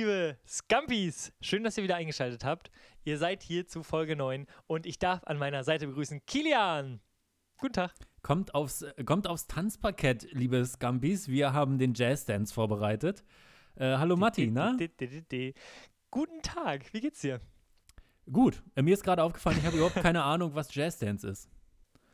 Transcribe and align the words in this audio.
liebe 0.00 0.38
Scampis! 0.48 1.30
Schön, 1.42 1.62
dass 1.62 1.76
ihr 1.76 1.84
wieder 1.84 1.96
eingeschaltet 1.96 2.42
habt. 2.42 2.70
Ihr 3.04 3.18
seid 3.18 3.42
hier 3.42 3.66
zu 3.66 3.82
Folge 3.82 4.16
9 4.16 4.46
und 4.66 4.86
ich 4.86 4.98
darf 4.98 5.24
an 5.24 5.36
meiner 5.36 5.62
Seite 5.62 5.88
begrüßen 5.88 6.24
Kilian. 6.24 7.00
Guten 7.58 7.74
Tag. 7.74 7.92
Kommt 8.22 8.54
aufs, 8.54 8.82
kommt 9.04 9.26
aufs 9.26 9.46
Tanzparkett, 9.46 10.28
liebe 10.32 10.64
Scampis. 10.64 11.28
Wir 11.28 11.52
haben 11.52 11.76
den 11.76 11.92
Jazz-Dance 11.92 12.54
vorbereitet. 12.54 13.24
Äh, 13.74 13.98
hallo 13.98 14.16
Matti, 14.16 14.50
na? 14.50 14.74
Guten 16.10 16.40
Tag, 16.40 16.94
wie 16.94 17.00
geht's 17.02 17.20
dir? 17.20 17.42
Gut, 18.32 18.62
äh, 18.76 18.80
mir 18.80 18.94
ist 18.94 19.04
gerade 19.04 19.22
aufgefallen, 19.22 19.58
ich 19.58 19.66
habe 19.66 19.76
überhaupt 19.76 19.96
keine 20.02 20.22
Ahnung, 20.22 20.54
was 20.54 20.74
Jazz-Dance 20.74 21.28
ist. 21.28 21.50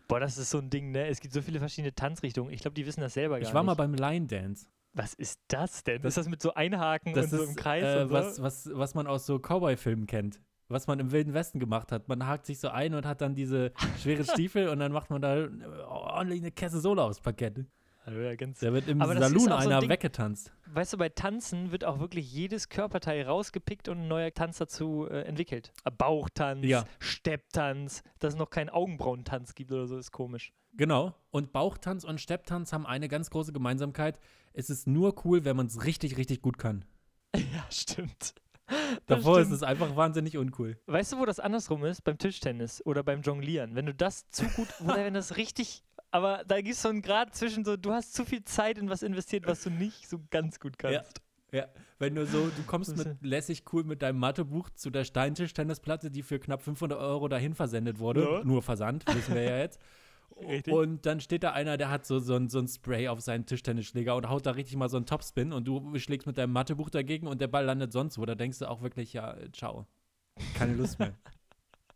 Boah, 0.09 0.19
das 0.19 0.39
ist 0.39 0.51
so 0.51 0.59
ein 0.59 0.71
Ding, 0.71 0.91
ne? 0.91 1.07
Es 1.07 1.21
gibt 1.21 1.33
so 1.33 1.41
viele 1.41 1.61
verschiedene 1.61 1.95
Tanzrichtungen. 1.95 2.53
Ich 2.53 2.63
glaube, 2.63 2.75
die 2.75 2.85
wissen 2.85 3.01
das 3.01 3.15
selber 3.15 3.35
gar 3.35 3.39
nicht. 3.39 3.49
Ich 3.49 3.55
war 3.55 3.63
mal 3.63 3.75
beim 3.75 3.95
Line 3.95 4.27
Dance. 4.27 4.67
Was 4.97 5.13
ist 5.15 5.41
das 5.49 5.85
denn? 5.85 6.01
Das 6.01 6.13
ist 6.13 6.17
das 6.17 6.29
mit 6.29 6.41
so 6.41 6.55
Einhaken 6.55 7.13
das 7.13 7.27
und 7.27 7.31
so 7.39 7.43
ist, 7.45 7.51
im 7.51 7.57
Kreis? 7.57 7.85
Äh, 7.85 8.03
und 8.03 8.09
so? 8.09 8.15
was, 8.15 8.43
was, 8.43 8.71
was 8.73 8.95
man 8.95 9.07
aus 9.07 9.27
so 9.27 9.39
Cowboy-Filmen 9.39 10.07
kennt. 10.07 10.41
Was 10.69 10.87
man 10.87 10.99
im 10.99 11.13
Wilden 11.13 11.35
Westen 11.35 11.61
gemacht 11.61 11.93
hat. 11.93 12.09
Man 12.09 12.27
hakt 12.27 12.47
sich 12.47 12.59
so 12.59 12.69
ein 12.71 12.95
und 12.95 13.05
hat 13.07 13.21
dann 13.21 13.35
diese 13.35 13.73
schweren 14.03 14.25
Stiefel 14.25 14.69
und 14.69 14.79
dann 14.81 14.93
macht 14.93 15.11
man 15.11 15.21
da 15.21 15.49
ordentlich 15.87 16.41
eine 16.41 16.51
Kesse 16.51 16.81
Sohle 16.81 17.03
aufs 17.03 17.21
Parkett. 17.21 17.67
Also 18.07 18.21
ja, 18.21 18.35
Da 18.37 18.73
wird 18.73 18.89
im 18.89 19.01
Saloon 19.01 19.39
so 19.41 19.47
ein 19.51 19.53
einer 19.67 19.81
Ding- 19.81 19.91
weggetanzt. 19.91 20.53
Weißt 20.73 20.93
du, 20.93 20.97
bei 20.97 21.09
Tanzen 21.09 21.73
wird 21.73 21.85
auch 21.85 21.99
wirklich 21.99 22.33
jedes 22.33 22.69
Körperteil 22.69 23.23
rausgepickt 23.25 23.89
und 23.89 24.03
ein 24.03 24.09
neuer 24.09 24.33
Tanz 24.33 24.59
dazu 24.59 25.09
äh, 25.11 25.23
entwickelt. 25.23 25.73
Bauchtanz, 25.99 26.65
Ja. 26.65 26.85
Stepptanz, 27.01 28.03
dass 28.21 28.35
es 28.35 28.39
noch 28.39 28.51
keinen 28.51 28.71
Augenbrauentanz 28.71 29.55
gibt 29.55 29.73
oder 29.73 29.87
so, 29.87 29.99
ist 29.99 30.13
komisch. 30.13 30.53
Genau. 30.75 31.15
Und 31.31 31.53
Bauchtanz 31.53 32.05
und 32.05 32.21
Stepptanz 32.21 32.73
haben 32.73 32.87
eine 32.87 33.09
ganz 33.09 33.31
große 33.31 33.53
Gemeinsamkeit. 33.53 34.21
Es 34.59 34.71
ist 34.71 34.87
nur 34.87 35.15
cool, 35.27 35.45
wenn 35.45 35.55
man 35.55 35.67
es 35.67 35.85
richtig, 35.85 36.17
richtig 36.17 36.41
gut 36.41 36.57
kann. 36.57 36.87
Ja, 37.35 37.67
stimmt. 37.71 38.35
Davor 39.05 39.39
ist 39.39 39.51
es 39.51 39.63
einfach 39.63 39.95
wahnsinnig 39.97 40.39
uncool. 40.39 40.79
Weißt 40.87 41.13
du, 41.13 41.19
wo 41.19 41.27
das 41.27 41.39
andersrum 41.39 41.85
ist? 41.85 42.03
Beim 42.03 42.17
Tischtennis 42.17 42.85
oder 42.87 43.03
beim 43.03 43.21
Jonglieren. 43.21 43.75
Wenn 43.75 43.85
du 43.85 43.95
das 43.95 44.31
zu 44.31 44.47
gut, 44.47 44.69
oder 44.83 45.05
wenn 45.05 45.13
das 45.13 45.37
richtig, 45.37 45.85
aber 46.11 46.43
da 46.49 46.57
gibt 46.63 46.75
es 46.75 46.81
so 46.81 46.89
einen 46.89 47.03
Grad 47.03 47.35
zwischen 47.35 47.67
so, 47.67 47.77
du 47.77 47.93
hast 47.93 48.15
zu 48.15 48.25
viel 48.25 48.45
Zeit 48.45 48.79
in 48.79 48.89
was 48.89 49.03
investiert, 49.03 49.47
was 49.47 49.63
du 49.63 49.69
nicht 49.69 50.09
so 50.09 50.21
ganz 50.31 50.59
gut 50.59 50.79
kannst. 50.79 51.21
Ja, 51.53 51.67
wenn 51.99 52.15
du 52.15 52.27
so, 52.27 52.47
du 52.49 52.63
kommst 52.67 52.97
mit 52.97 53.19
lässig 53.21 53.65
cool 53.75 53.85
mit 53.85 54.01
deinem 54.01 54.19
Mathebuch 54.19 54.71
zu 54.71 54.89
der 54.89 55.05
Steintischtennisplatte, 55.05 56.11
die 56.11 56.23
für 56.23 56.39
knapp 56.39 56.63
500 56.63 56.99
Euro 56.99 57.29
dahin 57.29 57.55
versendet 57.55 57.99
wurde. 57.99 58.23
Ja. 58.23 58.43
Nur 58.43 58.63
Versand, 58.63 59.05
wissen 59.15 59.35
wir 59.35 59.43
ja 59.43 59.59
jetzt. 59.59 59.79
Richtig. 60.41 60.73
Und 60.73 61.07
dann 61.07 61.21
steht 61.21 61.43
da 61.43 61.53
einer, 61.53 61.77
der 61.77 61.91
hat 61.91 62.05
so, 62.07 62.19
so, 62.19 62.35
ein, 62.35 62.49
so 62.49 62.59
ein 62.59 62.69
Spray 62.69 63.09
auf 63.09 63.21
seinen 63.21 63.47
Tischtennisschläger 63.47 64.15
und 64.17 64.29
haut 64.29 64.45
da 64.45 64.51
richtig 64.53 64.77
mal 64.77 64.89
so 64.89 64.97
einen 64.99 65.07
Topspin 65.07 65.53
und 65.53 65.67
du 65.67 65.99
schlägst 65.99 66.27
mit 66.27 66.37
deinem 66.37 66.53
Mathebuch 66.53 66.91
dagegen 66.91 67.27
und 67.27 67.41
der 67.41 67.49
Ball 67.49 67.65
landet 67.65 67.93
sonst 67.93 68.19
wo. 68.19 68.27
Da 68.27 68.35
denkst 68.35 68.59
du 68.59 68.69
auch 68.69 68.83
wirklich, 68.83 69.13
ja, 69.13 69.33
äh, 69.35 69.51
ciao. 69.53 69.87
Keine 70.55 70.75
Lust 70.75 70.99
mehr. 70.99 71.15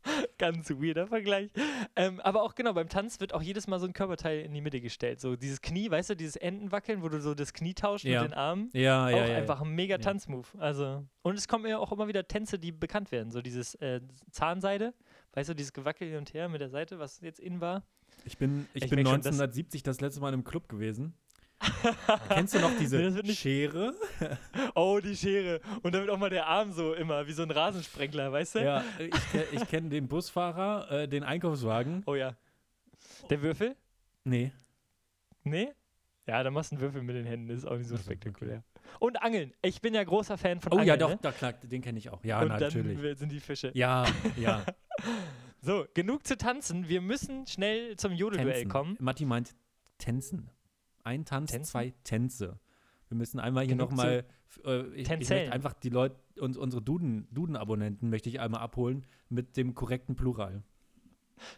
Ganz 0.39 0.71
weirder 0.71 1.07
Vergleich. 1.07 1.51
Ähm, 1.95 2.21
aber 2.21 2.43
auch 2.43 2.55
genau, 2.55 2.73
beim 2.73 2.89
Tanz 2.89 3.21
wird 3.21 3.35
auch 3.35 3.43
jedes 3.43 3.67
Mal 3.67 3.79
so 3.79 3.87
ein 3.87 3.93
Körperteil 3.93 4.41
in 4.41 4.55
die 4.55 4.63
Mitte 4.63 4.81
gestellt. 4.81 5.21
So 5.21 5.37
dieses 5.37 5.61
Knie, 5.61 5.91
weißt 5.91 6.09
du, 6.11 6.17
dieses 6.17 6.37
Entenwackeln, 6.37 7.03
wo 7.03 7.11
du 7.11 7.21
so 7.21 7.35
das 7.35 7.53
Knie 7.53 7.75
tauscht 7.75 8.07
Ja. 8.07 8.23
mit 8.23 8.31
den 8.31 8.35
Armen. 8.35 8.71
Ja, 8.73 9.07
auch 9.07 9.11
ja, 9.11 9.27
ja. 9.27 9.37
einfach 9.37 9.61
ein 9.61 9.75
mega. 9.75 9.99
Tanzmove. 9.99 10.57
Also, 10.59 11.05
und 11.21 11.37
es 11.37 11.47
kommen 11.47 11.67
ja 11.67 11.79
auch 11.79 11.93
immer 11.93 12.09
wieder 12.09 12.27
Tänze, 12.27 12.59
die 12.59 12.73
bekannt 12.73 13.13
werden. 13.13 13.31
So 13.31 13.43
dieses 13.43 13.75
äh, 13.77 14.01
Zahnseide, 14.31 14.95
weißt 15.35 15.51
du, 15.51 15.55
dieses 15.55 15.75
Gewackel 15.75 16.09
hin 16.09 16.17
und 16.17 16.33
her 16.33 16.49
mit 16.49 16.63
der 16.63 16.71
Seite, 16.71 16.99
was 16.99 17.21
jetzt 17.21 17.39
in 17.39 17.61
war. 17.61 17.83
Ich 18.25 18.39
bin, 18.39 18.67
ich 18.75 18.85
Ich 18.85 18.91
bin 18.91 18.97
merk 18.99 19.09
schon, 19.09 19.17
das- 19.23 19.27
1970 19.27 19.83
das 19.83 20.01
letzte 20.01 20.21
Mal 20.21 20.33
im 20.35 20.45
Club 20.45 20.69
gewesen. 20.69 21.15
Kennst 22.31 22.55
du 22.55 22.59
noch 22.61 22.71
diese 22.79 23.23
Schere? 23.35 23.95
Oh, 24.75 24.99
die 25.03 25.15
Schere. 25.15 25.61
Und 25.83 25.93
wird 25.93 26.09
auch 26.09 26.19
mal 26.19 26.31
der 26.31 26.47
Arm 26.47 26.73
so 26.73 26.95
immer, 26.95 27.27
wie 27.27 27.33
so 27.33 27.43
ein 27.43 27.51
Rasensprengler, 27.51 28.33
weißt 28.33 28.55
du? 28.57 28.65
Ja, 28.65 28.83
ich, 28.99 29.13
ich 29.53 29.69
kenne 29.69 29.91
den 29.91 30.09
Busfahrer, 30.09 30.91
äh, 30.91 31.09
den 31.09 31.23
Einkaufswagen. 31.23 32.03
Oh 32.07 32.15
ja. 32.15 32.35
Der 33.29 33.43
Würfel? 33.43 33.77
Nee. 34.25 34.53
Nee? 35.43 35.69
Ja, 36.27 36.43
dann 36.43 36.55
machst 36.55 36.71
du 36.73 36.77
einen 36.77 36.83
Würfel 36.83 37.03
mit 37.03 37.17
den 37.17 37.27
Händen, 37.27 37.49
das 37.49 37.59
ist 37.59 37.65
auch 37.67 37.77
nicht 37.77 37.89
so 37.89 37.97
spektakulär. 37.99 38.63
Und 38.99 39.21
Angeln. 39.23 39.53
Ich 39.63 39.81
bin 39.83 39.93
ja 39.95 40.03
großer 40.05 40.39
Fan 40.39 40.61
von 40.61 40.73
Oh 40.73 40.77
Angeln. 40.77 40.89
ja, 40.89 40.97
doch, 40.97 41.11
ne? 41.11 41.19
da, 41.21 41.33
klar, 41.33 41.53
den 41.53 41.83
kenne 41.83 41.99
ich 41.99 42.09
auch. 42.09 42.25
Ja, 42.25 42.41
Und 42.41 42.49
natürlich. 42.49 42.99
dann 43.01 43.17
sind 43.17 43.33
die 43.33 43.41
Fische. 43.41 43.71
Ja, 43.75 44.07
ja. 44.37 44.65
So, 45.63 45.85
genug 45.95 46.27
zu 46.27 46.37
tanzen. 46.37 46.89
Wir 46.89 47.01
müssen 47.01 47.47
schnell 47.47 47.97
zum 47.97 48.13
Jodelduell 48.13 48.67
kommen. 48.67 48.97
Matti 48.99 49.27
meint 49.27 49.55
Tänzen. 49.99 50.51
Ein 51.05 51.25
Tanz, 51.25 51.51
Tänzen? 51.51 51.71
zwei 51.71 51.95
Tänze. 52.05 52.59
Wir 53.09 53.17
müssen 53.17 53.41
einmal 53.41 53.67
hier 53.67 53.77
nochmal, 53.77 54.25
äh, 54.65 54.83
ich, 54.95 55.11
ich 55.11 55.29
möchte 55.29 55.53
einfach 55.53 55.75
die 55.75 55.89
Leute, 55.89 56.17
uns, 56.39 56.57
unsere 56.57 56.81
Duden, 56.81 57.27
Duden-Abonnenten 57.33 58.09
möchte 58.09 58.29
ich 58.29 58.41
einmal 58.41 58.61
abholen 58.61 59.05
mit 59.29 59.57
dem 59.57 59.75
korrekten 59.75 60.15
Plural. 60.15 60.63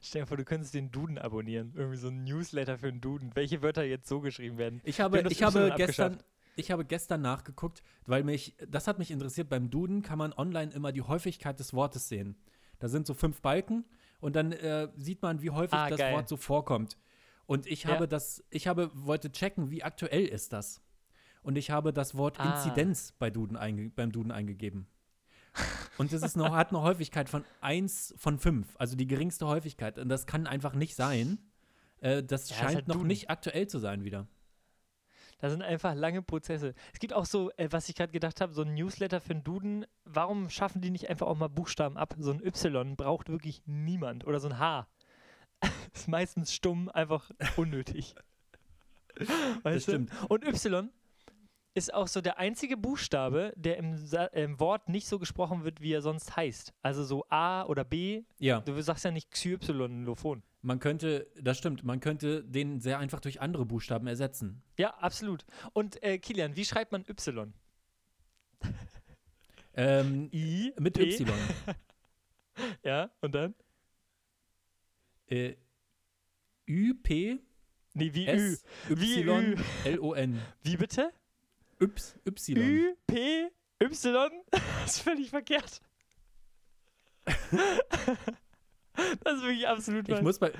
Stell 0.01 0.23
dir 0.23 0.27
vor, 0.27 0.37
du 0.37 0.45
könntest 0.45 0.75
den 0.75 0.91
Duden 0.91 1.19
abonnieren. 1.19 1.73
Irgendwie 1.77 1.99
so 1.99 2.09
ein 2.09 2.25
Newsletter 2.25 2.79
für 2.79 2.91
den 2.91 3.01
Duden. 3.01 3.31
Welche 3.35 3.63
Wörter 3.63 3.85
jetzt 3.85 4.09
so 4.09 4.21
geschrieben 4.21 4.57
werden. 4.57 4.81
Ich 4.85 5.01
habe, 5.01 5.21
ich 5.29 5.43
habe 5.43 5.75
gestern, 5.77 6.19
ich 6.57 6.71
habe 6.71 6.85
gestern 6.85 7.21
nachgeguckt, 7.21 7.83
weil 8.07 8.25
mich, 8.25 8.57
das 8.69 8.87
hat 8.87 8.99
mich 8.99 9.11
interessiert, 9.11 9.49
beim 9.49 9.71
Duden 9.71 10.03
kann 10.03 10.19
man 10.19 10.33
online 10.33 10.73
immer 10.73 10.93
die 10.93 11.03
Häufigkeit 11.03 11.59
des 11.59 11.75
Wortes 11.75 12.09
sehen. 12.09 12.37
Da 12.83 12.89
sind 12.89 13.07
so 13.07 13.15
fünf 13.15 13.41
Balken 13.41 13.85
und 14.19 14.35
dann 14.35 14.51
äh, 14.51 14.89
sieht 14.97 15.23
man, 15.23 15.41
wie 15.41 15.51
häufig 15.51 15.73
Ah, 15.79 15.89
das 15.89 15.99
geil. 16.01 16.15
Wort 16.15 16.29
so 16.29 16.37
vorkommt. 16.37 16.99
Und 17.47 17.69
ich 17.69 17.85
Ja. 17.85 17.91
habe 17.91 18.09
das, 18.09 18.43
ich 18.51 18.67
habe, 18.67 18.91
wollte 18.93 19.31
checken, 19.31 19.71
wie 19.71 19.85
aktuell 19.85 20.25
ist 20.27 20.53
das. 20.53 20.81
Und 21.45 21.57
ich 21.57 21.71
habe 21.71 21.93
das 21.93 22.17
Wort 22.17 22.41
Ah. 22.41 22.53
Inzidenz 22.57 23.13
bei 23.21 23.31
Duden 23.31 23.57
einge 23.57 23.89
beim 23.91 24.11
Duden 24.11 24.33
eingegeben. 24.33 24.89
Und 25.99 26.13
das 26.13 26.23
ist 26.23 26.37
noch, 26.37 26.57
hat 26.57 26.71
eine 26.71 26.83
Häufigkeit 26.83 27.29
von 27.29 27.45
1 27.61 28.15
von 28.17 28.39
5, 28.41 28.67
also 28.79 28.97
die 28.97 29.07
geringste 29.07 29.47
Häufigkeit. 29.47 29.99
Und 30.01 30.09
das 30.09 30.27
kann 30.27 30.49
einfach 30.49 30.75
nicht 30.75 30.97
sein. 30.97 31.39
Äh, 32.01 32.25
das 32.25 32.51
Ja, 32.51 32.57
scheint 32.57 32.75
halt 32.75 32.89
noch 32.89 32.97
Duden. 32.97 33.07
nicht 33.09 33.31
aktuell 33.31 33.69
zu 33.69 33.79
sein 33.79 34.03
wieder. 34.03 34.27
Da 35.43 35.51
sind 35.51 35.61
einfach 35.61 35.97
lange 35.97 36.23
Prozesse. 36.23 36.73
Es 36.93 37.01
gibt 37.01 37.13
auch 37.13 37.25
so, 37.25 37.51
äh, 37.57 37.67
was 37.73 37.89
ich 37.89 37.97
gerade 37.97 38.13
gedacht 38.13 38.41
habe, 38.41 38.55
so 38.55 38.63
ein 38.63 38.75
Newsletter 38.75 39.21
für 39.21 39.35
den 39.35 39.43
Duden. 39.43 39.85
Warum 40.05 40.49
schaffen 40.49 40.81
die 40.81 40.91
nicht 40.91 41.11
einfach 41.11 41.27
auch 41.27 41.37
mal 41.37 41.49
Buchstaben 41.49 41.97
ab? 41.97 42.15
So 42.17 42.31
ein 42.31 42.41
Y 42.47 42.95
braucht 42.95 43.29
wirklich 43.29 43.61
niemand. 43.67 44.25
Oder 44.25 44.39
so 44.39 44.49
ein 44.49 44.61
H. 44.61 44.87
ist 45.93 46.07
meistens 46.07 46.55
stumm, 46.55 46.89
einfach 46.89 47.29
unnötig. 47.57 48.15
Weißt 49.65 49.89
du? 49.89 49.93
stimmt. 49.93 50.13
Und 50.29 50.45
Y 50.47 50.91
ist 51.75 51.93
auch 51.95 52.07
so 52.07 52.21
der 52.21 52.39
einzige 52.39 52.77
Buchstabe, 52.77 53.53
der 53.57 53.79
im, 53.79 53.97
Sa 53.97 54.27
im 54.27 54.61
Wort 54.61 54.89
nicht 54.89 55.07
so 55.07 55.19
gesprochen 55.19 55.65
wird, 55.65 55.81
wie 55.81 55.93
er 55.93 56.03
sonst 56.03 56.37
heißt. 56.37 56.75
Also 56.83 57.05
so 57.05 57.25
A 57.29 57.65
oder 57.65 57.85
B. 57.85 58.25
Ja. 58.39 58.61
Du 58.61 58.81
sagst 58.83 59.05
ja 59.05 59.11
nicht 59.11 59.31
XY-Lophon. 59.31 60.43
Man 60.61 60.79
könnte, 60.79 61.27
das 61.41 61.59
stimmt, 61.59 61.83
man 61.83 62.01
könnte 62.01 62.45
den 62.45 62.81
sehr 62.81 62.99
einfach 62.99 63.21
durch 63.21 63.41
andere 63.41 63.67
Buchstaben 63.67 64.07
ersetzen. 64.07 64.63
Ja, 64.79 64.91
absolut. 64.99 65.45
Und 65.73 66.03
äh, 66.03 66.19
Kilian, 66.19 66.57
wie 66.57 66.65
schreibt 66.65 66.93
man 66.93 67.05
Y? 67.09 67.53
Ähm, 69.75 70.29
I 70.33 70.73
mit 70.79 70.95
P? 70.95 71.09
Y. 71.09 71.27
Ja, 72.85 73.11
und 73.23 73.35
dann? 73.35 73.55
äh, 75.27 75.55
Ü, 76.69 76.95
P, 76.95 77.41
Nee, 77.95 78.15
wie 78.15 78.27
S, 78.27 78.63
Wie 78.89 79.21
Y, 79.21 79.55
Ü. 79.55 79.57
L, 79.85 79.99
O, 80.01 80.15
N. 80.15 80.41
Wie 80.63 80.77
bitte? 80.77 81.13
Yps, 81.83 82.17
Y. 82.27 82.57
Ü, 82.59 82.95
P, 83.07 83.51
Y? 83.83 84.31
Das 84.53 84.97
ist 84.97 85.03
völlig 85.03 85.31
verkehrt. 85.31 85.81
das 89.25 89.37
ist 89.37 89.43
wirklich 89.43 89.69
absolut 89.69 90.09
Ich 90.09 90.15
falsch. 90.15 90.25
muss, 90.25 90.39
bei, 90.39 90.53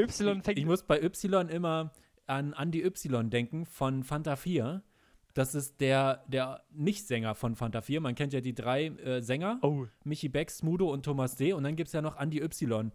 Y 0.00 0.42
ich, 0.46 0.56
ich 0.58 0.66
muss 0.66 0.82
bei 0.82 1.00
Y 1.02 1.48
immer 1.48 1.92
an 2.26 2.54
Andy 2.58 2.82
Y 2.84 3.30
denken 3.30 3.66
von 3.66 4.04
Fanta 4.04 4.36
4. 4.36 4.82
Das 5.34 5.54
ist 5.54 5.80
der, 5.80 6.24
der 6.26 6.64
Nicht-Sänger 6.70 7.34
von 7.34 7.54
Fanta 7.54 7.80
4. 7.80 8.00
Man 8.00 8.14
kennt 8.14 8.32
ja 8.32 8.40
die 8.40 8.54
drei 8.54 8.86
äh, 8.86 9.20
Sänger. 9.22 9.58
Oh, 9.62 9.86
Michi 10.04 10.28
Beck, 10.28 10.50
Smudo 10.50 10.92
und 10.92 11.04
Thomas 11.04 11.36
D. 11.36 11.52
Und 11.52 11.62
dann 11.62 11.76
gibt 11.76 11.88
es 11.88 11.92
ja 11.92 12.02
noch 12.02 12.18
Andy 12.18 12.42
Y. 12.42 12.90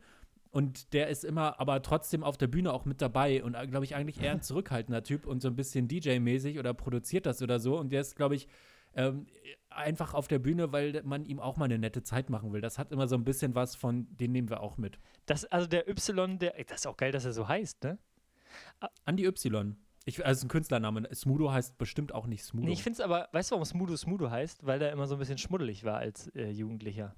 Und 0.53 0.94
der 0.94 1.07
ist 1.07 1.25
immer 1.25 1.59
aber 1.59 1.81
trotzdem 1.81 2.23
auf 2.23 2.38
der 2.38 2.45
Bühne 2.45 2.71
auch 2.73 2.85
mit 2.85 3.01
dabei 3.01 3.44
und, 3.44 3.53
glaube 3.71 3.85
ich, 3.85 3.95
eigentlich 3.95 4.21
eher 4.21 4.33
ein 4.33 4.41
zurückhaltender 4.44 5.01
Typ 5.01 5.25
und 5.25 5.41
so 5.41 5.47
ein 5.47 5.55
bisschen 5.55 5.88
DJ-mäßig 5.88 6.59
oder 6.59 6.75
produziert 6.75 7.25
das 7.25 7.41
oder 7.41 7.59
so. 7.59 7.75
Und 7.79 7.91
der 7.91 8.01
ist, 8.01 8.15
glaube 8.15 8.35
ich, 8.35 8.47
ähm, 8.94 9.25
einfach 9.71 10.13
auf 10.13 10.27
der 10.27 10.38
Bühne, 10.38 10.71
weil 10.71 11.01
man 11.05 11.25
ihm 11.25 11.39
auch 11.39 11.57
mal 11.57 11.65
eine 11.65 11.79
nette 11.79 12.03
Zeit 12.03 12.29
machen 12.29 12.53
will. 12.53 12.61
Das 12.61 12.77
hat 12.77 12.91
immer 12.91 13.07
so 13.07 13.15
ein 13.15 13.23
bisschen 13.23 13.55
was 13.55 13.75
von, 13.75 14.05
den 14.17 14.31
nehmen 14.31 14.47
wir 14.47 14.61
auch 14.61 14.77
mit. 14.77 15.00
das, 15.25 15.45
also 15.45 15.65
der 15.65 15.89
Y, 15.89 16.38
der, 16.38 16.53
das 16.67 16.81
ist 16.81 16.88
auch 16.88 16.97
geil, 16.97 17.11
dass 17.11 17.25
er 17.25 17.33
so 17.33 17.47
heißt, 17.47 17.83
ne? 17.83 17.97
Andy 19.07 19.25
Y. 19.25 19.75
Ich, 20.05 20.23
also 20.23 20.45
ein 20.45 20.50
Künstlername. 20.50 21.09
Smudo 21.15 21.51
heißt 21.51 21.79
bestimmt 21.79 22.13
auch 22.13 22.27
nicht 22.27 22.44
Smudo. 22.44 22.67
Nee, 22.67 22.73
ich 22.73 22.83
finde 22.83 22.97
es 22.97 23.00
aber, 23.00 23.27
weißt 23.31 23.50
du, 23.50 23.53
warum 23.55 23.65
Smudo 23.65 23.97
Smudo 23.97 24.29
heißt? 24.29 24.67
Weil 24.67 24.83
er 24.83 24.91
immer 24.91 25.07
so 25.07 25.15
ein 25.15 25.19
bisschen 25.19 25.39
schmuddelig 25.39 25.83
war 25.83 25.97
als 25.97 26.27
äh, 26.35 26.51
Jugendlicher. 26.51 27.15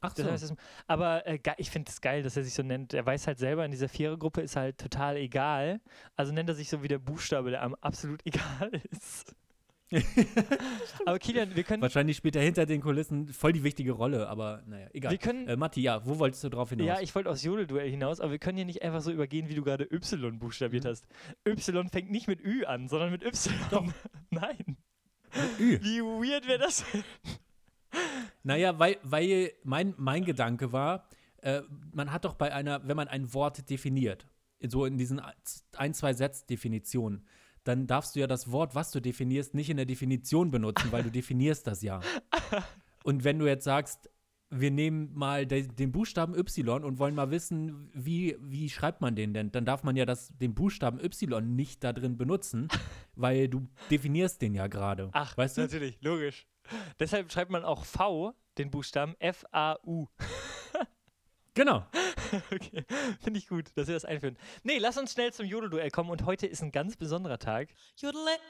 Ach 0.00 0.12
Das 0.14 0.26
heißt, 0.26 0.44
es- 0.44 0.54
aber 0.86 1.26
äh, 1.26 1.38
ich 1.58 1.70
finde 1.70 1.90
es 1.90 2.00
geil, 2.00 2.22
dass 2.22 2.36
er 2.36 2.42
sich 2.44 2.54
so 2.54 2.62
nennt. 2.62 2.94
Er 2.94 3.04
weiß 3.04 3.26
halt 3.26 3.38
selber, 3.38 3.64
in 3.64 3.70
dieser 3.70 3.88
Vierergruppe 3.88 4.40
ist 4.40 4.56
halt 4.56 4.78
total 4.78 5.16
egal. 5.16 5.80
Also 6.16 6.32
nennt 6.32 6.48
er 6.48 6.54
sich 6.54 6.68
so 6.70 6.82
wie 6.82 6.88
der 6.88 6.98
Buchstabe, 6.98 7.50
der 7.50 7.62
einem 7.62 7.74
absolut 7.80 8.20
egal 8.26 8.70
ist. 8.90 9.34
aber 11.04 11.18
Kilian, 11.18 11.56
wir 11.56 11.64
können. 11.64 11.82
Wahrscheinlich 11.82 12.16
spielt 12.16 12.36
er 12.36 12.42
hinter 12.42 12.64
den 12.64 12.80
Kulissen 12.80 13.26
voll 13.28 13.52
die 13.52 13.64
wichtige 13.64 13.90
Rolle, 13.90 14.28
aber 14.28 14.62
naja, 14.66 14.86
egal. 14.92 15.10
Wir 15.10 15.18
können 15.18 15.48
äh, 15.48 15.56
Matti, 15.56 15.80
ja, 15.82 16.06
wo 16.06 16.18
wolltest 16.20 16.44
du 16.44 16.48
drauf 16.48 16.70
hinaus? 16.70 16.86
Ja, 16.86 17.00
ich 17.00 17.12
wollte 17.16 17.28
aus 17.28 17.42
Jodelduell 17.42 17.90
hinaus, 17.90 18.20
aber 18.20 18.30
wir 18.30 18.38
können 18.38 18.56
hier 18.56 18.66
nicht 18.66 18.82
einfach 18.82 19.00
so 19.00 19.10
übergehen, 19.10 19.48
wie 19.48 19.54
du 19.56 19.64
gerade 19.64 19.84
Y 19.92 20.38
buchstabiert 20.38 20.84
Mhm. 20.84 20.88
hast. 20.88 21.06
Y 21.44 21.88
fängt 21.90 22.10
nicht 22.10 22.28
mit 22.28 22.40
Ü 22.40 22.64
an, 22.66 22.88
sondern 22.88 23.10
mit 23.10 23.24
Y. 23.24 23.52
Doch. 23.72 23.84
Nein. 24.30 24.76
Ü. 25.58 25.80
Wie 25.82 26.00
weird 26.02 26.46
wäre 26.46 26.58
das? 26.60 26.84
Naja, 28.42 28.78
weil, 28.78 28.96
weil 29.02 29.52
mein, 29.64 29.94
mein 29.98 30.24
Gedanke 30.24 30.72
war, 30.72 31.08
äh, 31.42 31.62
man 31.92 32.12
hat 32.12 32.24
doch 32.24 32.34
bei 32.34 32.52
einer, 32.52 32.86
wenn 32.86 32.96
man 32.96 33.08
ein 33.08 33.32
Wort 33.34 33.68
definiert, 33.68 34.26
so 34.66 34.84
in 34.84 34.98
diesen 34.98 35.20
ein, 35.76 35.94
zwei 35.94 36.12
Satzdefinitionen, 36.12 37.26
dann 37.64 37.86
darfst 37.86 38.16
du 38.16 38.20
ja 38.20 38.26
das 38.26 38.50
Wort, 38.50 38.74
was 38.74 38.90
du 38.90 39.00
definierst, 39.00 39.54
nicht 39.54 39.70
in 39.70 39.76
der 39.76 39.86
Definition 39.86 40.50
benutzen, 40.50 40.90
weil 40.92 41.02
du 41.02 41.10
definierst 41.10 41.66
das 41.66 41.82
ja. 41.82 42.00
Und 43.04 43.24
wenn 43.24 43.38
du 43.38 43.46
jetzt 43.46 43.64
sagst, 43.64 44.10
wir 44.50 44.70
nehmen 44.70 45.12
mal 45.14 45.46
de, 45.46 45.68
den 45.68 45.92
Buchstaben 45.92 46.34
Y 46.34 46.84
und 46.84 46.98
wollen 46.98 47.14
mal 47.14 47.30
wissen, 47.30 47.88
wie, 47.94 48.36
wie 48.40 48.68
schreibt 48.68 49.00
man 49.00 49.14
den 49.14 49.32
denn, 49.32 49.52
dann 49.52 49.64
darf 49.64 49.84
man 49.84 49.96
ja 49.96 50.04
das, 50.04 50.36
den 50.38 50.54
Buchstaben 50.54 50.98
Y 50.98 51.40
nicht 51.54 51.84
da 51.84 51.92
drin 51.92 52.16
benutzen, 52.16 52.68
weil 53.14 53.48
du 53.48 53.68
definierst 53.90 54.42
den 54.42 54.54
ja 54.54 54.66
gerade. 54.66 55.10
Ach, 55.12 55.36
weißt 55.36 55.58
du? 55.58 55.60
natürlich, 55.62 55.98
logisch. 56.02 56.46
Deshalb 56.98 57.32
schreibt 57.32 57.50
man 57.50 57.64
auch 57.64 57.84
V, 57.84 58.34
den 58.58 58.70
Buchstaben 58.70 59.14
F-A-U. 59.18 60.06
Genau. 61.60 61.84
okay, 62.54 62.86
finde 63.20 63.38
ich 63.38 63.46
gut, 63.46 63.66
dass 63.74 63.86
wir 63.86 63.92
das 63.92 64.06
einführen. 64.06 64.38
Nee, 64.62 64.78
lass 64.78 64.96
uns 64.96 65.12
schnell 65.12 65.30
zum 65.30 65.44
Jodelduell 65.44 65.90
kommen 65.90 66.08
und 66.08 66.24
heute 66.24 66.46
ist 66.46 66.62
ein 66.62 66.72
ganz 66.72 66.96
besonderer 66.96 67.38
Tag. 67.38 67.68
Jodelduell. 68.00 68.40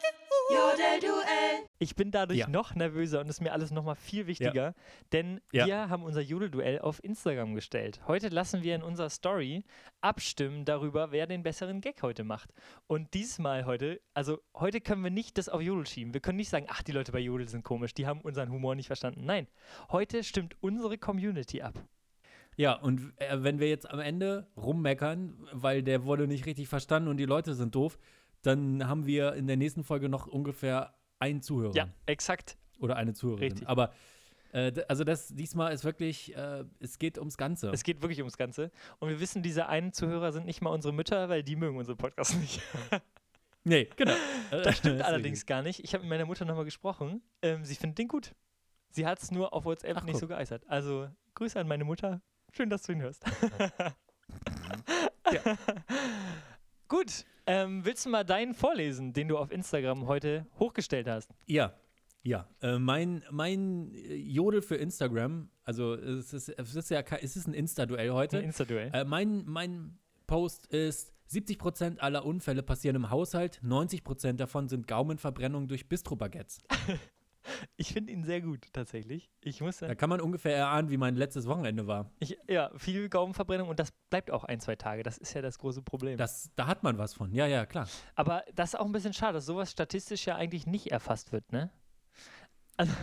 Ich 1.80 1.96
bin 1.96 2.12
dadurch 2.12 2.38
Ja. 2.38 2.48
noch 2.48 2.76
nervöser 2.76 3.18
und 3.18 3.26
es 3.28 3.38
ist 3.38 3.40
mir 3.40 3.52
alles 3.52 3.72
nochmal 3.72 3.96
viel 3.96 4.28
wichtiger, 4.28 4.76
denn 5.10 5.40
Ja. 5.50 5.66
wir 5.66 5.88
haben 5.88 6.04
unser 6.04 6.20
Jodelduell 6.20 6.78
auf 6.78 7.02
Instagram 7.02 7.56
gestellt. 7.56 8.00
Heute 8.06 8.28
lassen 8.28 8.62
wir 8.62 8.76
in 8.76 8.84
unserer 8.84 9.10
Story 9.10 9.64
abstimmen 10.00 10.64
darüber, 10.64 11.10
wer 11.10 11.26
den 11.26 11.42
besseren 11.42 11.80
Gag 11.80 12.02
heute 12.02 12.22
macht. 12.22 12.50
Und 12.86 13.12
diesmal 13.14 13.66
heute, 13.66 14.00
also 14.14 14.38
heute 14.54 14.80
können 14.80 15.02
wir 15.02 15.10
nicht 15.10 15.36
das 15.36 15.48
auf 15.48 15.60
Jodel 15.60 15.84
schieben. 15.88 16.14
Wir 16.14 16.20
können 16.20 16.36
nicht 16.36 16.50
sagen, 16.50 16.66
ach, 16.68 16.84
die 16.84 16.92
Leute 16.92 17.10
bei 17.10 17.18
Jodel 17.18 17.48
sind 17.48 17.64
komisch, 17.64 17.92
die 17.92 18.06
haben 18.06 18.20
unseren 18.20 18.52
Humor 18.52 18.76
nicht 18.76 18.86
verstanden. 18.86 19.24
Nein, 19.24 19.48
heute 19.90 20.22
stimmt 20.22 20.54
unsere 20.60 20.96
Community 20.96 21.60
ab. 21.60 21.74
Ja, 22.60 22.74
und 22.74 23.14
äh, 23.16 23.42
wenn 23.42 23.58
wir 23.58 23.70
jetzt 23.70 23.88
am 23.90 24.00
Ende 24.00 24.46
rummeckern, 24.54 25.48
weil 25.50 25.82
der 25.82 26.04
wurde 26.04 26.28
nicht 26.28 26.44
richtig 26.44 26.68
verstanden 26.68 27.08
und 27.08 27.16
die 27.16 27.24
Leute 27.24 27.54
sind 27.54 27.74
doof, 27.74 27.98
dann 28.42 28.86
haben 28.86 29.06
wir 29.06 29.32
in 29.32 29.46
der 29.46 29.56
nächsten 29.56 29.82
Folge 29.82 30.10
noch 30.10 30.26
ungefähr 30.26 30.92
einen 31.18 31.40
Zuhörer. 31.40 31.74
Ja, 31.74 31.88
exakt. 32.04 32.58
Oder 32.78 32.96
eine 32.96 33.14
Zuhörerin. 33.14 33.44
Richtig. 33.44 33.66
Aber 33.66 33.94
äh, 34.52 34.72
also 34.88 35.04
das 35.04 35.28
diesmal 35.28 35.72
ist 35.72 35.84
wirklich, 35.84 36.36
äh, 36.36 36.64
es 36.80 36.98
geht 36.98 37.16
ums 37.16 37.38
Ganze. 37.38 37.70
Es 37.70 37.82
geht 37.82 38.02
wirklich 38.02 38.18
ums 38.18 38.36
Ganze. 38.36 38.70
Und 38.98 39.08
wir 39.08 39.20
wissen, 39.20 39.42
diese 39.42 39.70
einen 39.70 39.94
Zuhörer 39.94 40.30
sind 40.30 40.44
nicht 40.44 40.60
mal 40.60 40.68
unsere 40.68 40.92
Mütter, 40.92 41.30
weil 41.30 41.42
die 41.42 41.56
mögen 41.56 41.78
unseren 41.78 41.96
Podcast 41.96 42.38
nicht. 42.38 42.60
nee, 43.64 43.88
genau. 43.96 44.12
Das 44.50 44.76
stimmt 44.76 45.00
allerdings 45.06 45.46
gar 45.46 45.62
nicht. 45.62 45.82
Ich 45.82 45.94
habe 45.94 46.02
mit 46.02 46.10
meiner 46.10 46.26
Mutter 46.26 46.44
nochmal 46.44 46.66
gesprochen. 46.66 47.22
Ähm, 47.40 47.64
sie 47.64 47.74
findet 47.74 47.96
den 47.96 48.08
gut. 48.08 48.34
Sie 48.90 49.06
hat 49.06 49.18
es 49.22 49.30
nur 49.30 49.54
auf 49.54 49.64
WhatsApp 49.64 49.96
Ach, 49.96 50.04
nicht 50.04 50.12
guck. 50.12 50.20
so 50.20 50.28
geäußert. 50.28 50.68
Also 50.68 51.08
Grüße 51.32 51.58
an 51.58 51.66
meine 51.66 51.84
Mutter. 51.84 52.20
Schön, 52.52 52.70
dass 52.70 52.82
du 52.82 52.93
ihn 52.93 53.02
hörst. 53.02 53.25
Gut. 56.88 57.25
Ähm, 57.47 57.85
willst 57.85 58.06
du 58.06 58.11
mal 58.11 58.25
deinen 58.25 58.55
vorlesen, 58.55 59.12
den 59.12 59.29
du 59.29 59.38
auf 59.38 59.50
Instagram 59.50 60.06
heute 60.06 60.47
hochgestellt 60.58 61.08
hast? 61.08 61.31
Ja, 61.47 61.75
ja. 62.23 62.49
Äh, 62.61 62.79
mein 62.79 63.25
mein 63.31 63.93
äh, 63.94 64.14
Jodel 64.14 64.62
für 64.62 64.76
Instagram, 64.76 65.50
also 65.64 65.94
es 65.94 66.32
ist, 66.32 66.49
es 66.49 66.75
ist 66.75 66.91
ja 66.91 67.00
es 67.00 67.37
ist 67.37 67.47
ein 67.47 67.55
Insta-Duell 67.55 68.11
heute. 68.11 68.38
Ein 68.38 68.44
Insta-Duell. 68.44 68.91
Äh, 68.93 69.05
mein, 69.05 69.44
mein 69.46 69.99
Post 70.26 70.67
ist, 70.67 71.12
70% 71.31 71.99
aller 71.99 72.25
Unfälle 72.25 72.62
passieren 72.62 72.96
im 72.96 73.11
Haushalt, 73.11 73.61
90% 73.64 74.32
davon 74.35 74.69
sind 74.69 74.87
Gaumenverbrennungen 74.88 75.69
durch 75.69 75.88
Bistro-Baguettes. 75.88 76.58
Ich 77.76 77.92
finde 77.92 78.12
ihn 78.12 78.22
sehr 78.25 78.40
gut, 78.42 78.66
tatsächlich. 78.72 79.31
Ich 79.40 79.60
muss 79.60 79.78
Da 79.78 79.94
kann 79.94 80.10
man 80.10 80.20
ungefähr 80.20 80.54
erahnen, 80.56 80.90
wie 80.90 80.96
mein 80.98 81.16
letztes 81.16 81.46
Wochenende 81.46 81.87
war. 81.87 82.10
ich, 82.19 82.38
ja, 82.48 82.70
viel 82.76 83.08
Gaumenverbrennung 83.08 83.69
und 83.69 83.78
das 83.81 83.92
bleibt 84.10 84.31
auch 84.31 84.44
ein, 84.44 84.60
zwei 84.60 84.76
Tage. 84.76 85.02
Das 85.02 85.16
ist 85.19 85.32
ja 85.34 85.40
das 85.42 85.58
große 85.58 85.82
Problem. 85.82 86.19
Das, 86.19 86.50
da 86.56 86.66
hat 86.66 86.82
man 86.82 86.98
was 86.98 87.14
von. 87.14 87.32
Ja, 87.32 87.46
ja, 87.46 87.64
klar. 87.66 87.88
Aber 88.14 88.44
das 88.54 88.75
ist 88.75 88.81
auch 88.81 88.84
ein 88.87 88.92
bisschen 88.92 89.14
schade, 89.14 89.34
dass 89.34 89.46
sowas 89.46 89.70
statistisch 89.70 90.26
ja 90.26 90.37
eigentlich 90.37 90.66
nicht 90.66 90.92
erfasst 90.92 91.32
wird, 91.32 91.50
ne? 91.52 91.70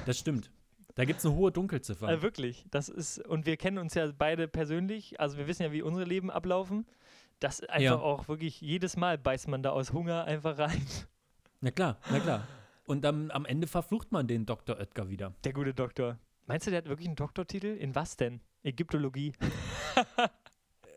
Das 0.06 0.18
stimmt. 0.18 0.52
Da 0.96 1.06
gibt 1.06 1.20
es 1.20 1.26
eine 1.26 1.36
hohe 1.36 1.52
Dunkelziffer. 1.52 2.10
Äh, 2.10 2.22
wirklich. 2.24 2.66
Das 2.72 2.90
ist, 2.90 3.20
und 3.28 3.46
wir 3.46 3.58
kennen 3.58 3.78
uns 3.78 3.94
ja 3.94 4.12
beide 4.18 4.48
persönlich, 4.48 5.20
also 5.20 5.38
wir 5.38 5.48
wissen 5.48 5.64
ja, 5.64 5.72
wie 5.72 5.84
unsere 5.84 6.06
Leben 6.06 6.32
ablaufen. 6.32 6.88
Das 7.40 7.60
ist 7.60 7.70
einfach 7.70 7.84
Ja. 7.84 7.96
auch 8.00 8.28
wirklich, 8.28 8.62
jedes 8.62 8.98
Mal 8.98 9.18
beißt 9.20 9.48
man 9.48 9.62
da 9.62 9.70
aus 9.70 9.94
Hunger 9.94 10.26
einfach 10.26 10.58
rein. 10.58 10.84
na 11.62 11.70
klar, 11.70 11.98
na 12.12 12.20
klar. 12.20 12.48
Und 12.88 13.04
dann 13.04 13.32
am 13.32 13.46
Ende 13.46 13.68
verflucht 13.68 14.14
man 14.14 14.28
den 14.28 14.46
Dr. 14.46 14.78
Oetker 14.78 15.10
wieder. 15.10 15.34
Der 15.44 15.52
gute 15.52 15.74
Doktor. 15.74 16.18
Meinst 16.46 16.66
du, 16.66 16.72
der 16.72 16.78
hat 16.78 16.88
wirklich 16.88 17.08
einen 17.08 17.18
Doktortitel? 17.18 17.68
In 17.68 17.94
was 17.96 18.16
denn? 18.16 18.40
Ägyptologie. 18.64 19.34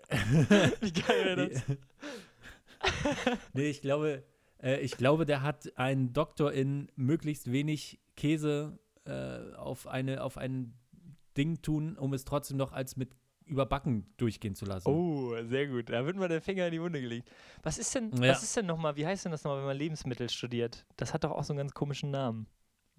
wie 0.81 0.93
geil 0.93 1.25
wäre 1.25 1.49
das? 1.49 1.65
nee, 3.53 3.69
ich 3.69 3.81
glaube, 3.81 4.23
äh, 4.63 4.79
ich 4.79 4.97
glaube, 4.97 5.27
der 5.27 5.43
hat 5.43 5.77
einen 5.77 6.13
Doktor 6.13 6.53
in 6.53 6.93
möglichst 6.95 7.51
wenig 7.51 8.01
Käse 8.17 8.79
äh, 9.05 9.53
auf, 9.57 9.89
eine, 9.89 10.23
auf 10.23 10.39
ein 10.39 10.75
Ding 11.37 11.61
tun, 11.61 11.97
um 11.97 12.15
es 12.15 12.25
trotzdem 12.25 12.57
noch 12.57 12.73
als 12.73 12.97
mit 12.97 13.17
überbacken 13.51 14.07
durchgehen 14.17 14.55
zu 14.55 14.65
lassen. 14.65 14.89
Oh, 14.89 15.35
sehr 15.45 15.67
gut. 15.67 15.91
Da 15.91 16.07
wird 16.07 16.17
mal 16.17 16.29
der 16.29 16.41
Finger 16.41 16.67
in 16.67 16.73
die 16.73 16.81
Wunde 16.81 17.01
gelegt. 17.01 17.29
Was 17.63 17.77
ist 17.79 17.95
denn, 17.95 18.11
Ja. 18.23 18.31
was 18.33 18.43
ist 18.43 18.57
denn 18.57 18.67
nochmal, 18.67 18.97
wie 18.97 19.07
heißt 19.07 19.25
denn 19.25 19.33
das 19.33 19.45
nochmal, 19.45 19.59
wenn 19.61 19.67
man 19.67 19.77
Lebensmittel 19.77 20.31
studiert? 20.31 20.87
Das 20.97 21.13
hat 21.13 21.25
doch 21.25 21.33
auch 21.33 21.45
so 21.45 21.53
einen 21.53 21.59
ganz 21.59 21.75
komischen 21.75 22.11
Namen. 22.11 22.47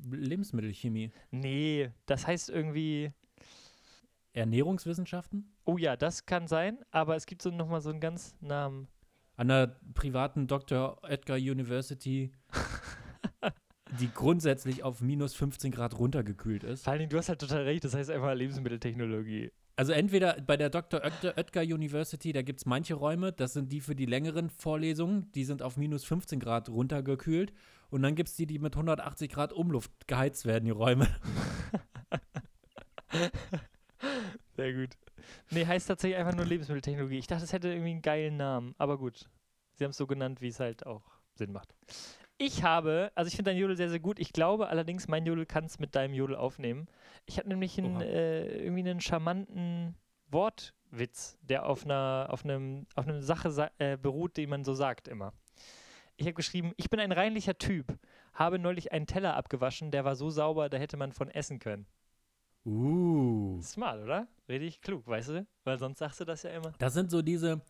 Lebensmittelchemie. 0.09 1.11
Nee, 1.31 1.91
das 2.05 2.25
heißt 2.27 2.49
irgendwie, 2.49 3.11
Ernährungswissenschaften? 4.33 5.53
oh 5.65 5.77
ja, 5.77 5.95
das 5.95 6.25
kann 6.25 6.47
sein, 6.47 6.79
aber 6.91 7.15
es 7.15 7.25
gibt 7.25 7.41
so 7.41 7.49
nochmal 7.51 7.81
so 7.81 7.89
einen 7.89 7.99
ganz 7.99 8.35
Namen. 8.41 8.87
An 9.37 9.47
der 9.47 9.79
privaten 9.93 10.47
Dr. 10.47 10.97
Oetker 11.03 11.35
University, 11.35 12.31
die 13.99 14.09
grundsätzlich 14.13 14.83
auf 14.83 15.01
minus 15.01 15.33
15 15.35 15.71
Grad 15.71 15.97
runtergekühlt 15.97 16.63
ist. 16.63 16.83
Vor 16.83 16.91
allen 16.91 16.99
Dingen, 16.99 17.09
du 17.09 17.17
hast 17.17 17.29
halt 17.29 17.39
total 17.39 17.63
recht, 17.63 17.83
das 17.83 17.93
heißt 17.93 18.09
einfach 18.09 18.33
Lebensmitteltechnologie. 18.33 19.51
Also 19.81 19.93
entweder 19.93 20.39
bei 20.45 20.57
der 20.57 20.69
Dr. 20.69 21.01
Oetker, 21.03 21.61
University, 21.61 22.33
da 22.33 22.43
gibt 22.43 22.59
es 22.59 22.67
manche 22.67 22.93
Räume, 22.93 23.31
das 23.31 23.53
sind 23.53 23.71
die 23.71 23.81
für 23.81 23.95
die 23.95 24.05
längeren 24.05 24.51
Vorlesungen, 24.51 25.31
die 25.31 25.43
sind 25.43 25.63
auf 25.63 25.75
minus 25.75 26.03
15 26.03 26.39
Grad 26.39 26.69
runtergekühlt. 26.69 27.51
Und 27.89 28.03
dann 28.03 28.13
gibt 28.13 28.29
es 28.29 28.35
die, 28.35 28.45
die 28.45 28.59
mit 28.59 28.75
180 28.75 29.31
Grad 29.31 29.51
Umluft 29.51 29.91
geheizt 30.07 30.45
werden, 30.45 30.65
die 30.65 30.69
Räume. 30.71 31.07
Sehr 34.55 34.71
gut. 34.71 34.89
Nee, 35.49 35.65
heißt 35.65 35.87
tatsächlich 35.87 36.19
einfach 36.19 36.35
nur 36.35 36.45
Lebensmitteltechnologie. 36.45 37.17
Ich 37.17 37.25
dachte, 37.25 37.43
es 37.43 37.51
hätte 37.51 37.69
irgendwie 37.69 37.89
einen 37.89 38.03
geilen 38.03 38.37
Namen, 38.37 38.75
aber 38.77 38.99
gut. 38.99 39.31
Sie 39.77 39.83
haben 39.83 39.89
es 39.89 39.97
so 39.97 40.05
genannt, 40.05 40.41
wie 40.41 40.49
es 40.49 40.59
halt 40.59 40.85
auch 40.85 41.09
Sinn 41.33 41.53
macht. 41.53 41.73
Ich 42.43 42.63
habe, 42.63 43.11
also 43.13 43.27
ich 43.27 43.35
finde 43.35 43.51
dein 43.51 43.59
Jodel 43.59 43.77
sehr, 43.77 43.91
sehr 43.91 43.99
gut. 43.99 44.17
Ich 44.17 44.33
glaube 44.33 44.67
allerdings, 44.67 45.07
mein 45.07 45.27
Jodel 45.27 45.45
kann 45.45 45.65
es 45.65 45.77
mit 45.77 45.93
deinem 45.95 46.15
Jodel 46.15 46.35
aufnehmen. 46.35 46.87
Ich 47.27 47.37
habe 47.37 47.47
nämlich 47.47 47.77
einen, 47.77 48.01
äh, 48.01 48.57
irgendwie 48.63 48.79
einen 48.79 48.99
charmanten 48.99 49.95
Wortwitz, 50.31 51.37
der 51.43 51.67
auf 51.67 51.85
einer, 51.85 52.29
auf 52.29 52.43
einem, 52.43 52.87
auf 52.95 53.07
einer 53.07 53.21
Sache 53.21 53.51
sa- 53.51 53.69
äh, 53.77 53.95
beruht, 53.95 54.37
die 54.37 54.47
man 54.47 54.63
so 54.63 54.73
sagt 54.73 55.07
immer. 55.07 55.33
Ich 56.17 56.25
habe 56.25 56.33
geschrieben, 56.33 56.73
ich 56.77 56.89
bin 56.89 56.99
ein 56.99 57.11
reinlicher 57.11 57.59
Typ, 57.59 57.95
habe 58.33 58.57
neulich 58.57 58.91
einen 58.91 59.05
Teller 59.05 59.35
abgewaschen, 59.35 59.91
der 59.91 60.03
war 60.03 60.15
so 60.15 60.31
sauber, 60.31 60.67
da 60.67 60.77
hätte 60.77 60.97
man 60.97 61.11
von 61.11 61.29
essen 61.29 61.59
können. 61.59 61.85
Uh. 62.65 63.61
Smart, 63.61 64.01
oder? 64.01 64.27
Richtig 64.49 64.81
klug, 64.81 65.05
weißt 65.05 65.29
du? 65.29 65.47
Weil 65.63 65.77
sonst 65.77 65.99
sagst 65.99 66.19
du 66.19 66.25
das 66.25 66.41
ja 66.41 66.49
immer. 66.49 66.73
Das 66.79 66.95
sind 66.95 67.11
so 67.11 67.21
diese, 67.21 67.61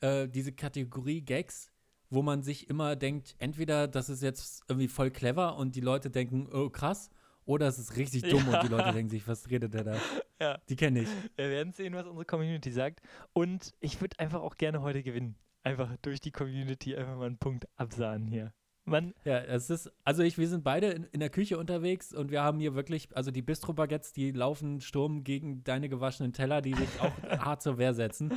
äh, 0.00 0.26
diese 0.26 0.52
Kategorie 0.52 1.20
Gags, 1.20 1.70
wo 2.10 2.22
man 2.22 2.42
sich 2.42 2.68
immer 2.70 2.96
denkt, 2.96 3.34
entweder 3.38 3.88
das 3.88 4.08
ist 4.08 4.22
jetzt 4.22 4.62
irgendwie 4.68 4.88
voll 4.88 5.10
clever 5.10 5.56
und 5.56 5.74
die 5.76 5.80
Leute 5.80 6.10
denken, 6.10 6.48
oh 6.52 6.70
krass, 6.70 7.10
oder 7.44 7.66
es 7.68 7.78
ist 7.78 7.96
richtig 7.96 8.22
dumm 8.22 8.44
Ja. 8.50 8.60
und 8.60 8.68
die 8.68 8.72
Leute 8.74 8.92
denken 8.92 9.10
sich, 9.10 9.26
was 9.28 9.48
redet 9.50 9.74
der 9.74 9.84
da? 9.84 9.96
Ja. 10.38 10.58
Die 10.68 10.76
kenne 10.76 11.00
ich. 11.00 11.08
Wir 11.36 11.48
werden 11.48 11.72
sehen, 11.72 11.94
was 11.94 12.04
unsere 12.06 12.26
Community 12.26 12.70
sagt. 12.70 13.00
Und 13.32 13.72
ich 13.80 14.02
würde 14.02 14.18
einfach 14.18 14.42
auch 14.42 14.56
gerne 14.56 14.82
heute 14.82 15.02
gewinnen. 15.02 15.34
Einfach 15.62 15.96
durch 16.02 16.20
die 16.20 16.30
Community 16.30 16.94
einfach 16.94 17.16
mal 17.16 17.24
einen 17.24 17.38
Punkt 17.38 17.66
absahen 17.76 18.26
hier. 18.26 18.52
Man, 18.84 19.14
Ja, 19.24 19.38
es 19.38 19.70
ist, 19.70 19.90
also 20.04 20.22
ich, 20.22 20.36
wir 20.36 20.46
sind 20.46 20.62
beide 20.62 20.88
in, 20.90 21.04
in 21.04 21.20
der 21.20 21.30
Küche 21.30 21.56
unterwegs 21.56 22.12
und 22.12 22.30
wir 22.30 22.42
haben 22.42 22.60
hier 22.60 22.74
wirklich, 22.74 23.08
also 23.16 23.30
die 23.30 23.40
Bistro-Baguettes, 23.40 24.12
die 24.12 24.30
laufen 24.30 24.82
Sturm 24.82 25.24
gegen 25.24 25.64
deine 25.64 25.88
gewaschenen 25.88 26.34
Teller, 26.34 26.60
die 26.60 26.74
sich 26.74 27.00
auch 27.00 27.12
hart 27.44 27.62
zur 27.62 27.78
Wehr 27.78 27.94
setzen. 27.94 28.34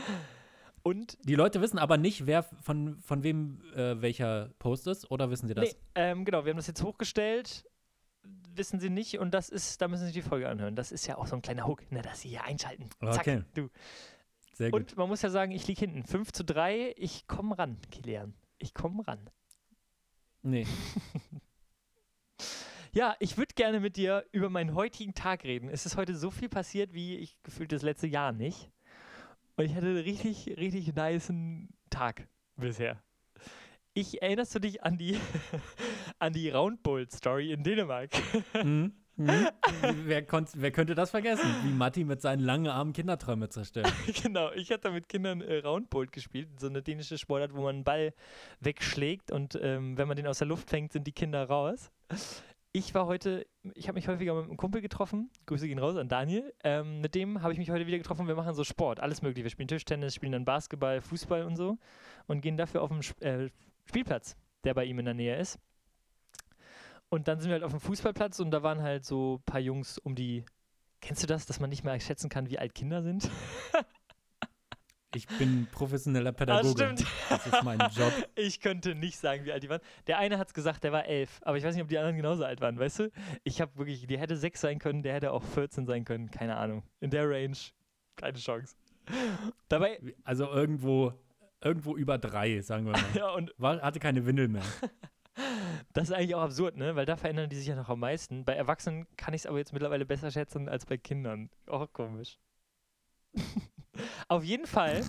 Und 0.84 1.18
Die 1.24 1.36
Leute 1.36 1.62
wissen 1.62 1.78
aber 1.80 1.98
nicht, 1.98 2.26
wer 2.26 2.44
von, 2.44 3.00
von 3.00 3.24
wem 3.24 3.62
äh, 3.76 4.02
welcher 4.02 4.50
Post 4.60 4.88
ist, 4.88 5.10
oder 5.12 5.30
wissen 5.30 5.48
sie 5.48 5.54
das? 5.54 5.66
nee, 5.70 5.76
ähm, 5.96 6.26
genau, 6.26 6.46
wir 6.46 6.52
haben 6.52 6.58
das 6.58 6.68
jetzt 6.68 6.84
hochgestellt. 6.84 7.66
wissen 8.56 8.80
sie 8.80 8.90
nicht 8.90 9.20
und 9.20 9.32
das 9.34 9.50
ist, 9.50 9.82
da 9.82 9.88
müssen 9.88 10.06
sie 10.08 10.12
die 10.14 10.22
Folge 10.22 10.50
anhören. 10.50 10.76
Das 10.76 10.92
ist 10.92 11.08
ja 11.08 11.18
auch 11.18 11.28
so 11.28 11.36
ein 11.36 11.42
kleiner 11.42 11.66
Hook, 11.68 11.90
ne, 11.92 12.02
dass 12.02 12.22
sie 12.22 12.30
hier 12.30 12.44
einschalten. 12.44 12.90
Zack, 13.02 13.20
Okay. 13.20 13.44
du. 13.54 13.70
Sehr 14.54 14.72
gut. 14.72 14.82
Und 14.82 14.98
man 14.98 15.08
muss 15.08 15.22
ja 15.22 15.30
sagen, 15.30 15.52
ich 15.54 15.66
liege 15.68 15.80
hinten. 15.80 16.04
5 16.04 16.32
zu 16.34 16.44
3, 16.44 16.94
ich 16.98 17.28
komme 17.28 17.58
ran, 17.58 17.78
Kilian. 17.92 18.34
Ich 18.58 18.74
komme 18.74 19.08
ran. 19.08 19.30
Nee. 20.42 20.66
Ja, 22.92 23.16
ich 23.20 23.38
würde 23.38 23.54
gerne 23.54 23.80
mit 23.80 23.98
dir 23.98 24.26
über 24.32 24.50
meinen 24.50 24.74
heutigen 24.74 25.14
Tag 25.14 25.44
reden. 25.44 25.70
Es 25.70 25.86
ist 25.86 25.96
heute 25.96 26.16
so 26.16 26.32
viel 26.32 26.50
passiert, 26.50 26.92
wie 26.92 27.18
ich 27.18 27.38
gefühlt 27.44 27.72
das 27.72 27.84
letzte 27.84 28.08
Jahr 28.08 28.32
nicht. 28.32 28.72
Und 29.60 29.66
ich 29.66 29.76
hatte 29.76 29.88
einen 29.88 29.98
richtig, 29.98 30.56
richtig 30.58 30.96
niceen 30.96 31.68
Tag 31.90 32.30
bisher. 32.56 33.04
Ich 33.94 34.22
erinnerst 34.22 34.56
du 34.56 34.60
dich 34.60 34.84
an 34.84 34.98
die, 34.98 35.20
an 36.20 36.32
die 36.32 36.50
Roundbowl-Story 36.50 37.52
in 37.52 37.64
Dänemark? 37.64 38.12
Mhm. 38.64 38.94
Mhm. 39.20 39.50
wer, 40.06 40.26
konnt, 40.26 40.52
wer 40.56 40.72
könnte 40.72 40.96
das 40.96 41.12
vergessen? 41.12 41.44
Wie 41.66 41.74
Matti 41.74 42.06
mit 42.06 42.22
seinen 42.22 42.40
langen 42.40 42.68
Armen 42.68 42.94
Kinderträume 42.94 43.50
zerstört. 43.50 43.92
genau, 44.24 44.50
ich 44.54 44.72
hatte 44.72 44.92
mit 44.92 45.10
Kindern 45.10 45.42
äh, 45.42 45.58
Roundbolt 45.58 46.14
gespielt, 46.14 46.58
so 46.58 46.68
eine 46.68 46.82
dänische 46.82 47.18
Sportart, 47.18 47.54
wo 47.54 47.64
man 47.64 47.76
einen 47.76 47.84
Ball 47.84 48.14
wegschlägt 48.62 49.30
und 49.30 49.60
ähm, 49.62 49.98
wenn 49.98 50.08
man 50.08 50.16
den 50.16 50.26
aus 50.26 50.38
der 50.38 50.48
Luft 50.48 50.70
fängt, 50.70 50.94
sind 50.94 51.06
die 51.06 51.12
Kinder 51.12 51.44
raus. 51.44 51.92
Ich 52.72 52.94
war 52.94 53.08
heute, 53.08 53.48
ich 53.74 53.88
habe 53.88 53.96
mich 53.96 54.08
häufiger 54.08 54.36
mit 54.36 54.44
einem 54.44 54.58
Kumpel 54.58 54.80
getroffen, 54.82 55.32
Grüße 55.48 55.68
gehen 55.68 55.80
raus 55.80 55.98
an 55.98 56.08
Daniel, 56.08 56.54
ähm, 56.64 57.02
mit 57.02 57.16
dem 57.16 57.42
habe 57.42 57.52
ich 57.52 57.58
mich 57.58 57.72
heute 57.72 57.88
wieder 57.88 57.98
getroffen, 57.98 58.28
wir 58.28 58.36
machen 58.36 58.54
so 58.54 58.64
Sport, 58.64 59.00
alles 59.00 59.24
mögliche, 59.24 59.44
wir 59.44 59.50
spielen 59.50 59.68
Tischtennis, 59.68 60.14
spielen 60.14 60.34
dann 60.34 60.46
Basketball, 60.46 61.02
Fußball 61.02 61.46
und 61.46 61.56
so 61.56 61.80
und 62.28 62.42
gehen 62.42 62.58
dafür 62.58 62.84
auf 62.84 62.92
den 62.92 63.02
äh, 63.28 63.50
Spielplatz, 63.86 64.38
der 64.64 64.76
bei 64.76 64.86
ihm 64.86 65.00
in 65.00 65.06
der 65.06 65.16
Nähe 65.16 65.36
ist. 65.38 65.58
Und 67.10 67.28
dann 67.28 67.40
sind 67.40 67.50
wir 67.50 67.54
halt 67.54 67.64
auf 67.64 67.72
dem 67.72 67.80
Fußballplatz 67.80 68.40
und 68.40 68.52
da 68.52 68.62
waren 68.62 68.84
halt 68.84 69.04
so 69.04 69.38
ein 69.38 69.44
paar 69.52 69.62
Jungs 69.62 69.98
um 69.98 70.14
die, 70.14 70.46
kennst 71.02 71.24
du 71.24 71.28
das, 71.28 71.48
dass 71.48 71.60
man 71.60 71.72
nicht 71.72 71.84
mehr 71.84 72.00
schätzen 72.00 72.30
kann, 72.30 72.52
wie 72.52 72.60
alt 72.60 72.76
Kinder 72.76 73.02
sind? 73.02 73.32
Ich 75.16 75.28
bin 75.40 75.68
professioneller 75.72 76.32
Pädagoge. 76.32 76.70
stimmt. 76.70 77.06
Das 77.30 77.46
ist 77.48 77.64
mein 77.64 77.80
Job. 77.80 78.14
Ich 78.36 78.60
könnte 78.62 78.94
nicht 78.96 79.18
sagen, 79.18 79.44
wie 79.46 79.52
alt 79.52 79.64
die 79.64 79.70
waren. 79.70 79.82
Der 80.08 80.20
eine 80.20 80.38
hat 80.38 80.48
es 80.48 80.54
gesagt, 80.54 80.84
der 80.84 80.92
war 80.92 81.06
elf, 81.06 81.42
aber 81.44 81.58
ich 81.58 81.64
weiß 81.64 81.74
nicht, 81.74 81.84
ob 81.84 81.90
die 81.90 81.98
anderen 81.98 82.16
genauso 82.16 82.46
alt 82.46 82.62
waren, 82.62 82.78
weißt 82.78 83.00
du? 83.00 83.12
Ich 83.44 83.60
habe 83.60 83.76
wirklich, 83.78 84.06
die 84.06 84.18
hätte 84.20 84.38
sechs 84.38 84.62
sein 84.62 84.78
können, 84.80 85.02
der 85.02 85.14
hätte 85.14 85.32
auch 85.32 85.44
14 85.44 85.86
sein 85.88 86.06
können, 86.06 86.30
keine 86.30 86.58
Ahnung. 86.58 86.84
In 87.00 87.10
der 87.10 87.30
Range, 87.30 87.58
keine 88.16 88.38
Chance. 88.38 88.76
Dabei, 89.68 90.00
Also 90.24 90.48
irgendwo, 90.48 91.14
irgendwo 91.62 91.96
über 91.98 92.18
drei, 92.18 92.62
sagen 92.62 92.86
wir 92.86 92.92
mal. 92.92 93.02
ja, 93.16 93.30
und 93.32 93.54
War, 93.58 93.82
hatte 93.82 94.00
keine 94.00 94.26
Windel 94.26 94.48
mehr. 94.48 94.64
das 95.94 96.10
ist 96.10 96.16
eigentlich 96.16 96.36
auch 96.36 96.44
absurd, 96.44 96.78
ne? 96.78 96.96
Weil 96.96 97.06
da 97.06 97.18
verändern 97.18 97.50
die 97.50 97.56
sich 97.56 97.68
ja 97.68 97.76
noch 97.76 97.90
am 97.90 98.00
meisten. 98.00 98.46
Bei 98.46 98.54
Erwachsenen 98.54 99.08
kann 99.18 99.34
ich 99.34 99.42
es 99.42 99.46
aber 99.48 99.58
jetzt 99.58 99.74
mittlerweile 99.74 100.06
besser 100.06 100.30
schätzen 100.32 100.70
als 100.70 100.86
bei 100.86 100.98
Kindern. 100.98 101.50
Auch 101.68 101.92
komisch. 101.92 102.38
Auf 104.28 104.44
jeden 104.44 104.68
Fall. 104.68 104.98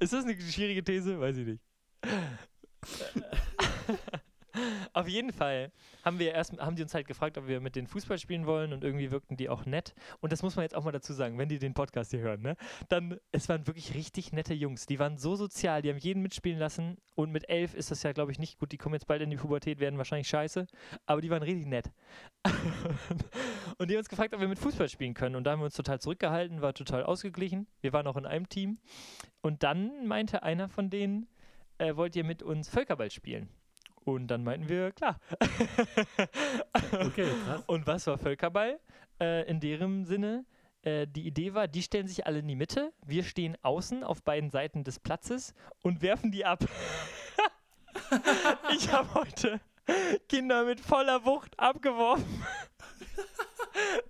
ist 0.00 0.12
das 0.12 0.24
eine 0.24 0.40
schwierige 0.40 0.84
These? 0.84 1.20
Weiß 1.20 1.36
ich 1.36 1.46
nicht. 1.46 1.62
Auf 4.92 5.08
jeden 5.08 5.32
Fall 5.32 5.72
haben 6.04 6.18
wir 6.18 6.32
erst, 6.32 6.58
haben 6.58 6.76
die 6.76 6.82
uns 6.82 6.94
halt 6.94 7.06
gefragt, 7.06 7.38
ob 7.38 7.46
wir 7.46 7.60
mit 7.60 7.76
denen 7.76 7.86
Fußball 7.86 8.18
spielen 8.18 8.46
wollen 8.46 8.72
und 8.72 8.84
irgendwie 8.84 9.10
wirkten 9.10 9.36
die 9.36 9.48
auch 9.48 9.66
nett. 9.66 9.94
Und 10.20 10.32
das 10.32 10.42
muss 10.42 10.56
man 10.56 10.64
jetzt 10.64 10.74
auch 10.74 10.84
mal 10.84 10.92
dazu 10.92 11.12
sagen, 11.12 11.38
wenn 11.38 11.48
die 11.48 11.58
den 11.58 11.74
Podcast 11.74 12.10
hier 12.10 12.20
hören, 12.20 12.42
ne? 12.42 12.56
Dann, 12.88 13.18
es 13.30 13.48
waren 13.48 13.66
wirklich 13.66 13.94
richtig 13.94 14.32
nette 14.32 14.54
Jungs. 14.54 14.86
Die 14.86 14.98
waren 14.98 15.18
so 15.18 15.36
sozial, 15.36 15.82
die 15.82 15.90
haben 15.90 15.98
jeden 15.98 16.22
mitspielen 16.22 16.58
lassen. 16.58 16.96
Und 17.14 17.30
mit 17.30 17.48
elf 17.48 17.74
ist 17.74 17.90
das 17.90 18.02
ja, 18.02 18.12
glaube 18.12 18.32
ich, 18.32 18.38
nicht 18.38 18.58
gut. 18.58 18.72
Die 18.72 18.78
kommen 18.78 18.94
jetzt 18.94 19.06
bald 19.06 19.22
in 19.22 19.30
die 19.30 19.36
Pubertät, 19.36 19.80
werden 19.80 19.98
wahrscheinlich 19.98 20.28
scheiße. 20.28 20.66
Aber 21.06 21.20
die 21.20 21.30
waren 21.30 21.42
richtig 21.42 21.66
nett. 21.66 21.90
und 23.78 23.90
die 23.90 23.94
haben 23.94 23.98
uns 23.98 24.08
gefragt, 24.08 24.34
ob 24.34 24.40
wir 24.40 24.48
mit 24.48 24.58
Fußball 24.58 24.88
spielen 24.88 25.14
können. 25.14 25.36
Und 25.36 25.44
da 25.44 25.52
haben 25.52 25.60
wir 25.60 25.66
uns 25.66 25.76
total 25.76 26.00
zurückgehalten, 26.00 26.62
war 26.62 26.74
total 26.74 27.04
ausgeglichen. 27.04 27.66
Wir 27.80 27.92
waren 27.92 28.06
auch 28.06 28.16
in 28.16 28.26
einem 28.26 28.48
Team. 28.48 28.78
Und 29.40 29.62
dann 29.62 30.06
meinte 30.06 30.42
einer 30.42 30.68
von 30.68 30.90
denen, 30.90 31.28
äh, 31.78 31.96
wollt 31.96 32.16
ihr 32.16 32.24
mit 32.24 32.42
uns 32.42 32.68
Völkerball 32.68 33.10
spielen? 33.10 33.48
Und 34.04 34.28
dann 34.28 34.44
meinten 34.44 34.68
wir, 34.68 34.92
klar. 34.92 35.18
Okay, 36.92 37.26
krass. 37.44 37.62
Und 37.66 37.86
was 37.86 38.06
war 38.06 38.18
Völkerball? 38.18 38.78
Äh, 39.20 39.48
in 39.48 39.60
deren 39.60 40.04
Sinne, 40.04 40.44
äh, 40.82 41.06
die 41.06 41.26
Idee 41.26 41.54
war, 41.54 41.68
die 41.68 41.82
stellen 41.82 42.08
sich 42.08 42.26
alle 42.26 42.40
in 42.40 42.48
die 42.48 42.56
Mitte, 42.56 42.92
wir 43.04 43.22
stehen 43.22 43.56
außen 43.62 44.04
auf 44.04 44.22
beiden 44.22 44.50
Seiten 44.50 44.84
des 44.84 44.98
Platzes 44.98 45.54
und 45.82 46.02
werfen 46.02 46.32
die 46.32 46.44
ab. 46.44 46.60
ich 48.74 48.92
habe 48.92 49.14
heute 49.14 49.60
Kinder 50.28 50.64
mit 50.64 50.80
voller 50.80 51.24
Wucht 51.24 51.58
abgeworfen. 51.58 52.44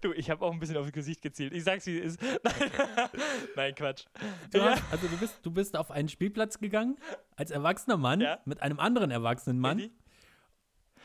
Du, 0.01 0.13
ich 0.13 0.31
habe 0.31 0.45
auch 0.45 0.53
ein 0.53 0.59
bisschen 0.59 0.77
aufs 0.77 0.93
Gesicht 0.93 1.23
gezielt. 1.23 1.53
Ich 1.53 1.65
sag's, 1.65 1.87
wie 1.87 1.99
es 1.99 2.17
ist. 2.17 2.23
Nein, 2.45 3.11
Nein 3.57 3.75
Quatsch. 3.75 4.05
Du 4.51 4.59
Ja. 4.59 4.71
hast, 4.73 4.83
also 4.91 5.07
du 5.07 5.17
bist, 5.19 5.39
du 5.43 5.51
bist 5.51 5.77
auf 5.77 5.91
einen 5.91 6.09
Spielplatz 6.09 6.59
gegangen 6.59 6.97
als 7.37 7.51
erwachsener 7.51 7.97
Mann 7.97 8.21
Ja. 8.21 8.41
mit 8.45 8.61
einem 8.63 8.79
anderen 8.81 9.11
erwachsenen 9.11 9.59
Mann. 9.59 9.91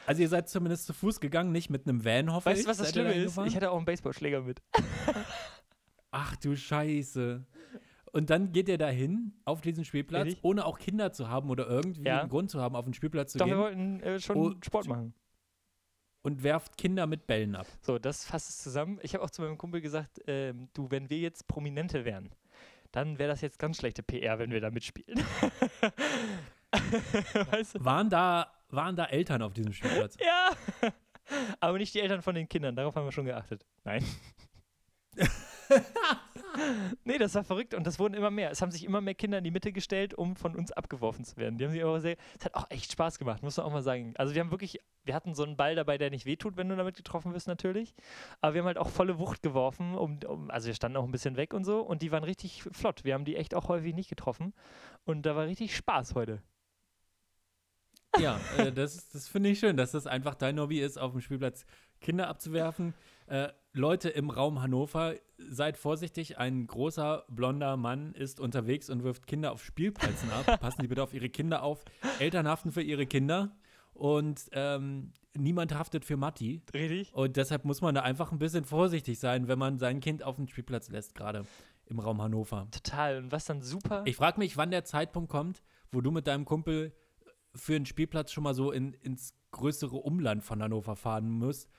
Also 0.05 0.21
ihr 0.21 0.29
seid 0.29 0.47
zumindest 0.49 0.85
zu 0.85 0.93
Fuß 0.93 1.19
gegangen, 1.19 1.51
nicht 1.51 1.69
mit 1.69 1.87
einem 1.87 2.03
Van, 2.05 2.31
hoffe 2.33 2.47
Weißt 2.49 2.59
ich. 2.61 2.65
du, 2.65 2.69
was 2.71 2.77
das 2.77 2.91
Schlimme 2.91 3.13
ist? 3.13 3.37
Ich 3.45 3.55
hatte 3.55 3.71
auch 3.71 3.77
einen 3.77 3.85
Baseballschläger 3.85 4.41
mit. 4.41 4.61
Ach 6.11 6.35
du 6.37 6.55
Scheiße. 6.55 7.45
Und 8.13 8.29
dann 8.29 8.51
geht 8.53 8.69
ihr 8.69 8.77
dahin 8.77 9.33
auf 9.45 9.61
diesen 9.61 9.83
Spielplatz, 9.85 10.19
Ehrlich? 10.19 10.39
ohne 10.41 10.65
auch 10.65 10.79
Kinder 10.79 11.11
zu 11.11 11.27
haben 11.29 11.49
oder 11.49 11.67
irgendwie 11.67 12.03
Ja. 12.03 12.21
einen 12.21 12.29
Grund 12.29 12.49
zu 12.49 12.61
haben, 12.61 12.75
auf 12.75 12.85
den 12.85 12.93
Spielplatz 12.93 13.33
zu 13.33 13.37
Doch, 13.37 13.45
wir 13.45 13.53
gehen 13.53 13.61
wollten 13.61 13.99
äh, 13.99 14.19
schon 14.19 14.37
Oh, 14.37 14.53
Sport 14.65 14.87
machen. 14.87 15.13
Und 16.21 16.43
werft 16.43 16.77
Kinder 16.77 17.07
mit 17.07 17.27
Bällen 17.27 17.55
ab. 17.55 17.67
So, 17.81 17.99
das 17.99 18.25
fasst 18.25 18.49
es 18.49 18.63
zusammen. 18.63 18.99
Ich 19.01 19.13
habe 19.13 19.23
auch 19.23 19.29
zu 19.29 19.41
meinem 19.41 19.57
Kumpel 19.57 19.81
gesagt, 19.81 20.21
ähm, 20.27 20.69
du, 20.73 20.91
wenn 20.91 21.09
wir 21.09 21.17
jetzt 21.17 21.47
Prominente 21.47 22.05
wären, 22.05 22.29
dann 22.91 23.19
wäre 23.19 23.29
das 23.29 23.41
jetzt 23.41 23.59
ganz 23.59 23.77
schlechte 23.77 24.03
PR, 24.03 24.39
wenn 24.39 24.51
wir 24.51 24.61
da 24.61 24.71
mitspielen. 24.71 25.23
weißt 27.51 27.75
du? 27.75 27.85
Waren 27.85 28.09
da, 28.09 28.51
waren 28.69 28.95
da 28.95 29.05
Eltern 29.05 29.41
auf 29.41 29.53
diesem 29.53 29.73
Spielplatz? 29.73 30.17
Ja. 30.19 30.51
Aber 31.59 31.77
nicht 31.77 31.93
die 31.93 31.99
Eltern 31.99 32.21
von 32.21 32.35
den 32.35 32.47
Kindern, 32.47 32.75
darauf 32.75 32.95
haben 32.95 33.05
wir 33.05 33.11
schon 33.11 33.25
geachtet. 33.25 33.65
Nein. 33.83 34.03
Nee, 37.03 37.17
das 37.17 37.35
war 37.35 37.43
verrückt 37.43 37.73
und 37.73 37.85
das 37.85 37.99
wurden 37.99 38.13
immer 38.13 38.31
mehr. 38.31 38.51
Es 38.51 38.61
haben 38.61 38.71
sich 38.71 38.83
immer 38.83 39.01
mehr 39.01 39.15
Kinder 39.15 39.37
in 39.37 39.43
die 39.43 39.51
Mitte 39.51 39.71
gestellt, 39.71 40.13
um 40.13 40.35
von 40.35 40.55
uns 40.55 40.71
abgeworfen 40.71 41.25
zu 41.25 41.37
werden. 41.37 41.57
Die 41.57 41.65
haben 41.65 41.71
sich 41.71 41.83
aber 41.83 41.99
sehr, 41.99 42.17
es 42.37 42.45
hat 42.45 42.55
auch 42.55 42.69
echt 42.69 42.91
Spaß 42.91 43.19
gemacht, 43.19 43.43
muss 43.43 43.57
man 43.57 43.65
auch 43.65 43.71
mal 43.71 43.83
sagen. 43.83 44.13
Also 44.17 44.33
wir 44.33 44.41
haben 44.41 44.51
wirklich, 44.51 44.79
wir 45.03 45.13
hatten 45.13 45.35
so 45.35 45.43
einen 45.43 45.57
Ball 45.57 45.75
dabei, 45.75 45.97
der 45.97 46.09
nicht 46.09 46.25
wehtut, 46.25 46.57
wenn 46.57 46.69
du 46.69 46.75
damit 46.75 46.95
getroffen 46.95 47.33
wirst 47.33 47.47
natürlich. 47.47 47.93
Aber 48.41 48.53
wir 48.53 48.61
haben 48.61 48.67
halt 48.67 48.77
auch 48.77 48.89
volle 48.89 49.19
Wucht 49.19 49.41
geworfen, 49.41 49.95
um, 49.95 50.19
um, 50.27 50.51
also 50.51 50.67
wir 50.67 50.73
standen 50.73 50.97
auch 50.97 51.05
ein 51.05 51.11
bisschen 51.11 51.37
weg 51.37 51.53
und 51.53 51.63
so 51.63 51.81
und 51.81 52.01
die 52.01 52.11
waren 52.11 52.23
richtig 52.23 52.63
flott. 52.71 53.03
Wir 53.03 53.13
haben 53.13 53.25
die 53.25 53.35
echt 53.35 53.55
auch 53.55 53.67
häufig 53.69 53.93
nicht 53.93 54.09
getroffen 54.09 54.53
und 55.05 55.25
da 55.25 55.35
war 55.35 55.45
richtig 55.45 55.75
Spaß 55.75 56.15
heute. 56.15 56.41
Ja, 58.19 58.39
äh, 58.57 58.71
das, 58.71 59.09
das 59.09 59.27
finde 59.27 59.49
ich 59.49 59.59
schön, 59.59 59.77
dass 59.77 59.91
das 59.91 60.07
einfach 60.07 60.35
dein 60.35 60.59
Hobby 60.59 60.79
ist, 60.79 60.97
auf 60.97 61.11
dem 61.11 61.21
Spielplatz 61.21 61.65
Kinder 62.01 62.27
abzuwerfen. 62.27 62.93
Äh, 63.27 63.49
Leute 63.77 64.09
im 64.09 64.29
Raum 64.29 64.61
Hannover, 64.61 65.15
seid 65.37 65.77
vorsichtig, 65.77 66.37
ein 66.37 66.67
großer 66.67 67.25
blonder 67.29 67.77
Mann 67.77 68.13
ist 68.13 68.39
unterwegs 68.39 68.89
und 68.89 69.03
wirft 69.03 69.27
Kinder 69.27 69.51
auf 69.51 69.63
Spielplätzen 69.63 70.31
ab. 70.31 70.45
Passen 70.59 70.81
Sie 70.81 70.87
bitte 70.87 71.03
auf 71.03 71.13
Ihre 71.13 71.29
Kinder 71.29 71.63
auf. 71.63 71.85
Eltern 72.19 72.47
haften 72.47 72.71
für 72.71 72.81
ihre 72.81 73.05
Kinder 73.05 73.55
und 73.93 74.49
ähm, 74.51 75.13
niemand 75.35 75.73
haftet 75.73 76.05
für 76.05 76.17
Matti. 76.17 76.61
Richtig? 76.73 77.13
Und 77.13 77.37
deshalb 77.37 77.65
muss 77.65 77.81
man 77.81 77.95
da 77.95 78.01
einfach 78.01 78.31
ein 78.31 78.39
bisschen 78.39 78.65
vorsichtig 78.65 79.19
sein, 79.19 79.47
wenn 79.47 79.59
man 79.59 79.77
sein 79.77 79.99
Kind 79.99 80.23
auf 80.23 80.35
den 80.35 80.47
Spielplatz 80.47 80.89
lässt, 80.89 81.15
gerade 81.15 81.45
im 81.85 81.99
Raum 81.99 82.21
Hannover. 82.21 82.67
Total. 82.71 83.17
Und 83.17 83.31
was 83.31 83.45
dann 83.45 83.61
super. 83.61 84.01
Ich 84.05 84.15
frage 84.15 84.39
mich, 84.39 84.57
wann 84.57 84.71
der 84.71 84.83
Zeitpunkt 84.83 85.29
kommt, 85.29 85.61
wo 85.91 86.01
du 86.01 86.11
mit 86.11 86.27
deinem 86.27 86.45
Kumpel 86.45 86.93
für 87.55 87.75
einen 87.75 87.85
Spielplatz 87.85 88.31
schon 88.31 88.43
mal 88.43 88.53
so 88.53 88.71
in, 88.71 88.93
ins 88.93 89.33
größere 89.51 89.95
Umland 89.95 90.43
von 90.43 90.61
Hannover 90.61 90.95
fahren 90.95 91.29
musst, 91.29 91.69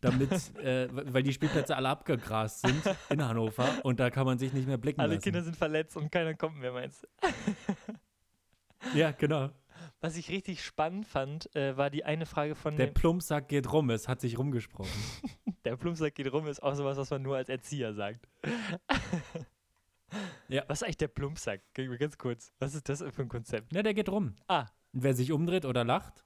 damit, 0.00 0.30
äh, 0.58 0.88
weil 1.12 1.22
die 1.22 1.32
Spielplätze 1.32 1.76
alle 1.76 1.88
abgegrast 1.88 2.60
sind 2.60 2.82
in 3.10 3.24
Hannover 3.24 3.68
und 3.84 4.00
da 4.00 4.10
kann 4.10 4.26
man 4.26 4.38
sich 4.38 4.52
nicht 4.52 4.66
mehr 4.66 4.78
blicken 4.78 5.00
Alle 5.00 5.14
lassen. 5.14 5.24
Kinder 5.24 5.42
sind 5.42 5.56
verletzt 5.56 5.96
und 5.96 6.10
keiner 6.10 6.34
kommt 6.34 6.58
mehr, 6.58 6.72
meinst 6.72 7.02
du? 7.02 8.98
ja, 8.98 9.10
genau. 9.12 9.50
Was 10.00 10.16
ich 10.16 10.28
richtig 10.30 10.64
spannend 10.64 11.06
fand, 11.06 11.54
äh, 11.56 11.76
war 11.76 11.90
die 11.90 12.04
eine 12.04 12.26
Frage 12.26 12.54
von 12.54 12.76
Der 12.76 12.86
Plumpsack 12.86 13.48
geht 13.48 13.72
rum, 13.72 13.90
es 13.90 14.06
hat 14.08 14.20
sich 14.20 14.38
rumgesprochen. 14.38 14.90
der 15.64 15.76
Plumpsack 15.76 16.14
geht 16.14 16.32
rum, 16.32 16.46
ist 16.46 16.62
auch 16.62 16.74
sowas, 16.74 16.96
was 16.96 17.10
man 17.10 17.22
nur 17.22 17.36
als 17.36 17.48
Erzieher 17.48 17.94
sagt. 17.94 18.28
Ja. 20.48 20.64
Was 20.68 20.78
ist 20.78 20.84
eigentlich 20.84 20.96
der 20.96 21.08
Plumpsack? 21.08 21.60
Ganz 21.74 22.16
kurz. 22.16 22.52
Was 22.58 22.74
ist 22.74 22.88
das 22.88 23.04
für 23.10 23.22
ein 23.22 23.28
Konzept? 23.28 23.72
Ja, 23.74 23.82
der 23.82 23.92
geht 23.94 24.08
rum. 24.08 24.34
Ah, 24.46 24.66
Und 24.92 25.02
wer 25.02 25.14
sich 25.14 25.32
umdreht 25.32 25.66
oder 25.66 25.84
lacht, 25.84 26.24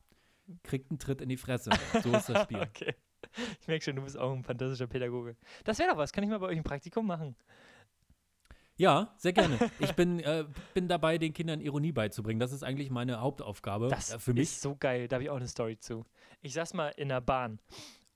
kriegt 0.62 0.90
einen 0.90 0.98
Tritt 0.98 1.20
in 1.20 1.28
die 1.28 1.36
Fresse. 1.36 1.70
So 2.02 2.12
ist 2.12 2.28
das 2.28 2.42
Spiel. 2.44 2.60
okay. 2.62 2.94
Ich 3.60 3.68
merke 3.68 3.84
schon, 3.84 3.96
du 3.96 4.02
bist 4.02 4.18
auch 4.18 4.32
ein 4.32 4.42
fantastischer 4.44 4.86
Pädagoge. 4.86 5.36
Das 5.64 5.78
wäre 5.78 5.90
doch 5.90 5.96
was. 5.96 6.12
Kann 6.12 6.24
ich 6.24 6.30
mal 6.30 6.38
bei 6.38 6.46
euch 6.46 6.56
ein 6.56 6.64
Praktikum 6.64 7.06
machen? 7.06 7.36
Ja, 8.76 9.12
sehr 9.16 9.32
gerne. 9.32 9.58
Ich 9.78 9.92
bin, 9.94 10.20
äh, 10.20 10.44
bin 10.74 10.88
dabei, 10.88 11.18
den 11.18 11.32
Kindern 11.32 11.60
Ironie 11.60 11.92
beizubringen. 11.92 12.40
Das 12.40 12.52
ist 12.52 12.62
eigentlich 12.62 12.90
meine 12.90 13.20
Hauptaufgabe 13.20 13.88
Das 13.88 14.12
äh, 14.14 14.18
für 14.18 14.32
mich. 14.32 14.44
ist 14.44 14.62
so 14.62 14.76
geil. 14.76 15.08
Da 15.08 15.16
habe 15.16 15.24
ich 15.24 15.30
auch 15.30 15.36
eine 15.36 15.46
Story 15.48 15.78
zu. 15.78 16.04
Ich 16.40 16.54
saß 16.54 16.74
mal 16.74 16.88
in 16.96 17.08
der 17.10 17.20
Bahn 17.20 17.60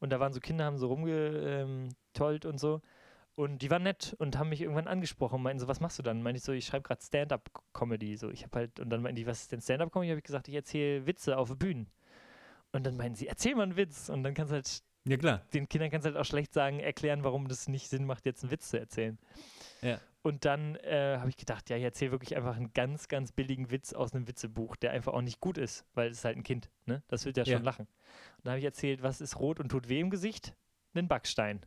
und 0.00 0.10
da 0.10 0.18
waren 0.18 0.32
so 0.32 0.40
Kinder, 0.40 0.64
haben 0.64 0.78
so 0.78 0.88
rumgetollt 0.88 2.46
und 2.46 2.58
so. 2.58 2.80
Und 3.34 3.60
die 3.60 3.70
waren 3.70 3.82
nett 3.82 4.16
und 4.18 4.38
haben 4.38 4.48
mich 4.48 4.62
irgendwann 4.62 4.86
angesprochen 4.88 5.34
und 5.36 5.42
meinten 5.42 5.60
so, 5.60 5.68
was 5.68 5.80
machst 5.80 5.98
du 5.98 6.02
dann? 6.02 6.22
Meinte 6.22 6.38
ich 6.38 6.44
so, 6.44 6.52
ich 6.52 6.64
schreibe 6.64 6.84
gerade 6.84 7.02
Stand-up-Comedy. 7.02 8.16
So, 8.16 8.30
ich 8.30 8.44
habe 8.44 8.60
halt, 8.60 8.80
und 8.80 8.88
dann 8.88 9.02
meinten 9.02 9.16
die, 9.16 9.26
was 9.26 9.42
ist 9.42 9.52
denn 9.52 9.60
Stand-up-Comedy? 9.60 10.08
Habe 10.10 10.18
ich 10.20 10.24
gesagt, 10.24 10.48
ich 10.48 10.54
erzähle 10.54 11.06
Witze 11.06 11.36
auf 11.36 11.54
Bühnen. 11.58 11.86
Und 12.72 12.84
dann 12.86 12.96
meinten 12.96 13.14
sie, 13.14 13.26
erzähl 13.26 13.54
mal 13.54 13.64
einen 13.64 13.76
Witz. 13.76 14.08
Und 14.08 14.22
dann 14.22 14.32
kannst 14.32 14.52
du 14.52 14.54
halt, 14.54 14.82
Ja, 15.06 15.16
klar. 15.16 15.42
den 15.54 15.68
Kindern 15.68 15.90
kannst 15.90 16.04
du 16.04 16.10
halt 16.10 16.16
auch 16.20 16.24
schlecht 16.24 16.52
sagen, 16.52 16.80
erklären, 16.80 17.22
warum 17.24 17.48
das 17.48 17.68
nicht 17.68 17.88
Sinn 17.88 18.04
macht, 18.06 18.26
jetzt 18.26 18.42
einen 18.42 18.50
Witz 18.50 18.70
zu 18.70 18.78
erzählen. 18.78 19.18
Ja. 19.82 20.00
Und 20.22 20.44
dann 20.44 20.74
äh, 20.76 21.18
habe 21.18 21.28
ich 21.28 21.36
gedacht, 21.36 21.70
ja, 21.70 21.76
ich 21.76 21.84
erzähle 21.84 22.10
wirklich 22.10 22.34
einfach 22.36 22.56
einen 22.56 22.72
ganz, 22.72 23.06
ganz 23.06 23.30
billigen 23.30 23.70
Witz 23.70 23.92
aus 23.92 24.12
einem 24.12 24.26
Witzebuch, 24.26 24.74
der 24.74 24.90
einfach 24.90 25.12
auch 25.12 25.22
nicht 25.22 25.38
gut 25.40 25.56
ist, 25.58 25.84
weil 25.94 26.10
es 26.10 26.18
ist 26.18 26.24
halt 26.24 26.36
ein 26.36 26.42
Kind, 26.42 26.68
ne? 26.86 27.02
Das 27.06 27.24
wird 27.24 27.36
ja 27.36 27.44
Ja. 27.44 27.56
schon 27.56 27.64
lachen. 27.64 27.86
Und 28.38 28.44
dann 28.46 28.50
habe 28.52 28.58
ich 28.58 28.64
erzählt, 28.64 29.02
was 29.02 29.20
ist 29.20 29.38
rot 29.38 29.60
und 29.60 29.68
tut 29.68 29.88
weh 29.88 30.00
im 30.00 30.10
Gesicht? 30.10 30.56
Ein 30.94 31.06
Backstein. 31.08 31.60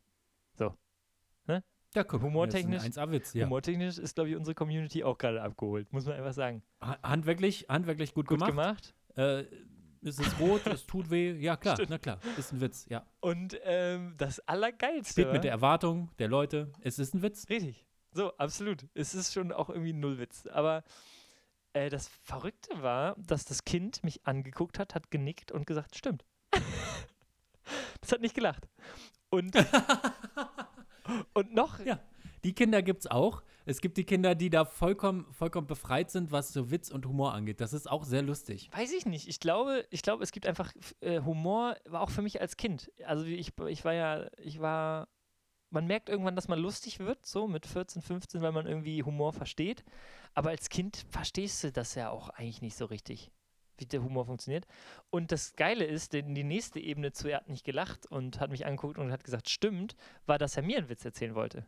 Ja, 1.95 2.03
guck, 2.03 2.21
Humortechnisch- 2.21 2.83
das 2.83 2.85
ist 2.89 2.97
ein 2.99 3.09
1A-Witz, 3.09 3.33
ja. 3.33 3.45
Humortechnisch 3.45 3.97
ist, 3.97 4.13
glaube 4.13 4.29
ich, 4.29 4.35
unsere 4.35 4.53
Community 4.53 5.03
auch 5.03 5.17
gerade 5.17 5.41
abgeholt, 5.41 5.91
muss 5.91 6.05
man 6.05 6.15
einfach 6.17 6.33
sagen. 6.33 6.61
Ha- 6.81 6.99
Handwerklich, 7.01 7.65
handwerklich 7.67 8.13
gut, 8.13 8.27
Gut 8.27 8.37
gemacht. 8.37 8.93
gemacht. 9.15 9.41
Äh, 9.41 9.45
es 10.01 10.19
ist 10.19 10.39
rot, 10.39 10.65
es 10.67 10.85
tut 10.85 11.09
weh. 11.09 11.31
Ja, 11.33 11.57
klar, 11.57 11.75
Stimmt. 11.75 11.89
na 11.89 11.97
klar. 11.97 12.19
Ist 12.37 12.53
ein 12.53 12.61
Witz, 12.61 12.85
ja. 12.89 13.05
Und 13.19 13.59
ähm, 13.63 14.15
das 14.17 14.39
Allergeilste 14.47 15.11
Spielt 15.11 15.27
war, 15.27 15.33
mit 15.33 15.43
der 15.43 15.51
Erwartung 15.51 16.09
der 16.19 16.27
Leute. 16.27 16.71
Es 16.81 16.99
ist 16.99 17.13
ein 17.13 17.21
Witz. 17.21 17.49
Richtig. 17.49 17.85
So, 18.11 18.35
absolut. 18.37 18.87
Es 18.93 19.13
ist 19.13 19.33
schon 19.33 19.51
auch 19.51 19.69
irgendwie 19.69 19.93
ein 19.93 19.99
Nullwitz. 19.99 20.47
Aber 20.47 20.83
äh, 21.73 21.89
das 21.89 22.07
Verrückte 22.23 22.81
war, 22.81 23.15
dass 23.17 23.45
das 23.45 23.65
Kind 23.65 24.03
mich 24.03 24.25
angeguckt 24.25 24.79
hat, 24.79 24.95
hat 24.95 25.11
genickt 25.11 25.51
und 25.51 25.67
gesagt, 25.67 25.95
stimmt. 25.95 26.25
das 28.01 28.11
hat 28.11 28.21
nicht 28.21 28.35
gelacht. 28.35 28.67
Und, 29.29 29.55
und 31.33 31.53
noch, 31.53 31.79
Ja. 31.79 31.99
Die 32.43 32.53
Kinder 32.53 32.81
gibt 32.81 33.01
es 33.01 33.07
auch. 33.11 33.43
Es 33.65 33.81
gibt 33.81 33.97
die 33.97 34.03
Kinder, 34.03 34.33
die 34.35 34.49
da 34.49 34.65
vollkommen, 34.65 35.31
vollkommen 35.31 35.67
befreit 35.67 36.09
sind, 36.09 36.31
was 36.31 36.53
so 36.53 36.71
Witz 36.71 36.89
und 36.89 37.05
Humor 37.05 37.33
angeht. 37.33 37.61
Das 37.61 37.73
ist 37.73 37.89
auch 37.89 38.03
sehr 38.03 38.21
lustig. 38.21 38.69
weiß 38.73 38.91
ich 38.93 39.05
nicht. 39.05 39.27
Ich 39.27 39.39
glaube, 39.39 39.85
ich 39.89 40.01
glaube, 40.01 40.23
es 40.23 40.31
gibt 40.31 40.47
einfach 40.47 40.73
äh, 41.01 41.21
Humor, 41.21 41.75
war 41.85 42.01
auch 42.01 42.09
für 42.09 42.21
mich 42.21 42.41
als 42.41 42.57
Kind. 42.57 42.91
Also 43.05 43.25
ich, 43.25 43.53
ich 43.67 43.85
war 43.85 43.93
ja, 43.93 44.27
ich 44.37 44.59
war, 44.59 45.07
man 45.69 45.85
merkt 45.85 46.09
irgendwann, 46.09 46.35
dass 46.35 46.47
man 46.47 46.59
lustig 46.59 46.99
wird, 46.99 47.25
so 47.25 47.47
mit 47.47 47.65
14, 47.65 48.01
15, 48.01 48.41
weil 48.41 48.51
man 48.51 48.65
irgendwie 48.65 49.03
Humor 49.03 49.33
versteht. 49.33 49.83
Aber 50.33 50.49
als 50.49 50.69
Kind 50.69 51.05
verstehst 51.09 51.63
du 51.63 51.71
das 51.71 51.95
ja 51.95 52.09
auch 52.09 52.29
eigentlich 52.29 52.61
nicht 52.61 52.75
so 52.75 52.85
richtig, 52.85 53.29
wie 53.77 53.85
der 53.85 54.01
Humor 54.01 54.25
funktioniert. 54.25 54.65
Und 55.09 55.31
das 55.31 55.53
Geile 55.55 55.85
ist, 55.85 56.13
denn 56.13 56.33
die 56.33 56.43
nächste 56.43 56.79
Ebene 56.79 57.11
zu, 57.11 57.27
er 57.27 57.37
hat 57.37 57.49
nicht 57.49 57.65
gelacht 57.65 58.07
und 58.07 58.39
hat 58.39 58.49
mich 58.49 58.65
angeguckt 58.65 58.97
und 58.97 59.11
hat 59.11 59.23
gesagt, 59.23 59.49
stimmt, 59.49 59.95
war, 60.25 60.37
dass 60.37 60.57
er 60.57 60.63
mir 60.63 60.77
einen 60.77 60.89
Witz 60.89 61.05
erzählen 61.05 61.35
wollte. 61.35 61.67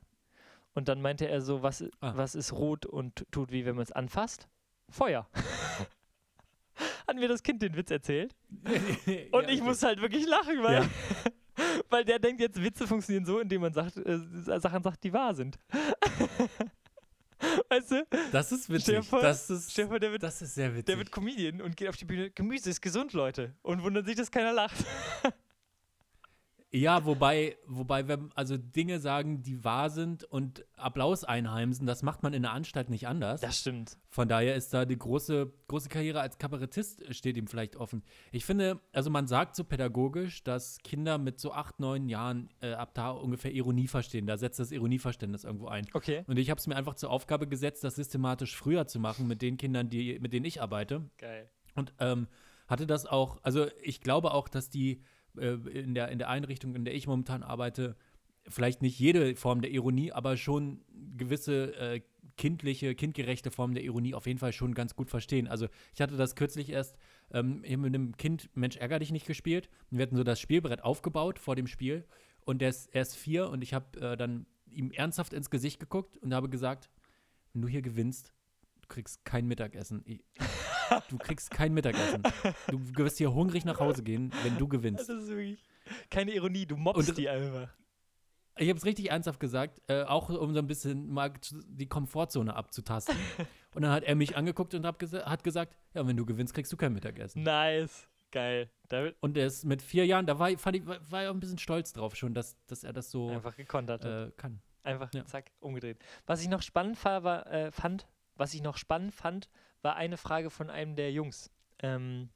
Und 0.73 0.87
dann 0.87 1.01
meinte 1.01 1.27
er 1.27 1.41
so, 1.41 1.61
was, 1.63 1.83
Ah. 1.99 2.13
was 2.15 2.33
ist 2.35 2.53
rot 2.53 2.85
und 2.85 3.25
tut 3.31 3.51
wie, 3.51 3.65
wenn 3.65 3.75
man 3.75 3.83
es 3.83 3.91
anfasst? 3.91 4.47
Feuer. 4.89 5.27
hat 7.07 7.15
mir 7.15 7.27
das 7.27 7.43
Kind 7.43 7.61
den 7.61 7.75
Witz 7.75 7.91
erzählt. 7.91 8.33
Und 9.31 9.49
ich 9.49 9.61
muss 9.61 9.83
halt 9.83 10.01
wirklich 10.01 10.25
lachen, 10.27 10.63
weil, 10.63 10.83
Ja. 10.83 10.89
weil 11.89 12.05
der 12.05 12.19
denkt 12.19 12.41
jetzt, 12.41 12.61
Witze 12.61 12.87
funktionieren 12.87 13.25
so, 13.25 13.39
indem 13.39 13.61
man 13.61 13.73
sagt, 13.73 13.97
äh, 13.97 14.17
Sachen 14.59 14.81
sagt, 14.81 15.03
die 15.03 15.11
wahr 15.13 15.35
sind. 15.35 15.59
weißt 17.69 17.91
du? 17.91 18.05
Das 18.31 18.51
ist 18.51 18.69
witzig. 18.69 19.03
vor- 19.05 19.21
das, 19.21 19.49
ist, 19.49 19.79
vor, 19.81 19.99
der 19.99 20.11
wird, 20.11 20.23
das 20.23 20.41
ist 20.41 20.55
sehr 20.55 20.71
witzig. 20.71 20.85
der 20.85 20.97
wird 20.97 21.11
Comedian 21.11 21.61
und 21.61 21.75
geht 21.75 21.89
auf 21.89 21.97
die 21.97 22.05
Bühne. 22.05 22.29
Gemüse 22.31 22.69
ist 22.69 22.81
gesund, 22.81 23.13
Leute. 23.13 23.53
Und 23.61 23.83
wundert 23.83 24.05
sich, 24.05 24.15
dass 24.15 24.31
keiner 24.31 24.53
lacht. 24.53 24.77
Ja, 26.73 27.05
wobei, 27.05 27.57
wobei, 27.67 28.07
wenn 28.07 28.31
also 28.33 28.55
Dinge 28.55 29.01
sagen, 29.01 29.43
die 29.43 29.63
wahr 29.65 29.89
sind 29.89 30.23
und 30.23 30.65
Applaus 30.77 31.25
einheimsen, 31.25 31.85
das 31.85 32.01
macht 32.01 32.23
man 32.23 32.33
in 32.33 32.43
der 32.43 32.53
Anstalt 32.53 32.89
nicht 32.89 33.07
anders. 33.07 33.41
Das 33.41 33.59
stimmt. 33.59 33.97
Von 34.09 34.29
daher 34.29 34.55
ist 34.55 34.73
da 34.73 34.85
die 34.85 34.97
große, 34.97 35.51
große 35.67 35.89
Karriere 35.89 36.21
als 36.21 36.37
Kabarettist 36.37 37.01
äh, 37.01 37.13
steht 37.13 37.35
ihm 37.35 37.47
vielleicht 37.47 37.75
offen. 37.75 38.03
Ich 38.31 38.45
finde, 38.45 38.79
also 38.93 39.09
man 39.09 39.27
sagt 39.27 39.57
so 39.57 39.65
pädagogisch, 39.65 40.43
dass 40.45 40.77
Kinder 40.79 41.17
mit 41.17 41.41
so 41.41 41.51
acht, 41.51 41.81
neun 41.81 42.07
Jahren 42.07 42.49
äh, 42.61 42.71
ab 42.71 42.93
da 42.93 43.11
ungefähr 43.11 43.51
Ironie 43.51 43.87
verstehen. 43.89 44.25
Da 44.25 44.37
setzt 44.37 44.59
das 44.59 44.71
Ironieverständnis 44.71 45.43
irgendwo 45.43 45.67
ein. 45.67 45.85
Okay. 45.93 46.23
Und 46.27 46.39
ich 46.39 46.49
habe 46.49 46.59
es 46.59 46.67
mir 46.67 46.77
einfach 46.77 46.95
zur 46.95 47.09
Aufgabe 47.09 47.47
gesetzt, 47.47 47.83
das 47.83 47.95
systematisch 47.95 48.55
früher 48.55 48.87
zu 48.87 48.99
machen 48.99 49.27
mit 49.27 49.41
den 49.41 49.57
Kindern, 49.57 49.89
die, 49.89 50.19
mit 50.19 50.31
denen 50.31 50.45
ich 50.45 50.61
arbeite. 50.61 51.09
Geil. 51.17 51.49
Und 51.75 51.93
ähm, 51.99 52.27
hatte 52.67 52.87
das 52.87 53.05
auch, 53.05 53.39
also 53.43 53.67
ich 53.81 53.99
glaube 53.99 54.33
auch, 54.33 54.47
dass 54.47 54.69
die 54.69 55.03
äh, 55.37 55.53
in, 55.69 55.93
der, 55.93 56.09
in 56.09 56.19
der 56.19 56.29
Einrichtung, 56.29 56.75
in 56.75 56.85
der 56.85 56.95
ich 56.95 57.07
momentan 57.07 57.43
arbeite, 57.43 57.95
vielleicht 58.47 58.81
nicht 58.81 58.99
jede 58.99 59.35
Form 59.35 59.61
der 59.61 59.71
Ironie, 59.71 60.11
aber 60.11 60.37
schon 60.37 60.83
gewisse 61.17 61.75
äh, 61.75 62.01
kindliche, 62.37 62.95
kindgerechte 62.95 63.51
Formen 63.51 63.75
der 63.75 63.83
Ironie 63.83 64.13
auf 64.13 64.25
jeden 64.25 64.39
Fall 64.39 64.53
schon 64.53 64.73
ganz 64.73 64.95
gut 64.95 65.09
verstehen. 65.09 65.47
Also 65.47 65.67
ich 65.93 66.01
hatte 66.01 66.17
das 66.17 66.35
kürzlich 66.35 66.69
erst 66.69 66.97
ähm, 67.31 67.61
mit 67.61 67.85
einem 67.85 68.17
Kind 68.17 68.49
Mensch 68.55 68.77
ärger 68.77 68.99
dich 68.99 69.11
nicht 69.11 69.27
gespielt. 69.27 69.69
Und 69.89 69.97
wir 69.97 70.03
hatten 70.03 70.15
so 70.15 70.23
das 70.23 70.39
Spielbrett 70.39 70.83
aufgebaut 70.83 71.39
vor 71.39 71.55
dem 71.55 71.67
Spiel 71.67 72.05
und 72.45 72.61
der 72.61 72.69
ist, 72.69 72.87
er 72.93 73.03
ist 73.03 73.15
vier 73.15 73.49
und 73.49 73.61
ich 73.61 73.73
habe 73.73 73.99
äh, 73.99 74.17
dann 74.17 74.45
ihm 74.65 74.91
ernsthaft 74.91 75.33
ins 75.33 75.49
Gesicht 75.49 75.79
geguckt 75.79 76.17
und 76.17 76.33
habe 76.33 76.49
gesagt, 76.49 76.89
wenn 77.53 77.61
du 77.61 77.67
hier 77.67 77.81
gewinnst, 77.81 78.33
du 78.81 78.87
kriegst 78.87 79.25
kein 79.25 79.47
Mittagessen. 79.47 80.03
Du 81.09 81.17
kriegst 81.17 81.51
kein 81.51 81.73
Mittagessen. 81.73 82.23
Du 82.67 82.79
wirst 82.97 83.17
hier 83.17 83.33
hungrig 83.33 83.65
nach 83.65 83.79
Hause 83.79 84.03
gehen, 84.03 84.31
wenn 84.43 84.57
du 84.57 84.65
Das 84.65 84.71
gewinnst. 84.71 85.09
ist 85.09 85.27
wirklich 85.29 85.63
keine 86.09 86.31
Ironie, 86.31 86.65
du 86.65 86.77
mobst 86.77 87.09
Und- 87.09 87.17
die 87.17 87.29
einfach. 87.29 87.69
Ich 88.57 88.67
habe 88.67 88.77
es 88.77 88.85
richtig 88.85 89.09
ernsthaft 89.09 89.39
gesagt, 89.39 89.81
äh, 89.87 90.03
auch 90.03 90.29
um 90.29 90.53
so 90.53 90.59
ein 90.59 90.67
bisschen 90.67 91.09
mal 91.09 91.31
die 91.67 91.87
Komfortzone 91.87 92.53
abzutasten. 92.53 93.15
Und 93.73 93.83
dann 93.83 93.91
hat 93.91 94.03
er 94.03 94.15
mich 94.15 94.35
angeguckt 94.35 94.73
und 94.73 94.99
gesa 94.99 95.25
hat 95.29 95.45
gesagt, 95.45 95.77
ja, 95.93 96.05
wenn 96.05 96.17
du 96.17 96.25
gewinnst, 96.25 96.53
kriegst 96.53 96.73
du 96.73 96.75
kein 96.75 96.91
Mittagessen. 96.91 97.43
Nice. 97.43 98.05
Geil. 98.29 98.69
Da 98.89 99.03
wird 99.03 99.15
Und 99.21 99.37
er 99.37 99.45
ist 99.47 99.63
mit 99.63 99.81
vier 99.81 100.05
Jahren, 100.05 100.25
da 100.25 100.37
war, 100.37 100.49
fand 100.57 100.75
ich, 100.75 100.85
war 100.85 100.99
war 101.09 101.23
er 101.23 101.31
auch 101.31 101.33
ein 101.33 101.39
bisschen 101.39 101.57
stolz 101.57 101.93
drauf 101.93 102.17
schon, 102.17 102.33
dass, 102.33 102.57
dass 102.67 102.83
er 102.83 102.91
das 102.91 103.09
so 103.11 103.29
einfach 103.29 103.55
gekontert. 103.55 104.03
äh, 104.03 104.31
kann. 104.35 104.59
Einfach 104.83 105.13
Ja. 105.13 105.25
zack, 105.25 105.51
umgedreht. 105.61 105.99
Was 106.25 106.41
ich 106.41 106.49
noch 106.49 106.61
spannend 106.61 106.97
fa- 106.97 107.23
war, 107.23 107.47
äh, 107.49 107.71
fand, 107.71 108.07
was 108.35 108.53
ich 108.53 108.61
noch 108.61 108.75
spannend 108.75 109.13
fand, 109.13 109.47
war 109.81 109.95
eine 109.95 110.17
Frage 110.17 110.49
von 110.49 110.69
einem 110.69 110.95
der 110.95 111.11
Jungs. 111.11 111.49
Ähm, 111.79 112.29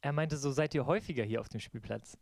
er 0.00 0.12
meinte 0.12 0.36
so, 0.36 0.50
seid 0.52 0.74
ihr 0.74 0.86
häufiger 0.86 1.24
hier 1.24 1.40
auf 1.40 1.48
dem 1.48 1.60
Spielplatz? 1.60 2.18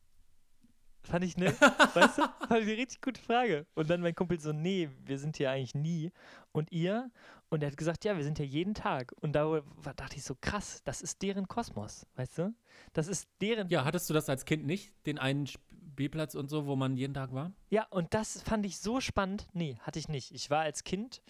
Fand 1.02 1.24
ich, 1.24 1.36
ne? 1.36 1.46
weißt 1.94 2.18
du? 2.18 2.22
Fand 2.22 2.62
ich 2.62 2.68
eine 2.68 2.76
richtig 2.78 3.00
gute 3.00 3.20
Frage. 3.20 3.66
Und 3.74 3.88
dann 3.90 4.00
mein 4.00 4.14
Kumpel 4.14 4.40
so, 4.40 4.52
nee, 4.52 4.88
wir 5.04 5.18
sind 5.18 5.36
hier 5.36 5.50
eigentlich 5.50 5.74
nie. 5.74 6.10
Und 6.52 6.72
ihr? 6.72 7.10
Und 7.48 7.62
er 7.62 7.70
hat 7.70 7.76
gesagt, 7.76 8.04
ja, 8.04 8.16
wir 8.16 8.24
sind 8.24 8.38
hier 8.38 8.46
jeden 8.46 8.74
Tag. 8.74 9.12
Und 9.20 9.32
da 9.34 9.48
war- 9.48 9.94
dachte 9.94 10.16
ich 10.16 10.24
so, 10.24 10.34
krass, 10.40 10.82
das 10.84 11.02
ist 11.02 11.22
deren 11.22 11.46
Kosmos, 11.46 12.06
weißt 12.16 12.38
du? 12.38 12.54
Das 12.92 13.06
ist 13.06 13.28
deren 13.40 13.68
Ja, 13.68 13.84
hattest 13.84 14.10
du 14.10 14.14
das 14.14 14.28
als 14.28 14.44
Kind 14.44 14.66
nicht, 14.66 14.92
den 15.06 15.18
einen 15.20 15.46
Spielplatz 15.46 16.34
und 16.34 16.48
so, 16.48 16.66
wo 16.66 16.74
man 16.74 16.96
jeden 16.96 17.14
Tag 17.14 17.32
war? 17.32 17.52
Ja, 17.70 17.86
und 17.90 18.12
das 18.12 18.42
fand 18.42 18.66
ich 18.66 18.78
so 18.78 19.00
spannend. 19.00 19.46
Nee, 19.52 19.78
hatte 19.82 20.00
ich 20.00 20.08
nicht. 20.08 20.32
Ich 20.32 20.50
war 20.50 20.62
als 20.62 20.82
Kind, 20.82 21.22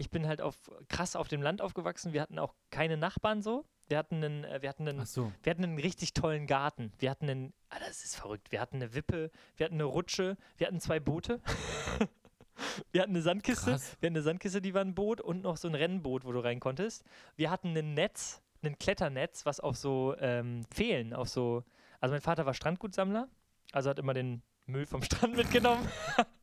ich 0.00 0.08
bin 0.08 0.26
halt 0.26 0.40
auf 0.40 0.56
krass 0.88 1.14
auf 1.14 1.28
dem 1.28 1.42
Land 1.42 1.60
aufgewachsen. 1.60 2.14
Wir 2.14 2.22
hatten 2.22 2.38
auch 2.38 2.54
keine 2.70 2.96
Nachbarn 2.96 3.42
so. 3.42 3.66
Wir 3.86 3.98
hatten 3.98 4.16
einen, 4.16 4.44
äh, 4.44 4.62
wir 4.62 4.70
hatten 4.70 4.88
einen, 4.88 5.04
so. 5.04 5.30
wir 5.42 5.50
hatten 5.50 5.62
einen 5.62 5.78
richtig 5.78 6.14
tollen 6.14 6.46
Garten. 6.46 6.90
Wir 6.98 7.10
hatten 7.10 7.28
einen, 7.28 7.52
ah, 7.68 7.76
das 7.80 8.02
ist 8.02 8.16
verrückt. 8.16 8.50
Wir 8.50 8.62
hatten 8.62 8.76
eine 8.76 8.94
Wippe, 8.94 9.30
wir 9.58 9.66
hatten 9.66 9.74
eine 9.74 9.84
Rutsche, 9.84 10.38
wir 10.56 10.66
hatten 10.66 10.80
zwei 10.80 11.00
Boote. 11.00 11.42
wir 12.92 13.02
hatten 13.02 13.10
eine 13.10 13.20
Sandkiste, 13.20 13.72
Krass. 13.72 13.96
wir 14.00 14.06
hatten 14.06 14.16
eine 14.16 14.22
Sandkiste, 14.22 14.62
die 14.62 14.72
war 14.72 14.80
ein 14.80 14.94
Boot 14.94 15.20
und 15.20 15.42
noch 15.42 15.58
so 15.58 15.68
ein 15.68 15.74
Rennboot, 15.74 16.24
wo 16.24 16.32
du 16.32 16.40
rein 16.40 16.60
konntest. 16.60 17.04
Wir 17.36 17.50
hatten 17.50 17.76
ein 17.76 17.92
Netz, 17.92 18.40
ein 18.62 18.78
Kletternetz, 18.78 19.44
was 19.44 19.60
auf 19.60 19.76
so 19.76 20.16
ähm, 20.18 20.62
Pfählen, 20.70 21.12
auf 21.12 21.28
so, 21.28 21.62
also 22.00 22.14
mein 22.14 22.22
Vater 22.22 22.46
war 22.46 22.54
Strandgutsammler, 22.54 23.28
also 23.72 23.90
hat 23.90 23.98
immer 23.98 24.14
den 24.14 24.40
Müll 24.64 24.86
vom 24.86 25.02
Strand 25.02 25.36
mitgenommen. 25.36 25.86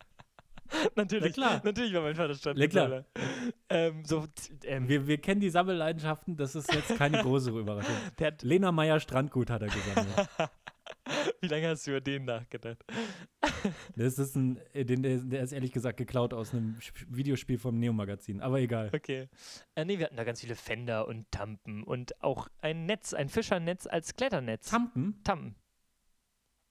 natürlich, 0.96 1.36
Na 1.38 1.48
klar. 1.48 1.62
natürlich 1.64 1.94
war 1.94 2.02
mein 2.02 2.16
Vater. 2.16 2.34
Strandgutsammler. 2.36 3.06
Ähm, 3.70 4.04
so, 4.06 4.26
ähm, 4.64 4.88
Wir, 4.88 5.08
wir 5.08 5.18
kennen 5.20 5.42
die 5.42 5.50
Sammelleidenschaften, 5.50 6.36
das 6.38 6.56
ist 6.56 6.74
jetzt 6.74 6.96
keine 6.98 7.22
große 7.22 7.52
Überraschung. 7.52 7.96
der 8.20 8.28
hat, 8.28 8.44
Lena 8.44 8.72
Meyer 8.72 9.00
Strandgut 9.00 9.50
hat 9.50 9.62
er 9.62 9.68
gesammelt. 9.70 10.30
wie 11.42 11.48
lange 11.48 11.68
hast 11.70 11.86
du 11.88 11.92
über 11.92 12.02
den 12.02 12.26
nachgedacht? 12.26 12.78
Das 13.96 14.18
ist 14.20 14.36
ein, 14.36 14.60
äh, 14.74 14.86
den, 14.86 15.04
der, 15.30 15.42
ist 15.42 15.52
ehrlich 15.52 15.72
gesagt 15.72 15.98
geklaut 15.98 16.34
aus 16.34 16.54
einem 16.54 16.78
Sp- 16.80 17.08
Videospiel 17.10 17.58
vom 17.58 17.78
Neo-Magazin, 17.80 18.42
aber 18.42 18.60
egal. 18.60 18.92
Okay. 18.94 19.28
Äh, 19.76 19.86
nee, 19.86 19.98
wir 20.00 20.06
hatten 20.06 20.16
da 20.18 20.24
ganz 20.24 20.42
viele 20.42 20.56
Fender 20.56 21.08
und 21.08 21.30
Tampen 21.32 21.84
und 21.84 22.22
auch 22.24 22.48
ein 22.62 22.86
Netz, 22.86 23.14
ein 23.14 23.30
Fischernetz 23.30 23.88
als 23.88 24.16
Kletternetz. 24.16 24.70
Tampen? 24.70 25.22
Tampen. 25.24 25.56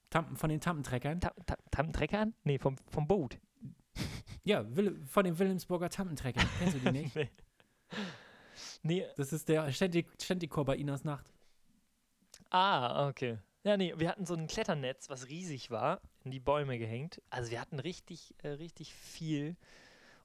Tampen 0.09 0.37
von 0.37 0.49
den 0.49 0.61
Tampentreckern? 0.61 1.19
Tam, 1.19 1.31
Tam, 1.45 1.57
Tampentreckern? 1.69 2.33
Nee, 2.43 2.57
vom, 2.59 2.77
vom 2.89 3.07
Boot. 3.07 3.37
Ja, 4.43 4.63
Will 4.75 4.99
von 5.05 5.25
den 5.25 5.37
Wilhelmsburger 5.37 5.89
Tantentrecker. 5.89 6.41
Kennst 6.59 6.75
du 6.75 6.79
die 6.79 6.91
nicht? 7.03 7.15
nee. 7.15 7.29
nee. 8.83 9.05
Das 9.17 9.33
ist 9.33 9.49
der 9.49 9.71
Ständigchor 9.71 10.65
bei 10.65 10.77
Inas 10.77 11.03
Nacht. 11.03 11.33
Ah, 12.49 13.09
okay. 13.09 13.39
Ja, 13.63 13.75
nee, 13.75 13.93
wir 13.97 14.07
hatten 14.09 14.25
so 14.25 14.33
ein 14.33 14.47
Kletternetz, 14.47 15.09
was 15.09 15.27
riesig 15.27 15.71
war, 15.71 15.99
in 16.23 16.31
die 16.31 16.39
Bäume 16.39 16.79
gehängt. 16.79 17.21
Also 17.29 17.51
wir 17.51 17.59
hatten 17.59 17.79
richtig, 17.79 18.33
äh, 18.41 18.49
richtig 18.49 18.93
viel. 18.93 19.57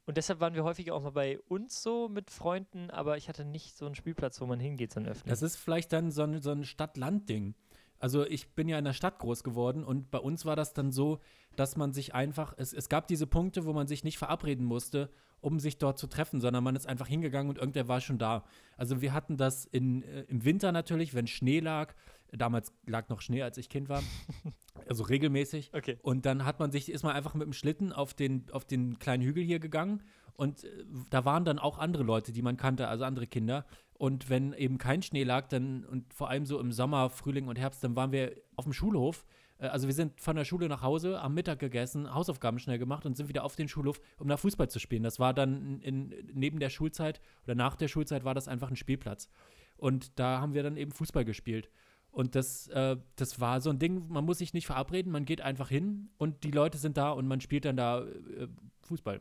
Und 0.06 0.16
deshalb 0.16 0.40
waren 0.40 0.54
wir 0.54 0.64
häufiger 0.64 0.94
auch 0.94 1.02
mal 1.02 1.10
bei 1.10 1.40
uns 1.48 1.82
so 1.82 2.08
mit 2.08 2.30
Freunden, 2.30 2.90
aber 2.90 3.16
ich 3.16 3.28
hatte 3.28 3.44
nicht 3.44 3.76
so 3.76 3.86
einen 3.86 3.94
Spielplatz, 3.94 4.40
wo 4.40 4.46
man 4.46 4.60
hingeht, 4.60 4.92
so 4.92 5.00
ein 5.00 5.06
öffentlich. 5.06 5.30
Das 5.30 5.42
ist 5.42 5.56
vielleicht 5.56 5.92
dann 5.92 6.10
so 6.10 6.22
ein, 6.22 6.40
so 6.40 6.50
ein 6.50 6.64
Stadt-Land-Ding. 6.64 7.54
Also 8.02 8.26
ich 8.26 8.48
bin 8.56 8.68
ja 8.68 8.78
in 8.78 8.84
der 8.84 8.94
Stadt 8.94 9.20
groß 9.20 9.44
geworden 9.44 9.84
und 9.84 10.10
bei 10.10 10.18
uns 10.18 10.44
war 10.44 10.56
das 10.56 10.74
dann 10.74 10.90
so, 10.90 11.20
dass 11.54 11.76
man 11.76 11.92
sich 11.92 12.16
einfach, 12.16 12.52
es, 12.56 12.72
es 12.72 12.88
gab 12.88 13.06
diese 13.06 13.28
Punkte, 13.28 13.64
wo 13.64 13.72
man 13.72 13.86
sich 13.86 14.02
nicht 14.02 14.18
verabreden 14.18 14.66
musste, 14.66 15.08
um 15.40 15.60
sich 15.60 15.78
dort 15.78 15.98
zu 15.98 16.08
treffen, 16.08 16.40
sondern 16.40 16.64
man 16.64 16.74
ist 16.74 16.88
einfach 16.88 17.06
hingegangen 17.06 17.48
und 17.48 17.58
irgendwer 17.58 17.86
war 17.86 18.00
schon 18.00 18.18
da. 18.18 18.44
Also 18.76 19.02
wir 19.02 19.12
hatten 19.12 19.36
das 19.36 19.66
in, 19.66 20.02
äh, 20.02 20.22
im 20.22 20.44
Winter 20.44 20.72
natürlich, 20.72 21.14
wenn 21.14 21.28
Schnee 21.28 21.60
lag. 21.60 21.94
Damals 22.32 22.72
lag 22.86 23.08
noch 23.08 23.20
Schnee, 23.20 23.42
als 23.42 23.56
ich 23.56 23.68
Kind 23.68 23.88
war. 23.88 24.02
also 24.88 25.04
regelmäßig. 25.04 25.70
Okay. 25.72 25.98
Und 26.02 26.26
dann 26.26 26.44
hat 26.44 26.58
man 26.58 26.72
sich, 26.72 26.90
ist 26.90 27.04
man 27.04 27.14
einfach 27.14 27.34
mit 27.34 27.46
dem 27.46 27.52
Schlitten 27.52 27.92
auf 27.92 28.14
den, 28.14 28.50
auf 28.50 28.64
den 28.64 28.98
kleinen 28.98 29.22
Hügel 29.22 29.44
hier 29.44 29.60
gegangen 29.60 30.02
und 30.34 30.64
äh, 30.64 30.84
da 31.10 31.24
waren 31.24 31.44
dann 31.44 31.58
auch 31.58 31.78
andere 31.78 32.02
Leute, 32.02 32.32
die 32.32 32.42
man 32.42 32.56
kannte, 32.56 32.88
also 32.88 33.04
andere 33.04 33.26
Kinder. 33.26 33.64
Und 33.94 34.30
wenn 34.30 34.52
eben 34.52 34.78
kein 34.78 35.02
Schnee 35.02 35.24
lag, 35.24 35.48
dann 35.48 35.84
und 35.84 36.12
vor 36.12 36.28
allem 36.28 36.46
so 36.46 36.58
im 36.58 36.72
Sommer, 36.72 37.10
Frühling 37.10 37.48
und 37.48 37.58
Herbst, 37.58 37.84
dann 37.84 37.94
waren 37.94 38.12
wir 38.12 38.36
auf 38.56 38.64
dem 38.64 38.72
Schulhof. 38.72 39.24
Äh, 39.58 39.66
also 39.66 39.86
wir 39.86 39.94
sind 39.94 40.20
von 40.20 40.36
der 40.36 40.44
Schule 40.44 40.68
nach 40.68 40.82
Hause, 40.82 41.20
am 41.20 41.34
Mittag 41.34 41.58
gegessen, 41.58 42.12
Hausaufgaben 42.12 42.58
schnell 42.58 42.78
gemacht 42.78 43.06
und 43.06 43.16
sind 43.16 43.28
wieder 43.28 43.44
auf 43.44 43.56
den 43.56 43.68
Schulhof, 43.68 44.00
um 44.18 44.28
da 44.28 44.36
Fußball 44.36 44.68
zu 44.68 44.78
spielen. 44.78 45.02
Das 45.02 45.18
war 45.18 45.32
dann 45.34 45.80
in, 45.80 46.14
neben 46.32 46.58
der 46.58 46.70
Schulzeit 46.70 47.20
oder 47.44 47.54
nach 47.54 47.76
der 47.76 47.88
Schulzeit 47.88 48.24
war 48.24 48.34
das 48.34 48.48
einfach 48.48 48.70
ein 48.70 48.76
Spielplatz. 48.76 49.28
Und 49.76 50.18
da 50.18 50.40
haben 50.40 50.54
wir 50.54 50.62
dann 50.62 50.76
eben 50.76 50.92
Fußball 50.92 51.24
gespielt. 51.24 51.70
Und 52.10 52.34
das, 52.34 52.68
äh, 52.68 52.96
das 53.16 53.40
war 53.40 53.60
so 53.60 53.70
ein 53.70 53.78
Ding, 53.78 54.08
man 54.08 54.24
muss 54.24 54.38
sich 54.38 54.52
nicht 54.52 54.66
verabreden, 54.66 55.10
man 55.10 55.24
geht 55.24 55.40
einfach 55.40 55.70
hin 55.70 56.10
und 56.18 56.44
die 56.44 56.50
Leute 56.50 56.76
sind 56.76 56.98
da 56.98 57.10
und 57.10 57.26
man 57.26 57.40
spielt 57.40 57.64
dann 57.64 57.76
da 57.76 58.02
äh, 58.02 58.48
Fußball. 58.82 59.20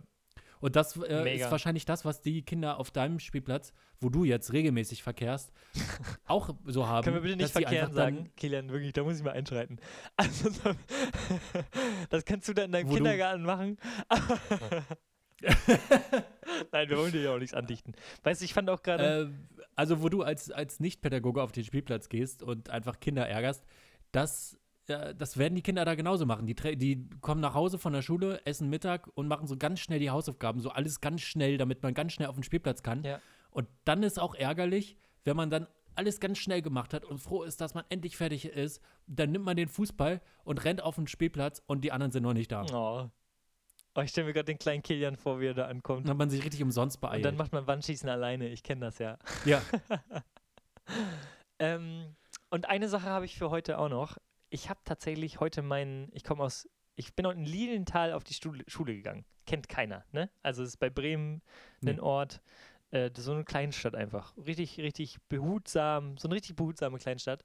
Und 0.62 0.76
das 0.76 0.95
äh, 0.95 1.36
ist 1.36 1.52
wahrscheinlich 1.52 1.86
das, 1.86 2.06
was 2.06 2.21
die 2.21 2.43
Kinder 2.43 2.80
auf 2.80 2.91
deinem 2.91 3.19
Spielplatz, 3.19 3.74
wo 4.00 4.10
du 4.10 4.24
jetzt 4.24 4.54
regelmäßig 4.54 5.04
verkehrst, 5.04 5.52
auch 6.26 6.56
so 6.65 6.88
haben. 6.88 7.04
Können 7.04 7.17
wir 7.17 7.21
bitte 7.21 7.36
nicht 7.36 7.52
verkehren 7.52 7.91
sagen, 7.93 8.32
Kilian, 8.38 8.69
wirklich, 8.71 8.93
da 8.93 9.04
muss 9.04 9.17
ich 9.17 9.24
mal 9.24 9.32
einschreiten. 9.32 9.80
Also, 10.15 10.52
das 12.10 12.26
kannst 12.26 12.47
du 12.47 12.54
dann 12.54 12.65
in 12.65 12.71
deinem 12.74 12.89
wo 12.89 12.93
Kindergarten 12.93 13.43
machen. 13.43 13.78
Nein, 16.71 16.89
wir 16.89 16.97
wollen 16.97 17.12
dir 17.12 17.21
ja 17.24 17.34
auch 17.34 17.39
nichts 17.39 17.56
andichten. 17.56 17.95
Weißt 18.24 18.41
du, 18.41 18.45
ich 18.45 18.54
fand 18.54 18.69
auch 18.69 18.84
gerade. 18.84 19.32
Äh, 19.32 19.58
also, 19.76 20.04
wo 20.04 20.10
du 20.10 20.21
als, 20.21 20.52
als 20.52 20.80
Nicht-Pädagoge 20.80 21.41
auf 21.41 21.52
den 21.52 21.63
Spielplatz 21.63 22.10
gehst 22.10 22.43
und 22.43 22.69
einfach 22.69 23.00
Kinder 23.00 23.28
ärgerst, 23.28 23.63
das 24.12 24.61
das 24.91 25.38
werden 25.38 25.56
die 25.56 25.62
Kinder 25.62 25.86
da 25.86 25.95
genauso 25.95 26.25
machen. 26.25 26.45
Die, 26.45 26.56
die 26.56 27.10
kommen 27.21 27.41
nach 27.41 27.54
Hause 27.54 27.77
von 27.77 27.93
der 27.93 28.01
Schule, 28.01 28.41
essen 28.45 28.69
Mittag 28.69 29.10
und 29.15 29.27
machen 29.27 29.47
so 29.47 29.58
ganz 29.58 29.80
schnell 29.80 29.99
die 29.99 30.10
Hausaufgaben, 30.10 30.60
so 30.60 30.69
alles 30.69 31.01
ganz 31.01 31.21
schnell, 31.21 31.58
damit 31.58 31.84
man 31.84 31.93
ganz 31.93 32.13
schnell 32.13 32.27
auf 32.27 32.36
den 32.36 32.43
Spielplatz 32.43 32.84
kann. 32.84 33.04
Ja. 33.04 33.19
Und 33.51 33.67
dann 33.86 34.04
ist 34.04 34.19
auch 34.19 34.36
ärgerlich, 34.36 34.97
wenn 35.23 35.36
man 35.36 35.49
dann 35.49 35.67
alles 35.95 36.19
ganz 36.19 36.38
schnell 36.38 36.62
gemacht 36.62 36.93
hat 36.93 37.06
und 37.06 37.19
froh 37.19 37.43
ist, 37.43 37.62
dass 37.62 37.73
man 37.73 37.84
endlich 37.89 38.17
fertig 38.17 38.45
ist, 38.45 38.82
dann 39.08 39.32
nimmt 39.32 39.45
man 39.45 39.58
den 39.58 39.67
Fußball 39.67 40.21
und 40.43 40.63
rennt 40.63 40.82
auf 40.82 40.95
den 40.95 41.08
Spielplatz 41.08 41.62
und 41.67 41.84
die 41.84 41.91
anderen 41.91 42.12
sind 42.12 42.23
noch 42.23 42.34
nicht 42.34 42.51
da. 42.51 42.65
Oh. 42.71 43.10
Oh, 43.93 44.01
ich 44.01 44.12
stelle 44.12 44.27
mir 44.27 44.34
gerade 44.34 44.45
den 44.45 44.58
kleinen 44.58 44.82
Kilian 44.84 45.17
vor, 45.17 45.41
wie 45.41 45.47
er 45.47 45.54
da 45.54 45.65
ankommt. 45.65 46.06
Dann 46.06 46.12
hat 46.12 46.17
man 46.17 46.30
sich 46.30 46.45
richtig 46.45 46.63
umsonst 46.63 47.01
beeilt. 47.01 47.17
Und 47.17 47.23
dann 47.23 47.36
macht 47.36 47.51
man 47.51 47.67
Wandschießen 47.67 48.08
alleine. 48.08 48.47
Ich 48.47 48.63
kenne 48.63 48.86
das 48.86 48.99
ja. 48.99 49.17
Ja. 49.43 49.62
ähm, 51.60 52.15
und 52.49 52.69
eine 52.69 52.88
Sache 52.88 53.08
habe 53.08 53.25
ich 53.25 53.38
für 53.38 53.49
heute 53.49 53.77
auch 53.77 53.89
noch 53.89 54.17
ich 54.51 54.69
habe 54.69 54.79
tatsächlich 54.83 55.39
heute 55.39 55.61
meinen, 55.61 56.09
ich 56.11 56.23
komme 56.23 56.43
aus, 56.43 56.69
ich 56.95 57.15
bin 57.15 57.25
in 57.25 57.45
Lilienthal 57.45 58.13
auf 58.13 58.23
die 58.23 58.33
Schule, 58.33 58.63
Schule 58.67 58.93
gegangen. 58.93 59.25
Kennt 59.47 59.69
keiner, 59.69 60.05
ne? 60.11 60.29
Also 60.43 60.61
es 60.61 60.69
ist 60.69 60.77
bei 60.77 60.89
Bremen 60.89 61.41
ein 61.83 61.95
mhm. 61.95 62.03
Ort, 62.03 62.41
äh, 62.91 63.09
so 63.15 63.31
eine 63.31 63.45
Kleinstadt 63.45 63.95
einfach. 63.95 64.35
Richtig, 64.37 64.77
richtig 64.77 65.17
behutsam, 65.29 66.17
so 66.17 66.27
eine 66.27 66.35
richtig 66.35 66.57
behutsame 66.57 66.99
Kleinstadt. 66.99 67.43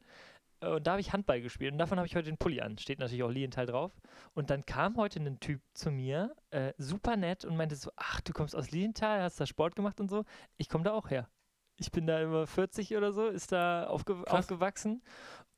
Äh, 0.61 0.69
und 0.69 0.87
da 0.87 0.93
habe 0.93 1.01
ich 1.01 1.13
Handball 1.13 1.41
gespielt 1.41 1.73
und 1.73 1.79
davon 1.79 1.99
habe 1.99 2.09
ich 2.09 2.17
heute 2.17 2.27
den 2.27 2.39
Pulli 2.39 2.61
an. 2.61 2.77
Steht 2.77 2.99
natürlich 2.99 3.23
auch 3.23 3.31
Lilienthal 3.31 3.67
drauf. 3.67 3.93
Und 4.35 4.51
dann 4.51 4.67
kam 4.67 4.97
heute 4.97 5.21
ein 5.21 5.39
Typ 5.39 5.63
zu 5.75 5.93
mir, 5.93 6.35
äh, 6.51 6.73
super 6.77 7.17
nett, 7.17 7.45
und 7.45 7.57
meinte 7.57 7.77
so: 7.77 7.93
Ach, 7.97 8.21
du 8.21 8.33
kommst 8.33 8.57
aus 8.57 8.73
Lilienthal, 8.73 9.23
hast 9.23 9.41
da 9.41 9.47
Sport 9.47 9.77
gemacht 9.77 10.01
und 10.01 10.11
so. 10.11 10.25
Ich 10.57 10.69
komme 10.69 10.85
da 10.85 10.93
auch 10.93 11.09
her. 11.09 11.31
Ich 11.79 11.91
bin 11.91 12.07
da 12.07 12.23
über 12.23 12.47
40 12.47 12.97
oder 12.97 13.13
so, 13.13 13.27
ist 13.27 13.53
da 13.53 13.87
aufge 13.87 14.15
Krass. 14.23 14.33
aufgewachsen 14.33 15.03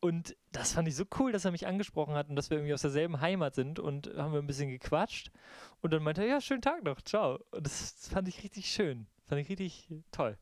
und 0.00 0.36
das 0.52 0.72
fand 0.72 0.86
ich 0.86 0.94
so 0.94 1.04
cool, 1.18 1.32
dass 1.32 1.44
er 1.44 1.50
mich 1.50 1.66
angesprochen 1.66 2.14
hat 2.14 2.28
und 2.28 2.36
dass 2.36 2.50
wir 2.50 2.58
irgendwie 2.58 2.74
aus 2.74 2.82
derselben 2.82 3.20
Heimat 3.20 3.54
sind 3.54 3.80
und 3.80 4.06
haben 4.16 4.32
wir 4.32 4.38
ein 4.38 4.46
bisschen 4.46 4.70
gequatscht. 4.70 5.32
Und 5.80 5.92
dann 5.92 6.02
meinte 6.02 6.22
er, 6.22 6.28
ja, 6.28 6.40
schönen 6.40 6.62
Tag 6.62 6.84
noch, 6.84 7.00
ciao. 7.02 7.40
Und 7.50 7.66
das, 7.66 7.96
das 7.96 8.08
fand 8.08 8.28
ich 8.28 8.42
richtig 8.44 8.70
schön. 8.70 9.08
Fand 9.24 9.40
ich 9.40 9.48
richtig 9.48 9.88
toll. 10.12 10.38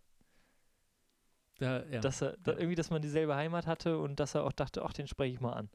Da, 1.59 1.85
ja. 1.87 2.01
Dass 2.01 2.21
er, 2.21 2.37
da, 2.37 2.53
irgendwie, 2.53 2.75
dass 2.75 2.91
man 2.91 3.01
dieselbe 3.01 3.35
Heimat 3.35 3.67
hatte 3.67 3.99
und 3.99 4.21
dass 4.21 4.35
er 4.35 4.45
auch 4.45 4.53
dachte, 4.53 4.85
ach, 4.85 4.93
den 4.93 5.07
spreche 5.07 5.33
ich 5.33 5.41
mal 5.41 5.55
an. 5.55 5.71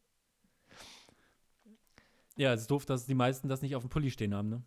Ja, 2.38 2.54
es 2.54 2.62
ist 2.62 2.72
doof, 2.72 2.86
dass 2.86 3.08
die 3.08 3.16
meisten 3.16 3.50
das 3.50 3.64
nicht 3.64 3.76
auf 3.76 3.84
dem 3.84 3.90
Pulli 3.90 4.12
stehen 4.12 4.36
haben, 4.36 4.50
ne? 4.50 4.64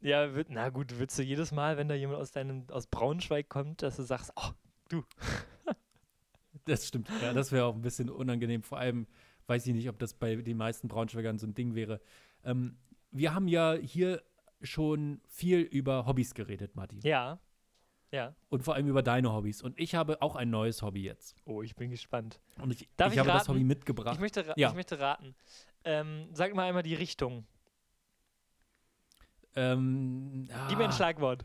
Ja, 0.00 0.28
na 0.48 0.68
gut, 0.68 0.98
würdest 0.98 1.18
du 1.18 1.22
jedes 1.22 1.50
Mal, 1.50 1.76
wenn 1.76 1.88
da 1.88 1.94
jemand 1.94 2.20
aus 2.20 2.30
deinem, 2.30 2.66
aus 2.70 2.86
Braunschweig 2.86 3.48
kommt, 3.48 3.82
dass 3.82 3.96
du 3.96 4.02
sagst, 4.02 4.32
ach, 4.36 4.52
du. 4.88 5.02
Das 6.66 6.88
stimmt. 6.88 7.10
Ja, 7.20 7.34
das 7.34 7.52
wäre 7.52 7.66
auch 7.66 7.74
ein 7.74 7.82
bisschen 7.82 8.08
unangenehm. 8.08 8.62
Vor 8.62 8.78
allem 8.78 9.06
weiß 9.46 9.66
ich 9.66 9.74
nicht, 9.74 9.88
ob 9.90 9.98
das 9.98 10.14
bei 10.14 10.36
den 10.36 10.56
meisten 10.56 10.88
Braunschweigern 10.88 11.38
so 11.38 11.46
ein 11.46 11.52
Ding 11.52 11.74
wäre. 11.74 12.00
Ähm, 12.42 12.78
wir 13.10 13.34
haben 13.34 13.48
ja 13.48 13.74
hier 13.74 14.22
schon 14.62 15.20
viel 15.28 15.60
über 15.60 16.06
Hobbys 16.06 16.32
geredet, 16.32 16.74
Martin. 16.74 17.00
Ja. 17.02 17.38
Ja. 18.10 18.34
Und 18.48 18.62
vor 18.62 18.74
allem 18.74 18.86
über 18.86 19.02
deine 19.02 19.32
Hobbys. 19.32 19.60
Und 19.60 19.78
ich 19.78 19.94
habe 19.94 20.22
auch 20.22 20.36
ein 20.36 20.48
neues 20.48 20.82
Hobby 20.82 21.02
jetzt. 21.02 21.36
Oh, 21.44 21.62
ich 21.62 21.74
bin 21.74 21.90
gespannt. 21.90 22.40
Und 22.60 22.72
ich, 22.72 22.88
Darf 22.96 23.08
ich, 23.08 23.14
ich 23.14 23.18
habe 23.18 23.28
raten? 23.28 23.38
das 23.40 23.48
Hobby 23.48 23.64
mitgebracht. 23.64 24.14
Ich 24.14 24.20
möchte, 24.20 24.46
ra 24.46 24.54
ja. 24.56 24.68
ich 24.68 24.74
möchte 24.74 24.98
raten. 24.98 25.34
Ähm, 25.84 26.28
sag 26.32 26.54
mal 26.54 26.68
einmal 26.68 26.82
die 26.82 26.94
Richtung. 26.94 27.44
Ähm, 29.56 30.48
Gib 30.68 30.78
mir 30.78 30.84
ein 30.84 30.90
ah. 30.90 30.92
Schlagwort. 30.92 31.44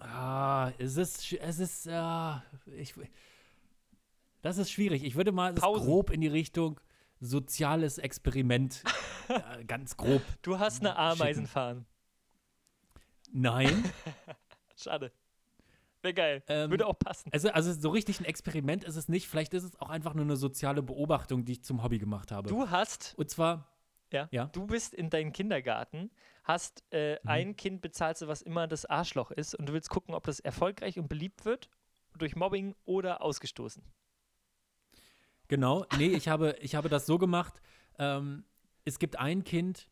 Ah, 0.00 0.72
es 0.78 0.96
ist, 0.96 1.32
es 1.32 1.58
ist, 1.58 1.86
äh, 1.86 2.32
ich, 2.76 2.94
das 4.42 4.58
ist 4.58 4.70
schwierig. 4.70 5.04
Ich 5.04 5.16
würde 5.16 5.32
mal 5.32 5.54
grob 5.54 6.10
in 6.10 6.20
die 6.20 6.28
Richtung 6.28 6.80
soziales 7.20 7.98
Experiment, 7.98 8.84
äh, 9.28 9.64
ganz 9.64 9.96
grob. 9.96 10.22
Du 10.42 10.58
hast 10.58 10.80
eine 10.80 10.96
Ameisenfahren. 10.96 11.84
Nein. 13.32 13.84
Schade. 14.76 15.12
Wäre 16.02 16.14
geil. 16.14 16.42
Ähm, 16.46 16.70
Würde 16.70 16.86
auch 16.86 16.98
passen. 16.98 17.28
Also, 17.32 17.50
also 17.50 17.72
so 17.72 17.90
richtig 17.90 18.20
ein 18.20 18.24
Experiment 18.24 18.84
ist 18.84 18.96
es 18.96 19.08
nicht. 19.08 19.28
Vielleicht 19.28 19.52
ist 19.52 19.64
es 19.64 19.80
auch 19.80 19.90
einfach 19.90 20.14
nur 20.14 20.24
eine 20.24 20.36
soziale 20.36 20.82
Beobachtung, 20.82 21.44
die 21.44 21.52
ich 21.52 21.64
zum 21.64 21.82
Hobby 21.82 21.98
gemacht 21.98 22.30
habe. 22.30 22.48
Du 22.48 22.70
hast. 22.70 23.14
Und 23.16 23.28
zwar. 23.30 23.66
Ja. 24.10 24.28
ja. 24.30 24.46
Du 24.46 24.66
bist 24.66 24.94
in 24.94 25.10
deinem 25.10 25.32
Kindergarten 25.32 26.10
hast 26.48 26.82
äh, 26.90 27.20
mhm. 27.22 27.28
ein 27.28 27.56
Kind 27.56 27.82
bezahlst 27.82 28.22
du, 28.22 28.26
was 28.26 28.42
immer 28.42 28.66
das 28.66 28.86
Arschloch 28.86 29.30
ist 29.30 29.54
und 29.54 29.68
du 29.68 29.74
willst 29.74 29.90
gucken, 29.90 30.14
ob 30.14 30.24
das 30.24 30.40
erfolgreich 30.40 30.98
und 30.98 31.08
beliebt 31.08 31.44
wird 31.44 31.68
durch 32.16 32.34
Mobbing 32.34 32.74
oder 32.86 33.22
ausgestoßen. 33.22 33.84
Genau, 35.46 35.84
nee, 35.98 36.08
ich 36.08 36.28
habe, 36.28 36.56
ich 36.60 36.74
habe 36.74 36.88
das 36.88 37.06
so 37.06 37.18
gemacht, 37.18 37.60
ähm, 37.98 38.44
es 38.84 38.98
gibt 38.98 39.18
ein 39.18 39.44
Kind, 39.44 39.88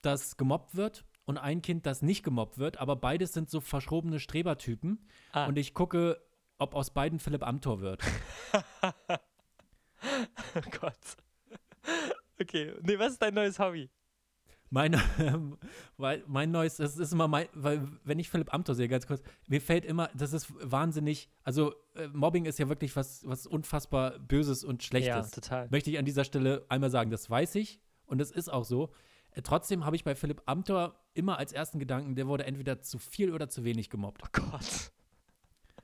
das 0.00 0.36
gemobbt 0.36 0.74
wird 0.74 1.04
und 1.24 1.38
ein 1.38 1.62
Kind, 1.62 1.86
das 1.86 2.02
nicht 2.02 2.24
gemobbt 2.24 2.58
wird, 2.58 2.78
aber 2.78 2.96
beides 2.96 3.32
sind 3.32 3.50
so 3.50 3.60
verschrobene 3.60 4.18
Strebertypen 4.18 5.06
ah. 5.32 5.46
und 5.46 5.56
ich 5.58 5.74
gucke, 5.74 6.20
ob 6.58 6.74
aus 6.74 6.90
beiden 6.90 7.20
Philipp 7.20 7.46
Amthor 7.46 7.80
wird. 7.80 8.02
oh 9.12 10.60
Gott. 10.80 11.16
Okay, 12.40 12.72
nee, 12.82 12.98
was 12.98 13.12
ist 13.12 13.22
dein 13.22 13.34
neues 13.34 13.58
Hobby? 13.58 13.90
Mein, 14.70 14.92
weil 15.96 16.22
mein 16.26 16.50
neues, 16.50 16.76
das 16.76 16.98
ist 16.98 17.12
immer 17.12 17.26
mein, 17.26 17.48
weil 17.54 17.88
wenn 18.04 18.18
ich 18.18 18.28
Philipp 18.28 18.52
Amthor 18.52 18.74
sehe, 18.74 18.88
ganz 18.88 19.06
kurz, 19.06 19.22
mir 19.46 19.60
fällt 19.60 19.84
immer, 19.84 20.10
das 20.14 20.32
ist 20.32 20.52
wahnsinnig, 20.60 21.30
also 21.42 21.74
äh, 21.94 22.08
Mobbing 22.08 22.44
ist 22.44 22.58
ja 22.58 22.68
wirklich 22.68 22.94
was, 22.94 23.26
was 23.26 23.46
unfassbar 23.46 24.18
Böses 24.18 24.64
und 24.64 24.82
Schlechtes. 24.82 25.08
Ja, 25.08 25.22
total. 25.22 25.68
Möchte 25.70 25.90
ich 25.90 25.98
an 25.98 26.04
dieser 26.04 26.24
Stelle 26.24 26.66
einmal 26.68 26.90
sagen, 26.90 27.10
das 27.10 27.30
weiß 27.30 27.54
ich 27.54 27.80
und 28.06 28.18
das 28.18 28.30
ist 28.30 28.50
auch 28.52 28.64
so. 28.64 28.92
Äh, 29.30 29.42
trotzdem 29.42 29.86
habe 29.86 29.96
ich 29.96 30.04
bei 30.04 30.14
Philipp 30.14 30.42
Amthor 30.44 31.00
immer 31.14 31.38
als 31.38 31.52
ersten 31.52 31.78
Gedanken, 31.78 32.14
der 32.14 32.26
wurde 32.26 32.44
entweder 32.44 32.80
zu 32.82 32.98
viel 32.98 33.32
oder 33.32 33.48
zu 33.48 33.64
wenig 33.64 33.88
gemobbt. 33.88 34.22
Oh 34.22 34.28
Gott. 34.32 34.92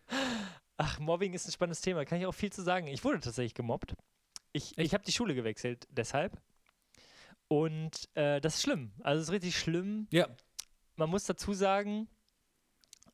Ach, 0.77 0.99
Mobbing 0.99 1.33
ist 1.33 1.47
ein 1.47 1.53
spannendes 1.53 1.81
Thema, 1.81 2.05
kann 2.05 2.19
ich 2.19 2.27
auch 2.27 2.35
viel 2.35 2.53
zu 2.53 2.62
sagen. 2.62 2.88
Ich 2.88 3.05
wurde 3.05 3.21
tatsächlich 3.21 3.55
gemobbt. 3.55 3.95
Ich, 4.57 4.79
ich 4.79 4.95
habe 4.95 5.05
die 5.05 5.12
Schule 5.12 5.35
gewechselt, 5.35 5.87
deshalb. 5.90 6.40
Und 7.49 8.09
äh, 8.14 8.40
das 8.40 8.55
ist 8.55 8.62
schlimm. 8.62 8.93
Also 9.03 9.21
es 9.21 9.29
ist 9.29 9.33
richtig 9.33 9.59
schlimm. 9.59 10.07
Ja. 10.11 10.29
Man 10.97 11.11
muss 11.11 11.25
dazu 11.25 11.53
sagen, 11.53 12.09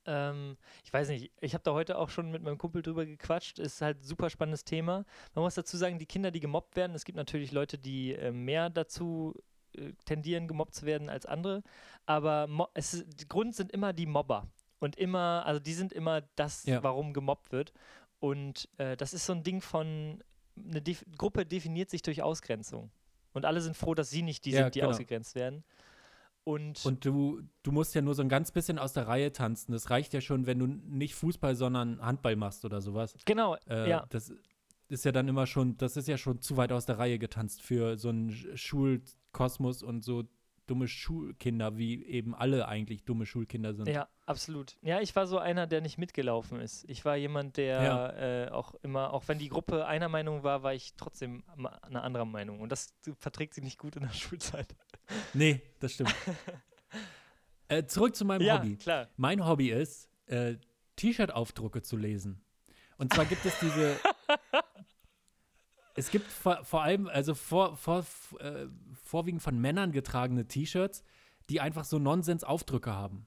ähm, 0.05 0.59
ich 0.85 0.93
weiß 0.93 1.09
nicht, 1.09 1.33
ich 1.41 1.55
habe 1.55 1.65
da 1.65 1.73
heute 1.73 1.99
auch 1.99 2.11
schon 2.11 2.31
mit 2.31 2.43
meinem 2.43 2.59
Kumpel 2.59 2.83
drüber 2.83 3.07
gequatscht. 3.07 3.59
Ist 3.59 3.81
halt 3.81 4.01
ein 4.01 4.05
super 4.05 4.29
spannendes 4.29 4.65
Thema. 4.65 5.05
Man 5.35 5.43
muss 5.45 5.55
dazu 5.55 5.79
sagen, 5.79 5.99
die 5.99 6.07
Kinder, 6.07 6.31
die 6.31 6.41
gemobbt 6.41 6.77
werden, 6.77 6.95
es 6.95 7.05
gibt 7.07 7.17
natürlich 7.17 7.53
Leute, 7.53 7.79
die 7.79 8.13
äh, 8.15 8.33
mehr 8.33 8.69
dazu 8.69 9.35
äh, 9.75 9.93
tendieren, 10.05 10.47
gemobbt 10.47 10.75
zu 10.75 10.85
werden 10.85 11.09
als 11.09 11.25
andere. 11.25 11.63
Aber 12.05 12.49
Mo 12.49 12.69
es 12.75 12.93
ist, 12.93 13.29
Grund 13.31 13.55
sind 13.57 13.73
immer 13.73 13.95
die 13.95 14.07
Mobber. 14.07 14.47
Und 14.79 14.97
immer, 14.97 15.43
also 15.47 15.59
die 15.59 15.75
sind 15.75 15.93
immer 15.93 16.21
das, 16.37 16.65
Ja. 16.67 16.83
warum 16.83 17.15
gemobbt 17.15 17.51
wird. 17.51 17.73
Und 18.19 18.69
äh, 18.77 18.97
das 18.97 19.15
ist 19.15 19.25
so 19.25 19.33
ein 19.33 19.43
Ding 19.43 19.63
von, 19.63 20.23
eine 20.57 20.83
Def 20.83 21.05
Gruppe 21.17 21.47
definiert 21.47 21.91
sich 21.91 22.03
durch 22.03 22.23
Ausgrenzung. 22.23 22.91
Und 23.33 23.45
alle 23.45 23.61
sind 23.61 23.77
froh, 23.77 23.95
dass 23.95 24.11
sie 24.11 24.23
nicht 24.23 24.45
die 24.45 24.51
Ja, 24.51 24.65
sind, 24.65 24.75
die 24.75 24.81
genau. 24.81 24.91
ausgegrenzt 24.91 25.35
werden. 25.35 25.63
Und, 26.43 26.85
Und 26.85 27.05
du, 27.05 27.43
du 27.63 27.71
musst 27.71 27.95
ja 27.95 28.01
nur 28.01 28.15
so 28.15 28.23
ein 28.23 28.29
ganz 28.29 28.51
bisschen 28.51 28.79
aus 28.79 28.93
der 28.93 29.07
Reihe 29.07 29.31
tanzen. 29.33 29.73
Das 29.73 29.91
reicht 29.91 30.13
ja 30.15 30.21
schon, 30.21 30.47
wenn 30.47 30.59
du 30.59 30.67
nicht 30.67 31.15
Fußball, 31.15 31.55
sondern 31.55 32.01
Handball 32.01 32.35
machst 32.35 32.65
oder 32.65 32.81
sowas. 32.81 33.15
genau, 33.27 33.57
Äh, 33.69 33.89
ja. 33.91 34.07
Das 34.09 34.33
ist 34.89 35.05
ja 35.05 35.13
dann 35.13 35.29
immer 35.29 35.47
schon, 35.47 35.77
das 35.77 35.97
ist 35.97 36.09
ja 36.09 36.17
schon 36.19 36.41
zu 36.41 36.57
weit 36.57 36.73
aus 36.73 36.87
der 36.87 36.99
Reihe 36.99 37.19
getanzt 37.19 37.63
für 37.63 37.97
so 37.99 38.09
einen 38.09 38.31
Sch- 38.31 38.57
Schulkosmos 38.57 39.83
und 39.83 40.03
so 40.05 40.25
dumme 40.71 40.87
Schulkinder, 40.87 41.77
wie 41.77 42.05
eben 42.05 42.33
alle 42.33 42.69
eigentlich 42.69 43.05
dumme 43.05 43.27
Schulkinder 43.27 43.75
sind. 43.75 43.89
Ja, 43.89 44.09
absolut. 44.25 44.77
Ja, 44.83 45.01
ich 45.01 45.17
war 45.17 45.27
so 45.27 45.39
einer, 45.39 45.67
der 45.67 45.81
nicht 45.81 45.99
mitgelaufen 45.99 46.61
ist. 46.61 46.85
Ich 46.89 47.05
war 47.05 47.17
jemand, 47.17 47.57
der 47.57 47.83
Ja. 47.83 48.11
äh, 48.11 48.51
auch 48.51 48.75
immer, 48.83 49.13
auch 49.13 49.27
wenn 49.27 49.41
die 49.41 49.49
Gruppe 49.49 49.87
einer 49.87 50.09
Meinung 50.09 50.45
war, 50.45 50.63
war 50.63 50.73
ich 50.73 50.95
trotzdem 50.97 51.43
einer 51.83 52.05
anderen 52.05 52.31
Meinung. 52.31 52.61
Und 52.61 52.71
das 52.71 52.95
verträgt 53.19 53.55
sich 53.55 53.65
nicht 53.65 53.79
gut 53.79 53.97
in 53.97 54.03
der 54.03 54.13
Schulzeit. 54.15 54.77
Nee, 55.35 55.61
das 55.81 55.95
stimmt. 55.95 56.15
äh, 57.69 57.85
zurück 57.87 58.15
zu 58.15 58.25
meinem 58.25 58.43
ja, 58.43 58.59
Hobby. 58.59 58.77
klar. 58.77 59.09
Mein 59.17 59.45
Hobby 59.45 59.71
ist, 59.71 60.09
äh, 60.27 60.55
T-Shirt-Aufdrucke 60.95 61.83
zu 61.83 61.97
lesen. 61.97 62.41
Und 62.97 63.13
zwar 63.13 63.25
gibt 63.25 63.45
es 63.45 63.59
diese. 63.59 63.97
es 65.97 66.11
gibt 66.11 66.31
vor, 66.31 66.65
vor 66.65 66.83
allem, 66.83 67.09
also 67.09 67.35
vor, 67.35 67.77
vor, 67.77 68.05
äh, 68.39 68.67
vorwiegend 69.11 69.43
von 69.43 69.59
Männern 69.61 69.93
getragene 69.93 70.47
T-Shirts, 70.47 71.03
die 71.51 71.61
einfach 71.61 71.85
so 71.85 71.99
Nonsens-Aufdrücke 71.99 72.95
haben. 72.95 73.27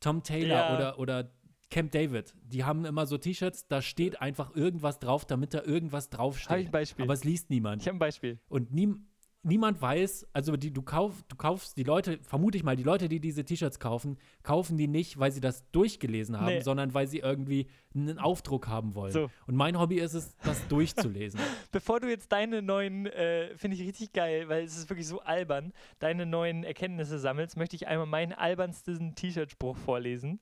Tom 0.00 0.22
Taylor 0.22 0.56
Ja. 0.70 0.74
oder, 0.76 0.98
oder 0.98 1.32
Camp 1.70 1.90
David, 1.90 2.34
die 2.44 2.62
haben 2.64 2.84
immer 2.84 3.06
so 3.06 3.18
T-Shirts, 3.18 3.66
da 3.66 3.82
steht 3.82 4.20
einfach 4.22 4.54
irgendwas 4.54 5.00
drauf, 5.00 5.24
damit 5.24 5.54
da 5.54 5.62
irgendwas 5.62 6.04
Habe 6.04 6.12
ich 6.12 6.16
draufsteht. 6.18 6.66
ein 6.66 6.70
Beispiel. 6.70 7.02
Aber 7.04 7.14
es 7.14 7.24
liest 7.24 7.50
niemand. 7.50 7.82
ich 7.82 7.88
habe 7.88 7.96
ein 7.96 7.98
Beispiel. 7.98 8.38
Und 8.48 8.72
niem, 8.72 9.08
niemand 9.44 9.80
weiß, 9.80 10.26
also 10.32 10.56
die, 10.56 10.72
du, 10.72 10.82
kauf, 10.82 11.22
du 11.28 11.36
kaufst 11.36 11.76
die 11.76 11.82
Leute, 11.84 12.18
vermute 12.22 12.56
ich 12.56 12.64
mal, 12.64 12.76
die 12.76 12.82
Leute, 12.82 13.08
die 13.08 13.20
diese 13.20 13.44
T-Shirts 13.44 13.78
kaufen, 13.78 14.18
kaufen 14.42 14.76
die 14.76 14.88
nicht, 14.88 15.18
weil 15.18 15.30
sie 15.32 15.40
das 15.40 15.70
durchgelesen 15.70 16.40
haben, 16.40 16.46
Nee. 16.46 16.60
sondern 16.60 16.94
weil 16.94 17.06
sie 17.06 17.18
irgendwie 17.18 17.68
einen 17.94 18.18
Aufdruck 18.18 18.66
haben 18.66 18.94
wollen. 18.94 19.12
So. 19.12 19.30
Und 19.46 19.54
mein 19.54 19.78
Hobby 19.78 19.96
ist 20.00 20.14
es, 20.14 20.34
das 20.38 20.66
durchzulesen. 20.68 21.38
Bevor 21.72 22.00
du 22.00 22.08
jetzt 22.08 22.32
deine 22.32 22.62
neuen, 22.62 23.06
äh, 23.06 23.56
finde 23.56 23.76
ich 23.76 23.82
richtig 23.86 24.12
geil, 24.12 24.48
weil 24.48 24.64
es 24.64 24.76
ist 24.76 24.90
wirklich 24.90 25.06
so 25.06 25.20
albern, 25.20 25.72
deine 26.00 26.26
neuen 26.26 26.64
Erkenntnisse 26.64 27.18
sammelst, 27.18 27.56
möchte 27.56 27.76
ich 27.76 27.86
einmal 27.86 28.06
meinen 28.06 28.32
albernsten 28.32 29.14
T-Shirt-Spruch 29.14 29.76
vorlesen. 29.76 30.40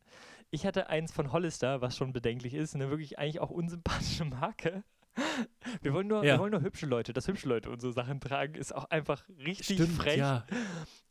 Ich 0.50 0.66
hatte 0.66 0.88
eins 0.90 1.12
von 1.12 1.32
Hollister, 1.32 1.80
was 1.80 1.96
schon 1.96 2.12
bedenklich 2.12 2.54
ist, 2.54 2.74
eine 2.74 2.90
wirklich 2.90 3.18
eigentlich 3.18 3.40
auch 3.40 3.50
unsympathische 3.50 4.24
Marke. 4.26 4.84
Wir 5.82 5.92
wollen 5.92 6.08
nur, 6.08 6.24
Ja. 6.24 6.34
wir 6.34 6.40
wollen 6.40 6.52
nur 6.52 6.62
hübsche 6.62 6.86
Leute. 6.86 7.12
Dass 7.12 7.28
hübsche 7.28 7.48
Leute 7.48 7.70
unsere 7.70 7.92
Sachen 7.92 8.20
tragen, 8.20 8.54
ist 8.54 8.74
auch 8.74 8.84
einfach 8.86 9.22
richtig 9.38 9.76
Stimmt, 9.76 9.92
frech. 9.92 10.16
ja. 10.16 10.44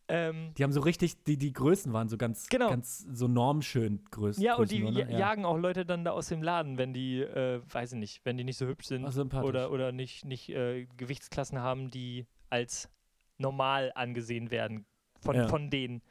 Ähm, 0.08 0.54
Die 0.58 0.64
haben 0.64 0.74
so 0.74 0.82
richtig, 0.82 1.24
die, 1.24 1.38
die 1.38 1.54
Größen 1.54 1.94
waren 1.94 2.10
so 2.10 2.18
ganz, 2.18 2.48
Genau. 2.50 2.70
ganz 2.70 3.06
so 3.12 3.28
normschön 3.28 4.04
Größen. 4.12 4.44
ja, 4.44 4.56
und 4.56 4.70
die 4.72 4.80
ja- 4.80 4.92
ne? 5.06 5.18
jagen 5.18 5.46
auch 5.46 5.58
Leute 5.58 5.86
dann 5.86 6.04
da 6.04 6.12
aus 6.12 6.28
dem 6.28 6.42
Laden, 6.44 6.78
wenn 6.78 6.94
die, 6.94 7.22
äh, 7.22 7.62
weiß 7.72 7.94
ich 7.94 8.00
nicht, 8.00 8.26
wenn 8.26 8.36
die 8.38 8.44
nicht 8.44 8.58
so 8.58 8.66
hübsch 8.68 8.88
sind 8.88 9.06
Ach, 9.06 9.44
oder, 9.44 9.72
oder 9.72 9.92
nicht, 9.94 10.26
nicht 10.26 10.50
äh, 10.50 10.86
Gewichtsklassen 10.98 11.60
haben, 11.60 11.90
die 11.92 12.28
als 12.50 12.90
normal 13.38 13.92
angesehen 13.96 14.52
werden 14.52 14.86
von, 15.22 15.36
Ja. 15.36 15.48
von 15.48 15.70
denen. 15.70 16.02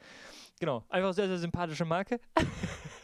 Genau, 0.61 0.85
einfach 0.89 1.13
sehr, 1.13 1.29
sehr 1.29 1.39
sympathische 1.39 1.85
Marke. 1.85 2.21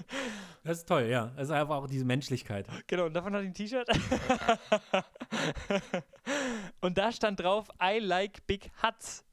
Das 0.64 0.78
ist 0.78 0.88
toll, 0.88 1.04
ja. 1.04 1.30
Das 1.36 1.44
ist 1.44 1.50
einfach 1.52 1.76
auch 1.76 1.86
diese 1.86 2.04
Menschlichkeit. 2.04 2.66
Genau, 2.86 3.06
und 3.06 3.14
davon 3.14 3.34
hatte 3.34 3.44
ich 3.44 3.50
ein 3.50 3.54
T-Shirt. 3.54 3.88
und 6.80 6.98
da 6.98 7.12
stand 7.12 7.40
drauf, 7.40 7.68
I 7.80 8.00
like 8.00 8.46
big 8.46 8.70
huts. 8.82 9.24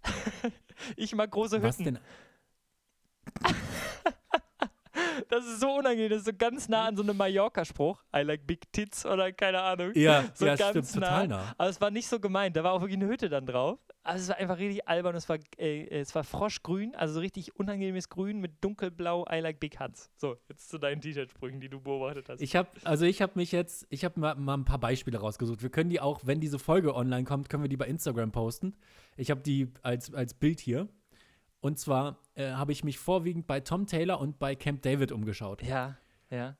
ich 0.95 1.13
mag 1.15 1.31
große 1.31 1.61
Was 1.61 1.79
Hütten. 1.79 1.95
denn? 1.95 3.53
Das 5.29 5.45
ist 5.45 5.59
so 5.59 5.71
unangenehm, 5.71 6.09
das 6.09 6.19
ist 6.19 6.25
so 6.25 6.33
ganz 6.37 6.69
nah 6.69 6.85
an 6.85 6.95
so 6.95 7.03
einem 7.03 7.17
Mallorca-Spruch. 7.17 8.01
I 8.15 8.21
like 8.21 8.45
big 8.45 8.71
tits 8.71 9.05
oder 9.05 9.31
keine 9.31 9.61
Ahnung. 9.61 9.91
Ja, 9.95 10.25
so 10.33 10.45
ja 10.45 10.55
ganz 10.55 10.89
stimmt, 10.89 11.01
nah. 11.01 11.09
total 11.09 11.27
nah. 11.27 11.55
Aber 11.57 11.69
es 11.69 11.81
war 11.81 11.91
nicht 11.91 12.07
so 12.07 12.19
gemeint, 12.19 12.55
da 12.55 12.63
war 12.63 12.73
auch 12.73 12.81
wirklich 12.81 12.99
eine 12.99 13.07
Hütte 13.07 13.29
dann 13.29 13.45
drauf. 13.45 13.79
Also 14.05 14.23
es 14.23 14.29
war 14.29 14.37
einfach 14.37 14.57
richtig 14.57 14.85
albern, 14.87 15.15
es 15.15 15.29
war, 15.29 15.37
äh, 15.57 15.87
es 15.87 16.13
war 16.13 16.25
froschgrün, 16.25 16.93
also 16.93 17.13
so 17.13 17.19
richtig 17.21 17.55
unangenehmes 17.57 18.09
Grün 18.09 18.39
mit 18.41 18.61
dunkelblau, 18.61 19.25
I 19.31 19.39
like 19.39 19.61
big 19.61 19.79
huts. 19.79 20.11
So, 20.17 20.35
jetzt 20.49 20.69
zu 20.69 20.77
deinen 20.77 20.99
T-Shirt-Sprüchen, 20.99 21.61
die 21.61 21.69
du 21.69 21.79
beobachtet 21.79 22.27
hast. 22.27 22.41
Ich 22.41 22.57
habe, 22.57 22.67
also 22.83 23.05
ich 23.05 23.21
habe 23.21 23.31
mich 23.35 23.53
jetzt, 23.53 23.87
ich 23.89 24.03
habe 24.03 24.19
mal, 24.19 24.35
mal 24.35 24.55
ein 24.55 24.65
paar 24.65 24.79
Beispiele 24.79 25.17
rausgesucht. 25.17 25.63
Wir 25.63 25.69
können 25.69 25.89
die 25.89 26.01
auch, 26.01 26.19
wenn 26.25 26.41
diese 26.41 26.59
Folge 26.59 26.95
online 26.95 27.23
kommt, 27.23 27.49
können 27.49 27.63
wir 27.63 27.69
die 27.69 27.77
bei 27.77 27.87
Instagram 27.87 28.33
posten. 28.33 28.75
Ich 29.15 29.31
habe 29.31 29.41
die 29.41 29.71
als, 29.83 30.13
als 30.13 30.33
Bild 30.33 30.59
hier. 30.59 30.89
Und 31.61 31.79
zwar 31.79 32.19
äh, 32.35 32.51
habe 32.51 32.73
ich 32.73 32.83
mich 32.83 32.99
vorwiegend 32.99 33.47
bei 33.47 33.61
Tom 33.61 33.87
Taylor 33.87 34.19
und 34.19 34.37
bei 34.37 34.53
Camp 34.53 34.81
David 34.81 35.13
umgeschaut. 35.13 35.61
ja, 35.61 35.97
ja. 36.29 36.57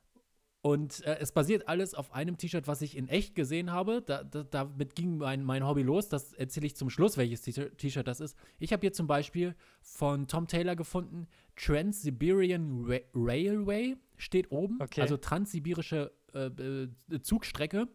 Und 0.64 1.04
äh, 1.04 1.18
es 1.20 1.30
basiert 1.30 1.68
alles 1.68 1.92
auf 1.92 2.14
einem 2.14 2.38
T-Shirt, 2.38 2.66
was 2.66 2.80
ich 2.80 2.96
in 2.96 3.06
echt 3.06 3.34
gesehen 3.34 3.70
habe. 3.70 4.00
Da, 4.00 4.24
da, 4.24 4.44
damit 4.44 4.94
ging 4.94 5.18
mein, 5.18 5.44
mein 5.44 5.66
Hobby 5.66 5.82
los. 5.82 6.08
Das 6.08 6.32
erzähle 6.32 6.64
ich 6.64 6.74
zum 6.74 6.88
Schluss, 6.88 7.18
welches 7.18 7.42
T-Shirt 7.42 8.08
das 8.08 8.18
ist. 8.18 8.34
Ich 8.58 8.72
habe 8.72 8.80
hier 8.80 8.94
zum 8.94 9.06
Beispiel 9.06 9.54
von 9.82 10.26
Tom 10.26 10.48
Taylor 10.48 10.74
gefunden, 10.74 11.28
Trans-Siberian 11.56 12.86
Ra 12.86 12.96
Railway 13.14 13.98
steht 14.16 14.50
oben. 14.50 14.78
Okay. 14.80 15.02
Also 15.02 15.18
transsibirische 15.18 16.12
äh, 16.32 16.46
äh, 16.46 16.88
Zugstrecke. 17.20 17.86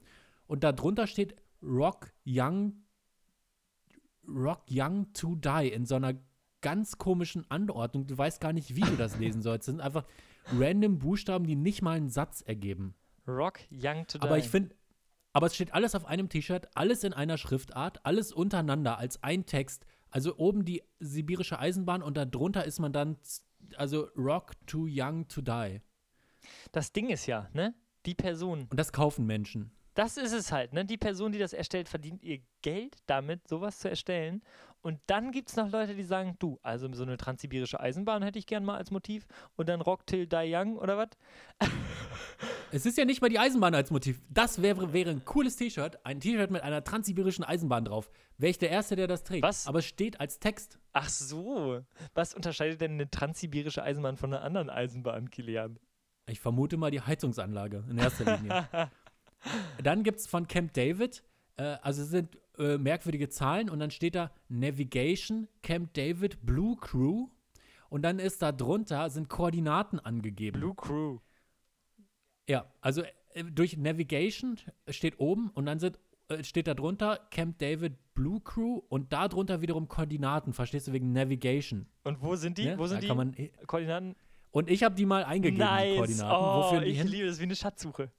Und 0.45 0.63
darunter 0.63 1.07
steht 1.07 1.37
Rock 1.63 2.13
Young, 2.23 2.83
Rock 4.27 4.65
Young 4.69 5.11
to 5.13 5.33
Die 5.33 5.69
in 5.69 5.87
so 5.87 5.95
einer 5.95 6.13
ganz 6.61 6.99
komischen 6.99 7.49
Anordnung. 7.49 8.05
Du 8.05 8.15
weißt 8.15 8.39
gar 8.39 8.53
nicht, 8.53 8.75
wie 8.75 8.81
du 8.81 8.95
das 8.95 9.17
lesen 9.17 9.41
sollst. 9.41 9.67
Das 9.67 9.73
sind 9.73 9.81
einfach 9.81 10.05
random 10.57 10.99
Buchstaben, 10.99 11.45
die 11.45 11.55
nicht 11.55 11.81
mal 11.81 11.97
einen 11.97 12.09
Satz 12.09 12.41
ergeben. 12.41 12.95
Rock 13.27 13.59
Young 13.71 14.07
to 14.07 14.17
Die. 14.17 14.23
Aber 14.23 14.37
ich 14.37 14.49
finde, 14.49 14.75
aber 15.33 15.47
es 15.47 15.55
steht 15.55 15.73
alles 15.73 15.93
auf 15.95 16.05
einem 16.05 16.29
T-Shirt, 16.29 16.67
alles 16.73 17.03
in 17.03 17.13
einer 17.13 17.37
Schriftart, 17.37 18.05
alles 18.05 18.31
untereinander 18.33 18.97
als 18.97 19.21
ein 19.23 19.45
Text. 19.45 19.85
Also 20.09 20.37
oben 20.37 20.65
die 20.65 20.81
sibirische 20.99 21.59
Eisenbahn 21.59 22.01
und 22.01 22.17
darunter 22.17 22.65
ist 22.65 22.79
man 22.79 22.91
dann, 22.91 23.17
also 23.75 24.07
Rock 24.17 24.53
too 24.65 24.87
young 24.89 25.27
to 25.27 25.41
die. 25.41 25.81
Das 26.71 26.91
Ding 26.91 27.09
ist 27.09 27.27
ja, 27.27 27.47
ne? 27.53 27.75
Die 28.05 28.15
Person, 28.15 28.67
Und 28.71 28.79
das 28.79 28.91
kaufen 28.91 29.27
Menschen. 29.27 29.71
das 29.93 30.17
ist 30.17 30.31
es 30.31 30.51
halt, 30.51 30.73
ne? 30.73 30.83
Die 30.85 30.97
Person, 30.97 31.31
die 31.31 31.37
das 31.37 31.53
erstellt, 31.53 31.89
verdient 31.89 32.23
ihr 32.23 32.39
Geld 32.63 32.95
damit, 33.05 33.47
sowas 33.47 33.77
zu 33.77 33.89
erstellen. 33.89 34.41
Und 34.81 34.99
dann 35.07 35.31
gibt 35.31 35.49
es 35.49 35.55
noch 35.55 35.69
Leute, 35.69 35.93
die 35.93 36.03
sagen, 36.03 36.35
du, 36.39 36.57
also 36.63 36.91
so 36.93 37.03
eine 37.03 37.17
transsibirische 37.17 37.79
Eisenbahn 37.79 38.23
hätte 38.23 38.39
ich 38.39 38.47
gern 38.47 38.63
mal 38.63 38.77
als 38.77 38.91
Motiv. 38.91 39.27
Und 39.55 39.67
dann 39.67 39.81
Rock 39.81 40.05
Till 40.05 40.25
Die 40.25 40.53
Young 40.53 40.77
oder 40.77 40.97
was? 40.97 41.09
Es 42.71 42.85
ist 42.85 42.99
ja 42.99 43.05
nicht 43.05 43.19
mal 43.19 43.29
die 43.29 43.39
Eisenbahn 43.39 43.73
als 43.73 43.89
Motiv. 43.89 44.21
Das 44.29 44.61
wäre, 44.61 44.93
wäre 44.93 45.09
ein 45.09 45.25
cooles 45.25 45.55
T-Shirt, 45.55 46.05
ein 46.05 46.19
T-Shirt 46.19 46.51
mit 46.51 46.61
einer 46.61 46.83
transsibirischen 46.83 47.43
Eisenbahn 47.43 47.85
drauf. 47.85 48.11
Wäre 48.37 48.51
ich 48.51 48.59
der 48.59 48.69
Erste, 48.69 48.95
der 48.95 49.07
das 49.07 49.23
trägt. 49.23 49.41
Was? 49.41 49.65
Aber 49.65 49.79
es 49.79 49.85
steht 49.85 50.19
als 50.19 50.39
Text. 50.39 50.77
Ach 50.93 51.09
so. 51.09 51.83
Was 52.13 52.35
unterscheidet 52.35 52.79
denn 52.79 52.91
eine 52.91 53.09
transsibirische 53.09 53.81
Eisenbahn 53.81 54.17
von 54.17 54.33
einer 54.33 54.43
anderen 54.43 54.69
Eisenbahn, 54.69 55.31
Kilian? 55.31 55.79
Ich 56.27 56.39
vermute 56.39 56.77
mal 56.77 56.91
die 56.91 57.01
Heizungsanlage 57.01 57.83
in 57.89 57.97
erster 57.97 58.37
Linie. 58.37 58.67
dann 59.83 60.03
gibt 60.03 60.19
es 60.19 60.27
von 60.27 60.47
Camp 60.47 60.73
David, 60.73 61.23
äh, 61.57 61.77
also 61.81 62.03
es 62.03 62.09
sind 62.09 62.37
äh, 62.59 62.77
merkwürdige 62.77 63.29
Zahlen 63.29 63.69
und 63.69 63.79
dann 63.79 63.89
steht 63.89 64.15
da 64.15 64.31
Navigation, 64.49 65.47
Camp 65.63 65.93
David, 65.93 66.45
Blue 66.45 66.75
Crew 66.77 67.27
und 67.89 68.03
dann 68.03 68.19
ist 68.19 68.41
da 68.41 68.51
drunter, 68.51 69.09
sind 69.09 69.29
Koordinaten 69.29 69.99
angegeben. 69.99 70.59
Blue 70.59 70.75
Crew. 70.75 71.19
Ja, 72.47 72.65
also 72.81 73.03
äh, 73.33 73.43
durch 73.45 73.77
Navigation 73.77 74.57
steht 74.89 75.19
oben 75.19 75.49
und 75.51 75.65
dann 75.65 75.79
sind, 75.79 75.99
äh, 76.27 76.43
steht 76.43 76.67
da 76.67 76.73
drunter 76.73 77.19
Camp 77.31 77.57
David, 77.59 77.93
Blue 78.13 78.41
Crew 78.41 78.81
und 78.89 79.13
da 79.13 79.27
drunter 79.27 79.61
wiederum 79.61 79.87
Koordinaten, 79.87 80.51
verstehst 80.51 80.87
du, 80.87 80.93
wegen 80.93 81.13
Navigation. 81.13 81.85
Und 82.03 82.21
wo 82.21 82.35
sind 82.35 82.57
die? 82.57 82.65
Ne? 82.65 82.77
Wo 82.77 82.87
sind 82.87 83.03
da 83.03 83.07
die 83.07 83.13
man, 83.15 83.35
Koordinaten? 83.67 84.15
und 84.51 84.69
ich 84.69 84.83
habe 84.83 84.95
die 84.95 85.05
mal 85.05 85.23
eingegeben, 85.23 85.59
die 85.59 85.63
nice. 85.63 85.95
Koordinaten. 85.95 86.35
Oh, 86.35 86.57
Wo 86.57 86.69
führen 86.69 86.83
die 86.83 86.89
ich 86.89 86.97
hin? 86.97 87.07
liebe 87.07 87.27
das 87.27 87.39
wie 87.39 87.43
eine 87.43 87.55
Schatzsuche. 87.55 88.11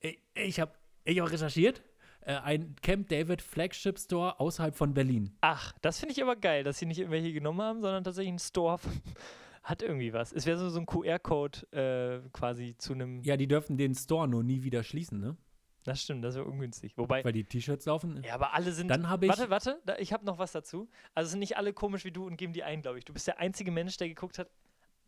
Ich, 0.00 0.18
ich 0.34 0.60
habe 0.60 0.72
ich 1.04 1.18
hab 1.18 1.30
recherchiert. 1.30 1.82
Äh, 2.26 2.34
ein 2.34 2.74
Camp 2.82 3.08
David 3.08 3.40
Flagship 3.40 3.98
Store 3.98 4.38
außerhalb 4.40 4.74
von 4.74 4.92
Berlin. 4.94 5.32
Ach, 5.40 5.72
das 5.80 6.00
finde 6.00 6.12
ich 6.12 6.22
aber 6.22 6.36
geil, 6.36 6.64
dass 6.64 6.78
sie 6.78 6.86
nicht 6.86 6.98
irgendwelche 6.98 7.32
genommen 7.32 7.62
haben, 7.62 7.80
sondern 7.80 8.02
tatsächlich 8.04 8.34
ein 8.34 8.38
Store 8.38 8.78
hat 9.62 9.82
irgendwie 9.82 10.12
was. 10.12 10.32
Es 10.32 10.44
wäre 10.44 10.58
so, 10.58 10.68
so 10.68 10.80
ein 10.80 10.86
QR-Code 10.86 12.22
äh, 12.24 12.28
quasi 12.30 12.74
zu 12.78 12.94
einem. 12.94 13.22
Ja, 13.22 13.36
die 13.36 13.46
dürfen 13.46 13.76
den 13.76 13.94
Store 13.94 14.26
nur 14.26 14.42
nie 14.42 14.62
wieder 14.64 14.82
schließen, 14.82 15.20
ne? 15.20 15.36
Das 15.84 16.02
stimmt, 16.02 16.24
das 16.24 16.34
wäre 16.34 16.46
ungünstig. 16.46 16.98
Wobei. 16.98 17.24
Weil 17.24 17.32
die 17.32 17.44
T-Shirts 17.44 17.86
laufen. 17.86 18.20
Ja, 18.24 18.34
aber 18.34 18.54
alle 18.54 18.72
sind. 18.72 18.88
Dann 18.88 19.08
habe 19.08 19.26
ich. 19.26 19.30
Warte, 19.30 19.48
warte, 19.50 19.80
da, 19.86 19.96
ich 19.98 20.12
habe 20.12 20.24
noch 20.24 20.38
was 20.38 20.50
dazu. 20.50 20.88
Also 21.14 21.30
sind 21.30 21.38
nicht 21.38 21.56
alle 21.56 21.72
komisch 21.72 22.04
wie 22.04 22.10
du 22.10 22.26
und 22.26 22.36
geben 22.36 22.52
die 22.52 22.64
ein, 22.64 22.82
glaube 22.82 22.98
ich. 22.98 23.04
Du 23.04 23.12
bist 23.12 23.28
der 23.28 23.38
einzige 23.38 23.70
Mensch, 23.70 23.96
der 23.96 24.08
geguckt 24.08 24.40
hat. 24.40 24.50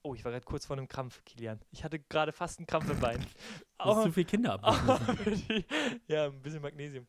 Oh, 0.02 0.14
ich 0.14 0.24
war 0.24 0.32
gerade 0.32 0.44
kurz 0.44 0.66
vor 0.66 0.76
einem 0.76 0.88
Krampf, 0.88 1.24
Kilian. 1.24 1.60
Ich 1.70 1.84
hatte 1.84 1.98
gerade 1.98 2.32
fast 2.32 2.58
einen 2.58 2.66
Krampf 2.66 2.90
im 2.90 3.00
Bein. 3.00 3.24
Hast 3.78 4.02
zu 4.04 4.12
viel 4.12 4.24
Kinder 4.24 4.52
ab. 4.62 5.00
ja, 6.06 6.26
ein 6.26 6.40
bisschen 6.40 6.62
Magnesium. 6.62 7.06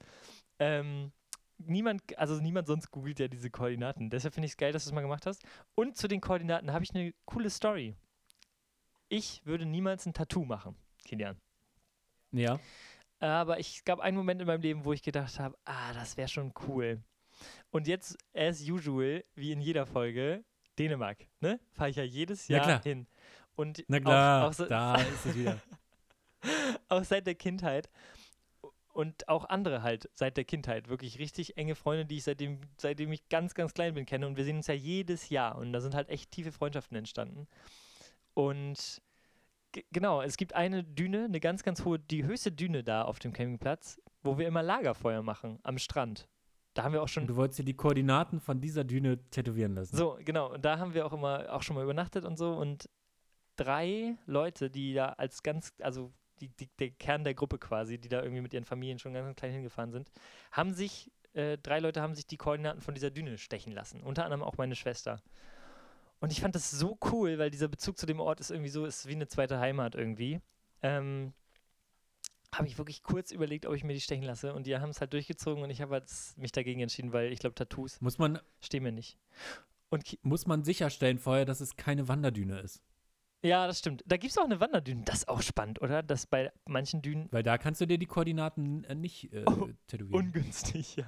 Ähm, 0.59 1.11
niemand, 1.57 2.17
also 2.17 2.39
niemand 2.39 2.67
sonst 2.67 2.91
googelt 2.91 3.19
ja 3.19 3.27
diese 3.27 3.49
Koordinaten. 3.49 4.09
Deshalb 4.09 4.33
finde 4.33 4.45
ich 4.45 4.53
es 4.53 4.57
geil, 4.57 4.71
dass 4.71 4.83
du 4.83 4.89
es 4.89 4.93
mal 4.93 5.01
gemacht 5.01 5.25
hast. 5.25 5.43
Und 5.75 5.97
zu 5.97 6.07
den 6.07 6.21
Koordinaten 6.21 6.73
habe 6.73 6.83
ich 6.83 6.93
eine 6.93 7.13
coole 7.25 7.49
Story. 7.49 7.95
Ich 9.07 9.45
würde 9.45 9.65
niemals 9.65 10.05
ein 10.05 10.13
Tattoo 10.13 10.45
machen, 10.45 10.75
Kilian. 11.05 11.39
Ja. 12.31 12.59
Aber 13.19 13.59
ich, 13.59 13.77
es 13.77 13.83
gab 13.83 13.99
einen 13.99 14.15
Moment 14.15 14.41
in 14.41 14.47
meinem 14.47 14.61
Leben, 14.61 14.85
wo 14.85 14.93
ich 14.93 15.01
gedacht 15.01 15.39
habe, 15.39 15.57
ah, 15.65 15.93
das 15.93 16.15
wäre 16.15 16.27
schon 16.27 16.53
cool. 16.67 17.03
Und 17.71 17.87
jetzt, 17.87 18.17
as 18.33 18.61
usual, 18.61 19.23
wie 19.35 19.51
in 19.51 19.61
jeder 19.61 19.85
Folge, 19.85 20.43
Dänemark, 20.79 21.27
ne? 21.41 21.59
Fahre 21.73 21.89
ich 21.89 21.97
ja 21.97 22.03
jedes 22.03 22.47
Jahr 22.47 22.63
klar. 22.63 22.83
hin. 22.83 23.07
Und 23.55 23.83
Na 23.87 23.99
klar, 23.99 24.43
auch, 24.43 24.49
auch 24.49 24.53
so, 24.53 24.65
da 24.65 24.95
ist 25.13 25.25
es 25.25 25.35
wieder. 25.35 25.59
auch 26.87 27.03
seit 27.03 27.27
der 27.27 27.35
Kindheit 27.35 27.89
und 28.93 29.27
auch 29.27 29.45
andere 29.45 29.83
halt 29.83 30.09
seit 30.13 30.37
der 30.37 30.45
Kindheit. 30.45 30.89
Wirklich 30.89 31.19
richtig 31.19 31.57
enge 31.57 31.75
Freunde, 31.75 32.05
die 32.05 32.17
ich 32.17 32.23
seitdem, 32.23 32.59
seitdem 32.77 33.11
ich 33.11 33.27
ganz, 33.29 33.53
ganz 33.53 33.73
klein 33.73 33.93
bin, 33.93 34.05
kenne. 34.05 34.27
Und 34.27 34.37
wir 34.37 34.43
sehen 34.43 34.57
uns 34.57 34.67
ja 34.67 34.73
jedes 34.73 35.29
Jahr. 35.29 35.57
Und 35.57 35.73
da 35.73 35.81
sind 35.81 35.95
halt 35.95 36.09
echt 36.09 36.31
tiefe 36.31 36.51
Freundschaften 36.51 36.97
entstanden. 36.97 37.47
Und 38.33 39.01
genau, 39.91 40.21
es 40.21 40.37
gibt 40.37 40.53
eine 40.53 40.83
Düne, 40.83 41.25
eine 41.25 41.39
ganz, 41.39 41.63
ganz 41.63 41.85
hohe, 41.85 41.99
die 41.99 42.23
höchste 42.23 42.51
Düne 42.51 42.83
da 42.83 43.03
auf 43.03 43.19
dem 43.19 43.33
Campingplatz, 43.33 44.01
wo 44.23 44.37
wir 44.37 44.47
immer 44.47 44.63
Lagerfeuer 44.63 45.21
machen, 45.21 45.59
am 45.63 45.77
Strand. 45.77 46.27
Da 46.79 46.85
haben 46.85 46.93
wir 46.93 47.03
auch 47.03 47.09
schon 47.09 47.27
du 47.27 47.35
wolltest 47.35 47.59
dir 47.59 47.65
die 47.65 47.75
Koordinaten 47.75 48.39
von 48.39 48.61
dieser 48.61 48.85
Düne 48.85 49.17
tätowieren 49.31 49.75
lassen. 49.75 49.97
so, 49.97 50.17
genau. 50.23 50.53
Und 50.53 50.63
da 50.63 50.79
haben 50.79 50.93
wir 50.93 51.05
auch 51.05 51.11
immer 51.11 51.53
auch 51.53 51.61
schon 51.61 51.75
mal 51.75 51.83
übernachtet 51.83 52.23
und 52.23 52.37
so. 52.37 52.53
Und 52.53 52.89
drei 53.57 54.15
Leute, 54.25 54.69
die 54.69 54.93
da 54.93 55.09
als 55.09 55.43
ganz, 55.43 55.73
also 55.81 56.13
die, 56.39 56.47
die, 56.47 56.69
der 56.79 56.91
Kern 56.91 57.25
der 57.25 57.33
Gruppe 57.33 57.57
quasi, 57.57 57.97
die 57.97 58.07
da 58.07 58.21
irgendwie 58.21 58.39
mit 58.39 58.53
ihren 58.53 58.63
Familien 58.63 58.97
schon 58.97 59.11
ganz, 59.11 59.25
ganz 59.25 59.35
klein 59.35 59.51
hingefahren 59.51 59.91
sind, 59.91 60.09
haben 60.53 60.71
sich, 60.71 61.11
äh, 61.33 61.57
drei 61.57 61.79
Leute 61.79 62.01
haben 62.01 62.15
sich 62.15 62.25
die 62.27 62.37
Koordinaten 62.37 62.79
von 62.79 62.93
dieser 62.93 63.11
Düne 63.11 63.37
stechen 63.37 63.73
lassen. 63.73 64.01
Unter 64.01 64.23
anderem 64.23 64.43
auch 64.43 64.55
meine 64.55 64.77
Schwester. 64.77 65.21
Und 66.21 66.31
ich 66.31 66.39
fand 66.39 66.55
das 66.55 66.71
so 66.71 66.97
cool, 67.11 67.39
weil 67.39 67.49
dieser 67.49 67.67
Bezug 67.67 67.97
zu 67.97 68.05
dem 68.05 68.21
Ort 68.21 68.39
ist 68.39 68.51
irgendwie 68.51 68.69
so, 68.69 68.85
ist 68.85 69.05
wie 69.05 69.15
eine 69.15 69.27
zweite 69.27 69.59
Heimat 69.59 69.95
irgendwie. 69.95 70.39
Ähm, 70.81 71.33
habe 72.53 72.67
ich 72.67 72.77
wirklich 72.77 73.03
kurz 73.03 73.31
überlegt, 73.31 73.65
ob 73.65 73.75
ich 73.75 73.83
mir 73.83 73.93
die 73.93 74.01
stechen 74.01 74.23
lasse. 74.23 74.53
Und 74.53 74.65
die 74.67 74.75
haben 74.77 74.89
es 74.89 75.01
halt 75.01 75.13
durchgezogen 75.13 75.63
und 75.63 75.69
ich 75.69 75.81
habe 75.81 75.93
halt 75.93 76.11
mich 76.37 76.51
dagegen 76.51 76.81
entschieden, 76.81 77.13
weil 77.13 77.31
ich 77.31 77.39
glaube, 77.39 77.55
Tattoos 77.55 78.01
Muss 78.01 78.17
man, 78.17 78.39
stehen 78.61 78.83
mir 78.83 78.91
nicht. 78.91 79.17
Und 79.89 80.05
Ki 80.05 80.19
muss 80.21 80.45
man 80.47 80.63
sicherstellen 80.63 81.19
vorher, 81.19 81.45
dass 81.45 81.61
es 81.61 81.75
keine 81.75 82.07
Wanderdüne 82.07 82.59
ist. 82.59 82.81
Ja, 83.41 83.67
das 83.67 83.79
stimmt. 83.79 84.03
Da 84.05 84.17
gibt 84.17 84.31
es 84.31 84.37
auch 84.37 84.43
eine 84.43 84.59
Wanderdüne. 84.59 85.03
Das 85.05 85.19
ist 85.19 85.29
auch 85.29 85.41
spannend, 85.41 85.81
oder? 85.81 86.03
Dass 86.03 86.27
bei 86.27 86.51
manchen 86.65 87.01
Dünen 87.01 87.27
Weil 87.31 87.43
da 87.43 87.57
kannst 87.57 87.79
du 87.79 87.85
dir 87.85 87.97
die 87.97 88.05
Koordinaten 88.05 88.83
äh, 88.83 88.95
nicht 88.95 89.31
äh, 89.33 89.45
Oh, 89.45 89.69
tätowieren. 89.87 90.25
ungünstig, 90.27 90.97
ja. 90.97 91.05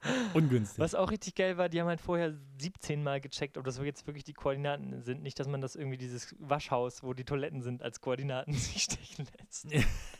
Ungünstig. 0.34 0.78
Was 0.78 0.94
auch 0.94 1.10
richtig 1.10 1.34
geil 1.34 1.56
war, 1.56 1.68
die 1.68 1.80
haben 1.80 1.88
halt 1.88 2.00
vorher 2.00 2.32
17 2.58 3.02
Mal 3.02 3.20
gecheckt, 3.20 3.58
ob 3.58 3.64
das 3.64 3.78
jetzt 3.78 4.06
wirklich 4.06 4.22
die 4.22 4.32
Koordinaten 4.34 5.02
sind. 5.02 5.22
Nicht, 5.22 5.40
dass 5.40 5.48
man 5.48 5.60
das 5.60 5.74
irgendwie 5.74 5.98
dieses 5.98 6.36
Waschhaus, 6.38 7.02
wo 7.02 7.14
die 7.14 7.24
Toiletten 7.24 7.62
sind, 7.62 7.82
als 7.82 8.00
Koordinaten 8.00 8.52
sich 8.54 8.84
stechen 8.84 9.26
lässt. 9.38 9.66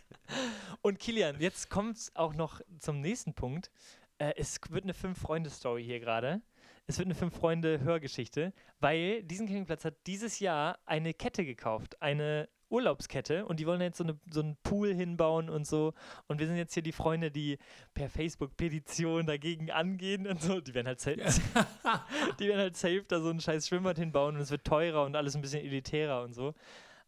Und 0.83 0.99
Kilian, 0.99 1.41
jetzt 1.41 1.71
kommt 1.71 1.97
es 1.97 2.17
auch 2.17 2.35
noch 2.35 2.61
zum 2.79 3.01
nächsten 3.01 3.35
Punkt. 3.35 3.71
Äh, 4.19 4.35
es 4.37 4.61
wird 4.71 4.85
eine 4.85 4.95
Fünf-Freunde-Story 4.95 5.85
hier 5.85 6.01
gerade. 6.01 6.43
Es 6.87 6.99
wird 6.99 7.07
eine 7.07 7.15
Fünf-Freunde-Hörgeschichte, 7.15 8.53
weil 8.81 9.23
diesen 9.23 9.47
Campingplatz 9.47 9.85
hat 9.85 10.07
dieses 10.07 10.39
Jahr 10.41 10.79
eine 10.87 11.13
Kette 11.13 11.45
gekauft. 11.45 12.01
Eine 12.01 12.49
Urlaubskette 12.71 13.47
und 13.47 13.61
die 13.61 13.67
wollen 13.67 13.81
jetzt 13.81 13.99
so, 13.99 14.05
eine, 14.05 14.19
so 14.31 14.41
einen 14.41 14.57
Pool 14.63 14.95
hinbauen 14.95 15.49
und 15.49 15.67
so. 15.67 15.95
Und 16.27 16.39
wir 16.39 16.47
sind 16.47 16.57
jetzt 16.57 16.75
hier 16.75 16.83
die 16.83 16.93
Freunde, 16.93 17.31
die 17.31 17.59
per 17.95 18.09
Facebook-Petition 18.09 19.27
dagegen 19.27 19.71
angehen 19.71 20.27
und 20.27 20.41
so. 20.41 20.61
Die 20.61 20.75
werden 20.75 20.87
halt 20.87 21.01
safe, 21.01 21.17
die 22.39 22.49
werden 22.49 22.61
halt 22.61 22.77
safe 22.77 23.05
da 23.09 23.21
so 23.21 23.31
ein 23.31 23.41
scheiß 23.41 23.69
Schwimmbad 23.69 23.99
hinbauen 23.99 24.37
und 24.37 24.43
es 24.43 24.51
wird 24.51 24.65
teurer 24.65 25.05
und 25.05 25.17
alles 25.17 25.35
ein 25.35 25.43
bisschen 25.43 25.65
elitärer 25.65 26.23
und 26.23 26.35
so. 26.35 26.55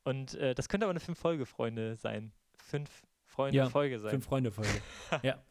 Und 0.05 0.35
äh, 0.35 0.55
das 0.55 0.69
könnte 0.69 0.87
aber 0.87 0.93
eine 0.93 1.01
Fünf-Folge-Freunde 1.01 1.97
sein. 1.97 2.33
Fünf 2.71 3.03
Ja, 3.03 3.67
Freunde-Folge 3.67 3.99
sein. 3.99 4.11
Fünf 4.11 4.25
Freunde 4.25 4.51
Folge. 4.53 4.83
ja. 5.23 5.43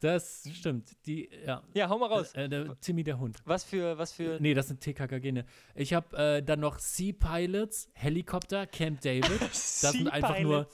Das 0.00 0.48
stimmt. 0.52 0.96
Die, 1.06 1.28
ja. 1.44 1.62
Ja, 1.74 1.88
hau 1.88 1.98
mal 1.98 2.06
raus. 2.06 2.32
Äh, 2.34 2.48
der 2.48 2.78
Timmy 2.80 3.02
der 3.02 3.18
Hund. 3.18 3.38
Was 3.44 3.64
für, 3.64 3.98
was 3.98 4.12
für. 4.12 4.38
Nee, 4.40 4.54
das 4.54 4.68
sind 4.68 4.80
TKKG. 4.80 5.32
Ne. 5.32 5.44
Ich 5.74 5.92
habe 5.92 6.16
äh, 6.16 6.42
dann 6.42 6.60
noch 6.60 6.78
Sea 6.78 7.12
Pilots, 7.12 7.90
Helikopter, 7.94 8.66
Camp 8.66 9.00
David. 9.00 9.40
Das 9.40 9.92
sind 9.92 10.08
einfach 10.08 10.38
nur 10.40 10.68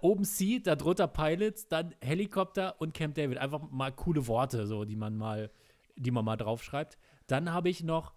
oben 0.00 0.24
Sea, 0.24 0.60
darunter 0.60 1.08
Pilots, 1.08 1.68
dann 1.68 1.94
Helikopter 2.00 2.80
und 2.80 2.94
Camp 2.94 3.14
David. 3.14 3.38
Einfach 3.38 3.60
mal 3.70 3.92
coole 3.92 4.26
Worte, 4.26 4.66
so, 4.66 4.84
die 4.84 4.96
man 4.96 5.16
mal, 5.16 5.50
die 5.96 6.10
man 6.10 6.24
mal 6.24 6.36
draufschreibt. 6.36 6.98
Dann 7.26 7.52
habe 7.52 7.68
ich 7.68 7.82
noch 7.82 8.14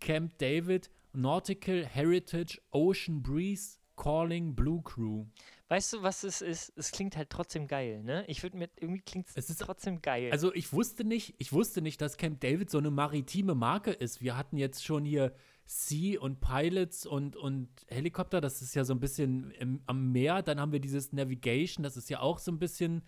Camp 0.00 0.36
David, 0.38 0.90
Nautical 1.12 1.86
Heritage, 1.86 2.60
Ocean 2.70 3.22
Breeze, 3.22 3.78
Calling, 3.96 4.54
Blue 4.54 4.82
Crew. 4.82 5.26
Weißt 5.70 5.92
du, 5.92 6.02
was 6.02 6.24
es 6.24 6.40
ist? 6.40 6.72
Es 6.74 6.90
klingt 6.90 7.16
halt 7.16 7.30
trotzdem 7.30 7.68
geil, 7.68 8.02
ne? 8.02 8.24
Ich 8.26 8.42
würde 8.42 8.56
mir, 8.56 8.68
irgendwie 8.80 9.02
klingt 9.02 9.28
Es 9.28 9.36
es 9.44 9.50
ist- 9.50 9.60
trotzdem 9.60 10.02
geil. 10.02 10.28
Also 10.32 10.52
ich 10.52 10.72
wusste 10.72 11.04
nicht, 11.04 11.36
ich 11.38 11.52
wusste 11.52 11.80
nicht, 11.80 12.00
dass 12.00 12.16
Camp 12.16 12.40
David 12.40 12.68
so 12.70 12.78
eine 12.78 12.90
maritime 12.90 13.54
Marke 13.54 13.92
ist. 13.92 14.20
Wir 14.20 14.36
hatten 14.36 14.56
jetzt 14.56 14.84
schon 14.84 15.04
hier 15.04 15.32
Sea 15.66 16.18
und 16.20 16.40
Pilots 16.40 17.06
und, 17.06 17.36
und 17.36 17.68
Helikopter, 17.86 18.40
das 18.40 18.62
ist 18.62 18.74
ja 18.74 18.82
so 18.82 18.92
ein 18.94 18.98
bisschen 18.98 19.52
im, 19.52 19.80
am 19.86 20.10
Meer. 20.10 20.42
Dann 20.42 20.58
haben 20.60 20.72
wir 20.72 20.80
dieses 20.80 21.12
Navigation, 21.12 21.84
das 21.84 21.96
ist 21.96 22.10
ja 22.10 22.18
auch 22.18 22.40
so 22.40 22.50
ein 22.50 22.58
bisschen, 22.58 23.02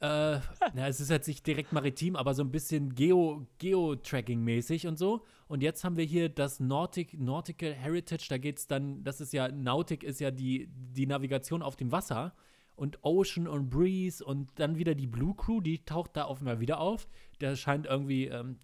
äh, 0.00 0.40
na, 0.74 0.88
es 0.88 0.98
ist 0.98 1.10
jetzt 1.10 1.28
nicht 1.28 1.46
direkt 1.46 1.72
maritim, 1.72 2.16
aber 2.16 2.32
so 2.34 2.42
ein 2.42 2.50
bisschen 2.50 2.94
Geo, 2.94 3.46
Geo-Tracking-mäßig 3.58 4.86
und 4.86 4.98
so. 4.98 5.24
Und 5.46 5.62
jetzt 5.62 5.84
haben 5.84 5.96
wir 5.96 6.04
hier 6.04 6.28
das 6.28 6.58
Nautic, 6.58 7.18
Nautical 7.20 7.74
Heritage, 7.74 8.26
da 8.30 8.38
geht 8.38 8.58
es 8.58 8.66
dann, 8.66 9.04
das 9.04 9.20
ist 9.20 9.32
ja, 9.32 9.48
Nautic 9.48 10.02
ist 10.02 10.20
ja 10.20 10.30
die, 10.30 10.68
die 10.72 11.06
Navigation 11.06 11.62
auf 11.62 11.76
dem 11.76 11.92
Wasser. 11.92 12.34
Und 12.76 12.98
Ocean 13.02 13.46
und 13.46 13.68
Breeze 13.68 14.24
und 14.24 14.48
dann 14.54 14.78
wieder 14.78 14.94
die 14.94 15.06
Blue 15.06 15.34
Crew, 15.36 15.60
die 15.60 15.84
taucht 15.84 16.16
da 16.16 16.28
einmal 16.28 16.60
wieder 16.60 16.80
auf. 16.80 17.08
Der 17.42 17.54
scheint 17.54 17.84
irgendwie, 17.84 18.28
ähm, 18.28 18.56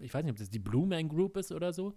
ich 0.00 0.12
weiß 0.12 0.22
nicht, 0.22 0.32
ob 0.32 0.36
das 0.36 0.50
die 0.50 0.58
Blue 0.58 0.86
Man 0.86 1.08
Group 1.08 1.38
ist 1.38 1.50
oder 1.50 1.72
so. 1.72 1.94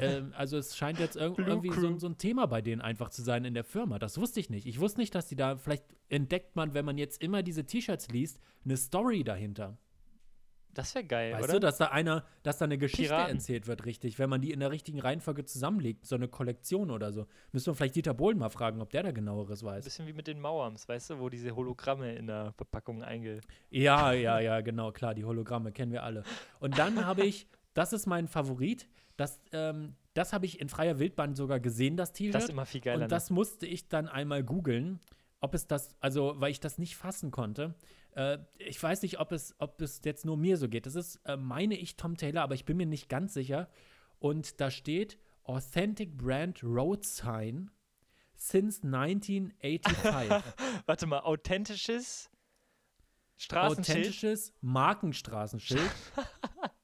Ähm, 0.00 0.32
also 0.36 0.56
es 0.58 0.76
scheint 0.76 0.98
jetzt 0.98 1.16
irg 1.16 1.36
Blue 1.36 1.46
irgendwie 1.48 1.72
so, 1.72 1.86
ein- 1.86 1.98
so 1.98 2.06
ein 2.08 2.18
Thema 2.18 2.46
bei 2.46 2.60
denen 2.62 2.80
einfach 2.80 3.10
zu 3.10 3.22
sein 3.22 3.44
in 3.44 3.54
der 3.54 3.64
Firma. 3.64 3.98
Das 3.98 4.18
wusste 4.18 4.40
ich 4.40 4.50
nicht. 4.50 4.66
Ich 4.66 4.80
wusste 4.80 5.00
nicht, 5.00 5.14
dass 5.14 5.26
die 5.28 5.36
da, 5.36 5.56
vielleicht 5.56 5.84
entdeckt 6.08 6.56
man, 6.56 6.74
wenn 6.74 6.84
man 6.84 6.98
jetzt 6.98 7.22
immer 7.22 7.42
diese 7.42 7.64
T-Shirts 7.64 8.08
liest, 8.08 8.40
eine 8.64 8.76
Story 8.76 9.24
dahinter. 9.24 9.78
das 10.72 10.94
wäre 10.94 11.04
geil, 11.04 11.32
Weißt 11.32 11.44
oder? 11.44 11.52
du, 11.54 11.60
dass 11.60 11.78
da 11.78 11.86
einer, 11.86 12.24
dass 12.44 12.58
da 12.58 12.64
eine 12.64 12.78
Geschichte 12.78 13.12
Piraten. 13.14 13.36
erzählt 13.36 13.66
wird, 13.66 13.84
richtig, 13.86 14.18
wenn 14.20 14.30
man 14.30 14.40
die 14.40 14.52
in 14.52 14.60
der 14.60 14.70
richtigen 14.70 15.00
Reihenfolge 15.00 15.44
zusammenlegt, 15.44 16.06
so 16.06 16.14
eine 16.14 16.28
Kollektion 16.28 16.90
oder 16.92 17.12
so. 17.12 17.26
Müssen 17.50 17.66
wir 17.66 17.74
vielleicht 17.74 17.96
Dieter 17.96 18.14
Bohlen 18.14 18.38
mal 18.38 18.50
fragen, 18.50 18.80
ob 18.80 18.90
der 18.90 19.02
da 19.02 19.10
genaueres 19.10 19.62
Ein 19.62 19.66
weiß. 19.66 19.84
bisschen 19.84 20.06
wie 20.06 20.12
mit 20.12 20.28
den 20.28 20.38
Mauerms, 20.40 20.88
weißt 20.88 21.10
du, 21.10 21.18
wo 21.18 21.28
diese 21.28 21.56
Hologramme 21.56 22.14
in 22.14 22.28
der 22.28 22.52
Verpackung 22.52 23.02
einge. 23.02 23.40
Ja, 23.70 24.12
ja, 24.12 24.38
ja, 24.38 24.60
genau, 24.60 24.92
klar, 24.92 25.14
die 25.14 25.24
Hologramme 25.24 25.72
kennen 25.72 25.90
wir 25.90 26.04
alle. 26.04 26.22
Und 26.60 26.78
dann 26.78 27.04
habe 27.04 27.24
ich, 27.24 27.48
das 27.74 27.92
ist 27.92 28.06
mein 28.06 28.28
Favorit, 28.28 28.88
das, 29.16 29.40
ähm, 29.52 29.96
das 30.14 30.32
habe 30.32 30.46
ich 30.46 30.60
in 30.60 30.68
freier 30.68 30.98
Wildbahn 30.98 31.34
sogar 31.34 31.60
gesehen, 31.60 31.96
das 31.96 32.12
Das 32.12 32.20
ist 32.20 32.32
T-Shirt. 32.32 32.48
immer 32.50 32.66
viel 32.66 32.80
geiler. 32.80 33.04
Und 33.04 33.12
das 33.12 33.30
musste 33.30 33.66
ich 33.66 33.88
dann 33.88 34.08
einmal 34.08 34.42
googeln, 34.42 34.98
ob 35.40 35.54
es 35.54 35.66
das, 35.66 35.96
also 36.00 36.34
weil 36.38 36.50
ich 36.50 36.60
das 36.60 36.78
nicht 36.78 36.96
fassen 36.96 37.30
konnte. 37.30 37.74
Äh, 38.12 38.38
ich 38.58 38.82
weiß 38.82 39.02
nicht, 39.02 39.20
ob 39.20 39.32
es, 39.32 39.54
ob 39.58 39.80
es 39.80 40.00
jetzt 40.04 40.24
nur 40.24 40.36
mir 40.36 40.56
so 40.56 40.68
geht. 40.68 40.86
Das 40.86 40.94
ist, 40.94 41.16
äh, 41.24 41.36
meine 41.36 41.76
ich, 41.76 41.96
Tom 41.96 42.16
Taylor, 42.16 42.42
aber 42.42 42.54
ich 42.54 42.64
bin 42.64 42.76
mir 42.76 42.86
nicht 42.86 43.08
ganz 43.08 43.34
sicher. 43.34 43.68
Und 44.18 44.60
da 44.60 44.70
steht 44.70 45.18
Authentic 45.44 46.16
Brand 46.16 46.62
Road 46.62 47.04
Sign 47.04 47.70
since 48.34 48.82
1985. 48.84 50.28
ne? 50.28 50.42
Warte 50.86 51.06
mal, 51.06 51.20
authentisches 51.20 52.30
Straßenschild. 53.36 53.98
Authentisches 53.98 54.54
Markenstraßenschild 54.60 55.90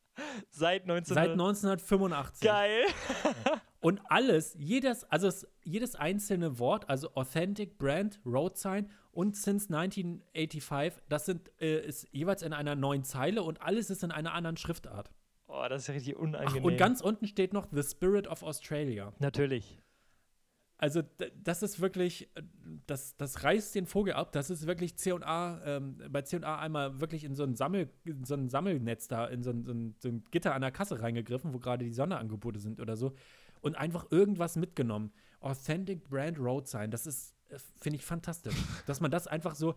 Seit 0.51 0.87
19 0.87 1.15
Seit 1.15 1.31
1985. 1.31 2.47
Geil. 2.47 2.85
Und 3.81 4.01
alles, 4.09 4.57
jedes, 4.59 5.05
also 5.05 5.29
es, 5.29 5.47
jedes 5.63 5.95
einzelne 5.95 6.59
Wort, 6.59 6.89
also 6.89 7.15
Authentic 7.15 7.79
Brand, 7.79 8.19
Road 8.27 8.57
Sign 8.57 8.91
und 9.13 9.37
Since 9.37 9.73
1985, 9.73 11.05
das 11.09 11.27
sind, 11.27 11.53
äh, 11.61 11.87
ist 11.87 12.09
jeweils 12.11 12.43
in 12.43 12.53
einer 12.53 12.75
neuen 12.75 13.05
Zeile 13.05 13.45
und 13.45 13.63
alles 13.63 13.91
ist 13.91 14.03
in 14.03 14.11
einer 14.11 14.35
anderen 14.35 14.57
Schriftart. 14.57 15.13
Oh, 15.47 15.65
das 15.69 15.83
ist 15.83 15.89
ja 15.89 15.95
richtig 15.95 16.17
Ach, 16.17 16.23
unangenehm. 16.23 16.65
und 16.65 16.77
ganz 16.77 17.01
unten 17.01 17.29
steht 17.29 17.53
noch 17.53 17.69
The 17.71 17.83
Spirit 17.83 18.27
of 18.27 18.43
Australia. 18.43 19.13
Natürlich. 19.21 19.79
Also 20.79 21.03
das 21.43 21.63
ist 21.63 21.81
wirklich, 21.81 22.29
äh, 22.37 22.43
das, 22.87 23.17
das 23.17 23.45
reißt 23.45 23.75
den 23.75 23.87
Vogel 23.87 24.15
ab. 24.15 24.33
Das 24.33 24.51
ist 24.51 24.67
wirklich 24.67 24.97
C&A, 24.97 25.61
ähm, 25.65 25.99
bei 26.11 26.23
C&A 26.23 26.59
einmal 26.59 27.01
wirklich 27.01 27.25
in 27.25 27.35
so 27.35 27.45
ein, 27.45 27.55
Sammel, 27.55 27.91
in 28.05 28.25
so 28.25 28.35
ein 28.35 28.49
Sammelnetz 28.49 29.09
da, 29.09 29.27
in 29.27 29.43
so 29.43 29.51
ein, 29.51 29.65
so, 29.65 29.73
ein, 29.73 29.95
so 29.99 30.09
ein 30.09 30.25
Gitter 30.31 30.55
an 30.55 30.61
der 30.61 30.73
Kasse 30.73 31.01
reingegriffen, 31.01 31.55
wo 31.55 31.59
gerade 31.59 31.85
die 31.85 31.93
Sonderangebote 31.93 32.59
sind 32.59 32.81
oder 32.81 32.97
so. 32.97 33.15
Und 33.63 33.77
einfach 33.77 34.07
irgendwas 34.11 34.57
mitgenommen. 34.57 35.13
Authentic 35.41 36.09
Brand 36.09 36.39
Road 36.39 36.69
Sign, 36.69 36.91
das 36.91 37.07
ist, 37.07 37.35
äh, 37.49 37.59
finde 37.81 37.97
ich 37.97 38.05
fantastisch. 38.05 38.55
dass 38.87 39.01
man 39.01 39.11
das 39.11 39.27
einfach 39.27 39.55
so 39.55 39.77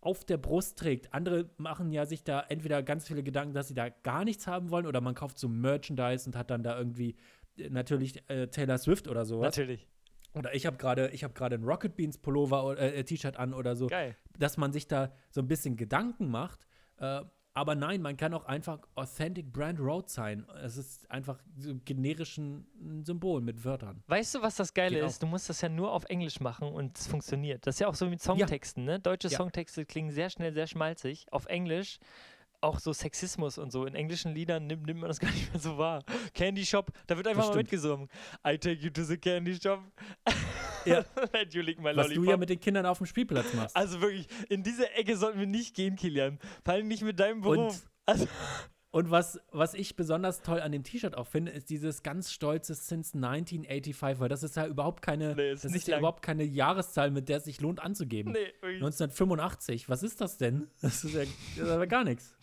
auf 0.00 0.24
der 0.24 0.36
Brust 0.36 0.78
trägt. 0.78 1.12
Andere 1.12 1.50
machen 1.58 1.92
ja 1.92 2.06
sich 2.06 2.24
da 2.24 2.40
entweder 2.40 2.82
ganz 2.82 3.06
viele 3.06 3.22
Gedanken, 3.22 3.54
dass 3.54 3.68
sie 3.68 3.74
da 3.74 3.88
gar 3.88 4.24
nichts 4.24 4.46
haben 4.46 4.70
wollen, 4.70 4.86
oder 4.86 5.00
man 5.00 5.14
kauft 5.14 5.38
so 5.38 5.48
Merchandise 5.48 6.26
und 6.26 6.36
hat 6.36 6.50
dann 6.50 6.62
da 6.64 6.76
irgendwie 6.76 7.16
äh, 7.56 7.68
natürlich 7.70 8.28
äh, 8.28 8.48
Taylor 8.48 8.78
Swift 8.78 9.06
oder 9.06 9.24
sowas. 9.24 9.56
Natürlich. 9.56 9.86
Oder 10.34 10.54
ich 10.54 10.66
habe 10.66 10.76
gerade, 10.76 11.08
ich 11.10 11.24
habe 11.24 11.34
gerade 11.34 11.56
ein 11.56 11.64
Rocket 11.64 11.96
Beans 11.96 12.18
Pullover 12.18 12.64
oder 12.64 12.94
äh, 12.94 13.02
T-Shirt 13.04 13.36
an 13.36 13.54
oder 13.54 13.76
so, 13.76 13.86
Geil. 13.86 14.16
dass 14.38 14.56
man 14.56 14.72
sich 14.72 14.86
da 14.86 15.12
so 15.30 15.40
ein 15.40 15.48
bisschen 15.48 15.76
Gedanken 15.76 16.28
macht. 16.30 16.66
Äh, 16.98 17.22
aber 17.54 17.74
nein, 17.74 18.02
man 18.02 18.16
kann 18.16 18.34
auch 18.34 18.44
einfach 18.44 18.78
Authentic 18.94 19.52
Brand 19.52 19.80
Road 19.80 20.08
sein. 20.08 20.46
Es 20.62 20.76
ist 20.76 21.10
einfach 21.10 21.42
so 21.56 21.74
generischen 21.84 22.68
ein 22.80 23.04
Symbol 23.04 23.40
mit 23.40 23.64
Wörtern. 23.64 24.04
Weißt 24.06 24.36
du, 24.36 24.42
was 24.42 24.54
das 24.54 24.74
Geile 24.74 25.00
Geht 25.00 25.08
ist? 25.08 25.20
Du 25.22 25.26
musst 25.26 25.48
das 25.48 25.60
ja 25.60 25.68
nur 25.68 25.92
auf 25.92 26.04
Englisch 26.04 26.38
machen 26.38 26.68
und 26.68 26.96
es 26.96 27.08
funktioniert. 27.08 27.66
Das 27.66 27.74
ist 27.74 27.80
ja 27.80 27.88
auch 27.88 27.96
so 27.96 28.06
mit 28.06 28.22
Songtexten, 28.22 28.84
ne? 28.84 29.00
Deutsche 29.00 29.26
Ja. 29.26 29.38
Songtexte 29.38 29.84
klingen 29.86 30.10
sehr 30.12 30.30
schnell 30.30 30.52
sehr 30.52 30.68
schmalzig. 30.68 31.26
Auf 31.32 31.46
Englisch 31.46 31.98
auch 32.60 32.78
so 32.80 32.92
Sexismus 32.92 33.58
und 33.58 33.70
so. 33.70 33.86
In 33.86 33.94
englischen 33.94 34.34
Liedern 34.34 34.66
nimmt, 34.66 34.86
nimmt 34.86 35.00
man 35.00 35.08
das 35.08 35.20
gar 35.20 35.30
nicht 35.30 35.52
mehr 35.52 35.60
so 35.60 35.78
wahr. 35.78 36.02
Candy 36.34 36.64
Shop, 36.64 36.90
da 37.06 37.16
wird 37.16 37.26
einfach 37.26 37.42
mal 37.42 37.48
stimmt. 37.52 37.64
mitgesungen. 37.64 38.08
I 38.46 38.58
take 38.58 38.80
you 38.80 38.90
to 38.90 39.02
the 39.04 39.16
Candy 39.16 39.58
Shop. 39.60 39.80
Ja. 40.84 41.04
You 41.50 41.62
lick 41.62 41.78
my 41.78 41.86
Was 41.86 41.96
lollipop. 41.96 42.24
du 42.24 42.30
ja 42.30 42.36
mit 42.36 42.50
den 42.50 42.60
Kindern 42.60 42.86
auf 42.86 42.98
dem 42.98 43.06
Spielplatz 43.06 43.52
machst. 43.54 43.76
also 43.76 44.00
wirklich, 44.00 44.26
in 44.48 44.62
diese 44.62 44.90
Ecke 44.94 45.16
sollten 45.16 45.38
wir 45.38 45.46
nicht 45.46 45.74
gehen, 45.74 45.96
Kilian. 45.96 46.38
Vor 46.64 46.74
allem 46.74 46.88
nicht 46.88 47.02
mit 47.02 47.18
deinem 47.20 47.40
Beruf. 47.40 47.86
also, 48.06 48.26
Und 48.90 49.10
was, 49.10 49.38
was 49.50 49.74
ich 49.74 49.96
besonders 49.96 50.40
toll 50.40 50.60
an 50.60 50.72
dem 50.72 50.82
T-Shirt 50.82 51.14
auch 51.14 51.26
finde, 51.26 51.52
ist 51.52 51.68
dieses 51.68 52.02
ganz 52.02 52.32
stolze 52.32 52.74
Since 52.74 53.16
1985, 53.16 54.18
weil 54.18 54.30
das 54.30 54.42
ist 54.42 54.56
ja 54.56 54.66
überhaupt 54.66 55.02
keine, 55.02 55.34
Nee, 55.34 55.52
ist 55.52 55.64
das 55.64 55.74
ist 55.74 55.88
ja 55.88 55.98
überhaupt 55.98 56.22
keine 56.22 56.44
Jahreszahl, 56.44 57.10
mit 57.10 57.28
der 57.28 57.38
es 57.38 57.44
sich 57.44 57.60
lohnt 57.60 57.80
anzugeben. 57.80 58.32
nee, 58.32 58.46
wirklich. 58.60 58.76
1985, 58.76 59.88
was 59.90 60.02
ist 60.02 60.20
das 60.20 60.38
denn? 60.38 60.68
Das 60.80 61.04
ist 61.04 61.14
ja, 61.14 61.20
das 61.20 61.66
ist 61.66 61.70
aber 61.70 61.86
gar 61.86 62.04
nichts. 62.04 62.34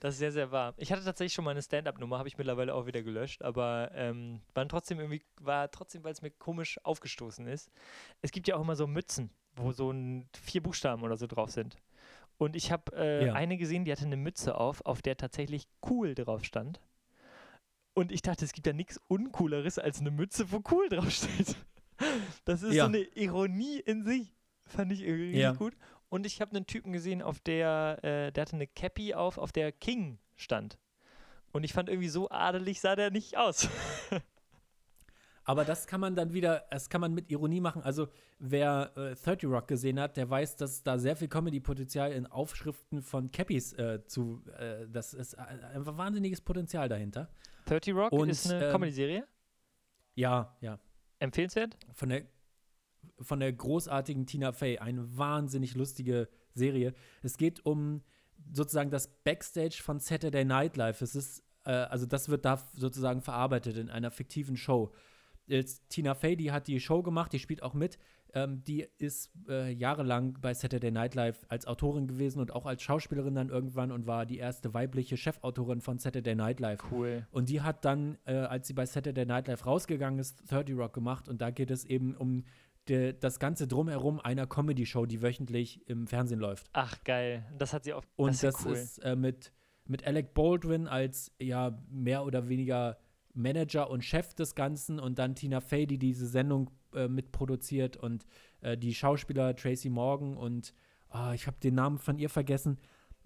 Das 0.00 0.14
ist 0.14 0.20
sehr, 0.20 0.32
sehr 0.32 0.50
wahr. 0.50 0.72
Ich 0.78 0.90
hatte 0.90 1.04
tatsächlich 1.04 1.34
schon 1.34 1.44
mal 1.44 1.50
eine 1.50 1.60
Stand-Up-Nummer, 1.60 2.16
habe 2.18 2.28
ich 2.28 2.38
mittlerweile 2.38 2.74
auch 2.74 2.86
wieder 2.86 3.02
gelöscht, 3.02 3.42
aber 3.42 3.90
ähm, 3.94 4.40
war 4.54 4.66
trotzdem 4.66 4.98
irgendwie, 4.98 5.22
war 5.42 5.70
trotzdem, 5.70 6.02
weil 6.02 6.12
es 6.12 6.22
mir 6.22 6.30
komisch 6.30 6.80
aufgestoßen 6.82 7.46
ist. 7.46 7.70
Es 8.22 8.30
gibt 8.30 8.48
ja 8.48 8.56
auch 8.56 8.62
immer 8.62 8.76
so 8.76 8.86
Mützen, 8.86 9.28
wo 9.56 9.72
so 9.72 9.90
ein, 9.90 10.26
vier 10.32 10.62
Buchstaben 10.62 11.02
oder 11.02 11.18
so 11.18 11.26
drauf 11.26 11.50
sind. 11.50 11.76
Und 12.40 12.56
ich 12.56 12.72
habe 12.72 12.96
äh, 12.96 13.26
Ja. 13.26 13.34
eine 13.34 13.58
gesehen, 13.58 13.84
die 13.84 13.92
hatte 13.92 14.06
eine 14.06 14.16
Mütze 14.16 14.56
auf, 14.56 14.80
auf 14.86 15.02
der 15.02 15.18
tatsächlich 15.18 15.68
cool 15.90 16.14
drauf 16.14 16.42
stand. 16.46 16.80
Und 17.92 18.12
ich 18.12 18.22
dachte, 18.22 18.46
es 18.46 18.54
gibt 18.54 18.66
ja 18.66 18.72
nichts 18.72 18.98
Uncooleres 19.08 19.78
als 19.78 20.00
eine 20.00 20.10
Mütze, 20.10 20.50
wo 20.50 20.62
cool 20.70 20.88
drauf 20.88 21.10
steht. 21.10 21.54
Das 22.46 22.62
ist 22.62 22.76
Ja. 22.76 22.84
so 22.84 22.88
eine 22.88 23.00
Ironie 23.14 23.78
in 23.80 24.04
sich. 24.04 24.34
Fand 24.64 24.90
ich 24.90 25.02
irgendwie 25.02 25.38
Ja. 25.38 25.52
gut. 25.52 25.76
Und 26.08 26.24
ich 26.24 26.40
habe 26.40 26.56
einen 26.56 26.66
Typen 26.66 26.94
gesehen, 26.94 27.20
auf 27.20 27.40
der, 27.40 27.98
äh, 28.02 28.32
der 28.32 28.40
hatte 28.40 28.54
eine 28.56 28.66
Cappy 28.66 29.12
auf, 29.12 29.36
auf 29.36 29.52
der 29.52 29.70
King 29.70 30.18
stand. 30.36 30.78
Und 31.52 31.62
ich 31.62 31.74
fand 31.74 31.90
irgendwie 31.90 32.08
so 32.08 32.30
adelig 32.30 32.80
sah 32.80 32.96
der 32.96 33.10
nicht 33.10 33.36
aus. 33.36 33.68
Aber 35.44 35.64
das 35.64 35.86
kann 35.86 36.00
man 36.00 36.14
dann 36.14 36.32
wieder, 36.32 36.64
das 36.70 36.90
kann 36.90 37.00
man 37.00 37.14
mit 37.14 37.30
Ironie 37.30 37.60
machen. 37.60 37.82
Also, 37.82 38.08
wer 38.38 38.92
äh, 38.96 39.14
30 39.14 39.48
Rock 39.48 39.68
gesehen 39.68 39.98
hat, 39.98 40.16
der 40.16 40.28
weiß, 40.28 40.56
dass 40.56 40.82
da 40.82 40.98
sehr 40.98 41.16
viel 41.16 41.28
Comedy-Potenzial 41.28 42.12
in 42.12 42.26
Aufschriften 42.26 43.02
von 43.02 43.30
Cappies 43.32 43.72
äh, 43.72 44.04
zu, 44.06 44.42
äh, 44.58 44.86
das 44.88 45.14
ist 45.14 45.36
einfach 45.38 45.96
wahnsinniges 45.96 46.40
Potenzial 46.40 46.88
dahinter. 46.88 47.30
30 47.66 47.94
Rock 47.94 48.12
Und, 48.12 48.28
ist 48.28 48.50
eine 48.50 48.66
ähm, 48.66 48.72
Comedy-Serie. 48.72 49.26
Ja, 50.14 50.56
ja. 50.60 50.78
Empfehlenswert? 51.18 51.76
Von 51.94 52.10
der, 52.10 52.22
von 53.20 53.40
der 53.40 53.52
großartigen 53.52 54.26
Tina 54.26 54.52
Fey. 54.52 54.78
Eine 54.78 55.16
wahnsinnig 55.16 55.74
lustige 55.74 56.28
Serie. 56.54 56.94
Es 57.22 57.38
geht 57.38 57.64
um 57.64 58.02
sozusagen 58.52 58.90
das 58.90 59.08
Backstage 59.24 59.80
von 59.82 60.00
Saturday 60.00 60.44
Night 60.44 60.76
Live. 60.76 61.00
Es 61.02 61.14
ist, 61.14 61.42
äh, 61.64 61.70
also 61.70 62.06
das 62.06 62.28
wird 62.28 62.44
da 62.44 62.58
sozusagen 62.74 63.22
verarbeitet 63.22 63.76
in 63.76 63.90
einer 63.90 64.10
fiktiven 64.10 64.56
Show. 64.56 64.92
Jetzt, 65.50 65.88
Tina 65.88 66.14
Fey, 66.14 66.36
die 66.36 66.52
hat 66.52 66.66
die 66.66 66.80
Show 66.80 67.02
gemacht, 67.02 67.32
die 67.32 67.38
spielt 67.38 67.62
auch 67.62 67.74
mit. 67.74 67.98
Ähm, 68.32 68.62
die 68.62 68.86
ist 68.98 69.32
äh, 69.48 69.72
jahrelang 69.72 70.38
bei 70.40 70.54
Saturday 70.54 70.92
Night 70.92 71.16
Live 71.16 71.44
als 71.48 71.66
Autorin 71.66 72.06
gewesen 72.06 72.40
und 72.40 72.52
auch 72.52 72.64
als 72.64 72.82
Schauspielerin 72.82 73.34
dann 73.34 73.48
irgendwann 73.48 73.90
und 73.90 74.06
war 74.06 74.24
die 74.24 74.38
erste 74.38 74.72
weibliche 74.72 75.16
Chefautorin 75.16 75.80
von 75.80 75.98
Saturday 75.98 76.36
Night 76.36 76.60
Live. 76.60 76.80
Cool. 76.92 77.26
Und 77.32 77.48
die 77.48 77.60
hat 77.60 77.84
dann, 77.84 78.18
äh, 78.26 78.34
als 78.34 78.68
sie 78.68 78.74
bei 78.74 78.86
Saturday 78.86 79.26
Night 79.26 79.48
Live 79.48 79.66
rausgegangen 79.66 80.20
ist, 80.20 80.50
30 80.50 80.76
Rock 80.76 80.92
gemacht. 80.92 81.28
Und 81.28 81.40
da 81.40 81.50
geht 81.50 81.72
es 81.72 81.84
eben 81.84 82.14
um 82.14 82.44
de, 82.88 83.14
das 83.18 83.40
ganze 83.40 83.66
Drumherum 83.66 84.20
einer 84.20 84.46
Comedy-Show, 84.46 85.06
die 85.06 85.22
wöchentlich 85.22 85.88
im 85.88 86.06
Fernsehen 86.06 86.40
läuft. 86.40 86.68
Ach, 86.72 87.02
geil. 87.04 87.44
Das 87.58 87.72
hat 87.72 87.84
sie 87.84 87.94
auch. 87.94 88.04
Und 88.14 88.28
das 88.28 88.36
ist, 88.36 88.42
ja 88.42 88.66
cool. 88.66 88.76
ist 88.76 88.98
äh, 88.98 89.16
mit, 89.16 89.52
mit 89.86 90.06
Alec 90.06 90.34
Baldwin 90.34 90.86
als 90.86 91.32
ja 91.40 91.82
mehr 91.90 92.24
oder 92.24 92.48
weniger 92.48 92.98
Manager 93.34 93.90
und 93.90 94.04
Chef 94.04 94.34
des 94.34 94.54
Ganzen 94.54 94.98
und 94.98 95.18
dann 95.18 95.34
Tina 95.34 95.60
Fey, 95.60 95.86
die 95.86 95.98
diese 95.98 96.26
Sendung 96.26 96.70
äh, 96.94 97.08
mitproduziert 97.08 97.96
und 97.96 98.26
äh, 98.60 98.76
die 98.76 98.94
Schauspieler 98.94 99.54
Tracy 99.54 99.88
Morgan 99.88 100.36
und 100.36 100.74
ah, 101.08 101.32
ich 101.34 101.46
habe 101.46 101.56
den 101.62 101.74
Namen 101.74 101.98
von 101.98 102.18
ihr 102.18 102.28
vergessen. 102.28 102.78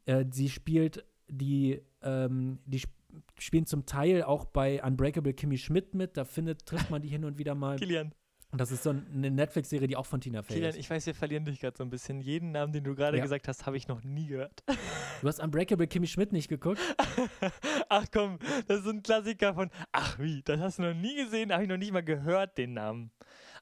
Äh, 0.07 0.27
sie 0.31 0.49
spielt 0.49 1.05
die, 1.29 1.81
ähm, 2.03 2.59
die 2.67 2.79
sp 2.85 2.93
spielen 3.39 3.65
zum 3.67 3.87
Teil 3.87 4.25
auch 4.25 4.45
bei 4.45 4.83
Unbreakable 4.83 5.35
Kimmy 5.35 5.57
Schmidt 5.57 5.95
mit. 5.95 6.17
Da 6.17 6.25
findet, 6.25 6.67
trifft 6.67 6.91
man 6.91 7.01
die 7.01 7.09
hin 7.09 7.25
und 7.25 7.39
wieder 7.39 7.55
mal. 7.55 7.77
Kilian, 7.77 8.13
Und 8.55 8.61
das 8.61 8.71
ist 8.71 8.85
so 8.85 8.91
eine 8.91 9.33
Netflix-Serie, 9.33 9.89
die 9.89 9.97
auch 9.97 10.07
von 10.07 10.21
Tina 10.21 10.41
Fey 10.45 10.55
Kilian, 10.55 10.71
ist. 10.71 10.77
ich 10.79 10.89
weiß, 10.89 11.07
wir 11.07 11.15
verlieren 11.17 11.45
dich 11.45 11.59
gerade 11.59 11.77
so 11.77 11.83
ein 11.83 11.91
bisschen. 11.91 12.21
Jeden 12.21 12.53
Namen, 12.53 12.73
den 12.73 12.85
du 12.85 12.95
gerade 12.95 13.17
Ja. 13.17 13.23
gesagt 13.25 13.49
hast, 13.49 13.67
habe 13.67 13.77
ich 13.77 13.89
noch 13.89 14.05
nie 14.05 14.27
gehört. 14.29 14.63
Du 15.23 15.27
hast 15.29 15.41
Unbreakable 15.41 15.89
Kimmy 15.89 16.07
Schmidt 16.07 16.31
nicht 16.33 16.47
geguckt? 16.49 16.79
Ach 17.89 18.05
komm, 18.13 18.39
das 18.69 18.81
ist 18.83 18.87
ein 18.87 19.03
Klassiker 19.03 19.55
von. 19.55 19.71
Ach 19.91 20.19
wie, 20.21 20.43
das 20.43 20.61
hast 20.61 20.79
du 20.79 20.83
noch 20.83 20.95
nie 20.95 21.17
gesehen, 21.17 21.51
habe 21.53 21.65
ich 21.65 21.69
noch 21.69 21.79
nicht 21.79 21.91
mal 21.93 22.05
gehört, 22.05 22.57
den 22.59 22.75
Namen. 22.75 23.11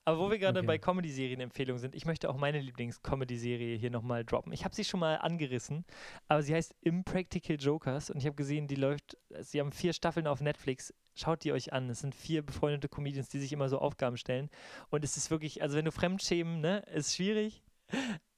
Aber 0.05 0.18
wo 0.18 0.30
wir 0.30 0.38
gerade 0.38 0.59
Okay. 0.59 0.66
bei 0.66 0.78
Comedy-Serien-Empfehlungen 0.78 1.80
sind, 1.80 1.95
ich 1.95 2.05
möchte 2.05 2.28
auch 2.28 2.36
meine 2.36 2.61
Lieblings-Comedy-Serie 2.61 3.76
hier 3.78 3.90
nochmal 3.90 4.24
droppen. 4.26 4.53
Ich 4.53 4.64
habe 4.66 4.74
sie 4.74 4.84
schon 4.84 5.01
mal 5.01 5.14
angerissen, 5.16 5.84
aber 6.28 6.43
sie 6.43 6.53
heißt 6.55 6.74
Impractical 6.82 7.57
Jokers 7.59 8.11
und 8.11 8.18
ich 8.18 8.26
habe 8.26 8.34
gesehen, 8.36 8.66
die 8.66 8.74
läuft, 8.74 9.16
sie 9.40 9.61
haben 9.61 9.72
vier 9.72 9.93
Staffeln 9.95 10.26
auf 10.26 10.40
Netflix. 10.43 10.93
Schaut 11.15 11.45
die 11.45 11.53
euch 11.53 11.73
an. 11.73 11.91
Es 11.91 12.01
sind 12.01 12.15
vier 12.15 12.43
befreundete 12.45 12.89
Comedians, 12.89 13.29
die 13.29 13.39
sich 13.39 13.53
immer 13.53 13.69
so 13.69 13.79
Aufgaben 13.79 14.17
stellen. 14.17 14.49
Und 14.91 15.05
es 15.05 15.17
ist 15.17 15.31
wirklich, 15.31 15.63
also 15.63 15.77
wenn 15.77 15.85
du 15.85 15.93
Fremdschämen, 15.93 16.61
ne, 16.61 16.79
ist 16.95 17.15
schwierig. 17.15 17.63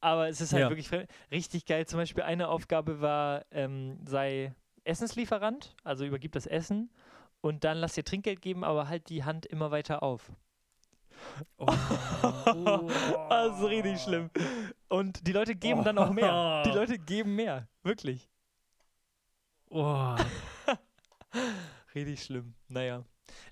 Aber 0.01 0.29
es 0.29 0.41
ist 0.41 0.53
halt 0.53 0.63
Ja. 0.63 0.71
wirklich 0.71 0.91
richtig 1.31 1.67
geil. 1.67 1.87
Zum 1.87 1.99
Beispiel 2.01 2.25
eine 2.25 2.49
Aufgabe 2.49 3.01
war, 3.01 3.45
ähm, 3.53 3.99
sei 4.05 4.55
Essenslieferant, 4.85 5.75
also 5.85 6.05
übergib 6.05 6.33
das 6.33 6.47
Essen 6.47 6.91
und 7.41 7.63
dann 7.65 7.79
lass 7.79 7.95
dir 7.95 8.05
Trinkgeld 8.05 8.43
geben, 8.43 8.65
aber 8.65 8.89
halt 8.89 9.09
die 9.09 9.25
Hand 9.25 9.47
immer 9.47 9.71
weiter 9.71 10.03
auf. 10.03 10.33
Oh. 11.57 11.67
Das 13.31 13.59
ist 13.59 13.65
richtig 13.65 14.01
schlimm. 14.01 14.31
Und 14.89 15.27
die 15.27 15.33
Leute 15.33 15.55
geben 15.55 15.85
dann 15.85 15.99
auch 15.99 16.11
mehr. 16.11 16.63
Die 16.67 16.71
Leute 16.71 16.99
geben 16.99 17.35
mehr. 17.37 17.69
Wirklich. 17.83 18.29
Oh. 19.71 20.17
Richtig 21.95 22.23
schlimm. 22.23 22.55
Naja. 22.69 23.05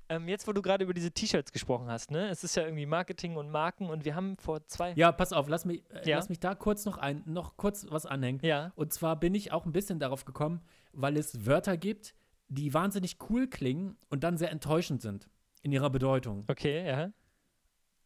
Ähm, 0.08 0.28
jetzt, 0.28 0.46
wo 0.46 0.52
du 0.52 0.60
gerade 0.60 0.84
über 0.84 0.92
diese 0.92 1.10
T-Shirts 1.12 1.52
gesprochen 1.52 1.88
hast, 1.88 2.10
ne? 2.10 2.28
Es 2.28 2.44
ist 2.44 2.56
ja 2.56 2.64
irgendwie 2.64 2.84
Marketing 2.86 3.36
und 3.36 3.50
Marken 3.50 3.88
und 3.88 4.04
wir 4.04 4.14
haben 4.14 4.36
vor 4.36 4.66
zwei. 4.66 4.92
Ja, 4.94 5.12
pass 5.12 5.32
auf, 5.32 5.48
lass 5.48 5.64
mich, 5.64 5.82
äh, 5.90 6.10
Ja. 6.10 6.16
lass 6.16 6.28
mich 6.28 6.40
da 6.40 6.54
kurz 6.54 6.84
noch 6.84 6.98
ein, 6.98 7.22
noch 7.24 7.56
kurz 7.56 7.86
was 7.88 8.04
anhängen. 8.04 8.40
Ja. 8.44 8.72
Und 8.74 8.92
zwar 8.92 9.18
bin 9.18 9.34
ich 9.34 9.52
auch 9.52 9.64
ein 9.64 9.72
bisschen 9.72 9.98
darauf 9.98 10.24
gekommen, 10.24 10.60
weil 10.92 11.16
es 11.16 11.46
Wörter 11.46 11.76
gibt, 11.76 12.14
die 12.48 12.74
wahnsinnig 12.74 13.16
cool 13.30 13.48
klingen 13.48 13.96
und 14.10 14.24
dann 14.24 14.36
sehr 14.36 14.50
enttäuschend 14.50 15.00
sind 15.00 15.30
in 15.62 15.72
ihrer 15.72 15.88
Bedeutung. 15.88 16.44
Okay, 16.48 16.86
ja. 16.86 17.12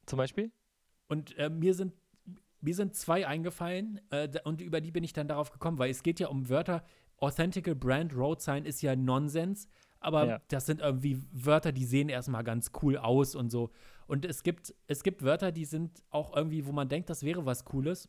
Zum 0.07 0.19
Beispiel? 0.19 0.53
Und 1.09 1.37
äh, 1.37 1.51
mir 1.51 1.75
sind 1.75 1.95
mir 2.61 2.75
sind 2.75 2.95
zwei 2.97 3.27
eingefallen 3.27 4.01
äh, 4.11 4.29
und 4.45 4.61
über 4.61 4.81
die 4.81 4.91
bin 4.91 5.05
ich 5.05 5.13
dann 5.13 5.29
darauf 5.29 5.51
gekommen, 5.51 5.79
weil 5.79 5.91
es 5.91 6.03
geht 6.03 6.21
ja 6.21 6.29
um 6.29 6.49
Wörter. 6.49 6.85
Authentical 7.19 7.75
Brand 7.75 8.15
Road 8.15 8.41
Sign 8.43 8.65
ist 8.65 8.83
ja 8.83 8.95
Nonsens, 8.97 9.69
aber 10.01 10.27
Ja. 10.27 10.41
das 10.49 10.67
sind 10.67 10.81
irgendwie 10.81 11.23
Wörter, 11.33 11.73
die 11.73 11.85
sehen 11.85 12.09
erstmal 12.09 12.45
ganz 12.45 12.71
cool 12.83 12.97
aus 12.97 13.35
und 13.35 13.51
so. 13.51 13.71
Und 14.07 14.25
es 14.25 14.43
gibt, 14.43 14.75
es 14.87 15.03
gibt 15.03 15.23
Wörter, 15.23 15.53
die 15.53 15.65
sind 15.65 16.03
auch 16.11 16.37
irgendwie, 16.37 16.67
wo 16.67 16.73
man 16.73 16.89
denkt, 16.89 17.11
das 17.11 17.23
wäre 17.23 17.45
was 17.45 17.65
Cooles. 17.65 18.09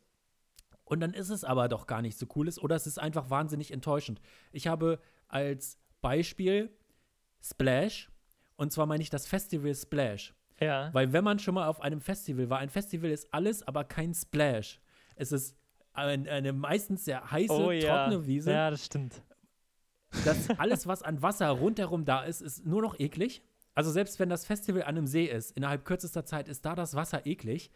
Und 0.84 1.00
dann 1.00 1.12
ist 1.12 1.28
es 1.28 1.44
aber 1.44 1.68
doch 1.68 1.86
gar 1.86 2.00
nicht 2.02 2.16
so 2.16 2.26
cooles 2.26 2.58
oder 2.58 2.74
es 2.76 2.86
ist 2.86 2.98
einfach 2.98 3.28
wahnsinnig 3.30 3.72
enttäuschend. 3.72 4.20
Ich 4.52 4.66
habe 4.66 5.00
als 5.26 5.78
Beispiel 6.00 6.70
Splash 7.42 8.10
und 8.56 8.72
zwar 8.72 8.86
meine 8.86 9.02
ich 9.02 9.10
das 9.10 9.26
Festival 9.26 9.74
Splash. 9.74 10.34
Ja. 10.60 10.88
Weil 10.92 11.12
wenn 11.12 11.24
man 11.24 11.38
schon 11.38 11.54
mal 11.54 11.68
auf 11.68 11.80
einem 11.80 12.00
Festival 12.00 12.48
war, 12.50 12.58
ein 12.58 12.70
Festival 12.70 13.10
ist 13.10 13.32
alles, 13.32 13.62
aber 13.66 13.84
kein 13.84 14.14
Splash. 14.14 14.80
Es 15.14 15.30
ist 15.30 15.56
ein, 15.92 16.28
eine 16.28 16.52
meistens 16.52 17.04
sehr 17.04 17.30
heiße, 17.30 17.52
oh 17.52 17.70
ja. 17.70 18.04
trockene 18.06 18.26
Wiese. 18.26 18.52
Ja, 18.52 18.70
das 18.70 18.84
stimmt. 18.84 19.22
Das 20.24 20.50
alles, 20.58 20.86
was 20.86 21.02
an 21.02 21.22
Wasser 21.22 21.48
rundherum 21.50 22.04
da 22.04 22.22
ist, 22.22 22.40
ist 22.40 22.66
nur 22.66 22.82
noch 22.82 22.98
eklig. 22.98 23.42
Also 23.74 23.90
selbst 23.90 24.18
wenn 24.18 24.28
das 24.28 24.44
Festival 24.44 24.82
an 24.82 24.96
einem 24.96 25.06
See 25.06 25.26
ist, 25.26 25.56
innerhalb 25.56 25.84
kürzester 25.84 26.24
Zeit 26.24 26.48
ist 26.48 26.64
da 26.64 26.74
das 26.74 26.94
Wasser 26.94 27.26
eklig. 27.26 27.70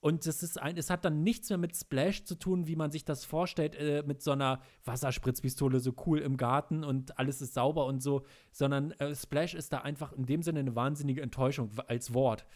Und 0.00 0.26
es, 0.26 0.42
ist 0.42 0.60
ein, 0.60 0.76
es 0.76 0.90
hat 0.90 1.04
dann 1.04 1.22
nichts 1.22 1.48
mehr 1.48 1.58
mit 1.58 1.74
Splash 1.74 2.24
zu 2.24 2.34
tun, 2.34 2.66
wie 2.66 2.76
man 2.76 2.90
sich 2.90 3.04
das 3.04 3.24
vorstellt, 3.24 3.74
äh, 3.76 4.02
mit 4.06 4.22
so 4.22 4.32
einer 4.32 4.60
Wasserspritzpistole 4.84 5.80
so 5.80 5.94
cool 6.06 6.20
im 6.20 6.36
Garten 6.36 6.84
und 6.84 7.18
alles 7.18 7.40
ist 7.40 7.54
sauber 7.54 7.86
und 7.86 8.02
so, 8.02 8.24
sondern 8.52 8.92
äh, 8.92 9.14
Splash 9.14 9.54
ist 9.54 9.72
da 9.72 9.78
einfach 9.78 10.12
in 10.12 10.26
dem 10.26 10.42
Sinne 10.42 10.60
eine 10.60 10.76
wahnsinnige 10.76 11.22
Enttäuschung 11.22 11.70
als 11.88 12.12
Wort. 12.14 12.46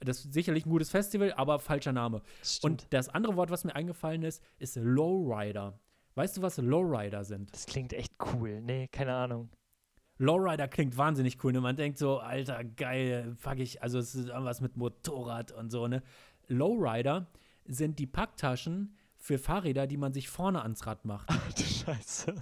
Das 0.00 0.24
ist 0.24 0.32
sicherlich 0.32 0.64
ein 0.64 0.70
gutes 0.70 0.90
Festival, 0.90 1.32
aber 1.34 1.58
falscher 1.58 1.92
Name. 1.92 2.22
Stimmt. 2.42 2.64
Und 2.84 2.86
das 2.92 3.08
andere 3.08 3.36
Wort, 3.36 3.50
was 3.50 3.64
mir 3.64 3.74
eingefallen 3.74 4.22
ist, 4.22 4.42
ist 4.58 4.76
Lowrider. 4.76 5.78
Weißt 6.16 6.36
du, 6.36 6.42
was 6.42 6.58
Lowrider 6.58 7.24
sind? 7.24 7.52
das 7.52 7.66
klingt 7.66 7.92
echt 7.92 8.14
cool. 8.32 8.60
Nee, 8.60 8.88
keine 8.88 9.14
Ahnung. 9.14 9.50
Lowrider 10.18 10.68
klingt 10.68 10.96
wahnsinnig 10.96 11.42
cool. 11.42 11.52
Ne? 11.52 11.60
Man 11.60 11.76
denkt 11.76 11.98
so, 11.98 12.18
Alter, 12.18 12.62
geil, 12.62 13.34
fuck 13.36 13.58
ich, 13.58 13.82
also 13.82 13.98
es 13.98 14.14
ist 14.14 14.28
irgendwas 14.28 14.60
mit 14.60 14.76
Motorrad 14.76 15.50
und 15.50 15.70
so, 15.70 15.88
ne? 15.88 16.02
Lowrider 16.46 17.26
sind 17.64 17.98
die 17.98 18.06
Packtaschen 18.06 18.96
für 19.16 19.38
Fahrräder, 19.38 19.86
die 19.86 19.96
man 19.96 20.12
sich 20.12 20.28
vorne 20.28 20.62
ans 20.62 20.86
Rad 20.86 21.04
macht. 21.04 21.28
Du 21.56 21.62
Scheiße. 21.62 22.34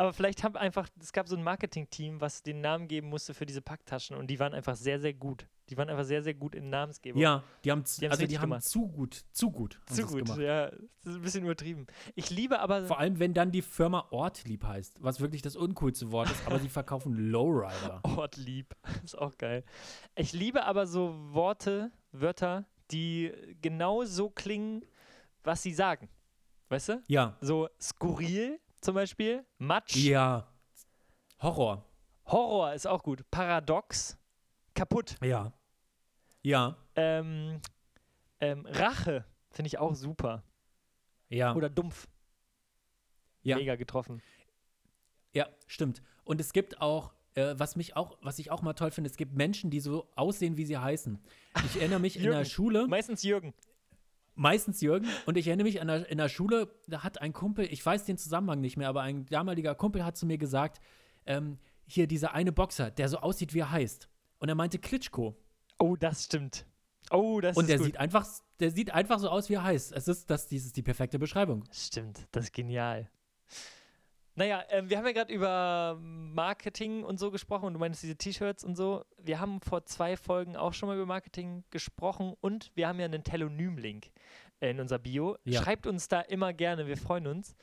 Aber 0.00 0.14
vielleicht 0.14 0.42
haben 0.44 0.56
einfach, 0.56 0.88
es 0.98 1.12
gab 1.12 1.28
so 1.28 1.36
ein 1.36 1.42
Marketing-Team, 1.42 2.22
was 2.22 2.42
den 2.42 2.62
Namen 2.62 2.88
geben 2.88 3.10
musste 3.10 3.34
für 3.34 3.44
diese 3.44 3.60
Packtaschen 3.60 4.16
und 4.16 4.28
die 4.28 4.40
waren 4.40 4.54
einfach 4.54 4.74
sehr, 4.74 4.98
sehr 4.98 5.12
gut. 5.12 5.46
Die 5.68 5.76
waren 5.76 5.90
einfach 5.90 6.06
sehr, 6.06 6.22
sehr 6.22 6.32
gut 6.32 6.54
in 6.54 6.70
Namensgebung. 6.70 7.20
Ja, 7.20 7.44
die 7.62 7.70
haben, 7.70 7.84
Die 8.00 8.08
also 8.08 8.26
die 8.26 8.38
haben 8.38 8.48
gemacht. 8.48 8.64
zu 8.64 8.88
gut, 8.88 9.26
zu 9.32 9.50
gut. 9.50 9.78
zu 9.84 10.06
gut. 10.06 10.24
Gemacht. 10.24 10.40
Ja, 10.40 10.70
das 10.70 10.78
ist 11.04 11.16
ein 11.16 11.20
bisschen 11.20 11.44
übertrieben. 11.44 11.86
Ich 12.14 12.30
liebe 12.30 12.60
aber. 12.60 12.86
Vor 12.86 12.98
allem, 12.98 13.18
wenn 13.18 13.34
dann 13.34 13.52
die 13.52 13.60
Firma 13.60 14.06
Ortlieb 14.10 14.64
heißt, 14.64 15.02
was 15.02 15.20
wirklich 15.20 15.42
das 15.42 15.54
uncoolste 15.54 16.10
Wort 16.10 16.30
ist, 16.30 16.46
aber 16.46 16.58
sie 16.60 16.68
verkaufen 16.70 17.12
Lowrider. 17.30 18.00
Ortlieb. 18.02 18.74
Ist 19.04 19.18
auch 19.18 19.36
geil. 19.36 19.64
Ich 20.16 20.32
liebe 20.32 20.64
aber 20.64 20.86
so 20.86 21.14
Worte, 21.34 21.92
Wörter, 22.10 22.64
die 22.90 23.32
genau 23.60 24.04
so 24.04 24.30
klingen, 24.30 24.82
was 25.44 25.62
sie 25.62 25.74
sagen. 25.74 26.08
Weißt 26.70 26.88
du? 26.88 27.02
Ja, 27.06 27.36
So 27.42 27.68
skurril 27.78 28.58
zum 28.80 28.94
Beispiel, 28.94 29.44
Matsch, 29.58 29.96
ja. 29.96 30.46
Horror. 31.40 31.84
Horror 32.26 32.74
ist 32.74 32.86
auch 32.86 33.02
gut, 33.02 33.28
Paradox, 33.30 34.18
kaputt, 34.74 35.16
Ja. 35.22 35.52
Ja, 36.42 36.76
ähm, 36.96 37.60
ähm, 38.40 38.64
Rache 38.66 39.26
finde 39.50 39.66
ich 39.66 39.76
auch 39.78 39.94
super. 39.94 40.42
ja. 41.28 41.54
Oder 41.54 41.68
dumpf. 41.68 42.08
Ja. 43.42 43.56
Mega 43.56 43.76
getroffen. 43.76 44.22
Ja, 45.34 45.48
stimmt. 45.66 46.02
Und 46.24 46.40
es 46.40 46.52
gibt 46.52 46.80
auch, 46.80 47.12
äh, 47.34 47.54
was 47.56 47.76
mich 47.76 47.96
auch, 47.96 48.16
was 48.22 48.38
ich 48.38 48.50
auch 48.50 48.62
mal 48.62 48.72
toll 48.72 48.90
finde, 48.90 49.10
es 49.10 49.16
gibt 49.16 49.34
Menschen, 49.34 49.70
die 49.70 49.80
so 49.80 50.10
aussehen, 50.16 50.56
wie 50.56 50.64
sie 50.64 50.78
heißen. 50.78 51.18
Ich 51.66 51.76
erinnere 51.76 52.00
mich 52.00 52.16
in 52.16 52.22
der. 52.24 52.44
Schule, 52.44 52.86
Meistens 52.88 53.22
Jürgen. 53.22 53.54
Meistens 54.34 54.80
Jürgen, 54.80 55.06
und 55.26 55.36
ich 55.36 55.46
erinnere 55.46 55.64
mich 55.66 55.80
an 55.80 55.88
der, 55.88 56.08
in 56.08 56.18
der 56.18 56.28
Schule, 56.28 56.74
da 56.86 57.02
hat 57.02 57.20
ein 57.20 57.32
Kumpel, 57.32 57.66
ich 57.70 57.84
weiß 57.84 58.04
den 58.04 58.18
Zusammenhang 58.18 58.60
nicht 58.60 58.76
mehr, 58.76 58.88
aber 58.88 59.02
ein 59.02 59.26
damaliger 59.26 59.74
Kumpel 59.74 60.04
hat 60.04 60.16
zu 60.16 60.26
mir 60.26 60.38
gesagt, 60.38 60.80
ähm, 61.26 61.58
hier 61.86 62.06
dieser 62.06 62.34
eine 62.34 62.52
Boxer, 62.52 62.90
der 62.90 63.08
so 63.08 63.18
aussieht, 63.18 63.54
wie 63.54 63.60
er 63.60 63.70
heißt. 63.70 64.08
Und 64.38 64.48
er 64.48 64.54
meinte 64.54 64.78
Klitschko. 64.78 65.36
Oh, 65.78 65.96
das 65.96 66.24
stimmt. 66.24 66.66
Oh, 67.10 67.40
das 67.40 67.56
Und 67.56 67.64
ist 67.64 67.68
der 67.70 67.78
gut. 67.78 67.86
sieht 67.86 67.96
einfach, 67.98 68.26
der 68.60 68.70
sieht 68.70 68.92
einfach 68.92 69.18
so 69.18 69.28
aus, 69.28 69.48
wie 69.48 69.54
er 69.54 69.64
heißt. 69.64 69.92
Es 69.92 70.06
ist, 70.08 70.30
das, 70.30 70.46
dies 70.46 70.64
ist 70.64 70.76
die 70.76 70.82
perfekte 70.82 71.18
Beschreibung. 71.18 71.64
Stimmt, 71.72 72.26
das 72.30 72.44
ist 72.44 72.52
genial. 72.52 73.10
Naja, 74.36 74.62
ähm, 74.70 74.88
wir 74.88 74.96
haben 74.98 75.06
ja 75.06 75.12
gerade 75.12 75.32
über 75.32 75.98
Marketing 76.00 77.02
und 77.04 77.18
so 77.18 77.30
gesprochen 77.30 77.66
und 77.66 77.74
du 77.74 77.80
meinst 77.80 78.02
diese 78.02 78.16
T-Shirts 78.16 78.64
und 78.64 78.76
so. 78.76 79.04
Wir 79.18 79.40
haben 79.40 79.60
vor 79.60 79.84
zwei 79.84 80.16
Folgen 80.16 80.56
auch 80.56 80.72
schon 80.72 80.88
mal 80.88 80.96
über 80.96 81.06
Marketing 81.06 81.64
gesprochen 81.70 82.34
und 82.40 82.70
wir 82.74 82.88
haben 82.88 82.98
ja 83.00 83.06
einen 83.06 83.24
Telonym-Link 83.24 84.10
in 84.60 84.80
unser 84.80 84.98
Bio. 84.98 85.36
Ja. 85.44 85.62
Schreibt 85.62 85.86
uns 85.86 86.08
da 86.08 86.20
immer 86.20 86.52
gerne, 86.52 86.86
wir 86.86 86.96
freuen 86.96 87.26
uns. 87.26 87.54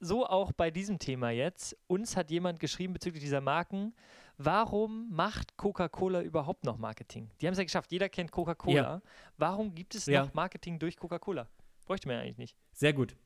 So 0.00 0.26
auch 0.26 0.52
bei 0.52 0.70
diesem 0.70 0.98
Thema 0.98 1.30
jetzt. 1.30 1.76
Uns 1.88 2.16
hat 2.16 2.30
jemand 2.30 2.60
geschrieben 2.60 2.92
bezüglich 2.92 3.22
dieser 3.22 3.40
Marken. 3.40 3.94
Warum 4.36 5.08
macht 5.10 5.56
Coca-Cola 5.56 6.22
überhaupt 6.22 6.64
noch 6.64 6.78
Marketing? 6.78 7.30
Die 7.40 7.46
haben 7.46 7.52
es 7.52 7.58
ja 7.58 7.64
geschafft, 7.64 7.90
jeder 7.90 8.08
kennt 8.08 8.30
Coca-Cola. 8.30 8.74
Ja. 8.76 9.02
Warum 9.36 9.74
gibt 9.74 9.94
es 9.96 10.06
Ja. 10.06 10.24
noch 10.24 10.34
Marketing 10.34 10.78
durch 10.78 10.96
Coca-Cola? 10.96 11.48
Bräuchte 11.86 12.06
man 12.06 12.16
ja 12.18 12.22
eigentlich 12.22 12.38
nicht. 12.38 12.56
Sehr 12.72 12.92
gut. 12.92 13.16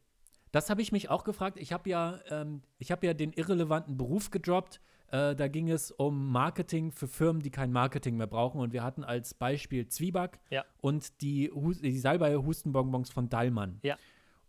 Das 0.53 0.71
habe 0.71 0.83
ich 0.83 0.93
mich 0.93 1.09
auch 1.11 1.25
gefragt. 1.25 1.59
Ich 1.59 1.73
habe 1.73 1.89
ja, 1.91 2.21
ähm, 2.31 2.63
ich 2.79 2.93
habe 2.93 3.07
ja 3.07 3.15
den 3.15 3.33
irrelevanten 3.33 3.97
Beruf 3.97 4.31
gedroppt. 4.31 4.81
Äh, 5.09 5.35
da 5.35 5.49
ging 5.49 5.71
es 5.71 5.91
um 5.91 6.31
Marketing 6.31 6.93
für 6.93 7.09
Firmen, 7.09 7.43
die 7.43 7.51
kein 7.51 7.73
Marketing 7.73 8.17
mehr 8.17 8.27
brauchen. 8.27 8.61
Und 8.61 8.73
wir 8.73 8.83
hatten 8.83 9.03
als 9.03 9.35
Beispiel 9.35 9.89
Zwieback 9.89 10.41
Ja. 10.51 10.65
und 10.81 11.21
die, 11.23 11.51
Hus 11.51 11.81
die 11.81 11.99
Salbei-Hustenbonbons 11.99 13.11
von 13.11 13.29
Dallmann. 13.29 13.81
Ja. 13.83 13.97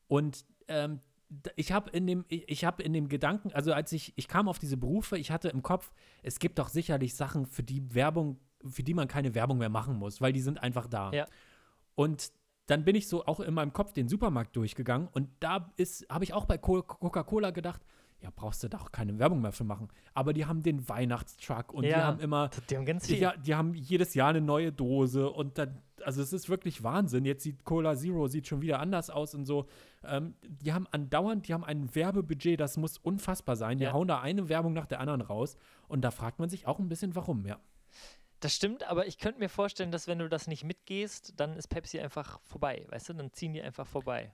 Und 0.07 0.45
ähm, 0.67 0.99
ich 1.55 1.71
habe 1.71 1.89
in 1.91 2.05
dem, 2.05 2.25
ich, 2.27 2.47
ich 2.49 2.65
habe 2.65 2.83
in 2.83 2.93
dem 2.93 3.07
Gedanken, 3.07 3.51
also 3.53 3.73
als 3.73 3.91
ich, 3.91 4.13
ich 4.17 4.27
kam 4.27 4.47
auf 4.47 4.59
diese 4.59 4.77
Berufe, 4.77 5.17
ich 5.17 5.31
hatte 5.31 5.49
im 5.49 5.63
Kopf, 5.63 5.91
es 6.21 6.39
gibt 6.39 6.59
doch 6.59 6.67
sicherlich 6.69 7.15
Sachen, 7.15 7.45
für 7.45 7.63
die 7.63 7.93
Werbung, 7.95 8.39
für 8.65 8.83
die 8.83 8.93
man 8.93 9.07
keine 9.07 9.33
Werbung 9.35 9.57
mehr 9.57 9.69
machen 9.69 9.95
muss, 9.97 10.21
weil 10.21 10.33
die 10.33 10.41
sind 10.41 10.61
einfach 10.61 10.87
da. 10.87 11.11
Ja. 11.11 11.25
Und 11.95 12.31
dann 12.67 12.85
bin 12.85 12.95
ich 12.95 13.07
so 13.07 13.25
auch 13.25 13.39
in 13.39 13.53
meinem 13.53 13.73
Kopf 13.73 13.93
den 13.93 14.07
Supermarkt 14.07 14.55
durchgegangen 14.55 15.07
und 15.11 15.29
da 15.39 15.71
ist, 15.77 16.07
habe 16.09 16.23
ich 16.23 16.33
auch 16.33 16.45
bei 16.45 16.57
Co- 16.57 16.81
Coca-Cola 16.83 17.51
gedacht, 17.51 17.81
ja, 18.21 18.29
brauchst 18.33 18.63
du 18.63 18.69
da 18.69 18.77
auch 18.77 18.93
keine 18.93 19.19
Werbung 19.19 19.41
mehr 19.41 19.51
für 19.51 19.65
machen. 19.65 19.89
Aber 20.13 20.31
die 20.31 20.45
haben 20.45 20.63
den 20.63 20.87
Weihnachtstruck 20.87 21.73
und 21.73 21.83
die 21.83 21.89
Ja. 21.89 22.05
haben 22.05 22.21
immer, 22.21 22.49
Die 22.69 22.77
haben 22.77 22.85
ganz 22.85 23.05
viel. 23.07 23.17
ja, 23.19 23.35
die 23.35 23.53
haben 23.53 23.73
jedes 23.73 24.13
Jahr 24.13 24.29
eine 24.29 24.39
neue 24.39 24.71
Dose 24.71 25.29
und 25.29 25.57
dann, 25.57 25.81
also 26.05 26.21
es 26.21 26.31
ist 26.31 26.47
wirklich 26.47 26.83
Wahnsinn. 26.83 27.25
Jetzt 27.25 27.43
sieht 27.43 27.65
Cola 27.65 27.97
Zero 27.97 28.27
sieht 28.29 28.47
schon 28.47 28.61
wieder 28.61 28.79
anders 28.79 29.09
aus 29.09 29.35
und 29.35 29.45
so. 29.45 29.65
Ähm, 30.05 30.35
die 30.47 30.71
haben 30.71 30.87
andauernd, 30.91 31.49
die 31.49 31.53
haben 31.53 31.65
ein 31.65 31.93
Werbebudget, 31.93 32.61
das 32.61 32.77
muss 32.77 32.97
unfassbar 32.97 33.57
sein. 33.57 33.77
Die 33.77 33.83
Ja. 33.83 33.91
hauen 33.91 34.07
da 34.07 34.21
eine 34.21 34.47
Werbung 34.47 34.71
nach 34.71 34.85
der 34.85 35.01
anderen 35.01 35.19
raus 35.19 35.57
und 35.89 36.01
da 36.05 36.09
fragt 36.11 36.39
man 36.39 36.47
sich 36.47 36.65
auch 36.65 36.79
ein 36.79 36.87
bisschen, 36.87 37.15
warum, 37.15 37.45
ja. 37.45 37.59
Das 38.43 38.53
stimmt, 38.53 38.83
aber 38.83 39.07
ich 39.07 39.17
könnte 39.19 39.39
mir 39.39 39.47
vorstellen, 39.49 39.91
dass 39.91 40.07
wenn 40.07 40.19
du 40.19 40.27
das 40.27 40.47
nicht 40.47 40.65
mitgehst, 40.65 41.33
dann 41.37 41.55
ist 41.55 41.67
Pepsi 41.67 41.99
einfach 41.99 42.41
vorbei, 42.43 42.85
weißt 42.89 43.09
du? 43.09 43.13
Dann 43.13 43.31
ziehen 43.31 43.53
die 43.53 43.61
einfach 43.61 43.87
vorbei. 43.87 44.33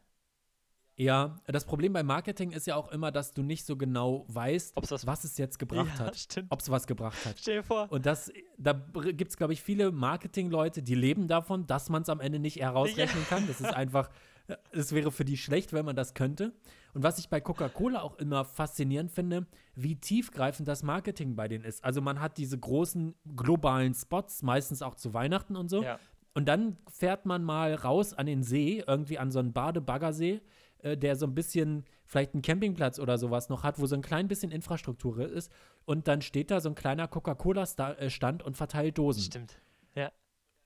Ja, 0.95 1.39
das 1.45 1.63
Problem 1.63 1.93
beim 1.93 2.07
Marketing 2.07 2.51
ist 2.51 2.67
ja 2.67 2.75
auch 2.75 2.91
immer, 2.91 3.11
dass 3.11 3.33
du 3.33 3.41
nicht 3.43 3.65
so 3.65 3.77
genau 3.77 4.25
weißt, 4.27 4.75
was- 4.75 5.05
was 5.07 5.23
es 5.23 5.37
jetzt 5.37 5.57
gebracht 5.59 5.97
ja, 5.99 6.05
hat. 6.07 6.27
Ob 6.49 6.59
es 6.59 6.69
was 6.69 6.87
gebracht 6.87 7.23
hat. 7.23 7.35
Stell 7.39 7.57
dir 7.57 7.63
vor. 7.63 7.89
Und 7.91 8.05
das, 8.05 8.31
da 8.57 8.73
gibt 8.73 9.29
es, 9.29 9.37
glaube 9.37 9.53
ich, 9.53 9.61
viele 9.61 9.91
Marketingleute, 9.91 10.81
die 10.83 10.95
leben 10.95 11.27
davon, 11.27 11.67
dass 11.67 11.89
man 11.89 12.01
es 12.01 12.09
am 12.09 12.19
Ende 12.19 12.39
nicht 12.39 12.57
herausrechnen 12.59 13.25
kann. 13.29 13.47
Das 13.47 13.61
ist 13.61 13.73
einfach, 13.73 14.09
es 14.71 14.93
wäre 14.93 15.11
für 15.11 15.25
die 15.25 15.37
schlecht, 15.37 15.73
wenn 15.73 15.85
man 15.85 15.95
das 15.95 16.13
könnte. 16.13 16.53
Und 16.93 17.03
was 17.03 17.19
ich 17.19 17.29
bei 17.29 17.39
Coca-Cola 17.39 18.01
auch 18.01 18.15
immer 18.17 18.45
faszinierend 18.45 19.11
finde, 19.11 19.47
wie 19.75 19.95
tiefgreifend 19.95 20.67
das 20.67 20.83
Marketing 20.83 21.35
bei 21.35 21.47
denen 21.47 21.63
ist. 21.63 21.83
Also 21.83 22.01
man 22.01 22.19
hat 22.19 22.37
diese 22.37 22.57
großen 22.57 23.15
globalen 23.35 23.93
Spots, 23.93 24.41
meistens 24.41 24.81
auch 24.81 24.95
zu 24.95 25.13
Weihnachten 25.13 25.55
und 25.55 25.69
so. 25.69 25.83
Ja. 25.83 25.99
Und 26.33 26.47
dann 26.47 26.77
fährt 26.89 27.25
man 27.25 27.43
mal 27.43 27.73
raus 27.75 28.13
an 28.13 28.25
den 28.25 28.43
See, 28.43 28.83
irgendwie 28.85 29.17
an 29.19 29.31
so 29.31 29.39
einen 29.39 29.53
Badebaggersee, 29.53 30.41
äh, 30.79 30.97
der 30.97 31.15
so 31.15 31.25
ein 31.25 31.35
bisschen 31.35 31.85
vielleicht 32.05 32.33
einen 32.33 32.41
Campingplatz 32.41 32.99
oder 32.99 33.17
sowas 33.17 33.49
noch 33.49 33.63
hat, 33.63 33.79
wo 33.79 33.85
so 33.85 33.95
ein 33.95 34.01
klein 34.01 34.27
bisschen 34.27 34.51
Infrastruktur 34.51 35.19
ist. 35.19 35.51
Und 35.85 36.07
dann 36.07 36.21
steht 36.21 36.51
da 36.51 36.59
so 36.61 36.69
ein 36.69 36.75
kleiner 36.75 37.07
Coca-Cola-Stand 37.07 38.43
und 38.43 38.57
verteilt 38.57 38.97
Dosen. 38.97 39.23
Stimmt. 39.23 39.61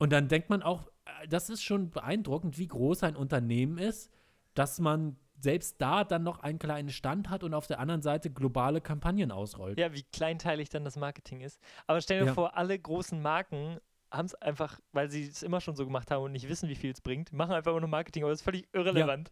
Und 0.03 0.11
dann 0.11 0.27
denkt 0.27 0.49
man 0.49 0.61
auch, 0.61 0.87
äh, 0.87 0.91
das 1.29 1.49
ist 1.49 1.63
schon 1.63 1.89
beeindruckend, 1.91 2.57
wie 2.57 2.67
groß 2.67 3.03
ein 3.03 3.15
Unternehmen 3.15 3.77
ist, 3.77 4.11
dass 4.53 4.79
man 4.79 5.17
selbst 5.39 5.81
da 5.81 6.03
dann 6.03 6.23
noch 6.23 6.39
einen 6.39 6.59
kleinen 6.59 6.89
Stand 6.89 7.29
hat 7.29 7.43
und 7.43 7.53
auf 7.53 7.67
der 7.67 7.79
anderen 7.79 8.01
Seite 8.01 8.29
globale 8.31 8.79
Kampagnen 8.81 9.31
ausrollt. 9.31 9.77
Ja, 9.77 9.91
wie 9.93 10.03
kleinteilig 10.03 10.69
dann 10.69 10.85
das 10.85 10.95
Marketing 10.95 11.41
ist. 11.41 11.59
Aber 11.87 11.99
stell 12.01 12.19
dir 12.21 12.27
Ja. 12.27 12.33
vor, 12.33 12.55
alle 12.55 12.77
großen 12.79 13.21
Marken 13.21 13.79
haben 14.09 14.27
es 14.27 14.35
einfach, 14.35 14.79
weil 14.91 15.09
sie 15.09 15.27
es 15.27 15.41
immer 15.43 15.59
schon 15.59 15.75
so 15.75 15.85
gemacht 15.85 16.11
haben 16.11 16.23
und 16.23 16.31
nicht 16.33 16.47
wissen, 16.47 16.69
wie 16.69 16.75
viel 16.75 16.91
es 16.91 17.01
bringt, 17.01 17.33
machen 17.33 17.51
einfach 17.53 17.77
nur 17.77 17.89
Marketing, 17.89 18.23
aber 18.23 18.29
das 18.31 18.39
ist 18.39 18.45
völlig 18.45 18.69
irrelevant. 18.73 19.31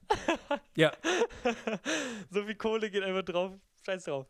Ja. 0.75 0.91
so 2.29 2.43
viel 2.43 2.55
Kohle 2.55 2.89
geht 2.89 3.03
einfach 3.03 3.23
drauf. 3.23 3.53
Scheiß 3.85 4.05
drauf. 4.05 4.27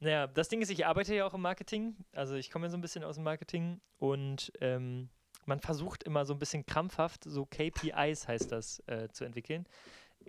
Naja, 0.00 0.26
das 0.26 0.48
Ding 0.48 0.60
ist, 0.62 0.70
ich 0.70 0.84
arbeite 0.86 1.14
ja 1.14 1.26
auch 1.26 1.34
im 1.34 1.42
Marketing. 1.42 1.96
Also 2.12 2.34
ich 2.34 2.50
komme 2.50 2.66
ja 2.66 2.70
so 2.70 2.76
ein 2.76 2.80
bisschen 2.80 3.04
aus 3.04 3.14
dem 3.16 3.24
Marketing 3.24 3.80
und 3.98 4.52
ähm, 4.60 5.08
man 5.48 5.60
versucht 5.60 6.04
immer 6.04 6.24
so 6.24 6.34
ein 6.34 6.38
bisschen 6.38 6.64
krampfhaft, 6.66 7.24
so 7.24 7.46
KPIs 7.46 8.28
heißt 8.28 8.52
das, 8.52 8.80
äh, 8.86 9.08
zu 9.08 9.24
entwickeln. 9.24 9.66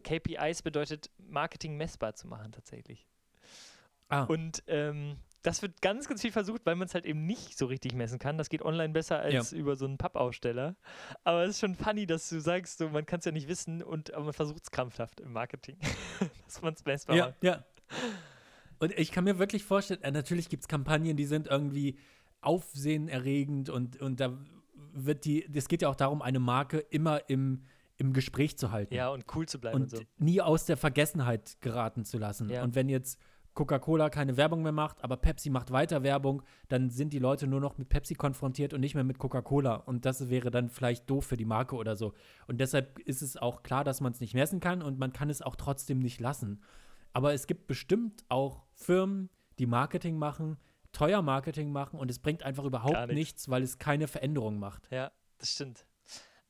KPIs 0.01 0.61
bedeutet 0.61 1.11
Marketing 1.17 1.77
messbar 1.77 2.15
zu 2.15 2.27
machen 2.27 2.51
tatsächlich. 2.51 3.07
Ah. 4.07 4.23
Und 4.23 4.63
ähm, 4.67 5.17
das 5.41 5.61
wird 5.61 5.81
ganz, 5.81 6.07
ganz 6.07 6.21
viel 6.21 6.31
versucht, 6.31 6.65
weil 6.65 6.75
man 6.75 6.87
es 6.87 6.93
halt 6.93 7.05
eben 7.05 7.25
nicht 7.25 7.57
so 7.57 7.67
richtig 7.67 7.93
messen 7.93 8.17
kann. 8.17 8.37
Das 8.37 8.49
geht 8.49 8.61
online 8.61 8.89
besser 8.89 9.19
als 9.19 9.53
über 9.53 9.75
so 9.75 9.85
einen 9.85 9.97
Pappaussteller. 9.97 10.75
Aber 11.23 11.43
es 11.43 11.51
ist 11.51 11.59
schon 11.59 11.75
funny, 11.75 12.05
dass 12.07 12.27
du 12.29 12.39
sagst, 12.39 12.79
so, 12.79 12.89
man 12.89 13.05
kann 13.05 13.19
es 13.19 13.25
ja 13.25 13.31
nicht 13.31 13.47
wissen, 13.47 13.83
und, 13.83 14.13
aber 14.13 14.25
man 14.25 14.33
versucht 14.33 14.63
es 14.63 14.71
krampfhaft 14.71 15.19
im 15.19 15.31
Marketing, 15.31 15.77
dass 16.45 16.61
man 16.61 16.73
es 16.73 16.83
messbar 16.83 17.15
ja, 17.15 17.25
macht. 17.27 17.43
Ja, 17.43 17.63
Und 18.79 18.97
ich 18.97 19.11
kann 19.11 19.23
mir 19.23 19.39
wirklich 19.39 19.63
vorstellen, 19.63 20.01
äh, 20.03 20.11
natürlich 20.11 20.49
gibt 20.49 20.63
es 20.63 20.67
Kampagnen, 20.67 21.15
die 21.15 21.25
sind 21.25 21.47
irgendwie 21.47 21.97
aufsehenerregend 22.41 23.69
und, 23.69 24.01
und 24.01 24.19
da 24.19 24.37
wird 25.05 25.25
die, 25.25 25.45
es 25.53 25.67
geht 25.67 25.81
ja 25.81 25.89
auch 25.89 25.95
darum, 25.95 26.21
eine 26.21 26.39
Marke 26.39 26.79
immer 26.79 27.29
im, 27.29 27.63
im 27.97 28.13
Gespräch 28.13 28.57
zu 28.57 28.71
halten. 28.71 28.93
Ja, 28.93 29.09
und 29.09 29.25
cool 29.35 29.47
zu 29.47 29.59
bleiben 29.59 29.75
und, 29.75 29.93
und 29.93 29.97
so. 29.97 30.03
nie 30.17 30.41
aus 30.41 30.65
der 30.65 30.77
Vergessenheit 30.77 31.57
geraten 31.61 32.05
zu 32.05 32.17
lassen. 32.17 32.49
Ja. 32.49 32.63
Und 32.63 32.75
wenn 32.75 32.89
jetzt 32.89 33.19
Coca-Cola 33.53 34.09
keine 34.09 34.37
Werbung 34.37 34.61
mehr 34.61 34.71
macht, 34.71 35.03
aber 35.03 35.17
Pepsi 35.17 35.49
macht 35.49 35.71
weiter 35.71 36.03
Werbung, 36.03 36.43
dann 36.69 36.89
sind 36.89 37.11
die 37.11 37.19
Leute 37.19 37.45
nur 37.47 37.59
noch 37.59 37.77
mit 37.77 37.89
Pepsi 37.89 38.15
konfrontiert 38.15 38.73
und 38.73 38.79
nicht 38.79 38.95
mehr 38.95 39.03
mit 39.03 39.19
Coca-Cola. 39.19 39.75
Und 39.75 40.05
das 40.05 40.29
wäre 40.29 40.49
dann 40.49 40.69
vielleicht 40.69 41.09
doof 41.09 41.25
für 41.25 41.37
die 41.37 41.45
Marke 41.45 41.75
oder 41.75 41.95
so. 41.95 42.13
Und 42.47 42.61
deshalb 42.61 42.99
ist 42.99 43.21
es 43.21 43.35
auch 43.35 43.63
klar, 43.63 43.83
dass 43.83 44.01
man 44.01 44.13
es 44.13 44.21
nicht 44.21 44.33
messen 44.33 44.59
kann 44.59 44.81
und 44.81 44.97
man 44.97 45.11
kann 45.11 45.29
es 45.29 45.41
auch 45.41 45.55
trotzdem 45.55 45.99
nicht 45.99 46.21
lassen. 46.21 46.61
Aber 47.11 47.33
es 47.33 47.47
gibt 47.47 47.67
bestimmt 47.67 48.23
auch 48.29 48.63
Firmen, 48.75 49.29
die 49.57 49.65
Marketing 49.65 50.17
machen, 50.17 50.57
teuer 50.91 51.21
Marketing 51.21 51.71
machen 51.71 51.99
und 51.99 52.09
es 52.11 52.19
bringt 52.19 52.43
einfach 52.43 52.63
überhaupt 52.63 52.95
nichts. 53.07 53.13
nichts, 53.13 53.49
weil 53.49 53.63
es 53.63 53.77
keine 53.77 54.07
Veränderung 54.07 54.59
macht. 54.59 54.87
Ja, 54.91 55.11
das 55.37 55.51
stimmt. 55.51 55.85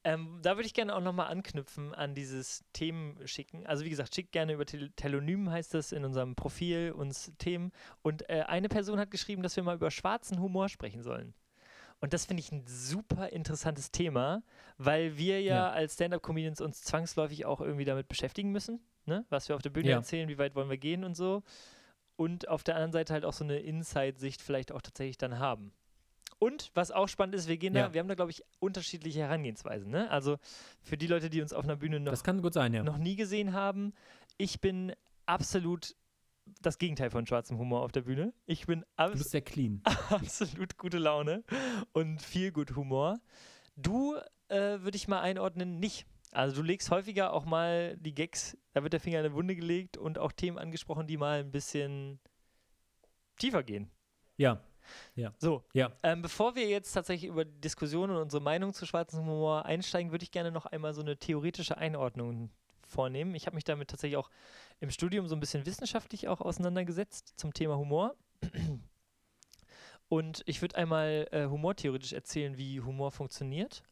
Ähm, 0.06 0.40
da 0.42 0.56
würde 0.56 0.66
ich 0.66 0.74
gerne 0.74 0.96
auch 0.96 1.02
nochmal 1.02 1.28
anknüpfen 1.28 1.94
an 1.94 2.16
dieses 2.16 2.64
Themenschicken. 2.72 3.68
Also 3.68 3.84
wie 3.84 3.90
gesagt, 3.90 4.16
schickt 4.16 4.32
gerne 4.32 4.54
über 4.54 4.66
Tel 4.66 4.92
Telonym, 4.96 5.52
heißt 5.52 5.74
das 5.74 5.92
in 5.92 6.06
unserem 6.06 6.36
Profil, 6.36 6.94
uns 6.96 7.34
Themen. 7.38 7.72
Und 8.02 8.28
äh, 8.30 8.44
eine 8.48 8.70
Person 8.70 8.98
hat 8.98 9.12
geschrieben, 9.12 9.44
dass 9.44 9.58
wir 9.58 9.64
mal 9.64 9.76
über 9.76 9.92
schwarzen 9.92 10.40
Humor 10.40 10.70
sprechen 10.70 11.04
sollen. 11.04 11.34
Und 12.00 12.14
das 12.14 12.26
finde 12.26 12.40
ich 12.40 12.50
ein 12.54 12.64
super 12.66 13.28
interessantes 13.34 13.92
Thema, 13.92 14.42
weil 14.78 15.18
wir 15.18 15.42
ja, 15.42 15.56
Ja. 15.56 15.70
als 15.72 15.96
Stand-Up-Comedians 15.96 16.62
uns 16.62 16.82
zwangsläufig 16.82 17.46
auch 17.46 17.60
irgendwie 17.60 17.84
damit 17.84 18.08
beschäftigen 18.08 18.54
müssen, 18.54 18.80
ne? 19.06 19.26
was 19.30 19.50
wir 19.50 19.58
auf 19.58 19.62
der 19.62 19.70
Bühne 19.70 19.90
Ja. 19.90 19.98
erzählen, 19.98 20.30
wie 20.30 20.38
weit 20.38 20.56
wollen 20.56 20.70
wir 20.70 20.78
gehen 20.78 21.04
und 21.04 21.16
so. 21.16 21.44
Und 22.20 22.50
auf 22.50 22.66
der 22.66 22.76
anderen 22.76 22.92
Seite 22.92 23.14
halt 23.14 23.24
auch 23.24 23.32
so 23.32 23.46
eine 23.46 23.60
Inside-Sicht 23.60 24.42
vielleicht 24.42 24.74
auch 24.74 24.82
tatsächlich 24.82 25.18
dann 25.18 25.40
haben. 25.40 25.72
Und 26.38 26.70
was 26.74 26.92
auch 26.92 27.08
spannend 27.08 27.34
ist, 27.34 27.48
wir 27.48 27.56
gehen 27.56 27.74
da, 27.74 27.80
Ja. 27.80 27.94
wir 27.94 28.02
haben 28.02 28.10
da, 28.10 28.16
glaube 28.16 28.32
ich, 28.32 28.44
unterschiedliche 28.60 29.20
Herangehensweisen. 29.22 29.90
Ne? 29.90 30.12
Also 30.12 30.38
für 30.82 30.98
die 30.98 31.08
Leute, 31.08 31.30
die 31.30 31.42
uns 31.42 31.54
auf 31.54 31.64
einer 31.64 31.78
Bühne 31.78 32.02
noch, 32.02 32.14
sein, 32.52 32.74
ja. 32.74 32.84
noch 32.84 32.98
nie 32.98 33.16
gesehen 33.16 33.54
haben, 33.54 33.94
ich 34.38 34.60
bin 34.60 34.92
absolut 35.28 35.96
das 36.62 36.78
Gegenteil 36.78 37.10
von 37.10 37.26
schwarzem 37.26 37.58
Humor 37.58 37.84
auf 37.84 37.94
der 37.94 38.02
Bühne. 38.02 38.34
Ich 38.46 38.66
bin 38.66 38.82
Du 38.82 38.86
abs 38.98 39.14
bist 39.14 39.30
sehr 39.32 39.42
clean. 39.42 39.82
absolut 40.10 40.78
gute 40.78 40.98
Laune 40.98 41.46
und 41.94 42.22
viel 42.22 42.52
gut 42.52 42.76
Humor. 42.76 43.22
Du 43.78 44.16
äh, 44.50 44.82
würde 44.82 44.98
ich 44.98 45.08
mal 45.08 45.22
einordnen, 45.22 45.80
nicht. 45.80 46.06
Also 46.32 46.58
du 46.58 46.62
legst 46.62 46.92
häufiger 46.92 47.34
auch 47.34 47.46
mal 47.46 47.98
die 47.98 48.14
Gags, 48.14 48.58
da 48.74 48.84
wird 48.84 48.94
der 48.94 49.00
Finger 49.00 49.20
in 49.20 49.26
eine 49.26 49.34
Wunde 49.34 49.56
gelegt 49.56 49.98
und 49.98 50.20
auch 50.20 50.32
Themen 50.32 50.58
angesprochen, 50.58 51.08
die 51.08 51.18
mal 51.18 51.40
ein 51.40 51.52
bisschen 51.52 52.20
tiefer 53.38 53.64
gehen. 53.64 53.90
Ja, 54.38 54.62
So, 55.38 55.64
ja. 55.74 55.92
ähm, 56.04 56.22
bevor 56.22 56.56
wir 56.56 56.68
jetzt 56.68 56.94
tatsächlich 56.94 57.30
über 57.30 57.46
die 57.46 57.62
Diskussion 57.62 58.10
und 58.10 58.18
unsere 58.18 58.42
Meinung 58.42 58.74
zu 58.74 58.86
schwarzem 58.86 59.22
Humor 59.22 59.66
einsteigen, 59.66 60.12
würde 60.12 60.24
ich 60.24 60.32
gerne 60.32 60.52
noch 60.52 60.66
einmal 60.66 60.94
so 60.94 61.02
eine 61.02 61.18
theoretische 61.18 61.78
Einordnung 61.78 62.52
vornehmen. 62.88 63.36
Ich 63.36 63.46
habe 63.46 63.56
mich 63.56 63.64
damit 63.64 63.90
tatsächlich 63.90 64.18
auch 64.18 64.30
im 64.80 64.92
Studium 64.92 65.28
so 65.28 65.36
ein 65.36 65.40
bisschen 65.40 65.66
wissenschaftlich 65.66 66.28
auch 66.28 66.42
auseinandergesetzt 66.42 67.34
zum 67.38 67.54
Thema 67.54 67.78
Humor. 67.78 68.16
Und 70.08 70.42
ich 70.48 70.62
würde 70.62 70.76
einmal 70.76 71.28
äh, 71.32 71.46
humortheoretisch 71.46 72.14
erzählen, 72.14 72.58
wie 72.58 72.82
Humor 72.82 73.12
funktioniert. 73.12 73.84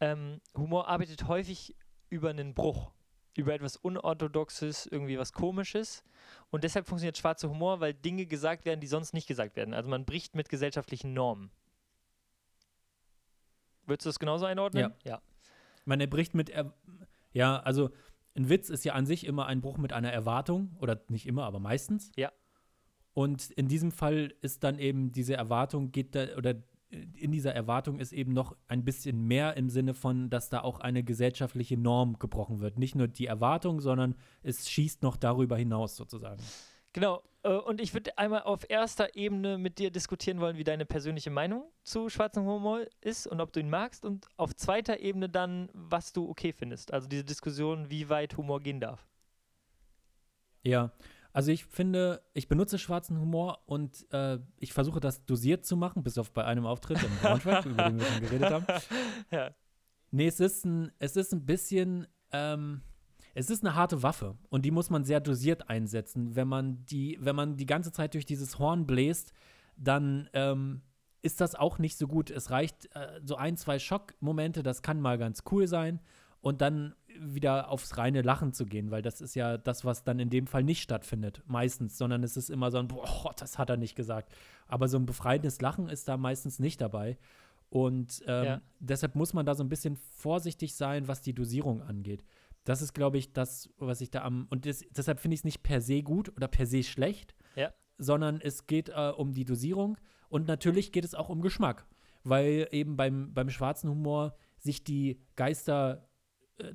Ähm, 0.00 0.40
Humor 0.56 0.88
arbeitet 0.88 1.28
häufig 1.28 1.76
über 2.08 2.30
einen 2.30 2.54
Bruch, 2.54 2.90
über 3.36 3.54
etwas 3.54 3.76
Unorthodoxes, 3.76 4.86
irgendwie 4.86 5.18
was 5.18 5.32
Komisches. 5.32 6.02
Und 6.50 6.64
deshalb 6.64 6.86
funktioniert 6.86 7.18
schwarzer 7.18 7.48
Humor, 7.48 7.80
weil 7.80 7.94
Dinge 7.94 8.26
gesagt 8.26 8.64
werden, 8.64 8.80
die 8.80 8.86
sonst 8.86 9.14
nicht 9.14 9.26
gesagt 9.26 9.56
werden. 9.56 9.74
Also 9.74 9.88
man 9.88 10.04
bricht 10.04 10.34
mit 10.34 10.48
gesellschaftlichen 10.48 11.12
Normen. 11.12 11.50
Würdest 13.86 14.06
du 14.06 14.08
das 14.08 14.18
genauso 14.18 14.46
einordnen? 14.46 14.94
Ja. 15.04 15.12
Ja. 15.12 15.22
Man 15.84 15.98
bricht 16.10 16.34
mit, 16.34 16.50
er 16.50 16.72
ja, 17.32 17.60
also 17.60 17.90
ein 18.34 18.48
Witz 18.48 18.70
ist 18.70 18.84
ja 18.84 18.94
an 18.94 19.06
sich 19.06 19.26
immer 19.26 19.46
ein 19.46 19.60
Bruch 19.60 19.78
mit 19.78 19.92
einer 19.92 20.12
Erwartung 20.12 20.76
oder 20.80 21.00
nicht 21.08 21.26
immer, 21.26 21.44
aber 21.44 21.58
meistens. 21.58 22.10
Ja. 22.16 22.32
Und 23.12 23.50
in 23.50 23.68
diesem 23.68 23.90
Fall 23.90 24.34
ist 24.40 24.62
dann 24.62 24.78
eben 24.78 25.12
diese 25.12 25.34
Erwartung 25.34 25.90
geht 25.92 26.14
da 26.14 26.36
oder 26.36 26.54
in 26.90 27.30
dieser 27.30 27.54
Erwartung 27.54 28.00
ist 28.00 28.12
eben 28.12 28.32
noch 28.32 28.56
ein 28.66 28.84
bisschen 28.84 29.26
mehr 29.26 29.56
im 29.56 29.70
Sinne 29.70 29.94
von, 29.94 30.28
dass 30.28 30.48
da 30.48 30.60
auch 30.62 30.80
eine 30.80 31.04
gesellschaftliche 31.04 31.76
Norm 31.76 32.18
gebrochen 32.18 32.60
wird. 32.60 32.78
Nicht 32.78 32.96
nur 32.96 33.06
die 33.06 33.26
Erwartung, 33.26 33.80
sondern 33.80 34.16
es 34.42 34.68
schießt 34.68 35.02
noch 35.02 35.16
darüber 35.16 35.56
hinaus 35.56 35.96
sozusagen. 35.96 36.42
Genau. 36.92 37.22
Äh, 37.42 37.52
und 37.52 37.80
ich 37.80 37.94
würde 37.94 38.18
einmal 38.18 38.42
auf 38.42 38.68
erster 38.68 39.14
Ebene 39.14 39.56
mit 39.56 39.78
dir 39.78 39.90
diskutieren 39.90 40.40
wollen, 40.40 40.56
wie 40.56 40.64
deine 40.64 40.84
persönliche 40.84 41.30
Meinung 41.30 41.70
zu 41.84 42.08
schwarzem 42.08 42.44
Humor 42.44 42.84
ist 43.00 43.26
und 43.26 43.40
ob 43.40 43.52
du 43.52 43.60
ihn 43.60 43.70
magst. 43.70 44.04
Und 44.04 44.26
auf 44.36 44.54
zweiter 44.56 44.98
Ebene 44.98 45.28
dann, 45.28 45.70
was 45.72 46.12
du 46.12 46.28
okay 46.28 46.52
findest. 46.52 46.92
Also 46.92 47.08
diese 47.08 47.24
Diskussion, 47.24 47.88
wie 47.90 48.08
weit 48.08 48.36
Humor 48.36 48.60
gehen 48.60 48.80
darf. 48.80 49.06
Ja, 50.62 50.92
also 51.32 51.52
ich 51.52 51.64
finde, 51.64 52.22
ich 52.32 52.48
benutze 52.48 52.78
schwarzen 52.78 53.18
Humor 53.20 53.60
und 53.66 54.06
äh, 54.12 54.38
ich 54.58 54.72
versuche 54.72 55.00
das 55.00 55.24
dosiert 55.24 55.64
zu 55.64 55.76
machen, 55.76 56.02
bis 56.02 56.18
auf 56.18 56.32
bei 56.32 56.44
einem 56.44 56.66
Auftritt 56.66 57.02
im 57.02 57.10
Braunschweig, 57.22 57.66
über 57.66 57.84
den 57.84 57.98
wir 57.98 58.06
schon 58.06 58.20
geredet 58.20 58.50
haben. 58.50 58.66
Ja. 59.30 59.50
Nee, 60.10 60.26
es 60.26 60.40
ist 60.40 60.64
ein, 60.64 60.90
es 60.98 61.14
ist 61.14 61.32
ein 61.32 61.46
bisschen, 61.46 62.08
ähm, 62.32 62.82
es 63.34 63.48
ist 63.48 63.64
eine 63.64 63.76
harte 63.76 64.02
Waffe 64.02 64.36
und 64.48 64.64
die 64.64 64.72
muss 64.72 64.90
man 64.90 65.04
sehr 65.04 65.20
dosiert 65.20 65.70
einsetzen. 65.70 66.34
Wenn 66.34 66.48
man 66.48 66.84
die, 66.86 67.16
wenn 67.20 67.36
man 67.36 67.56
die 67.56 67.66
ganze 67.66 67.92
Zeit 67.92 68.14
durch 68.14 68.26
dieses 68.26 68.58
Horn 68.58 68.86
bläst, 68.86 69.32
dann 69.76 70.28
ähm, 70.32 70.82
ist 71.22 71.40
das 71.40 71.54
auch 71.54 71.78
nicht 71.78 71.96
so 71.96 72.08
gut. 72.08 72.30
Es 72.30 72.50
reicht 72.50 72.94
äh, 72.96 73.20
so 73.22 73.36
ein, 73.36 73.56
zwei 73.56 73.78
Schockmomente, 73.78 74.64
das 74.64 74.82
kann 74.82 75.00
mal 75.00 75.16
ganz 75.16 75.44
cool 75.50 75.68
sein 75.68 76.00
und 76.40 76.60
dann 76.60 76.94
wieder 77.18 77.68
aufs 77.70 77.98
reine 77.98 78.22
Lachen 78.22 78.52
zu 78.52 78.64
gehen, 78.64 78.90
weil 78.90 79.02
das 79.02 79.20
ist 79.20 79.34
ja 79.34 79.58
das, 79.58 79.84
was 79.84 80.04
dann 80.04 80.18
in 80.18 80.30
dem 80.30 80.46
Fall 80.46 80.62
nicht 80.64 80.80
stattfindet, 80.82 81.42
meistens, 81.46 81.98
sondern 81.98 82.22
es 82.22 82.36
ist 82.36 82.48
immer 82.48 82.70
so 82.70 82.78
ein, 82.78 82.88
boah, 82.88 83.34
das 83.36 83.58
hat 83.58 83.68
er 83.68 83.76
nicht 83.76 83.94
gesagt. 83.94 84.32
Aber 84.66 84.88
so 84.88 84.96
ein 84.98 85.04
befreiendes 85.06 85.60
Lachen 85.60 85.88
ist 85.88 86.08
da 86.08 86.16
meistens 86.16 86.58
nicht 86.58 86.80
dabei. 86.80 87.18
Und 87.68 88.22
ähm, 88.26 88.44
Ja. 88.44 88.60
deshalb 88.78 89.14
muss 89.16 89.34
man 89.34 89.44
da 89.46 89.54
so 89.54 89.62
ein 89.62 89.68
bisschen 89.68 89.96
vorsichtig 89.96 90.74
sein, 90.74 91.08
was 91.08 91.20
die 91.20 91.34
Dosierung 91.34 91.82
angeht. 91.82 92.24
Das 92.64 92.82
ist, 92.82 92.94
glaube 92.94 93.18
ich, 93.18 93.32
das, 93.32 93.70
was 93.78 94.00
ich 94.00 94.10
da 94.10 94.22
am. 94.22 94.46
Und 94.50 94.66
das, 94.66 94.84
deshalb 94.90 95.20
finde 95.20 95.34
ich 95.34 95.40
es 95.40 95.44
nicht 95.44 95.62
per 95.62 95.80
se 95.80 96.02
gut 96.02 96.30
oder 96.36 96.48
per 96.48 96.66
se 96.66 96.82
schlecht, 96.82 97.34
Ja. 97.54 97.72
sondern 97.98 98.40
es 98.40 98.66
geht 98.66 98.88
äh, 98.88 99.12
um 99.16 99.32
die 99.32 99.44
Dosierung 99.44 99.98
und 100.28 100.46
natürlich 100.46 100.90
geht 100.92 101.04
es 101.04 101.14
auch 101.14 101.28
um 101.28 101.42
Geschmack, 101.42 101.86
weil 102.24 102.66
eben 102.70 102.96
beim, 102.96 103.32
beim 103.34 103.50
schwarzen 103.50 103.90
Humor 103.90 104.34
sich 104.58 104.84
die 104.84 105.20
Geister 105.36 106.06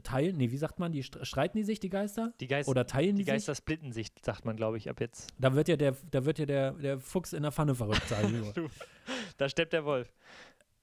teilen. 0.03 0.37
Nee, 0.37 0.51
wie 0.51 0.57
sagt 0.57 0.79
man? 0.79 0.91
Die 0.91 1.03
st- 1.03 1.23
streiten 1.25 1.57
die 1.57 1.63
sich, 1.63 1.79
die 1.79 1.89
Geister? 1.89 2.33
Die, 2.39 2.47
Geist 2.47 2.67
Oder 2.69 2.85
teilen 2.87 3.15
die, 3.15 3.23
die 3.23 3.25
sich? 3.25 3.33
Geister 3.33 3.55
splitten 3.55 3.91
sich, 3.91 4.07
sagt 4.23 4.45
man, 4.45 4.55
glaube 4.55 4.77
ich, 4.77 4.89
ab 4.89 4.99
jetzt. 4.99 5.27
Da 5.39 5.53
wird 5.55 5.67
ja 5.67 5.75
der, 5.77 5.95
da 6.11 6.25
wird 6.25 6.39
ja 6.39 6.45
der, 6.45 6.71
der 6.73 6.99
Fuchs 6.99 7.33
in 7.33 7.43
der 7.43 7.51
Pfanne 7.51 7.75
verrückt, 7.75 8.03
ich 8.09 8.29
nur. 8.31 8.53
Da 9.37 9.49
steppt 9.49 9.73
der 9.73 9.85
Wolf. 9.85 10.11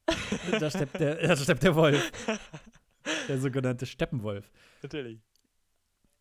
da, 0.60 0.70
steppt 0.70 0.98
der, 1.00 1.14
da 1.26 1.36
steppt 1.36 1.62
der 1.62 1.74
Wolf. 1.74 2.10
Der 3.28 3.40
sogenannte 3.40 3.84
Steppenwolf. 3.84 4.48
Natürlich. 4.80 5.18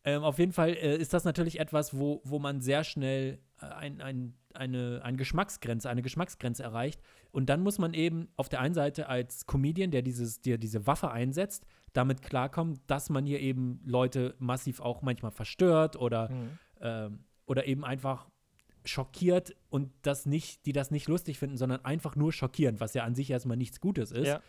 Ähm, 0.04 0.24
auf 0.24 0.40
jeden 0.40 0.52
Fall 0.52 0.70
äh, 0.70 0.96
ist 0.96 1.12
das 1.14 1.22
natürlich 1.24 1.60
etwas, 1.60 1.96
wo, 1.96 2.20
wo 2.24 2.40
man 2.40 2.60
sehr 2.60 2.82
schnell 2.82 3.38
äh, 3.60 3.66
ein, 3.66 4.00
ein, 4.00 4.34
eine, 4.56 5.00
eine 5.02 5.16
Geschmacksgrenze, 5.16 5.88
eine 5.88 6.02
Geschmacksgrenze 6.02 6.62
erreicht. 6.62 7.00
Und 7.30 7.48
dann 7.48 7.62
muss 7.62 7.78
man 7.78 7.94
eben 7.94 8.28
auf 8.36 8.48
der 8.48 8.60
einen 8.60 8.74
Seite 8.74 9.08
als 9.08 9.46
Comedian, 9.46 9.90
der, 9.90 10.02
dieses, 10.02 10.40
der 10.40 10.58
diese 10.58 10.86
Waffe 10.86 11.10
einsetzt, 11.10 11.66
damit 11.92 12.22
klarkommen, 12.22 12.80
dass 12.86 13.10
man 13.10 13.26
hier 13.26 13.40
eben 13.40 13.80
Leute 13.84 14.34
massiv 14.38 14.80
auch 14.80 15.02
manchmal 15.02 15.30
verstört 15.32 15.96
oder, 15.96 16.30
Mhm. 16.30 16.58
ähm, 16.80 17.24
oder 17.46 17.66
eben 17.66 17.84
einfach 17.84 18.28
schockiert 18.84 19.54
und 19.70 19.90
das 20.02 20.26
nicht, 20.26 20.66
die 20.66 20.72
das 20.72 20.90
nicht 20.90 21.08
lustig 21.08 21.38
finden, 21.38 21.56
sondern 21.56 21.84
einfach 21.84 22.16
nur 22.16 22.32
schockierend, 22.32 22.80
was 22.80 22.94
ja 22.94 23.04
an 23.04 23.14
sich 23.14 23.30
erstmal 23.30 23.56
nichts 23.56 23.80
Gutes 23.80 24.10
ist. 24.10 24.26
Ja. 24.26 24.40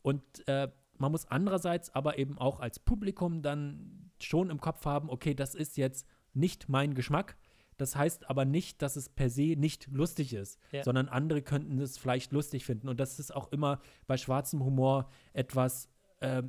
Und 0.00 0.22
äh, 0.48 0.68
man 0.98 1.12
muss 1.12 1.26
andererseits 1.26 1.94
aber 1.94 2.18
eben 2.18 2.38
auch 2.38 2.60
als 2.60 2.78
Publikum 2.78 3.42
dann 3.42 4.10
schon 4.20 4.50
im 4.50 4.60
Kopf 4.60 4.84
haben, 4.86 5.10
okay, 5.10 5.34
das 5.34 5.54
ist 5.54 5.76
jetzt 5.76 6.06
nicht 6.32 6.68
mein 6.68 6.94
Geschmack. 6.94 7.36
Das 7.78 7.96
heißt 7.96 8.28
aber 8.30 8.44
nicht, 8.44 8.82
dass 8.82 8.96
es 8.96 9.08
per 9.08 9.30
se 9.30 9.54
nicht 9.56 9.88
lustig 9.90 10.34
ist, 10.34 10.58
Ja. 10.72 10.82
sondern 10.84 11.08
andere 11.08 11.42
könnten 11.42 11.78
es 11.80 11.98
vielleicht 11.98 12.32
lustig 12.32 12.64
finden. 12.64 12.88
Und 12.88 13.00
das 13.00 13.18
ist 13.18 13.34
auch 13.34 13.50
immer 13.52 13.80
bei 14.06 14.16
schwarzem 14.16 14.62
Humor 14.64 15.08
etwas, 15.32 15.88
äh, 16.20 16.42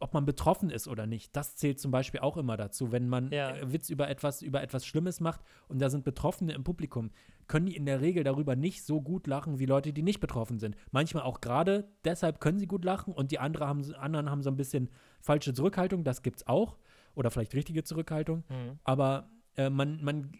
ob 0.00 0.12
man 0.12 0.24
betroffen 0.24 0.70
ist 0.70 0.88
oder 0.88 1.06
nicht. 1.06 1.36
Das 1.36 1.54
zählt 1.54 1.78
zum 1.78 1.92
Beispiel 1.92 2.18
auch 2.20 2.36
immer 2.36 2.56
dazu. 2.56 2.90
Wenn 2.90 3.08
man 3.08 3.30
Ja. 3.30 3.54
äh, 3.56 3.72
Witz 3.72 3.90
über 3.90 4.08
etwas, 4.08 4.42
über 4.42 4.60
etwas 4.62 4.84
Schlimmes 4.84 5.20
macht 5.20 5.40
und 5.68 5.80
da 5.80 5.88
sind 5.88 6.04
Betroffene 6.04 6.52
im 6.52 6.64
Publikum, 6.64 7.10
können 7.46 7.66
die 7.66 7.76
in 7.76 7.86
der 7.86 8.00
Regel 8.00 8.24
darüber 8.24 8.56
nicht 8.56 8.84
so 8.84 9.00
gut 9.00 9.26
lachen 9.28 9.58
wie 9.60 9.66
Leute, 9.66 9.92
die 9.92 10.02
nicht 10.02 10.18
betroffen 10.18 10.58
sind. 10.58 10.76
Manchmal 10.90 11.22
auch 11.22 11.40
gerade 11.40 11.86
deshalb 12.04 12.40
können 12.40 12.58
sie 12.58 12.66
gut 12.66 12.84
lachen 12.84 13.12
und 13.14 13.30
die 13.30 13.38
andere 13.38 13.68
haben, 13.68 13.94
anderen 13.94 14.30
haben 14.30 14.42
so 14.42 14.50
ein 14.50 14.56
bisschen 14.56 14.88
falsche 15.20 15.52
Zurückhaltung, 15.54 16.02
das 16.04 16.22
gibt's 16.22 16.46
auch. 16.46 16.76
Oder 17.14 17.30
vielleicht 17.30 17.54
richtige 17.54 17.84
Zurückhaltung. 17.84 18.42
Mhm. 18.48 18.78
Aber 18.82 19.30
äh, 19.56 19.70
man, 19.70 20.02
man 20.02 20.32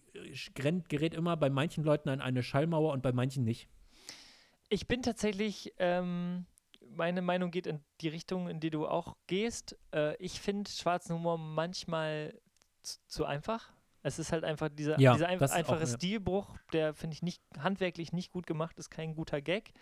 gerät, 0.55 1.14
immer 1.14 1.37
bei 1.37 1.51
manchen 1.51 1.85
Leuten 1.85 2.09
an 2.09 2.20
eine 2.20 2.43
Schallmauer 2.43 2.93
und 2.93 3.03
bei 3.03 3.12
manchen 3.12 3.45
nicht. 3.45 3.68
Ich 4.68 4.87
bin 4.87 5.03
tatsächlich, 5.03 5.72
ähm, 5.79 6.47
meine 6.97 7.22
Meinung 7.22 7.51
geht 7.51 7.66
in 7.66 7.81
die 8.01 8.09
Richtung, 8.09 8.49
in 8.49 8.61
die 8.61 8.70
du 8.70 8.87
auch 8.87 9.16
gehst. 9.27 9.77
Äh, 9.95 10.16
ich 10.16 10.41
finde 10.41 10.70
schwarzen 10.70 11.14
Humor 11.14 11.39
manchmal 11.39 12.39
zu, 12.83 12.99
zu 13.07 13.25
einfach. 13.25 13.72
Es 14.07 14.18
ist 14.18 14.33
halt 14.33 14.45
einfach 14.45 14.68
dieser, 14.68 15.01
Ja, 15.01 15.14
dieser 15.14 15.29
ein, 15.29 15.43
auch, 15.43 15.51
einfache 15.51 15.81
ja. 15.81 15.87
Stilbruch, 15.87 16.59
der 16.75 16.93
finde 16.93 17.14
ich 17.14 17.22
nicht 17.22 17.43
handwerklich 17.59 18.12
nicht 18.12 18.33
gut 18.33 18.47
gemacht, 18.47 18.79
ist 18.79 18.91
kein 18.91 19.14
guter 19.14 19.41
Gag. 19.41 19.72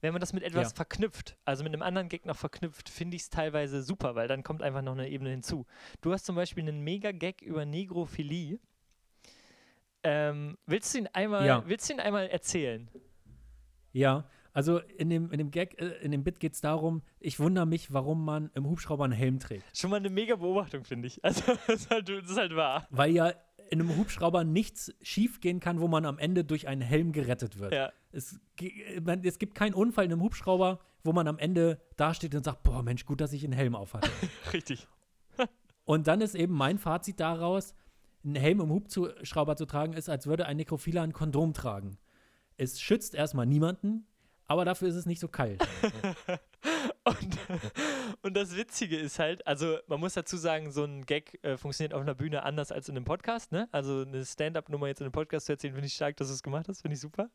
Wenn 0.00 0.12
man 0.12 0.20
das 0.20 0.32
mit 0.32 0.44
etwas 0.44 0.70
Ja. 0.70 0.74
verknüpft, 0.76 1.36
also 1.44 1.64
mit 1.64 1.72
einem 1.72 1.82
anderen 1.82 2.08
Gag 2.08 2.24
noch 2.24 2.36
verknüpft, 2.36 2.88
finde 2.88 3.16
ich 3.16 3.22
es 3.22 3.30
teilweise 3.30 3.82
super, 3.82 4.14
weil 4.14 4.28
dann 4.28 4.44
kommt 4.44 4.62
einfach 4.62 4.82
noch 4.82 4.92
eine 4.92 5.08
Ebene 5.08 5.30
hinzu. 5.30 5.66
Du 6.00 6.12
hast 6.12 6.26
zum 6.26 6.36
Beispiel 6.36 6.62
einen 6.62 6.80
Mega-Gag 6.82 7.42
über 7.42 7.64
Negrophilie. 7.66 8.60
Ähm, 10.04 10.56
willst 10.66 10.94
du 10.94 10.98
ihn 10.98 11.08
einmal, 11.12 11.46
Ja. 11.46 11.62
willst 11.66 11.88
du 11.88 11.94
ihn 11.94 12.00
einmal 12.00 12.26
erzählen? 12.28 12.88
Ja, 13.92 14.24
also 14.52 14.78
in 14.78 15.08
dem, 15.10 15.30
in 15.30 15.38
dem 15.38 15.50
Gag, 15.50 15.80
äh, 15.80 15.88
in 16.02 16.10
dem 16.12 16.24
Bit 16.24 16.40
geht 16.40 16.54
es 16.54 16.60
darum, 16.60 17.02
ich 17.20 17.38
wundere 17.40 17.66
mich, 17.66 17.92
warum 17.92 18.24
man 18.24 18.50
im 18.54 18.66
Hubschrauber 18.68 19.04
einen 19.04 19.12
Helm 19.12 19.38
trägt. 19.38 19.64
Schon 19.76 19.90
mal 19.90 19.96
eine 19.96 20.10
mega 20.10 20.36
Beobachtung, 20.36 20.84
finde 20.84 21.08
ich. 21.08 21.20
Also, 21.24 21.42
das 21.66 21.68
ist, 21.82 21.90
halt, 21.90 22.08
das 22.08 22.30
ist 22.30 22.36
halt 22.36 22.54
wahr. 22.56 22.86
Weil 22.90 23.12
ja 23.12 23.32
in 23.70 23.80
einem 23.80 23.96
Hubschrauber 23.96 24.44
nichts 24.44 24.92
schief 25.00 25.40
gehen 25.40 25.58
kann, 25.58 25.80
wo 25.80 25.88
man 25.88 26.04
am 26.04 26.18
Ende 26.18 26.44
durch 26.44 26.68
einen 26.68 26.82
Helm 26.82 27.12
gerettet 27.12 27.58
wird. 27.58 27.72
Ja. 27.72 27.90
Es, 28.10 28.38
man, 29.02 29.24
es 29.24 29.38
gibt 29.38 29.54
keinen 29.54 29.72
Unfall 29.72 30.04
in 30.04 30.12
einem 30.12 30.20
Hubschrauber, 30.22 30.80
wo 31.04 31.12
man 31.14 31.26
am 31.26 31.38
Ende 31.38 31.80
dasteht 31.96 32.34
und 32.34 32.44
sagt, 32.44 32.62
boah 32.64 32.82
Mensch, 32.82 33.06
gut, 33.06 33.22
dass 33.22 33.32
ich 33.32 33.44
einen 33.44 33.54
Helm 33.54 33.74
aufhatte. 33.74 34.10
Richtig. 34.52 34.86
und 35.84 36.06
dann 36.06 36.20
ist 36.20 36.34
eben 36.34 36.52
mein 36.52 36.76
Fazit 36.78 37.18
daraus, 37.18 37.74
einen 38.24 38.36
Helm 38.36 38.60
im 38.60 38.70
Hubschrauber 38.70 39.56
zu 39.56 39.66
tragen, 39.66 39.92
ist, 39.92 40.08
als 40.08 40.26
würde 40.26 40.46
ein 40.46 40.56
Nekrophiler 40.56 41.02
ein 41.02 41.12
Kondom 41.12 41.52
tragen. 41.54 41.98
Es 42.56 42.80
schützt 42.80 43.14
erstmal 43.14 43.46
niemanden, 43.46 44.06
aber 44.46 44.64
dafür 44.64 44.88
ist 44.88 44.96
es 44.96 45.06
nicht 45.06 45.20
so 45.20 45.28
kalt. 45.28 45.62
Und, 47.04 47.38
und 48.22 48.36
das 48.36 48.56
Witzige 48.56 48.96
ist 48.96 49.18
halt, 49.18 49.44
also 49.46 49.78
man 49.88 49.98
muss 49.98 50.14
dazu 50.14 50.36
sagen, 50.36 50.70
so 50.70 50.84
ein 50.84 51.04
Gag 51.04 51.38
äh, 51.42 51.56
funktioniert 51.56 51.94
auf 51.94 52.00
einer 52.00 52.14
Bühne 52.14 52.44
anders 52.44 52.70
als 52.70 52.88
in 52.88 52.96
einem 52.96 53.04
Podcast, 53.04 53.50
ne? 53.50 53.68
Also 53.72 54.02
eine 54.02 54.24
Stand-up-Nummer 54.24 54.86
jetzt 54.86 55.00
in 55.00 55.06
einem 55.06 55.12
Podcast 55.12 55.46
zu 55.46 55.52
erzählen, 55.52 55.74
finde 55.74 55.88
ich 55.88 55.94
stark, 55.94 56.16
dass 56.16 56.28
du 56.28 56.34
es 56.34 56.42
gemacht 56.42 56.68
hast, 56.68 56.82
finde 56.82 56.94
ich 56.94 57.00
super. 57.00 57.28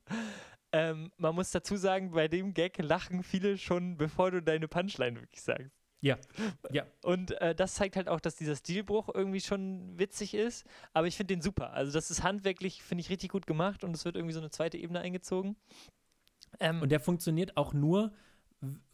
Ähm, 0.71 1.11
man 1.17 1.35
muss 1.35 1.51
dazu 1.51 1.75
sagen, 1.75 2.11
bei 2.11 2.27
dem 2.29 2.53
Gag 2.53 2.77
lachen 2.77 3.23
viele 3.23 3.57
schon, 3.57 3.97
bevor 3.97 4.31
du 4.31 4.41
deine 4.41 4.67
Punchline 4.67 5.19
wirklich 5.19 5.41
sagst. 5.41 5.76
Ja, 6.01 6.17
ja. 6.71 6.85
Und 7.03 7.31
äh, 7.41 7.55
das 7.55 7.75
zeigt 7.75 7.95
halt 7.95 8.07
auch, 8.07 8.19
dass 8.19 8.35
dieser 8.35 8.55
Stilbruch 8.55 9.09
irgendwie 9.13 9.41
schon 9.41 9.97
witzig 9.97 10.33
ist. 10.33 10.65
Aber 10.93 11.07
ich 11.07 11.15
finde 11.15 11.33
den 11.35 11.41
super. 11.41 11.73
Also 11.73 11.91
das 11.91 12.11
ist 12.11 12.23
handwerklich, 12.23 12.83
finde 12.83 13.01
ich, 13.01 13.09
richtig 13.09 13.31
gut 13.31 13.47
gemacht 13.47 13.83
und 13.83 13.95
es 13.95 14.05
wird 14.05 14.15
irgendwie 14.15 14.33
so 14.33 14.39
eine 14.39 14.49
zweite 14.49 14.77
Ebene 14.77 14.99
eingezogen. 14.99 15.55
Ähm, 16.59 16.81
Und 16.81 16.89
der 16.89 16.99
funktioniert 16.99 17.57
auch 17.57 17.73
nur 17.73 18.13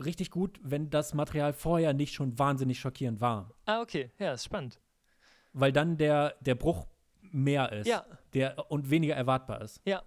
richtig 0.04 0.32
gut, 0.32 0.60
wenn 0.64 0.90
das 0.90 1.14
Material 1.14 1.54
vorher 1.54 1.94
nicht 1.94 2.14
schon 2.14 2.38
wahnsinnig 2.38 2.80
schockierend 2.80 3.22
war. 3.22 3.52
ah, 3.66 3.82
okay. 3.82 4.12
Ja, 4.20 4.34
ist 4.34 4.44
spannend. 4.44 4.80
Weil 5.54 5.72
dann 5.72 5.98
der, 5.98 6.36
der 6.42 6.56
Bruch 6.56 6.88
mehr 7.22 7.72
ist. 7.72 7.88
Ja. 7.88 8.06
Der, 8.34 8.70
und 8.72 8.90
weniger 8.90 9.16
erwartbar 9.16 9.62
ist. 9.62 9.82
Ja. 9.86 10.04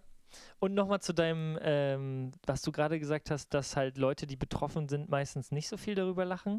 Und 0.58 0.74
nochmal 0.74 1.00
zu 1.00 1.12
deinem, 1.12 1.58
ähm, 1.62 2.32
was 2.46 2.62
du 2.62 2.72
gerade 2.72 2.98
gesagt 2.98 3.30
hast, 3.30 3.54
dass 3.54 3.76
halt 3.76 3.98
Leute, 3.98 4.26
die 4.26 4.36
betroffen 4.36 4.88
sind, 4.88 5.08
meistens 5.08 5.50
nicht 5.50 5.68
so 5.68 5.76
viel 5.76 5.94
darüber 5.94 6.24
lachen. 6.24 6.58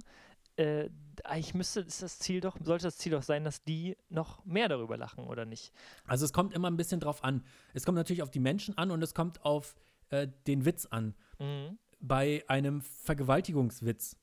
Äh, 0.58 0.90
ich 1.38 1.54
müsste, 1.54 1.82
ist 1.82 2.02
das 2.02 2.20
Ziel 2.20 2.42
doch, 2.42 2.58
sollte 2.64 2.86
das 2.86 2.98
Ziel 2.98 3.12
doch 3.12 3.24
sein, 3.24 3.44
dass 3.44 3.64
die 3.64 3.98
noch 4.10 4.44
mehr 4.46 4.70
darüber 4.70 4.98
lachen, 4.98 5.26
oder 5.26 5.46
nicht? 5.46 5.72
Also 6.06 6.26
es 6.26 6.34
kommt 6.34 6.54
immer 6.54 6.70
ein 6.70 6.78
bisschen 6.78 7.00
drauf 7.00 7.24
an. 7.24 7.44
Es 7.74 7.86
kommt 7.86 7.98
natürlich 7.98 8.24
auf 8.24 8.32
die 8.32 8.40
Menschen 8.40 8.78
an 8.78 8.92
und 8.92 9.02
es 9.02 9.14
kommt 9.14 9.44
auf 9.46 9.76
äh, 10.10 10.28
den 10.48 10.66
Witz 10.66 10.86
an. 10.86 11.16
Mhm. 11.40 11.78
Bei 12.00 12.44
einem 12.48 12.82
Vergewaltigungswitz 12.82 14.16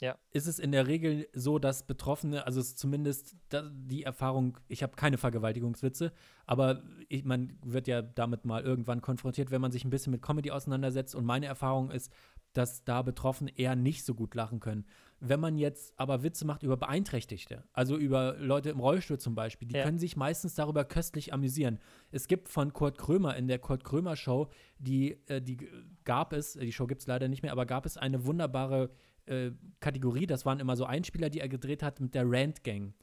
Ja. 0.00 0.16
ist 0.30 0.46
es 0.46 0.58
in 0.58 0.70
der 0.72 0.86
Regel 0.86 1.26
so, 1.32 1.58
dass 1.58 1.86
Betroffene, 1.86 2.46
also 2.46 2.60
es 2.60 2.68
ist 2.68 2.78
zumindest 2.78 3.36
die 3.52 4.04
Erfahrung, 4.04 4.58
ich 4.68 4.82
habe 4.82 4.94
keine 4.96 5.18
Vergewaltigungswitze, 5.18 6.12
aber 6.46 6.82
ich, 7.08 7.24
man 7.24 7.58
wird 7.64 7.88
ja 7.88 8.02
damit 8.02 8.44
mal 8.44 8.62
irgendwann 8.62 9.00
konfrontiert, 9.00 9.50
wenn 9.50 9.60
man 9.60 9.72
sich 9.72 9.84
ein 9.84 9.90
bisschen 9.90 10.12
mit 10.12 10.22
Comedy 10.22 10.50
auseinandersetzt. 10.50 11.14
Und 11.14 11.24
meine 11.24 11.46
Erfahrung 11.46 11.90
ist, 11.90 12.12
dass 12.52 12.82
da 12.84 13.02
Betroffene 13.02 13.50
eher 13.56 13.76
nicht 13.76 14.04
so 14.04 14.14
gut 14.14 14.34
lachen 14.34 14.58
können. 14.60 14.86
Wenn 15.20 15.40
man 15.40 15.58
jetzt 15.58 15.92
aber 15.98 16.22
Witze 16.22 16.46
macht 16.46 16.62
über 16.62 16.76
Beeinträchtigte, 16.76 17.64
also 17.72 17.96
über 17.96 18.36
Leute 18.38 18.70
im 18.70 18.80
Rollstuhl 18.80 19.18
zum 19.18 19.34
Beispiel, 19.34 19.68
die 19.68 19.74
Ja. 19.76 19.82
können 19.84 19.98
sich 19.98 20.16
meistens 20.16 20.54
darüber 20.54 20.84
köstlich 20.84 21.32
amüsieren. 21.34 21.78
Es 22.10 22.28
gibt 22.28 22.48
von 22.48 22.72
Kurt 22.72 22.98
Krömer 22.98 23.36
in 23.36 23.48
der 23.48 23.58
Kurt 23.58 23.84
Krömer 23.84 24.16
Show, 24.16 24.48
die, 24.78 25.20
äh, 25.28 25.42
die 25.42 25.68
gab 26.04 26.32
es, 26.32 26.52
die 26.54 26.72
Show 26.72 26.86
gibt 26.86 27.02
es 27.02 27.06
leider 27.06 27.28
nicht 27.28 27.42
mehr, 27.42 27.52
aber 27.52 27.66
gab 27.66 27.84
es 27.84 27.96
eine 27.96 28.24
wunderbare 28.26 28.90
äh, 29.28 29.52
Kategorie, 29.80 30.26
das 30.26 30.44
waren 30.46 30.60
immer 30.60 30.76
so 30.76 30.84
Einspieler, 30.84 31.30
die 31.30 31.40
er 31.40 31.48
gedreht 31.48 31.82
hat 31.82 32.00
mit 32.00 32.14
der 32.14 32.24
Rant 32.26 32.64
Gang. 32.64 32.94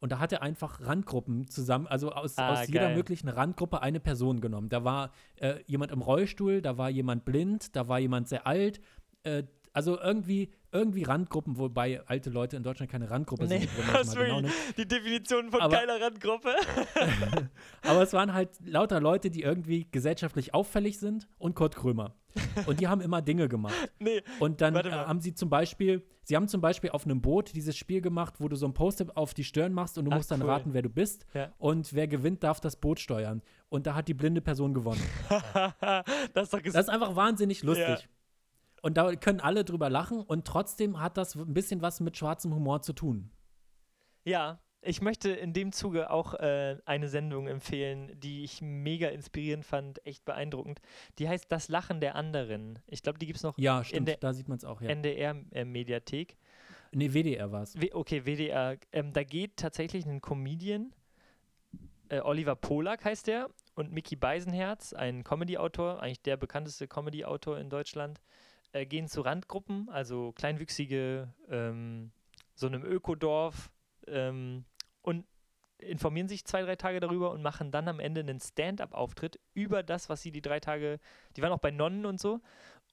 Und 0.00 0.12
da 0.12 0.18
hat 0.18 0.32
er 0.32 0.42
einfach 0.42 0.80
Randgruppen 0.82 1.48
zusammen, 1.48 1.86
also 1.86 2.10
aus, 2.12 2.36
Ah, 2.36 2.52
aus 2.52 2.68
jeder 2.68 2.94
möglichen 2.94 3.28
Randgruppe 3.28 3.80
eine 3.80 4.00
Person 4.00 4.40
genommen. 4.40 4.68
Da 4.68 4.84
war 4.84 5.12
äh, 5.36 5.60
jemand 5.66 5.92
im 5.92 6.02
Rollstuhl, 6.02 6.60
da 6.60 6.76
war 6.76 6.90
jemand 6.90 7.24
blind, 7.24 7.74
da 7.74 7.88
war 7.88 7.98
jemand 8.00 8.28
sehr 8.28 8.46
alt. 8.46 8.80
Äh, 9.22 9.44
also 9.72 9.98
irgendwie, 9.98 10.50
irgendwie 10.72 11.02
Randgruppen, 11.04 11.58
wobei 11.58 12.00
alte 12.06 12.30
Leute 12.30 12.56
in 12.56 12.62
Deutschland 12.62 12.92
keine 12.92 13.10
Randgruppe 13.10 13.46
Nee, 13.46 13.60
sind, 13.60 13.70
das 13.92 14.08
ist 14.08 14.14
genau 14.16 14.36
wirklich 14.42 14.52
nimmt. 14.66 14.78
die 14.78 14.86
Definition 14.86 15.50
von 15.50 15.60
Aber- 15.62 15.74
geiler 15.76 16.00
Randgruppe. 16.00 16.54
Aber 17.82 18.02
es 18.02 18.12
waren 18.12 18.32
halt 18.34 18.50
lauter 18.64 19.00
Leute, 19.00 19.30
die 19.30 19.42
irgendwie 19.42 19.86
gesellschaftlich 19.90 20.54
auffällig 20.54 20.98
sind 20.98 21.26
und 21.38 21.54
Kurt 21.54 21.76
Krömer. 21.76 22.14
Und 22.66 22.80
die 22.80 22.88
haben 22.88 23.00
immer 23.00 23.22
Dinge 23.22 23.48
gemacht. 23.48 23.74
nee, 23.98 24.22
Und 24.40 24.60
dann 24.60 24.74
äh, 24.74 24.90
haben 24.90 25.20
sie 25.20 25.34
zum 25.34 25.50
Beispiel, 25.50 26.04
sie 26.24 26.36
haben 26.36 26.48
zum 26.48 26.60
Beispiel 26.60 26.90
auf 26.90 27.04
einem 27.04 27.20
Boot 27.20 27.54
dieses 27.54 27.76
Spiel 27.76 28.00
gemacht, 28.00 28.34
wo 28.38 28.48
du 28.48 28.56
so 28.56 28.66
ein 28.66 28.74
Post-it 28.74 29.16
auf 29.16 29.34
die 29.34 29.44
Stirn 29.44 29.72
machst 29.72 29.98
und 29.98 30.06
du 30.06 30.10
Ach, 30.12 30.16
musst 30.16 30.30
dann 30.30 30.42
cool. 30.42 30.50
raten, 30.50 30.74
wer 30.74 30.82
du 30.82 30.88
bist. 30.88 31.26
Ja. 31.34 31.52
Und 31.58 31.92
wer 31.94 32.08
gewinnt, 32.08 32.42
darf 32.42 32.60
das 32.60 32.76
Boot 32.76 32.98
steuern. 33.00 33.42
Und 33.68 33.86
da 33.86 33.94
hat 33.94 34.08
die 34.08 34.14
blinde 34.14 34.40
Person 34.40 34.74
gewonnen. 34.74 35.02
das 36.32 36.44
ist 36.44 36.52
doch 36.54 36.60
Das 36.62 36.74
ist 36.74 36.88
einfach 36.88 37.16
wahnsinnig 37.16 37.62
lustig. 37.62 37.86
Ja. 37.86 37.98
Und 38.82 38.96
da 38.98 39.14
können 39.16 39.40
alle 39.40 39.64
drüber 39.64 39.88
lachen 39.88 40.20
und 40.20 40.44
trotzdem 40.46 41.00
hat 41.00 41.16
das 41.16 41.36
ein 41.36 41.54
bisschen 41.54 41.80
was 41.80 42.00
mit 42.00 42.18
schwarzem 42.18 42.54
Humor 42.54 42.82
zu 42.82 42.92
tun. 42.92 43.30
Ja, 44.24 44.60
ich 44.84 45.00
möchte 45.00 45.30
in 45.30 45.52
dem 45.52 45.72
Zuge 45.72 46.10
auch 46.10 46.34
äh, 46.34 46.76
eine 46.84 47.08
Sendung 47.08 47.46
empfehlen, 47.48 48.12
die 48.20 48.44
ich 48.44 48.60
mega 48.62 49.08
inspirierend 49.08 49.64
fand, 49.64 50.04
echt 50.06 50.24
beeindruckend. 50.24 50.80
Die 51.18 51.28
heißt 51.28 51.50
Das 51.50 51.68
Lachen 51.68 52.00
der 52.00 52.14
anderen. 52.14 52.78
Ich 52.86 53.02
glaube, 53.02 53.18
die 53.18 53.26
gibt 53.26 53.38
es 53.38 53.42
noch 53.42 53.56
Ja, 53.58 53.78
in 53.78 53.84
stimmt, 53.84 54.08
der 54.08 54.16
da 54.18 54.32
sieht 54.32 54.48
man 54.48 54.58
es 54.58 54.64
auch, 54.64 54.80
ja. 54.80 54.90
NDR-Mediathek. 54.90 56.36
nee, 56.92 57.12
WDR 57.12 57.50
war 57.52 57.62
es. 57.62 57.74
Okay, 57.92 58.24
WDR. 58.26 58.76
Ähm, 58.92 59.12
da 59.12 59.24
geht 59.24 59.56
tatsächlich 59.56 60.04
ein 60.06 60.20
Comedian, 60.20 60.92
äh, 62.08 62.20
Oliver 62.20 62.54
Polak 62.56 63.04
heißt 63.04 63.26
der, 63.26 63.48
und 63.74 63.92
Mickey 63.92 64.16
Beisenherz, 64.16 64.92
ein 64.92 65.24
Comedy-Autor, 65.24 66.00
eigentlich 66.02 66.22
der 66.22 66.36
bekannteste 66.36 66.86
Comedy-Autor 66.86 67.58
in 67.58 67.70
Deutschland, 67.70 68.20
äh, 68.72 68.86
gehen 68.86 69.08
zu 69.08 69.22
Randgruppen, 69.22 69.88
also 69.88 70.32
kleinwüchsige, 70.32 71.32
ähm, 71.50 72.12
so 72.54 72.66
einem 72.66 72.84
Ökodorf 72.84 73.70
ähm, 74.06 74.64
und 75.04 75.24
informieren 75.78 76.28
sich 76.28 76.44
zwei, 76.44 76.62
drei 76.62 76.76
Tage 76.76 76.98
darüber 76.98 77.30
und 77.30 77.42
machen 77.42 77.70
dann 77.70 77.88
am 77.88 78.00
Ende 78.00 78.20
einen 78.22 78.40
Stand-up-Auftritt 78.40 79.38
über 79.52 79.82
das, 79.82 80.08
was 80.08 80.22
sie 80.22 80.32
die 80.32 80.42
drei 80.42 80.58
Tage, 80.58 80.98
die 81.36 81.42
waren 81.42 81.52
auch 81.52 81.58
bei 81.58 81.70
Nonnen 81.70 82.06
und 82.06 82.18
so 82.20 82.40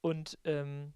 und 0.02 0.38
ähm, 0.44 0.92